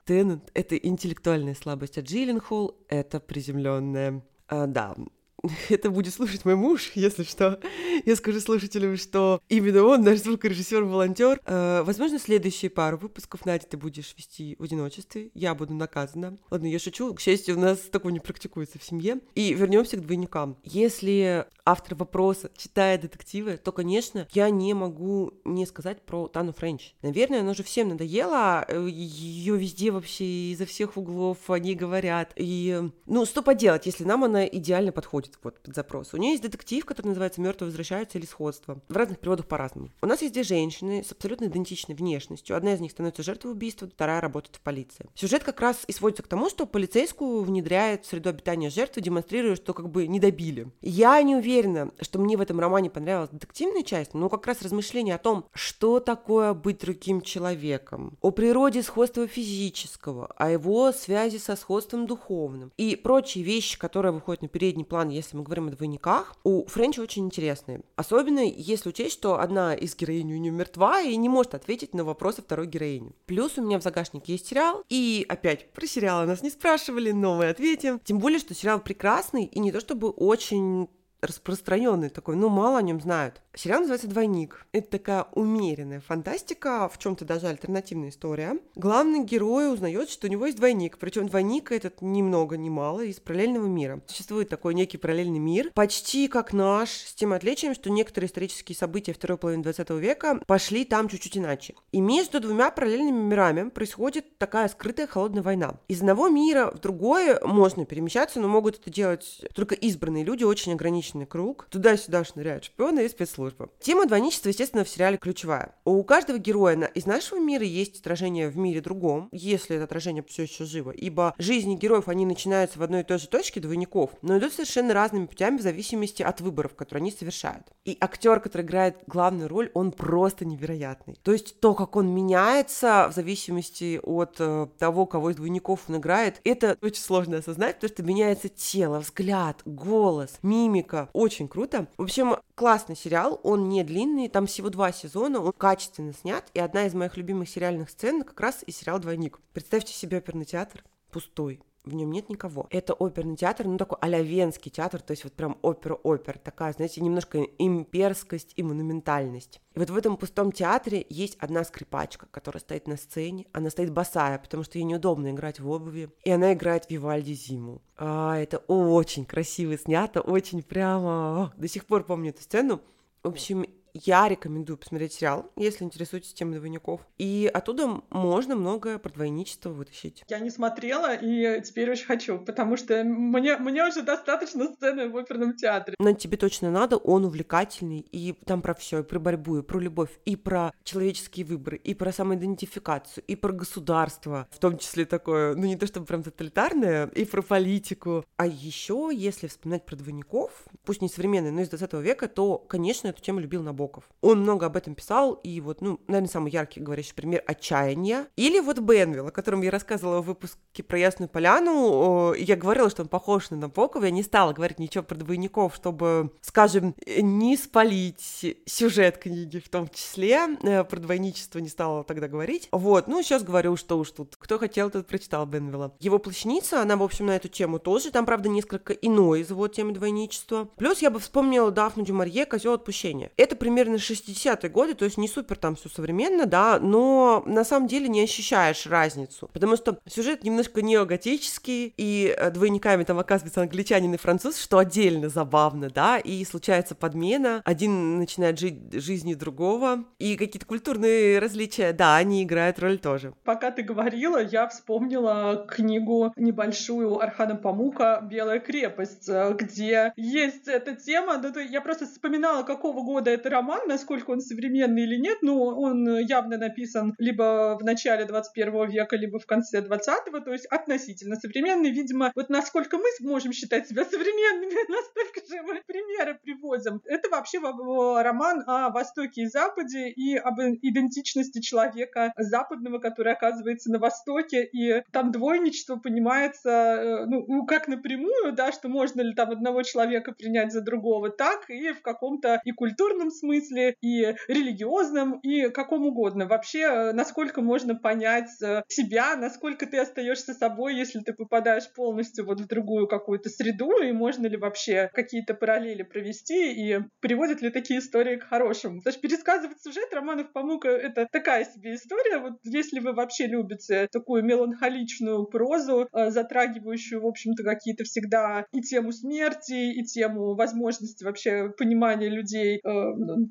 Теннет— 0.05 0.49
это 0.53 0.75
интеллектуальная 0.75 1.55
слабость, 1.55 1.97
а 1.97 2.01
Джилленхол— 2.01 2.77
это 2.89 3.19
приземленная. 3.19 4.25
А, 4.47 4.67
да, 4.67 4.95
это 5.69 5.89
будет 5.89 6.13
слушать 6.13 6.45
мой 6.45 6.55
муж, 6.55 6.91
если 6.95 7.23
что. 7.23 7.59
Я 8.05 8.15
скажу 8.15 8.39
слушателям, 8.39 8.97
что 8.97 9.41
именно 9.49 9.83
он 9.83 10.01
наш 10.01 10.19
звукорежиссер-волонтер. 10.19 11.41
Э, 11.45 11.83
возможно, 11.83 12.19
следующие 12.19 12.69
пару 12.69 12.97
выпусков, 12.97 13.45
Надя, 13.45 13.67
ты 13.67 13.77
будешь 13.77 14.13
вести 14.17 14.55
в 14.59 14.63
одиночестве. 14.63 15.31
Я 15.33 15.55
буду 15.55 15.73
наказана. 15.73 16.37
Ладно, 16.49 16.67
я 16.67 16.79
шучу. 16.79 17.13
К 17.13 17.19
счастью, 17.19 17.57
у 17.57 17.59
нас 17.59 17.79
такого 17.79 18.11
не 18.11 18.19
практикуется 18.19 18.79
в 18.79 18.83
семье. 18.83 19.19
И 19.35 19.53
вернемся 19.53 19.97
к 19.97 20.01
двойникам. 20.01 20.57
Если 20.63 21.45
автор 21.65 21.95
вопроса 21.95 22.49
читает 22.55 23.01
детективы, 23.01 23.57
то, 23.57 23.71
конечно, 23.71 24.27
я 24.33 24.49
не 24.49 24.73
могу 24.73 25.33
не 25.43 25.65
сказать 25.65 26.01
про 26.01 26.27
Тану 26.27 26.53
Френч. 26.53 26.95
Наверное, 27.01 27.41
она 27.41 27.53
же 27.53 27.63
всем 27.63 27.89
надоела. 27.89 28.65
Ее 28.87 29.57
везде 29.57 29.91
вообще 29.91 30.51
изо 30.51 30.65
всех 30.65 30.97
углов 30.97 31.49
они 31.49 31.75
говорят. 31.75 32.31
И, 32.35 32.89
ну, 33.05 33.25
что 33.25 33.41
поделать, 33.41 33.85
если 33.85 34.03
нам 34.03 34.23
она 34.23 34.45
идеально 34.45 34.91
подходит 34.91 35.26
подходит 35.27 35.39
вот 35.43 35.59
под 35.59 35.75
запрос. 35.75 36.13
У 36.13 36.17
нее 36.17 36.31
есть 36.31 36.43
детектив, 36.43 36.85
который 36.85 37.07
называется 37.07 37.41
«Мертвые 37.41 37.67
возвращаются» 37.67 38.17
или 38.17 38.25
«Сходство». 38.25 38.79
В 38.89 38.95
разных 38.95 39.19
переводах 39.19 39.47
по-разному. 39.47 39.89
У 40.01 40.07
нас 40.07 40.21
есть 40.21 40.33
две 40.33 40.43
женщины 40.43 41.03
с 41.03 41.11
абсолютно 41.11 41.45
идентичной 41.45 41.95
внешностью. 41.95 42.55
Одна 42.55 42.73
из 42.73 42.79
них 42.79 42.91
становится 42.91 43.23
жертвой 43.23 43.51
убийства, 43.51 43.87
вторая 43.87 44.21
работает 44.21 44.55
в 44.55 44.61
полиции. 44.61 45.09
Сюжет 45.15 45.43
как 45.43 45.59
раз 45.61 45.83
и 45.87 45.91
сводится 45.91 46.23
к 46.23 46.27
тому, 46.27 46.49
что 46.49 46.65
полицейскую 46.65 47.43
внедряет 47.43 48.05
в 48.05 48.09
среду 48.09 48.29
обитания 48.29 48.69
жертвы, 48.69 49.01
демонстрируя, 49.01 49.55
что 49.55 49.73
как 49.73 49.89
бы 49.89 50.07
не 50.07 50.19
добили. 50.19 50.71
Я 50.81 51.21
не 51.21 51.35
уверена, 51.35 51.91
что 52.01 52.19
мне 52.19 52.37
в 52.37 52.41
этом 52.41 52.59
романе 52.59 52.89
понравилась 52.89 53.29
детективная 53.31 53.83
часть, 53.83 54.13
но 54.13 54.29
как 54.29 54.45
раз 54.47 54.61
размышление 54.61 55.15
о 55.15 55.19
том, 55.19 55.45
что 55.53 55.99
такое 55.99 56.53
быть 56.53 56.79
другим 56.79 57.21
человеком, 57.21 58.17
о 58.21 58.31
природе 58.31 58.83
сходства 58.83 59.27
физического, 59.27 60.27
о 60.37 60.49
его 60.49 60.91
связи 60.91 61.37
со 61.37 61.55
сходством 61.55 62.05
духовным 62.05 62.71
и 62.77 62.95
прочие 62.95 63.43
вещи, 63.43 63.77
которые 63.77 64.11
выходят 64.11 64.41
на 64.41 64.47
передний 64.47 64.85
план, 64.85 65.09
если 65.17 65.35
мы 65.35 65.43
говорим 65.43 65.67
о 65.67 65.71
двойниках, 65.71 66.35
у 66.43 66.65
Френча 66.67 67.01
очень 67.01 67.25
интересные. 67.25 67.81
Особенно 67.95 68.39
если 68.39 68.89
учесть, 68.89 69.13
что 69.13 69.39
одна 69.39 69.73
из 69.73 69.95
героинь 69.95 70.33
у 70.33 70.37
нее 70.37 70.51
мертва 70.51 71.01
и 71.01 71.15
не 71.15 71.29
может 71.29 71.53
ответить 71.53 71.93
на 71.93 72.03
вопросы 72.03 72.41
второй 72.41 72.67
героини. 72.67 73.11
Плюс 73.25 73.57
у 73.57 73.61
меня 73.61 73.79
в 73.79 73.83
загашнике 73.83 74.33
есть 74.33 74.47
сериал, 74.47 74.83
и 74.89 75.25
опять 75.27 75.71
про 75.73 75.85
сериалы 75.85 76.25
нас 76.25 76.41
не 76.41 76.49
спрашивали, 76.49 77.11
но 77.11 77.35
мы 77.35 77.49
ответим. 77.49 77.99
Тем 78.03 78.19
более, 78.19 78.39
что 78.39 78.53
сериал 78.53 78.79
прекрасный 78.79 79.45
и 79.45 79.59
не 79.59 79.71
то 79.71 79.79
чтобы 79.79 80.09
очень 80.09 80.87
распространенный 81.21 82.09
такой, 82.09 82.35
ну, 82.35 82.49
мало 82.49 82.77
о 82.77 82.81
нем 82.81 83.01
знают. 83.01 83.41
Сериал 83.55 83.79
называется 83.79 84.07
«Двойник». 84.07 84.67
Это 84.71 84.91
такая 84.91 85.25
умеренная 85.33 85.99
фантастика, 85.99 86.87
в 86.89 86.99
чем-то 86.99 87.25
даже 87.25 87.47
альтернативная 87.47 88.09
история. 88.09 88.59
Главный 88.75 89.23
герой 89.23 89.73
узнает, 89.73 90.09
что 90.09 90.27
у 90.27 90.29
него 90.29 90.45
есть 90.45 90.57
двойник, 90.57 90.99
причем 90.99 91.27
двойник 91.27 91.71
этот 91.71 92.01
ни 92.01 92.21
много 92.21 92.55
ни 92.55 92.69
мало 92.69 93.01
из 93.01 93.19
параллельного 93.19 93.65
мира. 93.65 94.01
Существует 94.05 94.49
такой 94.49 94.75
некий 94.75 94.97
параллельный 94.97 95.39
мир, 95.39 95.71
почти 95.73 96.27
как 96.27 96.53
наш, 96.53 96.89
с 96.89 97.15
тем 97.15 97.33
отличием, 97.33 97.73
что 97.73 97.89
некоторые 97.89 98.27
исторические 98.27 98.75
события 98.75 99.13
второй 99.13 99.39
половины 99.39 99.63
20 99.63 99.89
века 99.91 100.39
пошли 100.45 100.85
там 100.85 101.09
чуть-чуть 101.09 101.37
иначе. 101.37 101.73
И 101.91 101.99
между 101.99 102.39
двумя 102.39 102.69
параллельными 102.69 103.19
мирами 103.19 103.69
происходит 103.69 104.37
такая 104.37 104.67
скрытая 104.67 105.07
холодная 105.07 105.41
война. 105.41 105.79
Из 105.87 105.99
одного 106.01 106.29
мира 106.29 106.71
в 106.71 106.79
другое 106.79 107.39
можно 107.43 107.85
перемещаться, 107.85 108.39
но 108.39 108.47
могут 108.47 108.79
это 108.79 108.91
делать 108.91 109.41
только 109.55 109.73
избранные 109.73 110.23
люди, 110.23 110.43
очень 110.43 110.73
ограниченный 111.07 111.25
круг. 111.25 111.67
Туда-сюда 111.69 112.23
шныряют 112.23 112.65
шпионы 112.65 113.05
и 113.05 113.09
спецслужбы 113.09 113.37
службы. 113.37 113.69
Тема 113.79 114.05
двойничества, 114.05 114.49
естественно, 114.49 114.83
в 114.83 114.89
сериале 114.89 115.17
ключевая. 115.17 115.75
У 115.85 116.03
каждого 116.03 116.39
героя 116.39 116.75
из 116.95 117.05
нашего 117.05 117.39
мира 117.39 117.63
есть 117.63 117.99
отражение 117.99 118.49
в 118.49 118.57
мире 118.57 118.81
другом, 118.81 119.29
если 119.31 119.75
это 119.75 119.85
отражение 119.85 120.23
все 120.27 120.43
еще 120.43 120.65
живо, 120.65 120.91
ибо 120.91 121.35
жизни 121.37 121.75
героев, 121.75 122.07
они 122.07 122.25
начинаются 122.25 122.79
в 122.79 122.83
одной 122.83 123.01
и 123.01 123.03
той 123.03 123.19
же 123.19 123.27
точке 123.27 123.59
двойников, 123.59 124.11
но 124.21 124.37
идут 124.37 124.53
совершенно 124.53 124.93
разными 124.93 125.27
путями 125.27 125.57
в 125.57 125.61
зависимости 125.61 126.23
от 126.23 126.41
выборов, 126.41 126.75
которые 126.75 127.03
они 127.03 127.11
совершают. 127.11 127.63
И 127.85 127.97
актер, 128.01 128.39
который 128.39 128.63
играет 128.63 128.97
главную 129.07 129.47
роль, 129.47 129.69
он 129.73 129.91
просто 129.91 130.45
невероятный. 130.45 131.19
То 131.23 131.31
есть 131.31 131.59
то, 131.59 131.73
как 131.73 131.95
он 131.95 132.09
меняется 132.09 133.07
в 133.11 133.15
зависимости 133.15 133.99
от 134.01 134.37
э, 134.39 134.67
того, 134.77 135.05
кого 135.05 135.29
из 135.29 135.35
двойников 135.35 135.81
он 135.87 135.97
играет, 135.97 136.41
это 136.43 136.77
очень 136.81 137.01
сложно 137.01 137.37
осознать, 137.37 137.75
потому 137.75 137.93
что 137.93 138.03
меняется 138.03 138.49
тело, 138.49 138.99
взгляд, 138.99 139.61
голос, 139.65 140.39
мимика. 140.41 140.96
Очень 141.13 141.47
круто. 141.47 141.87
В 141.97 142.03
общем, 142.03 142.37
классный 142.55 142.95
сериал, 142.95 143.39
он 143.43 143.69
не 143.69 143.83
длинный, 143.83 144.29
там 144.29 144.47
всего 144.47 144.69
два 144.69 144.91
сезона, 144.91 145.39
он 145.41 145.53
качественно 145.53 146.13
снят, 146.13 146.45
и 146.53 146.59
одна 146.59 146.85
из 146.85 146.93
моих 146.93 147.17
любимых 147.17 147.49
сериальных 147.49 147.89
сцен 147.89 148.23
как 148.23 148.39
раз 148.39 148.63
и 148.65 148.71
сериал 148.71 148.99
«Двойник». 148.99 149.39
Представьте 149.53 149.93
себе 149.93 150.17
оперный 150.17 150.45
театр 150.45 150.83
пустой, 151.11 151.61
в 151.87 151.95
нем 151.95 152.11
нет 152.11 152.29
никого. 152.29 152.67
Это 152.69 152.93
оперный 152.93 153.35
театр, 153.35 153.65
ну 153.67 153.77
такой 153.77 153.97
а 154.01 154.09
венский 154.09 154.71
театр, 154.71 155.01
то 155.01 155.11
есть 155.11 155.23
вот 155.23 155.33
прям 155.33 155.57
опера-опер, 155.61 156.37
такая, 156.37 156.73
знаете, 156.73 157.01
немножко 157.01 157.41
имперскость 157.57 158.53
и 158.55 158.63
монументальность. 158.63 159.61
И 159.73 159.79
вот 159.79 159.89
в 159.89 159.97
этом 159.97 160.17
пустом 160.17 160.51
театре 160.51 161.05
есть 161.09 161.37
одна 161.39 161.63
скрипачка, 161.63 162.27
которая 162.31 162.61
стоит 162.61 162.87
на 162.87 162.97
сцене. 162.97 163.45
Она 163.53 163.69
стоит 163.69 163.91
босая, 163.91 164.39
потому 164.39 164.63
что 164.63 164.77
ей 164.77 164.85
неудобно 164.85 165.31
играть 165.31 165.59
в 165.59 165.69
обуви. 165.69 166.09
И 166.23 166.31
она 166.31 166.53
играет 166.53 166.89
Вивальди 166.89 167.33
Зиму. 167.33 167.81
А, 167.95 168.37
это 168.37 168.57
очень 168.67 169.25
красиво 169.25 169.77
снято, 169.77 170.21
очень 170.21 170.63
прямо... 170.63 171.53
До 171.57 171.67
сих 171.67 171.85
пор 171.85 172.03
помню 172.03 172.31
эту 172.31 172.41
сцену. 172.41 172.81
В 173.23 173.29
общем, 173.29 173.65
я 174.05 174.27
рекомендую 174.27 174.77
посмотреть 174.77 175.13
сериал, 175.13 175.51
если 175.55 175.83
интересуетесь 175.83 176.33
темой 176.33 176.57
двойников. 176.57 177.01
И 177.17 177.49
оттуда 177.53 178.01
можно 178.09 178.55
многое 178.55 178.97
про 178.97 179.09
двойничество 179.09 179.69
вытащить. 179.69 180.23
Я 180.27 180.39
не 180.39 180.49
смотрела, 180.49 181.15
и 181.15 181.61
теперь 181.61 181.91
очень 181.91 182.05
хочу, 182.05 182.39
потому 182.39 182.77
что 182.77 183.03
мне, 183.03 183.57
мне 183.57 183.87
уже 183.87 184.01
достаточно 184.01 184.65
сцены 184.73 185.09
в 185.09 185.17
оперном 185.17 185.55
театре. 185.55 185.95
Но 185.99 186.13
тебе 186.13 186.37
точно 186.37 186.71
надо, 186.71 186.97
он 186.97 187.25
увлекательный, 187.25 187.99
и 187.99 188.33
там 188.45 188.61
про 188.61 188.73
все, 188.73 188.99
и 188.99 189.03
про 189.03 189.19
борьбу, 189.19 189.57
и 189.59 189.61
про 189.61 189.79
любовь, 189.79 190.11
и 190.25 190.35
про 190.35 190.71
человеческие 190.83 191.45
выборы, 191.45 191.77
и 191.77 191.93
про 191.93 192.11
самоидентификацию, 192.11 193.23
и 193.27 193.35
про 193.35 193.51
государство, 193.51 194.47
в 194.51 194.59
том 194.59 194.77
числе 194.77 195.05
такое, 195.05 195.55
ну 195.55 195.65
не 195.65 195.75
то 195.75 195.87
чтобы 195.87 196.05
прям 196.05 196.23
тоталитарное, 196.23 197.07
и 197.07 197.25
про 197.25 197.41
политику. 197.41 198.25
А 198.37 198.45
еще, 198.45 199.09
если 199.13 199.47
вспоминать 199.47 199.85
про 199.85 199.95
двойников, 199.95 200.51
пусть 200.85 201.01
не 201.01 201.09
современные, 201.09 201.51
но 201.51 201.61
из 201.61 201.69
20 201.69 201.93
века, 201.93 202.27
то, 202.27 202.57
конечно, 202.57 203.07
эту 203.07 203.21
тему 203.21 203.39
любил 203.39 203.63
Набоков. 203.63 203.86
Набоков. 203.87 204.09
Он 204.21 204.41
много 204.41 204.65
об 204.65 204.75
этом 204.75 204.95
писал, 204.95 205.33
и 205.43 205.61
вот, 205.61 205.81
ну, 205.81 205.99
наверное, 206.07 206.29
самый 206.29 206.51
яркий 206.51 206.79
говорящий 206.79 207.13
пример 207.13 207.43
отчаяния. 207.45 208.27
Или 208.35 208.59
вот 208.59 208.79
Бенвилл, 208.79 209.27
о 209.27 209.31
котором 209.31 209.61
я 209.61 209.71
рассказывала 209.71 210.21
в 210.21 210.25
выпуске 210.25 210.83
про 210.83 210.99
Ясную 210.99 211.29
Поляну. 211.29 212.33
Я 212.33 212.55
говорила, 212.55 212.89
что 212.89 213.03
он 213.03 213.07
похож 213.07 213.49
на 213.49 213.57
Набокова, 213.57 214.05
я 214.05 214.11
не 214.11 214.23
стала 214.23 214.53
говорить 214.53 214.79
ничего 214.79 215.03
про 215.03 215.15
двойников, 215.15 215.75
чтобы, 215.75 216.31
скажем, 216.41 216.95
не 217.05 217.55
спалить 217.57 218.45
сюжет 218.65 219.17
книги 219.17 219.59
в 219.59 219.69
том 219.69 219.87
числе. 219.89 220.57
Э, 220.63 220.83
про 220.83 220.99
двойничество 220.99 221.59
не 221.59 221.69
стала 221.69 222.03
тогда 222.03 222.27
говорить. 222.27 222.67
Вот, 222.71 223.07
ну, 223.07 223.21
сейчас 223.23 223.43
говорю, 223.43 223.75
что 223.77 223.97
уж 223.97 224.11
тут. 224.11 224.35
Кто 224.37 224.57
хотел, 224.57 224.89
тот 224.89 225.07
прочитал 225.07 225.45
Бенвилла. 225.45 225.93
Его 225.99 226.19
плащаница, 226.19 226.81
она, 226.81 226.97
в 226.97 227.03
общем, 227.03 227.27
на 227.27 227.35
эту 227.35 227.47
тему 227.47 227.79
тоже. 227.79 228.11
Там, 228.11 228.25
правда, 228.25 228.49
несколько 228.49 228.93
иной 228.93 229.41
из 229.41 229.49
его 229.49 229.67
темы 229.67 229.93
двойничества. 229.93 230.69
Плюс 230.77 230.99
я 230.99 231.09
бы 231.09 231.19
вспомнила 231.19 231.71
Дафну 231.71 232.03
Дюмарье 232.03 232.45
«Козел 232.45 232.73
отпущения». 232.73 233.31
Это 233.37 233.55
примерно 233.67 233.95
60-е 233.95 234.69
годы, 234.69 234.93
то 234.93 235.03
есть 235.03 235.17
не 235.17 235.27
супер 235.27 235.57
там 235.57 235.75
все 235.75 235.89
современно, 235.89 236.45
да, 236.45 236.79
но 236.79 237.43
на 237.45 237.65
самом 237.65 237.89
деле 237.89 238.07
не 238.07 238.21
ощущаешь 238.21 238.87
разницу, 238.87 239.49
потому 239.51 239.75
что 239.75 239.99
сюжет 240.07 240.45
немножко 240.45 240.81
неоготический, 240.81 241.93
и 241.97 242.33
э, 242.33 242.49
двойниками 242.49 243.03
там 243.03 243.19
оказывается 243.19 243.61
англичанин 243.61 244.13
и 244.13 244.17
француз, 244.17 244.57
что 244.57 244.77
отдельно 244.77 245.27
забавно, 245.27 245.89
да, 245.89 246.17
и 246.17 246.45
случается 246.45 246.95
подмена, 246.95 247.61
один 247.65 248.19
начинает 248.19 248.57
жить 248.57 248.93
жизнью 248.93 249.37
другого, 249.37 250.05
и 250.17 250.37
какие-то 250.37 250.65
культурные 250.65 251.39
различия, 251.39 251.91
да, 251.91 252.15
они 252.15 252.43
играют 252.43 252.79
роль 252.79 252.99
тоже. 252.99 253.33
Пока 253.43 253.71
ты 253.71 253.83
говорила, 253.83 254.41
я 254.41 254.69
вспомнила 254.69 255.67
книгу 255.67 256.31
небольшую 256.37 257.19
Архана 257.21 257.55
Памука 257.55 258.21
«Белая 258.23 258.61
крепость», 258.61 259.27
э, 259.27 259.53
где 259.59 260.13
есть 260.15 260.69
эта 260.69 260.95
тема, 260.95 261.37
ну, 261.37 261.51
я 261.59 261.81
просто 261.81 262.05
вспоминала, 262.05 262.63
какого 262.63 263.01
года 263.01 263.29
это 263.29 263.56
роман, 263.57 263.81
насколько 263.87 264.31
он 264.31 264.39
современный 264.39 265.03
или 265.03 265.17
нет, 265.17 265.39
ну, 265.41 265.63
он 265.63 266.19
явно 266.19 266.57
написан 266.57 267.15
либо 267.17 267.77
в 267.79 267.83
начале 267.83 268.25
21 268.25 268.89
века, 268.89 269.15
либо 269.15 269.39
в 269.39 269.45
конце 269.45 269.81
20-го, 269.81 270.39
то 270.39 270.53
есть 270.53 270.65
относительно 270.67 271.35
современный. 271.35 271.91
Видимо, 271.91 272.31
вот 272.35 272.49
насколько 272.49 272.97
мы 272.97 273.09
можем 273.21 273.51
считать 273.53 273.87
себя 273.87 274.05
современными, 274.05 274.73
настолько 274.91 275.39
же 275.49 275.61
мы 275.63 275.81
примеры 275.85 276.39
приводим. 276.41 277.01
Это 277.05 277.29
вообще 277.29 277.59
роман 277.59 278.63
о 278.67 278.89
Востоке 278.89 279.43
и 279.43 279.47
Западе 279.47 280.09
и 280.09 280.35
об 280.35 280.59
идентичности 280.59 281.59
человека 281.61 282.33
западного, 282.37 282.99
который 282.99 283.33
оказывается 283.33 283.91
на 283.91 283.99
Востоке, 283.99 284.63
и 284.65 285.03
там 285.11 285.31
двойничество 285.31 285.95
понимается, 285.95 286.69
э, 286.69 287.25
ну, 287.25 287.65
как 287.65 287.87
напрямую, 287.87 288.53
да, 288.53 288.71
что 288.71 288.87
можно 288.87 289.21
ли 289.21 289.33
там 289.33 289.51
одного 289.51 289.83
человека 289.83 290.31
принять 290.31 290.71
за 290.71 290.81
другого, 290.81 291.29
так 291.29 291.69
и 291.69 291.91
в 291.93 292.01
каком-то 292.01 292.61
и 292.63 292.71
культурном 292.71 293.31
смысле, 293.31 293.46
смысле, 293.47 293.95
и 294.01 294.35
религиозном, 294.47 295.39
и 295.39 295.69
каком 295.69 296.05
угодно. 296.05 296.45
Вообще, 296.45 296.79
э, 296.81 297.13
насколько 297.13 297.61
можно 297.61 297.95
понять 297.95 298.49
э, 298.61 298.83
себя, 298.87 299.35
насколько 299.35 299.85
ты 299.85 299.99
остаешься 299.99 300.53
собой, 300.53 300.95
если 300.95 301.19
ты 301.19 301.33
попадаешь 301.33 301.91
полностью 301.95 302.45
вот 302.45 302.59
в 302.59 302.67
другую 302.67 303.07
какую-то 303.07 303.49
среду, 303.49 304.01
и 304.01 304.11
можно 304.11 304.47
ли 304.47 304.57
вообще 304.57 305.09
какие-то 305.13 305.53
параллели 305.53 306.03
провести, 306.03 306.73
и 306.73 306.99
приводят 307.19 307.61
ли 307.61 307.69
такие 307.69 307.99
истории 307.99 308.37
к 308.37 308.43
хорошему. 308.43 308.99
Потому 308.99 309.13
что 309.13 309.21
пересказывать 309.21 309.81
сюжет 309.81 310.13
романов 310.13 310.51
Памука— 310.51 310.89
это 310.89 311.27
такая 311.31 311.65
себе 311.65 311.95
история. 311.95 312.39
Вот 312.39 312.53
если 312.63 312.99
вы 312.99 313.13
вообще 313.13 313.47
любите 313.47 314.07
такую 314.11 314.43
меланхоличную 314.43 315.45
прозу, 315.45 316.07
э, 316.11 316.29
затрагивающую, 316.31 317.21
в 317.21 317.25
общем-то, 317.25 317.63
какие-то 317.63 318.03
всегда 318.03 318.65
и 318.73 318.81
тему 318.81 319.11
смерти, 319.11 319.93
и 319.93 320.03
тему 320.03 320.55
возможности 320.55 321.23
вообще 321.23 321.69
понимания 321.77 322.29
людей, 322.29 322.81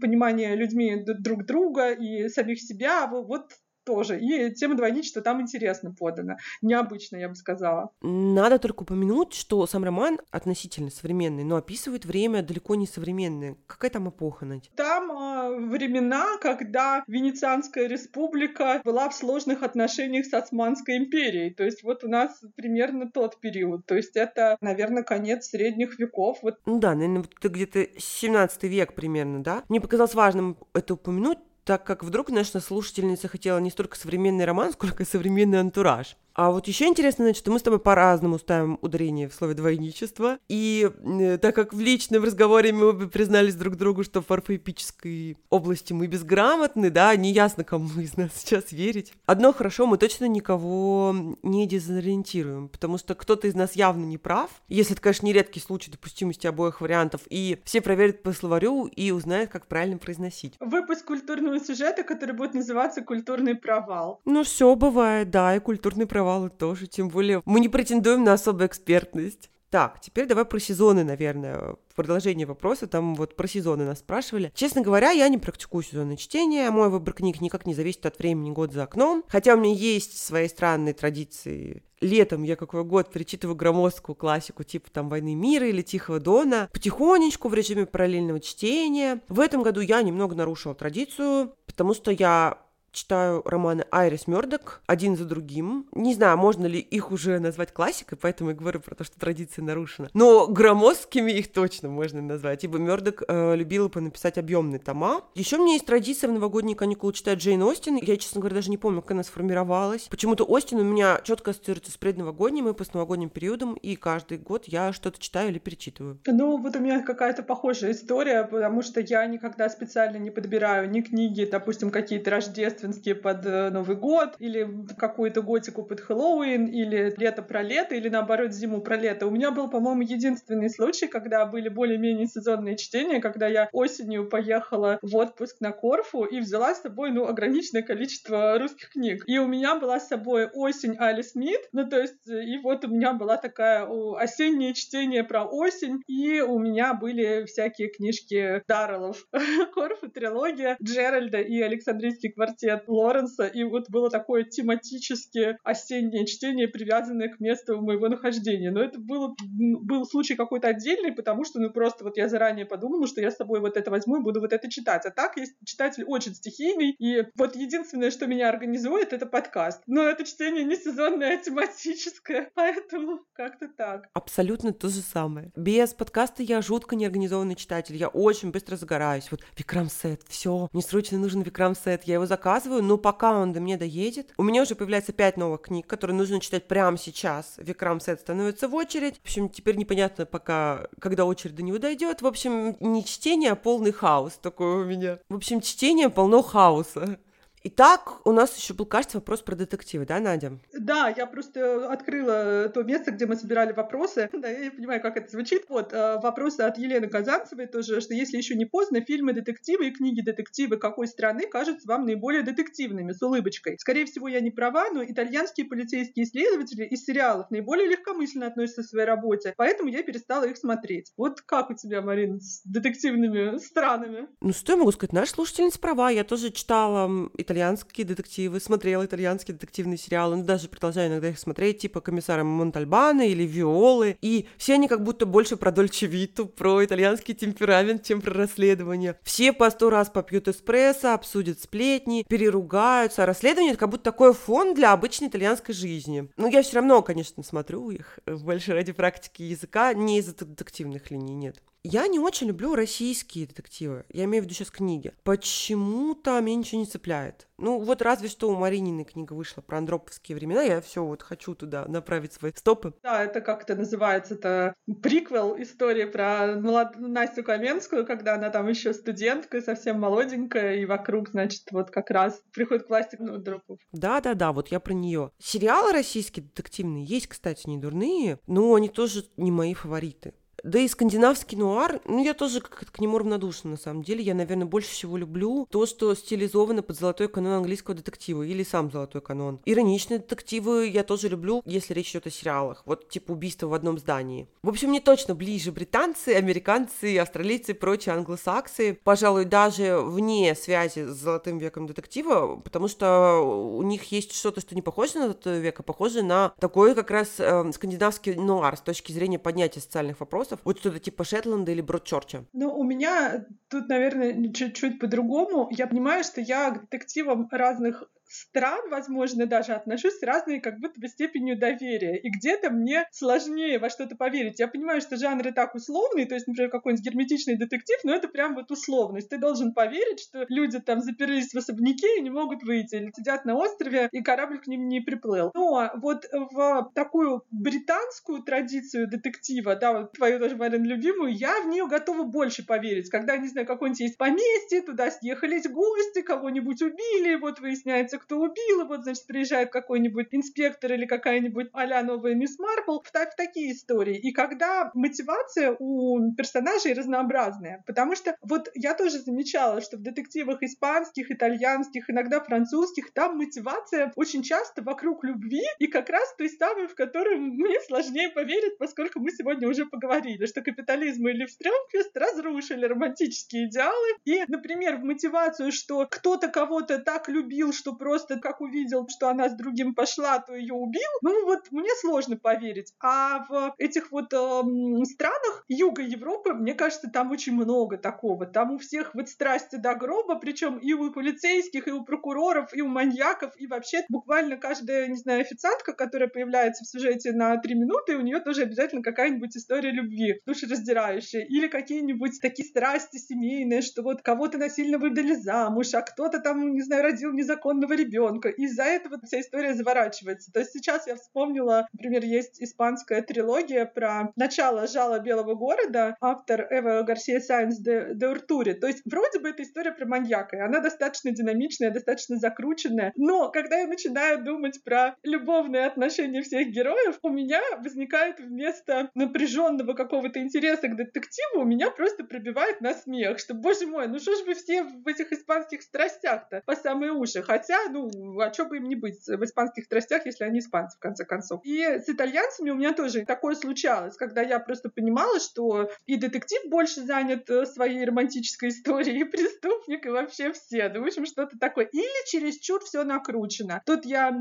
понимания 0.01 0.55
людьми 0.55 1.05
друг 1.21 1.47
друга 1.47 1.93
и 1.93 2.29
самих 2.29 2.61
себя, 2.61 3.07
вот 3.07 3.53
тоже. 3.87 4.21
И 4.21 4.53
тема 4.55 4.75
двойничества 4.75 5.23
там 5.23 5.41
интересно 5.41 5.95
подана. 5.95 6.37
Необычно, 6.61 7.17
я 7.17 7.29
бы 7.29 7.37
сказала. 7.37 7.91
Надо 8.03 8.59
только 8.59 8.83
упомянуть, 8.83 9.33
что 9.33 9.67
сам 9.67 9.85
роман 9.85 10.19
относительно 10.31 10.91
современный, 10.91 11.45
но 11.45 11.57
описывает 11.57 12.05
время 12.05 12.43
далеко 12.43 12.75
не 12.75 12.87
современное. 12.87 13.57
Какая 13.67 13.91
там 13.91 14.09
эпоха, 14.09 14.45
Надь? 14.45 14.71
Там 14.75 15.11
э, 15.11 15.69
времена, 15.71 16.37
когда 16.41 17.05
Венецианская 17.07 17.87
республика 17.87 18.83
была 18.85 19.09
в 19.09 19.15
сложных 19.15 19.63
отношениях 19.63 20.27
с 20.27 20.35
Османской 20.35 20.99
империей. 20.99 21.55
То 21.55 21.65
есть 21.65 21.83
вот 21.83 22.05
у 22.05 22.09
нас 22.09 22.43
примерно 22.57 23.11
тот 23.11 23.41
период. 23.41 23.87
То 23.87 23.95
есть 23.95 24.17
это, 24.17 24.57
наверное, 24.61 25.05
конец 25.05 25.47
средних 25.47 25.99
веков. 25.99 26.39
Вот. 26.43 26.59
Ну 26.67 26.81
да, 26.81 26.95
наверное, 26.95 27.25
это 27.39 27.49
где-то 27.49 27.87
17 27.97 28.63
век 28.65 28.95
примерно, 28.95 29.43
да? 29.43 29.63
Мне 29.69 29.81
показалось 29.81 30.15
важным 30.15 30.57
это 30.75 30.95
упомянуть, 30.95 31.39
так 31.67 31.83
как 31.83 32.05
вдруг 32.05 32.31
наша 32.31 32.61
слушательница 32.61 33.27
хотела 33.27 33.59
не 33.59 33.71
столько 33.73 33.97
современный 33.97 34.45
роман, 34.45 34.73
сколько 34.73 35.05
современный 35.05 35.59
антураж. 35.59 36.17
А 36.37 36.51
вот 36.51 36.69
еще 36.69 36.85
интересно, 36.87 37.25
значит, 37.25 37.39
что 37.39 37.51
мы 37.51 37.59
с 37.59 37.63
тобой 37.63 37.81
по-разному 37.81 38.39
ставим 38.39 38.79
ударение 38.83 39.27
в 39.27 39.33
слове 39.33 39.55
двойничество. 39.55 40.39
И 40.49 40.91
э, 41.03 41.39
так 41.39 41.55
как 41.55 41.73
в 41.73 41.81
личном 41.81 42.25
разговоре 42.25 42.75
мы 42.75 42.89
обе 42.89 43.07
признались 43.07 43.55
друг 43.55 43.77
другу, 43.77 44.05
что 44.05 44.21
в 44.21 44.31
орфоэпической 44.31 45.39
области 45.49 45.95
мы 45.95 46.09
безграмотны, 46.09 46.91
да, 46.91 47.17
неясно, 47.17 47.65
кому 47.65 47.89
из 48.01 48.19
нас 48.19 48.33
сейчас 48.35 48.71
верить. 48.71 49.15
Одно 49.25 49.55
хорошо, 49.55 49.87
мы 49.87 49.97
точно 49.97 50.27
никого 50.27 51.17
не 51.43 51.67
дезориентируем, 51.67 52.69
потому 52.69 52.99
что 52.99 53.15
кто-то 53.15 53.49
из 53.49 53.55
нас 53.55 53.73
явно 53.73 54.05
не 54.05 54.19
прав. 54.19 54.51
Если 54.69 54.93
это, 54.93 55.01
конечно, 55.01 55.25
не 55.25 55.33
редкий 55.33 55.61
случай 55.61 55.91
допустимости 55.91 56.47
обоих 56.47 56.83
вариантов, 56.83 57.23
и 57.31 57.61
все 57.65 57.81
проверят 57.81 58.23
по 58.23 58.33
словарю 58.33 58.85
и 58.89 59.11
узнают, 59.11 59.51
как 59.51 59.69
правильно 59.69 59.97
произносить. 59.97 60.57
Выпуск 60.61 61.07
культурного 61.07 61.59
сюжета, 61.61 62.03
который 62.03 62.35
будет 62.35 62.53
называться 62.53 63.01
«Культурный 63.01 63.55
провал». 63.55 64.21
Ну, 64.27 64.45
все 64.45 64.75
бывает, 64.75 65.31
да, 65.31 65.57
и 65.57 65.61
культурный 65.61 66.07
провал 66.07 66.26
провалы 66.27 66.51
тоже, 66.51 66.89
тем 66.89 67.09
более 67.09 67.41
мы 67.45 67.61
не 67.61 67.69
претендуем 67.69 68.25
на 68.25 68.33
особую 68.33 68.67
экспертность. 68.67 69.49
Так, 69.71 70.01
теперь 70.01 70.27
давай 70.27 70.45
про 70.45 70.59
сезоны, 70.59 71.05
наверное. 71.05 71.77
Продолжение 71.95 72.47
вопроса, 72.47 72.89
там 72.89 73.15
вот 73.15 73.37
про 73.37 73.47
сезоны 73.47 73.85
нас 73.85 74.01
спрашивали. 74.01 74.51
Честно 74.55 74.83
говоря, 74.83 75.11
я 75.11 75.29
не 75.29 75.39
практикую 75.39 75.85
сезонное 75.85 76.17
чтение, 76.17 76.71
мой 76.71 76.89
выбор 76.89 77.15
книг 77.15 77.41
никак 77.41 77.65
не 77.65 77.75
зависит 77.75 78.07
от 78.07 78.19
времени 78.19 78.51
год 78.51 78.73
за 78.73 78.83
окном, 78.83 79.23
хотя 79.29 79.55
у 79.55 79.57
меня 79.57 79.73
есть 79.73 80.19
свои 80.19 80.49
странные 80.49 80.95
традиции. 80.95 81.83
Летом 82.01 82.43
я 82.43 82.57
какой 82.57 82.85
год 82.85 83.13
перечитываю 83.13 83.57
громоздкую 83.57 84.17
классику 84.17 84.65
типа 84.65 84.91
там 84.91 85.09
«Войны 85.09 85.35
мира» 85.35 85.69
или 85.69 85.83
«Тихого 85.83 86.19
дона», 86.19 86.69
потихонечку 86.73 87.49
в 87.49 87.55
режиме 87.55 87.87
параллельного 87.87 88.41
чтения. 88.41 89.21
В 89.29 89.39
этом 89.39 89.63
году 89.63 89.81
я 89.81 90.03
немного 90.03 90.35
нарушила 90.35 90.75
традицию, 90.75 91.55
потому 91.67 91.95
что 91.95 92.11
я 92.11 92.59
читаю 92.97 93.43
романы 93.45 93.85
Айрис 93.91 94.27
Мёрдок 94.27 94.81
один 94.87 95.17
за 95.17 95.27
другим. 95.27 95.87
Не 95.93 96.15
знаю, 96.15 96.39
можно 96.39 96.67
ли 96.67 96.81
их 96.81 97.13
уже 97.13 97.39
назвать 97.39 97.73
классикой, 97.73 98.19
поэтому 98.21 98.51
я 98.51 98.57
говорю 98.57 98.81
про 98.81 98.95
то, 98.95 99.05
что 99.05 99.21
традиция 99.21 99.63
нарушена. 99.63 100.09
Но 100.15 100.47
громоздкими 100.47 101.31
их 101.31 101.53
точно 101.53 101.89
можно 101.89 102.23
назвать, 102.23 102.65
ибо 102.65 102.79
Мёрдок 102.79 103.23
э, 103.29 103.55
любила 103.55 103.89
понаписать 103.89 104.39
объемные 104.39 104.79
тома. 104.79 105.21
Еще 105.35 105.57
у 105.57 105.63
меня 105.63 105.75
есть 105.75 105.85
традиция 105.85 106.31
в 106.31 106.33
новогодние 106.33 106.75
каникулы 106.75 107.13
читать 107.13 107.39
Джейн 107.39 107.63
Остин. 107.63 107.97
Я, 107.97 108.17
честно 108.17 108.41
говоря, 108.41 108.57
даже 108.57 108.71
не 108.71 108.79
помню, 108.79 109.03
как 109.03 109.11
она 109.11 109.23
сформировалась. 109.23 110.09
Почему-то 110.09 110.45
Остин 110.45 110.79
у 110.79 110.85
меня 110.85 111.21
четко 111.23 111.51
ассоциируется 111.51 111.93
с 111.93 111.99
предновогодним 111.99 112.69
и 112.69 112.73
постновогодним 112.73 113.29
периодом, 113.29 113.75
и 113.75 113.95
каждый 113.97 114.39
год 114.39 114.65
я 114.67 114.93
что-то 114.95 115.21
читаю 115.21 115.51
или 115.51 115.59
перечитываю. 115.59 116.19
Ну, 116.27 116.57
вот 116.57 116.75
у 116.75 116.81
меня 116.81 117.03
какая-то 117.03 117.43
похожая 117.43 117.93
история, 117.93 118.45
потому 118.45 118.81
что 118.81 119.01
я 119.01 119.27
никогда 119.27 119.69
специально 119.69 120.17
не 120.17 120.31
подбираю 120.31 120.91
ни 120.91 121.03
книги, 121.03 121.47
допустим, 121.51 121.91
какие-то 121.91 122.31
рождественские 122.31 122.86
рождественские 122.87 123.15
под 123.15 123.45
э, 123.47 123.71
Новый 123.71 123.97
год, 123.97 124.37
или 124.39 124.69
какую-то 124.99 125.43
готику 125.43 125.83
под 125.85 126.01
Хэллоуин, 126.01 126.67
или 126.67 127.15
лето 127.17 127.43
про 127.43 127.63
лето, 127.63 127.95
или 127.95 128.09
наоборот 128.09 128.53
зиму 128.53 128.81
про 128.81 128.97
лето. 128.97 129.27
У 129.27 129.31
меня 129.31 129.51
был, 129.51 129.69
по-моему, 129.69 130.03
единственный 130.03 130.71
случай, 130.71 131.07
когда 131.07 131.47
были 131.47 131.69
более-менее 131.69 132.27
сезонные 132.27 132.77
чтения, 132.77 133.21
когда 133.21 133.49
я 133.49 133.69
осенью 133.73 134.29
поехала 134.29 134.99
в 135.03 135.17
отпуск 135.17 135.57
на 135.61 135.73
Корфу 135.73 136.25
и 136.25 136.41
взяла 136.41 136.75
с 136.75 136.83
собой, 136.83 137.11
ну, 137.11 137.27
ограниченное 137.27 137.83
количество 137.83 138.59
русских 138.59 138.91
книг. 138.91 139.25
И 139.27 139.39
у 139.39 139.47
меня 139.47 139.77
была 139.77 140.01
с 140.01 140.09
собой 140.09 140.47
осень 140.47 140.97
Али 140.99 141.23
Смит, 141.23 141.61
ну, 141.73 141.89
то 141.89 142.01
есть, 142.01 142.29
э, 142.29 142.45
и 142.45 142.59
вот 142.59 142.85
у 142.85 142.89
меня 142.89 143.13
была 143.13 143.37
такая 143.37 143.87
осеннее 144.17 144.75
чтение 144.75 145.25
про 145.25 145.45
осень, 145.45 146.03
и 146.07 146.41
у 146.41 146.59
меня 146.59 146.95
были 146.95 147.45
всякие 147.45 147.89
книжки 147.89 148.63
Дарреллов, 148.69 149.27
Корфу, 149.75 150.09
трилогия 150.09 150.77
Джеральда 150.83 151.41
и 151.41 151.61
Александрийский 151.61 152.31
квартет 152.31 152.76
Лоренса, 152.87 153.47
и 153.47 153.65
вот 153.65 153.91
было 153.91 154.11
такое 154.11 154.45
тематически 154.45 155.59
осеннее 155.65 156.27
чтение, 156.27 156.69
привязанное 156.69 157.29
к 157.29 157.41
месту 157.41 157.81
моего 157.81 158.09
нахождения. 158.09 158.71
Но 158.71 158.83
это 158.83 158.99
было, 158.99 159.35
был 159.49 160.05
случай 160.05 160.35
какой-то 160.35 160.69
отдельный, 160.69 161.13
потому 161.13 161.45
что, 161.45 161.61
ну, 161.61 161.71
просто 161.71 162.05
вот 162.05 162.17
я 162.17 162.29
заранее 162.29 162.67
подумала, 162.67 163.07
что 163.07 163.21
я 163.21 163.31
с 163.31 163.37
собой 163.37 163.61
вот 163.61 163.77
это 163.77 163.91
возьму 163.91 164.19
и 164.19 164.23
буду 164.23 164.41
вот 164.41 164.53
это 164.53 164.69
читать. 164.71 165.07
А 165.07 165.11
так 165.11 165.37
есть 165.37 165.55
читатель 165.65 166.05
очень 166.05 166.35
стихийный, 166.35 166.91
и 166.99 167.25
вот 167.37 167.57
единственное, 167.57 168.11
что 168.11 168.27
меня 168.27 168.49
организует, 168.49 169.13
это 169.13 169.27
подкаст. 169.27 169.83
Но 169.87 170.03
это 170.03 170.25
чтение 170.25 170.65
не 170.65 170.77
сезонное, 170.77 171.39
а 171.39 171.43
тематическое, 171.43 172.51
поэтому 172.55 173.21
как-то 173.33 173.69
так. 173.69 174.09
Абсолютно 174.13 174.73
то 174.73 174.89
же 174.89 175.01
самое. 175.01 175.51
Без 175.57 175.95
подкаста 175.95 176.43
я 176.43 176.63
жутко 176.63 176.97
неорганизованный 176.97 177.55
читатель, 177.55 177.97
я 177.97 178.09
очень 178.09 178.51
быстро 178.51 178.77
загораюсь. 178.77 179.31
Вот 179.31 179.41
Викрам 179.57 179.89
Сет, 179.89 180.23
все, 180.29 180.69
мне 180.73 180.83
срочно 180.83 181.19
нужен 181.19 181.43
Викрам 181.43 181.75
Сет, 181.75 182.05
я 182.05 182.15
его 182.15 182.27
заказываю, 182.27 182.66
заказываю, 182.67 182.83
но 182.83 182.99
пока 182.99 183.39
он 183.39 183.53
до 183.53 183.61
меня 183.61 183.77
доедет, 183.77 184.33
у 184.37 184.43
меня 184.43 184.63
уже 184.63 184.75
появляется 184.75 185.13
пять 185.13 185.37
новых 185.37 185.63
книг, 185.63 185.87
которые 185.87 186.17
нужно 186.17 186.41
читать 186.41 186.69
прямо 186.69 186.99
сейчас. 186.99 187.55
Викрам 187.59 188.01
Сет 188.01 188.21
становится 188.21 188.69
в 188.69 188.75
очередь. 188.75 189.17
В 189.19 189.25
общем, 189.25 189.49
теперь 189.49 189.77
непонятно 189.77 190.27
пока, 190.27 190.89
когда 191.01 191.25
очередь 191.25 191.55
до 191.55 191.63
него 191.63 191.79
дойдет. 191.79 192.23
В 192.23 192.27
общем, 192.27 192.77
не 192.81 193.05
чтение, 193.05 193.53
а 193.53 193.57
полный 193.57 193.93
хаос 193.93 194.39
такой 194.41 194.83
у 194.83 194.85
меня. 194.85 195.19
В 195.29 195.37
общем, 195.37 195.61
чтение 195.61 196.11
полно 196.11 196.43
хаоса. 196.43 197.19
Итак, 197.65 198.21
у 198.25 198.33
нас 198.33 198.57
еще 198.57 198.75
был, 198.75 198.87
кажется, 198.87 199.19
вопрос 199.19 199.43
про 199.43 199.57
детективы, 199.57 200.07
да, 200.07 200.21
Надя? 200.21 200.59
Да, 200.73 201.13
я 201.17 201.27
просто 201.27 201.91
открыла 201.91 202.69
то 202.69 202.85
место, 202.85 203.11
где 203.11 203.27
мы 203.27 203.37
собирали 203.37 203.73
вопросы. 203.73 204.31
Да, 204.37 204.49
я 204.49 204.71
понимаю, 204.71 205.01
как 205.01 205.17
это 205.17 205.31
звучит. 205.31 205.65
Вот, 205.69 205.93
э, 205.93 206.21
вопросы 206.23 206.61
от 206.61 206.79
Елены 206.79 207.09
Казанцевой 207.09 207.67
тоже, 207.67 208.01
что 208.01 208.15
если 208.15 208.37
еще 208.37 208.55
не 208.55 208.67
поздно, 208.67 209.01
фильмы 209.01 209.33
детективы 209.33 209.89
и 209.89 209.91
книги 209.91 210.21
детективы 210.21 210.77
какой 210.77 211.09
страны 211.09 211.49
кажутся 211.49 211.89
вам 211.89 212.05
наиболее 212.05 212.43
детективными, 212.43 213.13
с 213.13 213.23
улыбочкой. 213.23 213.79
Скорее 213.81 214.05
всего, 214.05 214.29
я 214.29 214.41
не 214.41 214.51
права, 214.51 214.91
но 214.93 215.03
итальянские 215.03 215.67
полицейские 215.67 216.27
исследователи 216.27 216.85
из 216.85 217.05
сериалов 217.05 217.51
наиболее 217.51 217.89
легкомысленно 217.89 218.47
относятся 218.47 218.83
к 218.83 218.87
своей 218.87 219.07
работе, 219.07 219.55
поэтому 219.57 219.89
я 219.89 220.03
перестала 220.03 220.45
их 220.45 220.57
смотреть. 220.59 221.13
Вот 221.17 221.41
как 221.41 221.71
у 221.71 221.75
тебя, 221.75 222.03
Марина, 222.03 222.39
с 222.39 222.63
детективными 222.65 223.59
странами? 223.59 224.29
Ну, 224.41 224.53
что 224.53 224.73
я 224.73 224.79
могу 224.79 224.93
сказать? 224.93 225.13
Наша 225.13 225.33
слушательница 225.33 225.81
права. 225.81 226.11
Я 226.11 226.23
тоже 226.23 226.51
читала 226.51 227.31
итальянские 227.37 227.56
итальянские 227.57 228.07
детективы, 228.07 228.61
смотрела 228.61 229.05
итальянские 229.07 229.55
детективные 229.55 229.97
сериалы, 229.97 230.37
ну, 230.37 230.45
даже 230.45 230.69
продолжаю 230.69 231.09
иногда 231.09 231.31
их 231.31 231.39
смотреть, 231.39 231.79
типа 231.79 232.03
«Комиссара 232.03 232.45
Монтальбана» 232.45 233.27
или 233.27 233.45
«Виолы», 233.45 234.19
и 234.21 234.47
все 234.59 234.75
они 234.75 234.89
как 234.89 235.03
будто 235.03 235.25
больше 235.25 235.57
про 235.57 235.73
Дольче 235.73 236.07
Виту, 236.07 236.47
про 236.47 236.85
итальянский 236.85 237.35
темперамент, 237.35 238.03
чем 238.03 238.21
про 238.21 238.35
расследование. 238.35 239.19
Все 239.23 239.55
по 239.55 239.71
сто 239.71 239.89
раз 239.89 240.11
попьют 240.11 240.49
эспрессо, 240.49 241.15
обсудят 241.15 241.61
сплетни, 241.61 242.27
переругаются, 242.29 243.23
а 243.23 243.27
расследование— 243.27 243.71
это 243.73 243.81
как 243.81 243.89
будто 243.89 244.05
такой 244.05 244.35
фон 244.35 244.75
для 244.75 244.93
обычной 244.93 245.29
итальянской 245.29 245.75
жизни. 245.75 246.29
Но 246.37 246.49
я 246.49 246.63
все 246.63 246.77
равно, 246.77 247.01
конечно, 247.01 247.43
смотрю 247.43 247.91
их 247.91 248.19
больше 248.27 248.75
ради 248.75 248.93
практики 248.93 249.43
языка, 249.43 249.95
не 249.95 250.19
из-за 250.19 250.35
детективных 250.35 251.11
линий, 251.11 251.35
нет. 251.35 251.63
Я 251.89 252.09
не 252.09 252.19
очень 252.19 252.49
люблю 252.49 252.75
российские 252.75 253.47
детективы. 253.47 254.07
Я 254.09 254.25
имею 254.25 254.43
в 254.43 254.47
виду 254.47 254.55
сейчас 254.55 254.73
книги. 254.73 255.13
Почему-то 255.23 256.41
меня 256.41 256.57
ничего 256.57 256.81
не 256.81 256.87
цепляет. 256.87 257.47
Ну, 257.59 257.79
вот 257.79 258.03
разве 258.03 258.29
что 258.29 258.51
у 258.51 258.57
Марининой 258.57 259.05
книга 259.05 259.35
вышла 259.35 259.63
про 259.63 259.79
андроповские 259.79 260.35
времена, 260.35 260.63
я 260.63 260.81
все 260.81 261.05
вот 261.05 261.23
хочу 261.23 261.55
туда 261.55 261.87
направить 261.87 262.33
свои 262.33 262.51
стопы. 262.57 262.93
Да, 263.05 263.23
это 263.23 263.41
как 263.41 263.63
это 263.63 263.77
называется, 263.77 264.35
это 264.35 264.75
приквел 265.01 265.57
истории 265.63 266.07
про 266.07 266.57
молод... 266.57 266.97
Настю 266.97 267.45
Каменскую, 267.45 268.05
когда 268.05 268.35
она 268.35 268.51
там 268.51 268.67
еще 268.69 268.93
студентка, 268.93 269.63
совсем 269.63 270.01
молоденькая, 270.01 270.77
и 270.77 270.87
вокруг, 270.87 271.29
значит, 271.29 271.63
вот 271.71 271.91
как 271.91 272.11
раз 272.11 272.43
приходит 272.53 272.87
к 272.87 272.89
власти 272.89 273.17
Андропов. 273.17 273.79
Да-да-да, 273.93 274.53
вот 274.53 274.69
я 274.69 274.81
про 274.81 274.93
нее. 274.93 275.31
Сериалы 275.39 275.93
российские 275.93 276.47
детективные 276.47 277.05
есть, 277.05 277.29
кстати, 277.29 277.69
не 277.69 277.79
дурные, 277.79 278.41
но 278.49 278.75
они 278.75 278.89
тоже 278.89 279.25
не 279.37 279.53
мои 279.53 279.73
фавориты. 279.73 280.35
Да 280.67 280.81
и 280.81 280.89
скандинавский 280.89 281.57
нуар, 281.57 282.01
ну, 282.07 282.25
я 282.25 282.35
тоже 282.35 282.61
как-то 282.61 282.91
к 282.91 282.99
нему 282.99 283.19
равнодушна, 283.19 283.71
на 283.71 283.77
самом 283.77 284.03
деле. 284.03 284.25
Я, 284.25 284.35
наверное, 284.35 284.67
больше 284.67 284.91
всего 284.91 285.17
люблю 285.17 285.69
то, 285.71 285.87
что 285.87 286.13
стилизовано 286.17 286.83
под 286.83 286.99
золотой 286.99 287.29
канон 287.29 287.59
английского 287.59 287.95
детектива 287.95 288.43
или 288.43 288.65
сам 288.65 288.91
золотой 288.91 289.21
канон. 289.21 289.61
Ироничные 289.65 290.19
детективы 290.19 290.89
я 290.89 291.05
тоже 291.05 291.29
люблю, 291.29 291.63
если 291.65 291.95
речь 291.95 292.11
идет 292.11 292.27
о 292.27 292.31
сериалах. 292.31 292.83
Вот 292.85 293.09
типа 293.09 293.31
убийство 293.31 293.69
в 293.69 293.75
одном 293.75 293.97
здании. 293.99 294.49
В 294.65 294.69
общем, 294.69 294.89
мне 294.89 295.01
точно 295.01 295.37
ближе 295.37 295.71
британцы, 295.71 296.31
американцы, 296.31 297.17
австралийцы 297.17 297.71
и 297.71 297.75
прочие 297.75 298.17
англосаксы. 298.17 298.99
Пожалуй, 299.05 299.45
даже 299.45 300.01
вне 300.01 300.57
связи 300.57 301.05
с 301.05 301.15
золотым 301.15 301.59
веком 301.59 301.87
детектива, 301.87 302.57
потому 302.57 302.89
что 302.89 303.39
у 303.39 303.83
них 303.83 304.11
есть 304.11 304.35
что-то, 304.35 304.61
что 304.61 304.75
не 304.75 304.83
похоже 304.83 305.15
на 305.15 305.23
золотой 305.23 305.61
век, 305.61 305.79
а 305.79 305.85
похоже 305.85 306.25
на 306.25 306.53
такой 306.59 306.97
как 306.97 307.13
раз 307.13 307.37
э, 307.39 307.71
скандинавский 307.73 308.35
нуар 308.35 308.77
с 308.77 308.81
точки 308.81 309.13
зрения 309.13 309.39
поднятия 309.39 309.79
социальных 309.79 310.19
вопросов 310.19 310.56
вопросов? 310.57 310.65
Вот 310.65 310.79
что-то 310.79 310.99
типа 310.99 311.25
Шетланда 311.25 311.73
или 311.73 311.81
Бродчорча? 311.81 312.45
Ну, 312.53 312.75
у 312.75 312.85
меня 312.85 313.47
тут, 313.69 313.89
наверное, 313.89 314.53
чуть-чуть 314.53 314.99
по-другому. 314.99 315.69
Я 315.71 315.87
понимаю, 315.87 316.25
что 316.25 316.41
я 316.41 316.71
к 316.71 316.83
детективам 316.83 317.49
разных 317.51 318.05
стран, 318.37 318.91
возможно, 318.91 319.47
даже 319.47 319.73
отношусь 319.73 320.19
с 320.19 320.23
разной 320.23 320.61
как 320.61 320.79
будто 320.79 321.01
бы 321.01 321.09
степенью 321.09 321.59
доверия. 321.59 322.17
И 322.19 322.29
где-то 322.31 322.71
мне 322.71 323.07
сложнее 323.13 323.79
во 323.79 323.91
что-то 323.91 324.17
поверить. 324.17 324.59
Я 324.59 324.69
понимаю, 324.69 325.01
что 325.01 325.17
жанры 325.17 325.53
так 325.53 325.75
условные, 325.75 326.27
то 326.27 326.35
есть, 326.35 326.47
например, 326.47 326.71
какой-нибудь 326.71 327.05
герметичный 327.05 327.57
детектив, 327.57 327.99
но 328.05 328.15
это 328.15 328.29
прям 328.29 328.55
вот 328.55 328.71
условность. 328.71 329.29
Ты 329.29 329.39
должен 329.39 329.73
поверить, 329.73 330.21
что 330.21 330.45
люди 330.49 330.79
там 330.81 331.01
заперлись 331.01 331.53
в 331.53 331.57
особняке 331.57 332.19
и 332.19 332.23
не 332.23 332.31
могут 332.31 332.63
выйти, 332.63 332.97
или 332.97 333.13
сидят 333.17 333.45
на 333.45 333.57
острове, 333.57 334.09
и 334.13 334.23
корабль 334.23 334.59
к 334.59 334.67
ним 334.67 334.89
не 334.89 335.01
приплыл. 335.01 335.51
Но 335.55 335.91
вот 335.97 336.27
в 336.33 336.91
такую 336.95 337.45
британскую 337.51 338.43
традицию 338.43 339.09
детектива, 339.09 339.77
да, 339.77 339.93
вот 339.93 340.13
твою 340.13 340.39
тоже, 340.39 340.57
Марин, 340.57 340.85
любимую, 340.85 341.35
я 341.35 341.63
в 341.63 341.69
нее 341.69 341.87
готова 341.87 342.25
больше 342.25 342.65
поверить. 342.65 343.11
Когда, 343.11 343.37
не 343.37 343.49
знаю, 343.49 343.67
какой-нибудь 343.67 344.01
есть 344.01 344.19
поместье, 344.19 344.83
туда 344.83 345.11
съехались 345.11 345.69
гости, 345.69 346.23
кого-нибудь 346.23 346.83
убили, 346.83 347.37
вот 347.37 347.61
выясняется, 347.61 348.19
кто 348.27 348.41
убил, 348.41 348.81
и 348.81 348.85
вот, 348.85 349.05
значит, 349.05 349.27
приезжает 349.27 349.71
какой-нибудь 349.71 350.29
инспектор 350.33 350.93
или 350.93 351.07
какая-нибудь 351.07 351.69
а 351.73 352.03
новая 352.03 352.35
мисс 352.35 352.59
Марпл, 352.59 352.99
в, 353.01 353.09
в 353.09 353.37
такие 353.37 353.73
истории. 353.73 354.19
И 354.19 354.33
когда 354.33 354.91
мотивация 354.95 355.77
у 355.79 356.35
персонажей 356.35 356.93
разнообразная, 356.93 357.83
потому 357.87 358.17
что 358.17 358.37
вот 358.43 358.69
я 358.75 358.95
тоже 358.95 359.21
замечала, 359.21 359.81
что 359.81 359.97
в 359.97 360.03
детективах 360.03 360.63
испанских, 360.63 361.31
итальянских, 361.31 362.11
иногда 362.11 362.41
французских, 362.41 363.13
там 363.13 363.39
мотивация 363.39 364.13
очень 364.17 364.43
часто 364.43 364.83
вокруг 364.83 365.25
любви 365.25 365.63
и 365.79 365.87
как 365.87 366.11
раз 366.11 366.35
той 366.37 366.51
самой, 366.51 366.89
в 366.89 366.95
которую 366.95 367.41
мне 367.41 367.81
сложнее 367.87 368.29
поверить, 368.31 368.79
поскольку 368.79 369.21
мы 369.21 369.31
сегодня 369.31 369.69
уже 369.69 369.87
поговорили, 369.87 370.47
что 370.47 370.63
капитализм 370.63 371.29
и 371.29 371.33
Левстрёмквист 371.33 372.17
разрушили 372.17 372.87
романтические 372.87 373.67
идеалы. 373.67 374.09
И, 374.25 374.43
например, 374.49 374.97
в 374.97 375.05
мотивацию, 375.05 375.71
что 375.71 376.07
кто-то 376.07 376.49
кого-то 376.49 376.99
так 376.99 377.29
любил, 377.29 377.73
что 377.73 377.93
просто 378.07 378.39
как 378.39 378.61
увидел, 378.61 379.09
что 379.09 379.29
она 379.31 379.49
с 379.49 379.57
другим 379.57 379.93
пошла, 379.93 380.39
то 380.39 380.55
ее 380.55 380.75
убил. 380.75 381.11
Ну 381.23 381.45
вот 381.45 381.73
мне 381.73 381.91
сложно 382.01 382.37
поверить. 382.37 382.93
А 383.03 383.45
в 383.49 383.75
этих 383.79 384.13
вот 384.13 384.33
э, 384.33 384.63
странах 385.07 385.65
Юга 385.67 386.03
Европы, 386.03 386.55
мне 386.55 386.75
кажется, 386.75 387.11
там 387.13 387.33
очень 387.33 387.55
много 387.55 387.99
такого. 387.99 388.47
Там 388.47 388.75
у 388.75 388.79
всех 388.79 389.13
вот 389.17 389.29
страсти 389.29 389.75
до 389.75 389.97
гроба, 389.97 390.37
причем 390.37 390.79
и 390.79 390.93
у 390.93 391.11
полицейских, 391.11 391.89
и 391.89 391.91
у 391.91 392.05
прокуроров, 392.05 392.73
и 392.75 392.81
у 392.81 392.87
маньяков, 392.87 393.53
и 393.57 393.67
вообще 393.67 394.05
буквально 394.09 394.57
каждая, 394.57 395.09
не 395.09 395.17
знаю, 395.17 395.41
официантка, 395.41 395.93
которая 395.93 396.29
появляется 396.29 396.85
в 396.85 396.89
сюжете 396.89 397.33
на 397.33 397.57
три 397.57 397.75
минуты, 397.75 398.17
у 398.17 398.21
нее 398.21 398.39
тоже 398.39 398.63
обязательно 398.63 399.03
какая-нибудь 399.03 399.57
история 399.57 399.91
любви, 399.91 400.41
душераздирающая. 400.47 401.45
Или 401.45 401.67
какие-нибудь 401.67 402.41
такие 402.41 402.69
страсти 402.69 403.17
семейные, 403.17 403.83
что 403.83 404.03
вот 404.03 404.23
кого-то 404.23 404.59
насильно 404.59 404.99
выдали 404.99 405.35
замуж, 405.35 405.93
а 405.95 406.03
кто-то 406.03 406.39
там, 406.39 406.73
не 406.73 406.83
знаю, 406.83 407.03
родил 407.03 407.33
незаконного 407.33 407.96
ребенка. 407.97 408.49
Из-за 408.49 408.85
этого 408.85 409.19
вся 409.25 409.41
история 409.41 409.75
заворачивается. 409.75 410.53
То 410.53 410.61
есть 410.61 410.73
сейчас 410.73 411.07
я 411.07 411.17
вспомнила, 411.17 411.89
например, 411.93 412.25
есть 412.25 412.63
испанская 412.63 413.23
трилогия 413.23 413.87
про 413.87 414.33
начало 414.37 414.87
жала 414.87 415.19
Белого 415.19 415.55
города, 415.55 416.17
автор 416.21 416.67
Эва 416.71 417.03
Гарсия 417.03 417.41
Сайнс 417.41 417.79
де, 417.79 418.15
де 418.15 418.29
Уртури. 418.29 418.75
То 418.75 418.87
есть 418.87 419.03
вроде 419.05 419.41
бы 419.41 419.49
это 419.49 419.63
история 419.63 419.93
про 419.93 420.07
маньяка, 420.07 420.57
и 420.57 420.61
она 420.61 420.81
достаточно 420.81 421.31
динамичная, 421.31 421.91
достаточно 421.91 422.37
закрученная. 422.37 423.13
Но 423.17 423.51
когда 423.51 423.79
я 423.79 423.87
начинаю 423.87 424.43
думать 424.45 424.83
про 424.85 425.17
любовные 425.23 425.87
отношения 425.87 426.43
всех 426.43 426.69
героев, 426.69 427.19
у 427.23 427.31
меня 427.31 427.61
возникает 427.79 428.41
вместо 428.41 429.11
напряженного 429.15 429.95
какого-то 429.95 430.41
интереса 430.41 430.89
к 430.89 430.97
детективу, 430.97 431.63
у 431.63 431.65
меня 431.65 431.91
просто 431.91 432.25
пробивает 432.25 432.81
на 432.81 432.95
смех, 432.95 433.39
что, 433.39 433.55
боже 433.55 433.87
мой, 433.87 434.09
ну 434.09 434.19
что 434.19 434.35
ж 434.35 434.47
вы 434.47 434.55
все 434.55 434.83
в 434.83 435.07
этих 435.07 435.33
испанских 435.33 435.83
страстях-то 435.83 436.63
по 436.67 436.77
самые 436.77 437.13
уши? 437.13 437.43
Хотя 437.43 437.86
ну, 437.89 438.41
а 438.41 438.53
что 438.53 438.67
бы 438.67 438.79
им 438.79 438.85
не 438.85 438.97
быть 438.97 439.27
в 439.27 439.45
испанских 439.45 439.85
страстях, 439.85 440.27
если 440.27 440.45
они 440.45 440.61
испанцы, 440.61 440.97
в 440.97 441.01
конце 441.01 441.25
концов. 441.25 441.61
И 441.65 441.83
с 441.83 442.09
итальянцами 442.09 442.71
у 442.71 442.75
меня 442.75 442.93
тоже 442.93 443.25
такое 443.25 443.55
случалось, 443.55 444.17
когда 444.17 444.43
я 444.43 444.59
просто 444.59 444.89
понимала, 444.89 445.41
что 445.41 445.91
и 446.07 446.17
детектив 446.17 446.61
больше 446.67 447.03
занят 447.03 447.49
э, 447.51 447.67
своей 447.67 448.05
романтической 448.05 448.71
историей, 448.71 449.21
и 449.21 449.25
преступник, 449.25 450.07
и 450.07 450.11
вообще 450.11 450.53
все. 450.53 450.89
Ну, 450.89 451.03
в 451.03 451.07
общем, 451.07 451.27
что-то 451.27 451.59
такое. 451.59 451.87
Или 451.87 452.27
чересчур 452.27 452.83
все 452.85 453.05
накручено. 453.05 453.83
Тут 453.87 454.05
я 454.05 454.33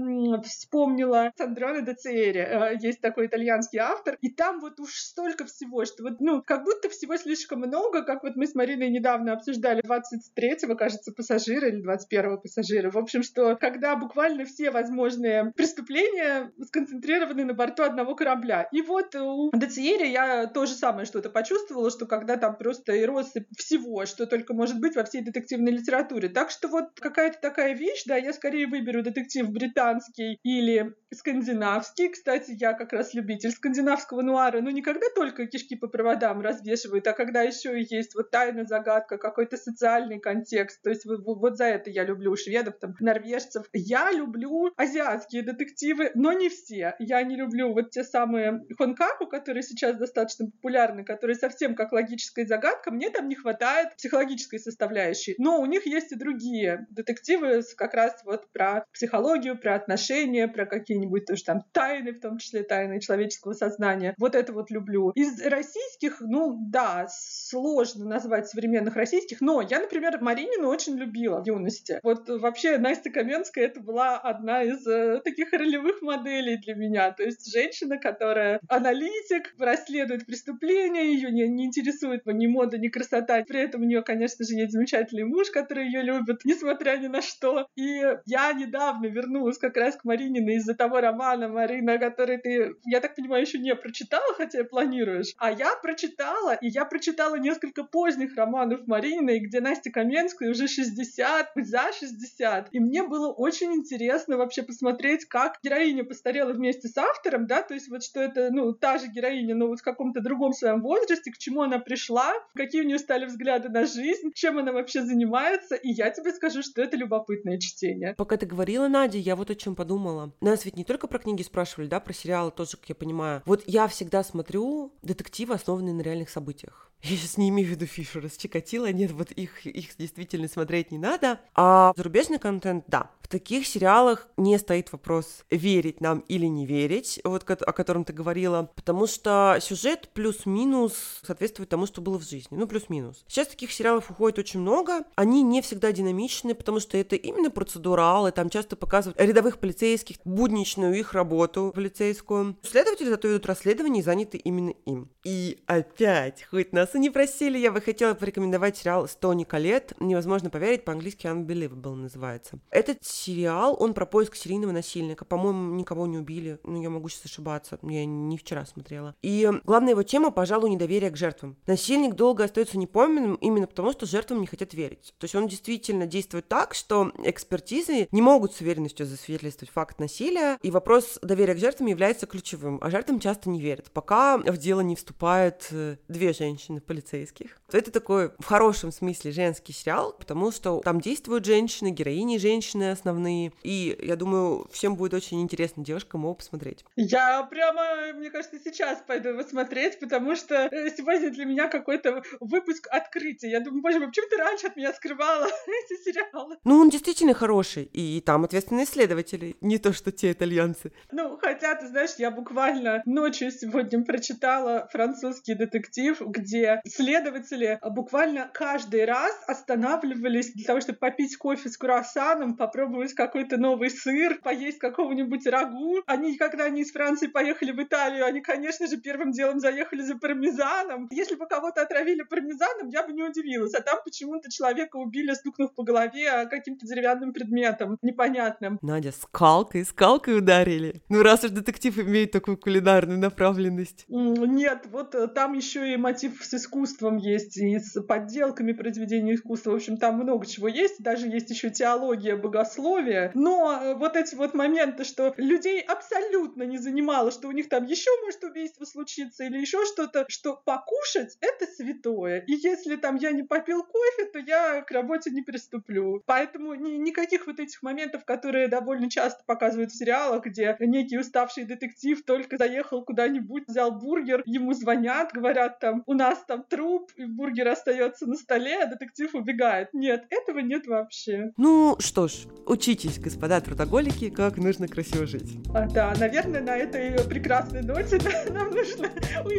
вспомнила 0.43 1.31
Сандроне 1.37 1.81
де 1.81 1.93
Циери, 1.93 2.39
э, 2.39 2.77
есть 2.79 3.01
такой 3.01 3.27
итальянский 3.27 3.79
автор, 3.79 4.17
и 4.21 4.29
там 4.29 4.59
вот 4.59 4.79
уж 4.79 4.93
столько 4.93 5.45
всего, 5.45 5.85
что 5.85 6.03
вот, 6.03 6.19
ну, 6.19 6.43
как 6.45 6.63
будто 6.63 6.89
всего 6.89 7.17
слишком 7.17 7.59
много, 7.59 8.03
как 8.03 8.23
вот 8.23 8.35
мы 8.35 8.47
с 8.47 8.55
Мариной 8.55 8.89
недавно 8.89 9.33
обсуждали 9.33 9.83
23-го, 9.83 10.75
кажется, 10.75 11.11
пассажира 11.11 11.67
или 11.67 11.83
21-го 11.83 12.37
пассажира. 12.37 12.91
В 12.91 12.97
общем, 12.97 13.23
что 13.23 13.34
когда 13.59 13.95
буквально 13.95 14.45
все 14.45 14.71
возможные 14.71 15.51
преступления 15.55 16.51
сконцентрированы 16.63 17.45
на 17.45 17.53
борту 17.53 17.83
одного 17.83 18.15
корабля. 18.15 18.67
И 18.71 18.81
вот 18.81 19.15
у 19.15 19.51
Децьери 19.55 20.07
я 20.07 20.47
то 20.47 20.65
же 20.65 20.73
самое 20.73 21.05
что-то 21.05 21.29
почувствовала, 21.29 21.89
что 21.89 22.05
когда 22.05 22.37
там 22.37 22.57
просто 22.57 22.93
и 22.93 23.05
россыпь 23.05 23.47
всего, 23.57 24.05
что 24.05 24.25
только 24.25 24.53
может 24.53 24.79
быть 24.79 24.95
во 24.95 25.03
всей 25.03 25.21
детективной 25.21 25.71
литературе. 25.71 26.29
Так 26.29 26.49
что 26.49 26.67
вот 26.67 26.99
какая-то 26.99 27.39
такая 27.41 27.73
вещь, 27.73 28.03
да, 28.05 28.15
я 28.17 28.33
скорее 28.33 28.67
выберу 28.67 29.03
детектив 29.03 29.49
британский 29.49 30.39
или 30.43 30.93
скандинавский. 31.13 32.09
Кстати, 32.09 32.55
я 32.59 32.73
как 32.73 32.93
раз 32.93 33.13
любитель 33.13 33.51
скандинавского 33.51 34.21
нуара, 34.21 34.61
но 34.61 34.69
не 34.69 34.81
когда 34.81 35.07
только 35.15 35.47
кишки 35.47 35.75
по 35.75 35.87
проводам 35.87 36.41
развешивают, 36.41 37.07
а 37.07 37.13
когда 37.13 37.41
еще 37.41 37.79
и 37.79 37.85
есть 37.89 38.15
вот 38.15 38.31
тайна, 38.31 38.65
загадка, 38.65 39.17
какой-то 39.17 39.57
социальный 39.57 40.19
контекст. 40.19 40.81
То 40.81 40.89
есть 40.89 41.05
вот, 41.05 41.21
вот 41.25 41.57
за 41.57 41.65
это 41.65 41.89
я 41.89 42.03
люблю 42.03 42.35
шведов, 42.35 42.75
там, 42.79 42.95
норвежцев, 42.99 43.24
я 43.73 44.11
люблю 44.11 44.71
азиатские 44.77 45.43
детективы, 45.43 46.11
но 46.15 46.33
не 46.33 46.49
все. 46.49 46.95
Я 46.99 47.21
не 47.23 47.35
люблю 47.35 47.73
вот 47.73 47.91
те 47.91 48.03
самые 48.03 48.65
Хонкаку, 48.77 49.27
которые 49.27 49.63
сейчас 49.63 49.97
достаточно 49.97 50.45
популярны, 50.47 51.03
которые 51.03 51.35
совсем 51.35 51.75
как 51.75 51.91
логическая 51.91 52.45
загадка. 52.45 52.91
Мне 52.91 53.09
там 53.09 53.27
не 53.27 53.35
хватает 53.35 53.95
психологической 53.97 54.59
составляющей. 54.59 55.35
Но 55.37 55.59
у 55.59 55.65
них 55.65 55.85
есть 55.85 56.11
и 56.11 56.15
другие 56.15 56.87
детективы 56.89 57.61
как 57.77 57.93
раз 57.93 58.21
вот 58.25 58.51
про 58.51 58.85
психологию, 58.93 59.57
про 59.57 59.75
отношения, 59.75 60.47
про 60.47 60.65
какие-нибудь 60.65 61.25
тоже 61.25 61.43
там 61.43 61.63
тайны, 61.71 62.13
в 62.13 62.19
том 62.19 62.37
числе 62.37 62.63
тайны 62.63 62.99
человеческого 62.99 63.53
сознания. 63.53 64.13
Вот 64.17 64.35
это 64.35 64.53
вот 64.53 64.71
люблю. 64.71 65.11
Из 65.11 65.41
российских, 65.41 66.21
ну 66.21 66.57
да, 66.69 67.07
сложно 67.09 68.05
назвать 68.05 68.47
современных 68.47 68.95
российских, 68.95 69.41
но 69.41 69.61
я, 69.61 69.79
например, 69.79 70.19
Маринину 70.21 70.67
очень 70.67 70.97
любила 70.97 71.41
в 71.41 71.47
юности. 71.47 71.99
Вот 72.03 72.29
вообще 72.29 72.77
Настя 72.77 73.09
Каменская 73.15 73.67
это 73.67 73.79
была 73.79 74.17
одна 74.17 74.61
из 74.63 74.85
э, 74.85 75.21
таких 75.23 75.53
ролевых 75.53 76.01
моделей 76.01 76.57
для 76.57 76.75
меня. 76.75 77.11
То 77.11 77.23
есть 77.23 77.49
женщина, 77.49 77.97
которая 77.97 78.59
аналитик, 78.67 79.55
расследует 79.57 80.25
преступления, 80.25 81.13
ее 81.13 81.31
не, 81.31 81.47
не 81.47 81.65
интересует 81.67 82.25
ни 82.25 82.47
мода, 82.47 82.77
ни 82.77 82.89
красота. 82.89 83.41
При 83.47 83.61
этом 83.61 83.83
у 83.83 83.85
нее, 83.85 84.01
конечно 84.03 84.43
же, 84.43 84.53
есть 84.55 84.73
замечательный 84.73 85.23
муж, 85.23 85.49
который 85.49 85.85
ее 85.85 86.01
любит, 86.01 86.41
несмотря 86.43 86.97
ни 86.97 87.07
на 87.07 87.21
что. 87.21 87.67
И 87.77 88.03
я 88.25 88.51
недавно 88.51 89.05
вернулась 89.05 89.57
как 89.57 89.77
раз 89.77 89.95
к 89.95 90.03
Марининой 90.03 90.55
из-за 90.55 90.75
того 90.75 90.99
романа, 90.99 91.47
Марина, 91.47 91.97
который 91.97 92.37
ты, 92.37 92.75
я 92.85 92.99
так 92.99 93.15
понимаю, 93.15 93.43
еще 93.43 93.59
не 93.59 93.73
прочитала, 93.75 94.33
хотя 94.35 94.65
планируешь. 94.65 95.33
А 95.37 95.51
я 95.51 95.73
прочитала, 95.81 96.55
и 96.55 96.67
я 96.67 96.83
прочитала 96.83 97.35
несколько 97.35 97.85
поздних 97.85 98.35
романов 98.35 98.87
Марины, 98.87 99.39
где 99.39 99.61
Настя 99.61 99.89
Каменская 99.89 100.49
уже 100.49 100.67
60, 100.67 101.51
за 101.55 101.91
60. 101.97 102.67
И 102.71 102.79
мне 102.79 103.04
было 103.07 103.31
очень 103.31 103.73
интересно 103.73 104.37
вообще 104.37 104.63
посмотреть, 104.63 105.25
как 105.25 105.59
героиня 105.63 106.03
постарела 106.03 106.53
вместе 106.53 106.87
с 106.87 106.97
автором, 106.97 107.47
да, 107.47 107.61
то 107.61 107.73
есть 107.73 107.89
вот 107.89 108.03
что 108.03 108.21
это, 108.21 108.49
ну, 108.51 108.73
та 108.73 108.97
же 108.97 109.07
героиня, 109.07 109.55
но 109.55 109.67
вот 109.67 109.79
в 109.79 109.83
каком-то 109.83 110.21
другом 110.21 110.53
своем 110.53 110.81
возрасте, 110.81 111.31
к 111.31 111.37
чему 111.37 111.61
она 111.61 111.79
пришла, 111.79 112.33
какие 112.55 112.81
у 112.81 112.85
нее 112.85 112.99
стали 112.99 113.25
взгляды 113.25 113.69
на 113.69 113.85
жизнь, 113.85 114.31
чем 114.33 114.57
она 114.57 114.71
вообще 114.71 115.03
занимается, 115.03 115.75
и 115.75 115.89
я 115.89 116.09
тебе 116.09 116.31
скажу, 116.31 116.61
что 116.61 116.81
это 116.81 116.97
любопытное 116.97 117.59
чтение. 117.59 118.15
Пока 118.17 118.37
ты 118.37 118.45
говорила, 118.45 118.87
Надя, 118.87 119.17
я 119.17 119.35
вот 119.35 119.49
о 119.49 119.55
чем 119.55 119.75
подумала. 119.75 120.33
Нас 120.41 120.65
ведь 120.65 120.77
не 120.77 120.83
только 120.83 121.07
про 121.07 121.19
книги 121.19 121.43
спрашивали, 121.43 121.87
да, 121.87 121.99
про 121.99 122.13
сериалы 122.13 122.51
тоже, 122.51 122.77
как 122.77 122.89
я 122.89 122.95
понимаю. 122.95 123.41
Вот 123.45 123.63
я 123.67 123.87
всегда 123.87 124.23
смотрю 124.23 124.93
детективы, 125.01 125.53
основанные 125.53 125.93
на 125.93 126.01
реальных 126.01 126.29
событиях. 126.29 126.91
Я 127.01 127.17
сейчас 127.17 127.37
не 127.37 127.49
имею 127.49 127.67
в 127.67 127.71
виду 127.71 127.85
Фишера 127.85 128.27
с 128.27 128.37
Чикатило, 128.37 128.91
нет, 128.91 129.11
вот 129.11 129.31
их, 129.31 129.65
их 129.65 129.95
действительно 129.97 130.47
смотреть 130.47 130.91
не 130.91 130.97
надо. 130.97 131.39
А 131.53 131.93
зарубежный 131.95 132.39
контент, 132.39 132.85
да. 132.95 133.09
В 133.25 133.27
таких 133.27 133.65
сериалах 133.65 134.27
не 134.37 134.55
стоит 134.59 134.91
вопрос, 134.91 135.45
верить 135.49 135.99
нам 135.99 136.19
или 136.27 136.45
не 136.45 136.67
верить, 136.67 137.19
вот 137.23 137.43
о 137.49 137.73
котором 137.73 138.05
ты 138.05 138.13
говорила, 138.13 138.69
потому 138.75 139.07
что 139.07 139.57
сюжет 139.61 140.09
плюс-минус 140.13 140.93
соответствует 141.25 141.69
тому, 141.69 141.87
что 141.87 142.01
было 142.01 142.19
в 142.19 142.23
жизни, 142.23 142.55
ну 142.55 142.67
плюс-минус. 142.67 143.25
Сейчас 143.27 143.47
таких 143.47 143.71
сериалов 143.71 144.11
уходит 144.11 144.37
очень 144.37 144.59
много, 144.59 145.05
они 145.15 145.41
не 145.41 145.63
всегда 145.63 145.91
динамичны, 145.91 146.53
потому 146.53 146.79
что 146.79 146.99
это 146.99 147.15
именно 147.15 147.49
процедуралы, 147.49 148.31
там 148.31 148.51
часто 148.51 148.75
показывают 148.75 149.19
рядовых 149.19 149.57
полицейских, 149.57 150.17
будничную 150.23 150.93
их 150.93 151.13
работу 151.13 151.71
полицейскую. 151.73 152.55
Следователи 152.61 153.09
зато 153.09 153.27
ведут 153.27 153.47
расследование 153.47 154.01
и 154.01 154.05
заняты 154.05 154.37
именно 154.37 154.75
им. 154.85 155.09
И 155.23 155.63
опять, 155.65 156.43
хоть 156.43 156.73
нас 156.73 156.93
и 156.93 156.99
не 156.99 157.09
просили, 157.09 157.57
я 157.57 157.71
бы 157.71 157.81
хотела 157.81 158.13
порекомендовать 158.13 158.77
сериал 158.77 159.07
«Сто 159.07 159.33
Николет». 159.33 159.93
Невозможно 159.99 160.51
поверить, 160.51 160.85
по-английски 160.85 161.25
«Unbelievable» 161.25 161.95
называется. 161.95 162.59
Этот 162.75 163.05
сериал, 163.05 163.77
он 163.79 163.93
про 163.93 164.05
поиск 164.05 164.35
серийного 164.35 164.73
насильника. 164.73 165.23
По-моему, 165.23 165.75
никого 165.75 166.07
не 166.07 166.17
убили. 166.17 166.59
Ну, 166.63 166.81
я 166.81 166.89
могу 166.89 167.07
сейчас 167.07 167.27
ошибаться. 167.27 167.79
Я 167.81 168.05
не 168.05 168.37
вчера 168.37 168.65
смотрела. 168.65 169.15
И 169.21 169.49
главная 169.63 169.91
его 169.91 170.03
тема, 170.03 170.29
пожалуй, 170.29 170.69
недоверие 170.69 171.09
к 171.09 171.15
жертвам. 171.15 171.55
Насильник 171.67 172.15
долго 172.15 172.43
остается 172.43 172.77
непомненным 172.77 173.35
именно 173.35 173.65
потому, 173.65 173.93
что 173.93 174.05
жертвам 174.05 174.41
не 174.41 174.47
хотят 174.47 174.73
верить. 174.73 175.13
То 175.19 175.23
есть 175.23 175.35
он 175.35 175.47
действительно 175.47 176.05
действует 176.05 176.49
так, 176.49 176.73
что 176.73 177.13
экспертизы 177.23 178.09
не 178.11 178.21
могут 178.21 178.53
с 178.53 178.59
уверенностью 178.59 179.05
засвидетельствовать 179.05 179.71
факт 179.71 179.97
насилия, 180.01 180.57
и 180.61 180.69
вопрос 180.69 181.17
доверия 181.21 181.53
к 181.53 181.59
жертвам 181.59 181.87
является 181.87 182.25
ключевым. 182.25 182.79
А 182.81 182.91
жертвам 182.91 183.21
часто 183.21 183.49
не 183.49 183.61
верят, 183.61 183.89
пока 183.89 184.37
в 184.37 184.57
дело 184.57 184.81
не 184.81 184.97
вступают 184.97 185.65
э, 185.71 185.95
две 186.09 186.33
женщины 186.33 186.81
полицейских. 186.81 187.57
То 187.71 187.77
это 187.77 187.89
такой 187.89 188.31
в 188.37 188.45
хорошем 188.45 188.91
смысле 188.91 189.31
женский 189.31 189.71
сериал, 189.71 190.13
потому 190.19 190.51
что 190.51 190.81
там 190.83 190.99
действуют 190.99 191.45
женщины, 191.45 191.91
героини 191.91 192.37
женщины 192.37 192.64
основные, 192.73 193.51
и 193.63 193.97
я 194.01 194.15
думаю, 194.15 194.67
всем 194.71 194.95
будет 194.95 195.13
очень 195.13 195.41
интересно 195.41 195.83
девушкам 195.83 196.21
его 196.21 196.33
посмотреть. 196.33 196.85
Я 196.95 197.43
прямо, 197.43 198.13
мне 198.13 198.29
кажется, 198.29 198.59
сейчас 198.63 199.03
пойду 199.05 199.29
его 199.29 199.43
смотреть, 199.43 199.99
потому 199.99 200.35
что 200.35 200.55
э, 200.55 200.89
сегодня 200.95 201.29
для 201.31 201.45
меня 201.45 201.67
какой-то 201.67 202.23
выпуск 202.39 202.87
открытия. 202.89 203.49
Я 203.49 203.59
думаю, 203.59 203.81
боже 203.81 203.99
мой, 203.99 204.07
почему 204.07 204.27
ты 204.29 204.37
раньше 204.37 204.67
от 204.67 204.75
меня 204.75 204.93
скрывала 204.93 205.45
эти 205.67 206.01
сериалы? 206.03 206.57
Ну, 206.63 206.79
он 206.79 206.89
действительно 206.89 207.33
хороший, 207.33 207.83
и 207.83 208.21
там 208.21 208.43
ответственные 208.43 208.85
следователи, 208.85 209.55
не 209.61 209.77
то 209.77 209.93
что 209.93 210.11
те 210.11 210.31
итальянцы. 210.31 210.91
Ну, 211.11 211.37
хотя, 211.41 211.75
ты 211.75 211.87
знаешь, 211.87 212.15
я 212.17 212.31
буквально 212.31 213.01
ночью 213.05 213.51
сегодня 213.51 214.03
прочитала 214.03 214.87
французский 214.91 215.55
детектив, 215.55 216.19
где 216.21 216.81
следователи 216.87 217.79
буквально 217.83 218.49
каждый 218.53 219.05
раз 219.05 219.33
останавливались 219.47 220.53
для 220.53 220.65
того, 220.65 220.81
чтобы 220.81 220.99
попить 220.99 221.37
кофе 221.37 221.69
с 221.69 221.77
круассаном, 221.77 222.54
попробовать 222.55 223.13
какой-то 223.13 223.57
новый 223.57 223.89
сыр, 223.89 224.39
поесть 224.41 224.79
какого-нибудь 224.79 225.45
рагу. 225.47 226.01
Они, 226.05 226.37
когда 226.37 226.65
они 226.65 226.81
из 226.81 226.91
Франции 226.91 227.27
поехали 227.27 227.71
в 227.71 227.81
Италию, 227.81 228.25
они, 228.25 228.41
конечно 228.41 228.87
же, 228.87 228.97
первым 228.97 229.31
делом 229.31 229.59
заехали 229.59 230.01
за 230.01 230.17
пармезаном. 230.17 231.07
Если 231.11 231.35
бы 231.35 231.45
кого-то 231.47 231.81
отравили 231.81 232.23
пармезаном, 232.23 232.89
я 232.89 233.03
бы 233.05 233.13
не 233.13 233.23
удивилась. 233.23 233.73
А 233.73 233.81
там 233.81 233.99
почему-то 234.03 234.51
человека 234.51 234.97
убили, 234.97 235.33
стукнув 235.33 235.73
по 235.73 235.83
голове 235.83 236.47
каким-то 236.49 236.85
деревянным 236.85 237.33
предметом 237.33 237.97
непонятным. 238.01 238.79
Надя, 238.81 239.11
скалкой, 239.11 239.85
скалкой 239.85 240.37
ударили. 240.37 241.01
Ну, 241.09 241.23
раз 241.23 241.43
уж 241.43 241.51
детектив 241.51 241.97
имеет 241.99 242.31
такую 242.31 242.57
кулинарную 242.57 243.19
направленность. 243.19 244.05
Нет, 244.07 244.85
вот 244.91 245.15
э, 245.15 245.27
там 245.27 245.53
еще 245.53 245.93
и 245.93 245.97
мотив 245.97 246.43
с 246.43 246.53
искусством 246.53 247.17
есть, 247.17 247.57
и 247.57 247.79
с 247.79 248.01
подделками 248.01 248.71
произведений 248.73 249.35
искусства. 249.35 249.71
В 249.71 249.75
общем, 249.75 249.97
там 249.97 250.15
много 250.15 250.45
чего 250.45 250.67
есть. 250.67 251.01
Даже 251.01 251.27
есть 251.27 251.49
еще 251.49 251.69
теология, 251.69 252.35
богословие. 252.45 253.31
Но 253.33 253.79
э, 253.81 253.95
вот 253.95 254.15
эти 254.15 254.35
вот 254.35 254.53
моменты, 254.53 255.03
что 255.03 255.33
людей 255.37 255.81
абсолютно 255.81 256.63
не 256.63 256.77
занимало, 256.77 257.31
что 257.31 257.47
у 257.47 257.51
них 257.51 257.69
там 257.69 257.85
еще 257.85 258.09
может 258.23 258.43
убийство 258.43 258.85
случиться 258.85 259.43
или 259.43 259.59
еще 259.59 259.83
что-то, 259.85 260.25
что 260.27 260.61
покушать— 260.63 261.37
это 261.41 261.65
святое. 261.65 262.43
И 262.47 262.53
если 262.53 262.95
там 262.95 263.15
я 263.15 263.31
не 263.31 263.43
попил 263.43 263.83
кофе, 263.83 264.25
то 264.31 264.39
я 264.39 264.81
к 264.81 264.91
работе 264.91 265.31
не 265.31 265.41
приступлю. 265.41 266.21
Поэтому 266.25 266.75
ни, 266.75 266.91
никаких 266.91 267.47
вот 267.47 267.59
этих 267.59 267.81
моментов, 267.81 268.25
которые 268.25 268.67
довольно 268.67 269.09
часто 269.09 269.43
показывают 269.45 269.91
в 269.91 269.97
сериалах, 269.97 270.45
где 270.45 270.75
некий 270.79 271.17
уставший 271.17 271.65
детектив 271.65 272.23
только 272.23 272.57
заехал 272.57 273.03
куда-нибудь, 273.03 273.67
взял 273.67 273.91
бургер, 273.91 274.43
ему 274.45 274.73
звонят, 274.73 275.31
говорят 275.33 275.79
там, 275.79 276.03
у 276.05 276.13
нас 276.13 276.43
там 276.47 276.63
труп, 276.63 277.11
и 277.15 277.25
бургер 277.25 277.67
остается 277.69 278.27
на 278.27 278.35
столе, 278.35 278.83
а 278.83 278.85
детектив 278.85 279.33
убегает. 279.33 279.89
Нет, 279.93 280.25
этого 280.29 280.59
нет 280.59 280.85
вообще. 280.87 281.51
Ну 281.57 281.95
что 281.99 282.27
ж, 282.27 282.34
учитесь, 282.65 283.19
господа 283.19 283.61
трудоголики, 283.61 284.29
как 284.29 284.57
нужно 284.57 284.87
красиво 284.87 285.25
жить. 285.25 285.57
А, 285.73 285.87
да, 285.87 286.13
наверное, 286.19 286.61
на 286.61 286.75
этой 286.75 287.11
прекрасной 287.27 287.81
ноте 287.83 288.19
нам 288.51 288.71
нужно 288.71 289.09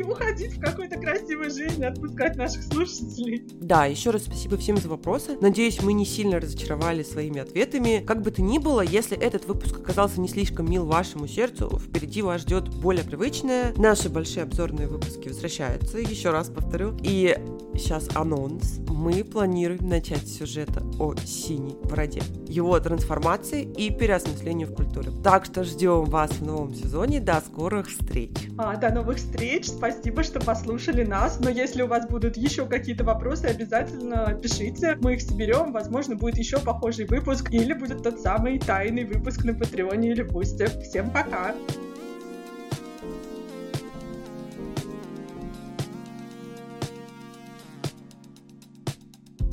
уходить 0.10 0.56
в 0.56 0.60
какую-то 0.60 0.98
красивую 0.98 1.50
жизнь, 1.50 1.84
отпускать 1.84 2.36
наших 2.36 2.62
слушателей. 2.62 3.46
Да, 3.60 3.86
еще 3.86 4.10
раз 4.10 4.24
спасибо 4.24 4.56
всем 4.56 4.76
за 4.76 4.88
вопросы. 4.88 5.36
Надеюсь, 5.40 5.82
мы 5.82 5.92
не 5.92 6.04
сильно 6.04 6.40
разочаровали 6.40 7.02
своими 7.02 7.40
ответами. 7.40 8.02
Как 8.04 8.22
бы 8.22 8.30
то 8.30 8.42
ни 8.42 8.58
было, 8.58 8.80
если 8.80 9.16
этот 9.16 9.46
выпуск 9.46 9.78
оказался 9.78 10.20
не 10.20 10.28
слишком 10.28 10.70
мил 10.70 10.86
вашему 10.86 11.26
сердцу, 11.28 11.78
впереди 11.78 12.22
вас 12.22 12.42
ждет 12.42 12.68
более 12.68 13.04
привычное. 13.04 13.72
Наши 13.76 14.08
большие 14.08 14.42
обзорные 14.42 14.88
выпуски 14.88 15.28
возвращаются, 15.28 15.98
еще 15.98 16.30
раз 16.30 16.48
повторю. 16.48 16.96
И 17.02 17.36
сейчас 17.74 18.08
анонс. 18.14 18.78
Мы 18.88 19.24
планируем 19.24 19.88
начать 19.88 20.26
с 20.26 20.38
сюжета 20.38 20.82
о 20.98 21.14
синей 21.24 21.76
бороде, 21.84 22.22
его 22.66 22.80
трансформации 22.80 23.62
и 23.62 23.90
переосмыслению 23.90 24.68
в 24.68 24.74
культуре. 24.74 25.10
Так 25.22 25.44
что 25.44 25.64
ждем 25.64 26.04
вас 26.04 26.30
в 26.32 26.44
новом 26.44 26.74
сезоне. 26.74 27.20
До 27.20 27.40
скорых 27.40 27.88
встреч. 27.88 28.30
А, 28.58 28.76
до 28.76 28.90
новых 28.90 29.18
встреч. 29.18 29.66
Спасибо, 29.66 30.22
что 30.22 30.40
послушали 30.40 31.04
нас. 31.04 31.38
Но 31.40 31.48
если 31.48 31.82
у 31.82 31.86
вас 31.86 32.06
будут 32.08 32.36
еще 32.36 32.66
какие-то 32.66 33.04
вопросы, 33.04 33.46
обязательно 33.46 34.38
пишите. 34.42 34.96
Мы 35.00 35.14
их 35.14 35.22
соберем. 35.22 35.72
Возможно, 35.72 36.16
будет 36.16 36.38
еще 36.38 36.58
похожий 36.58 37.06
выпуск 37.06 37.50
или 37.52 37.72
будет 37.72 38.02
тот 38.02 38.20
самый 38.20 38.58
тайный 38.58 39.04
выпуск 39.04 39.44
на 39.44 39.54
Патреоне 39.54 40.10
или 40.10 40.22
Бусте. 40.22 40.66
Всем 40.82 41.10
пока! 41.10 41.54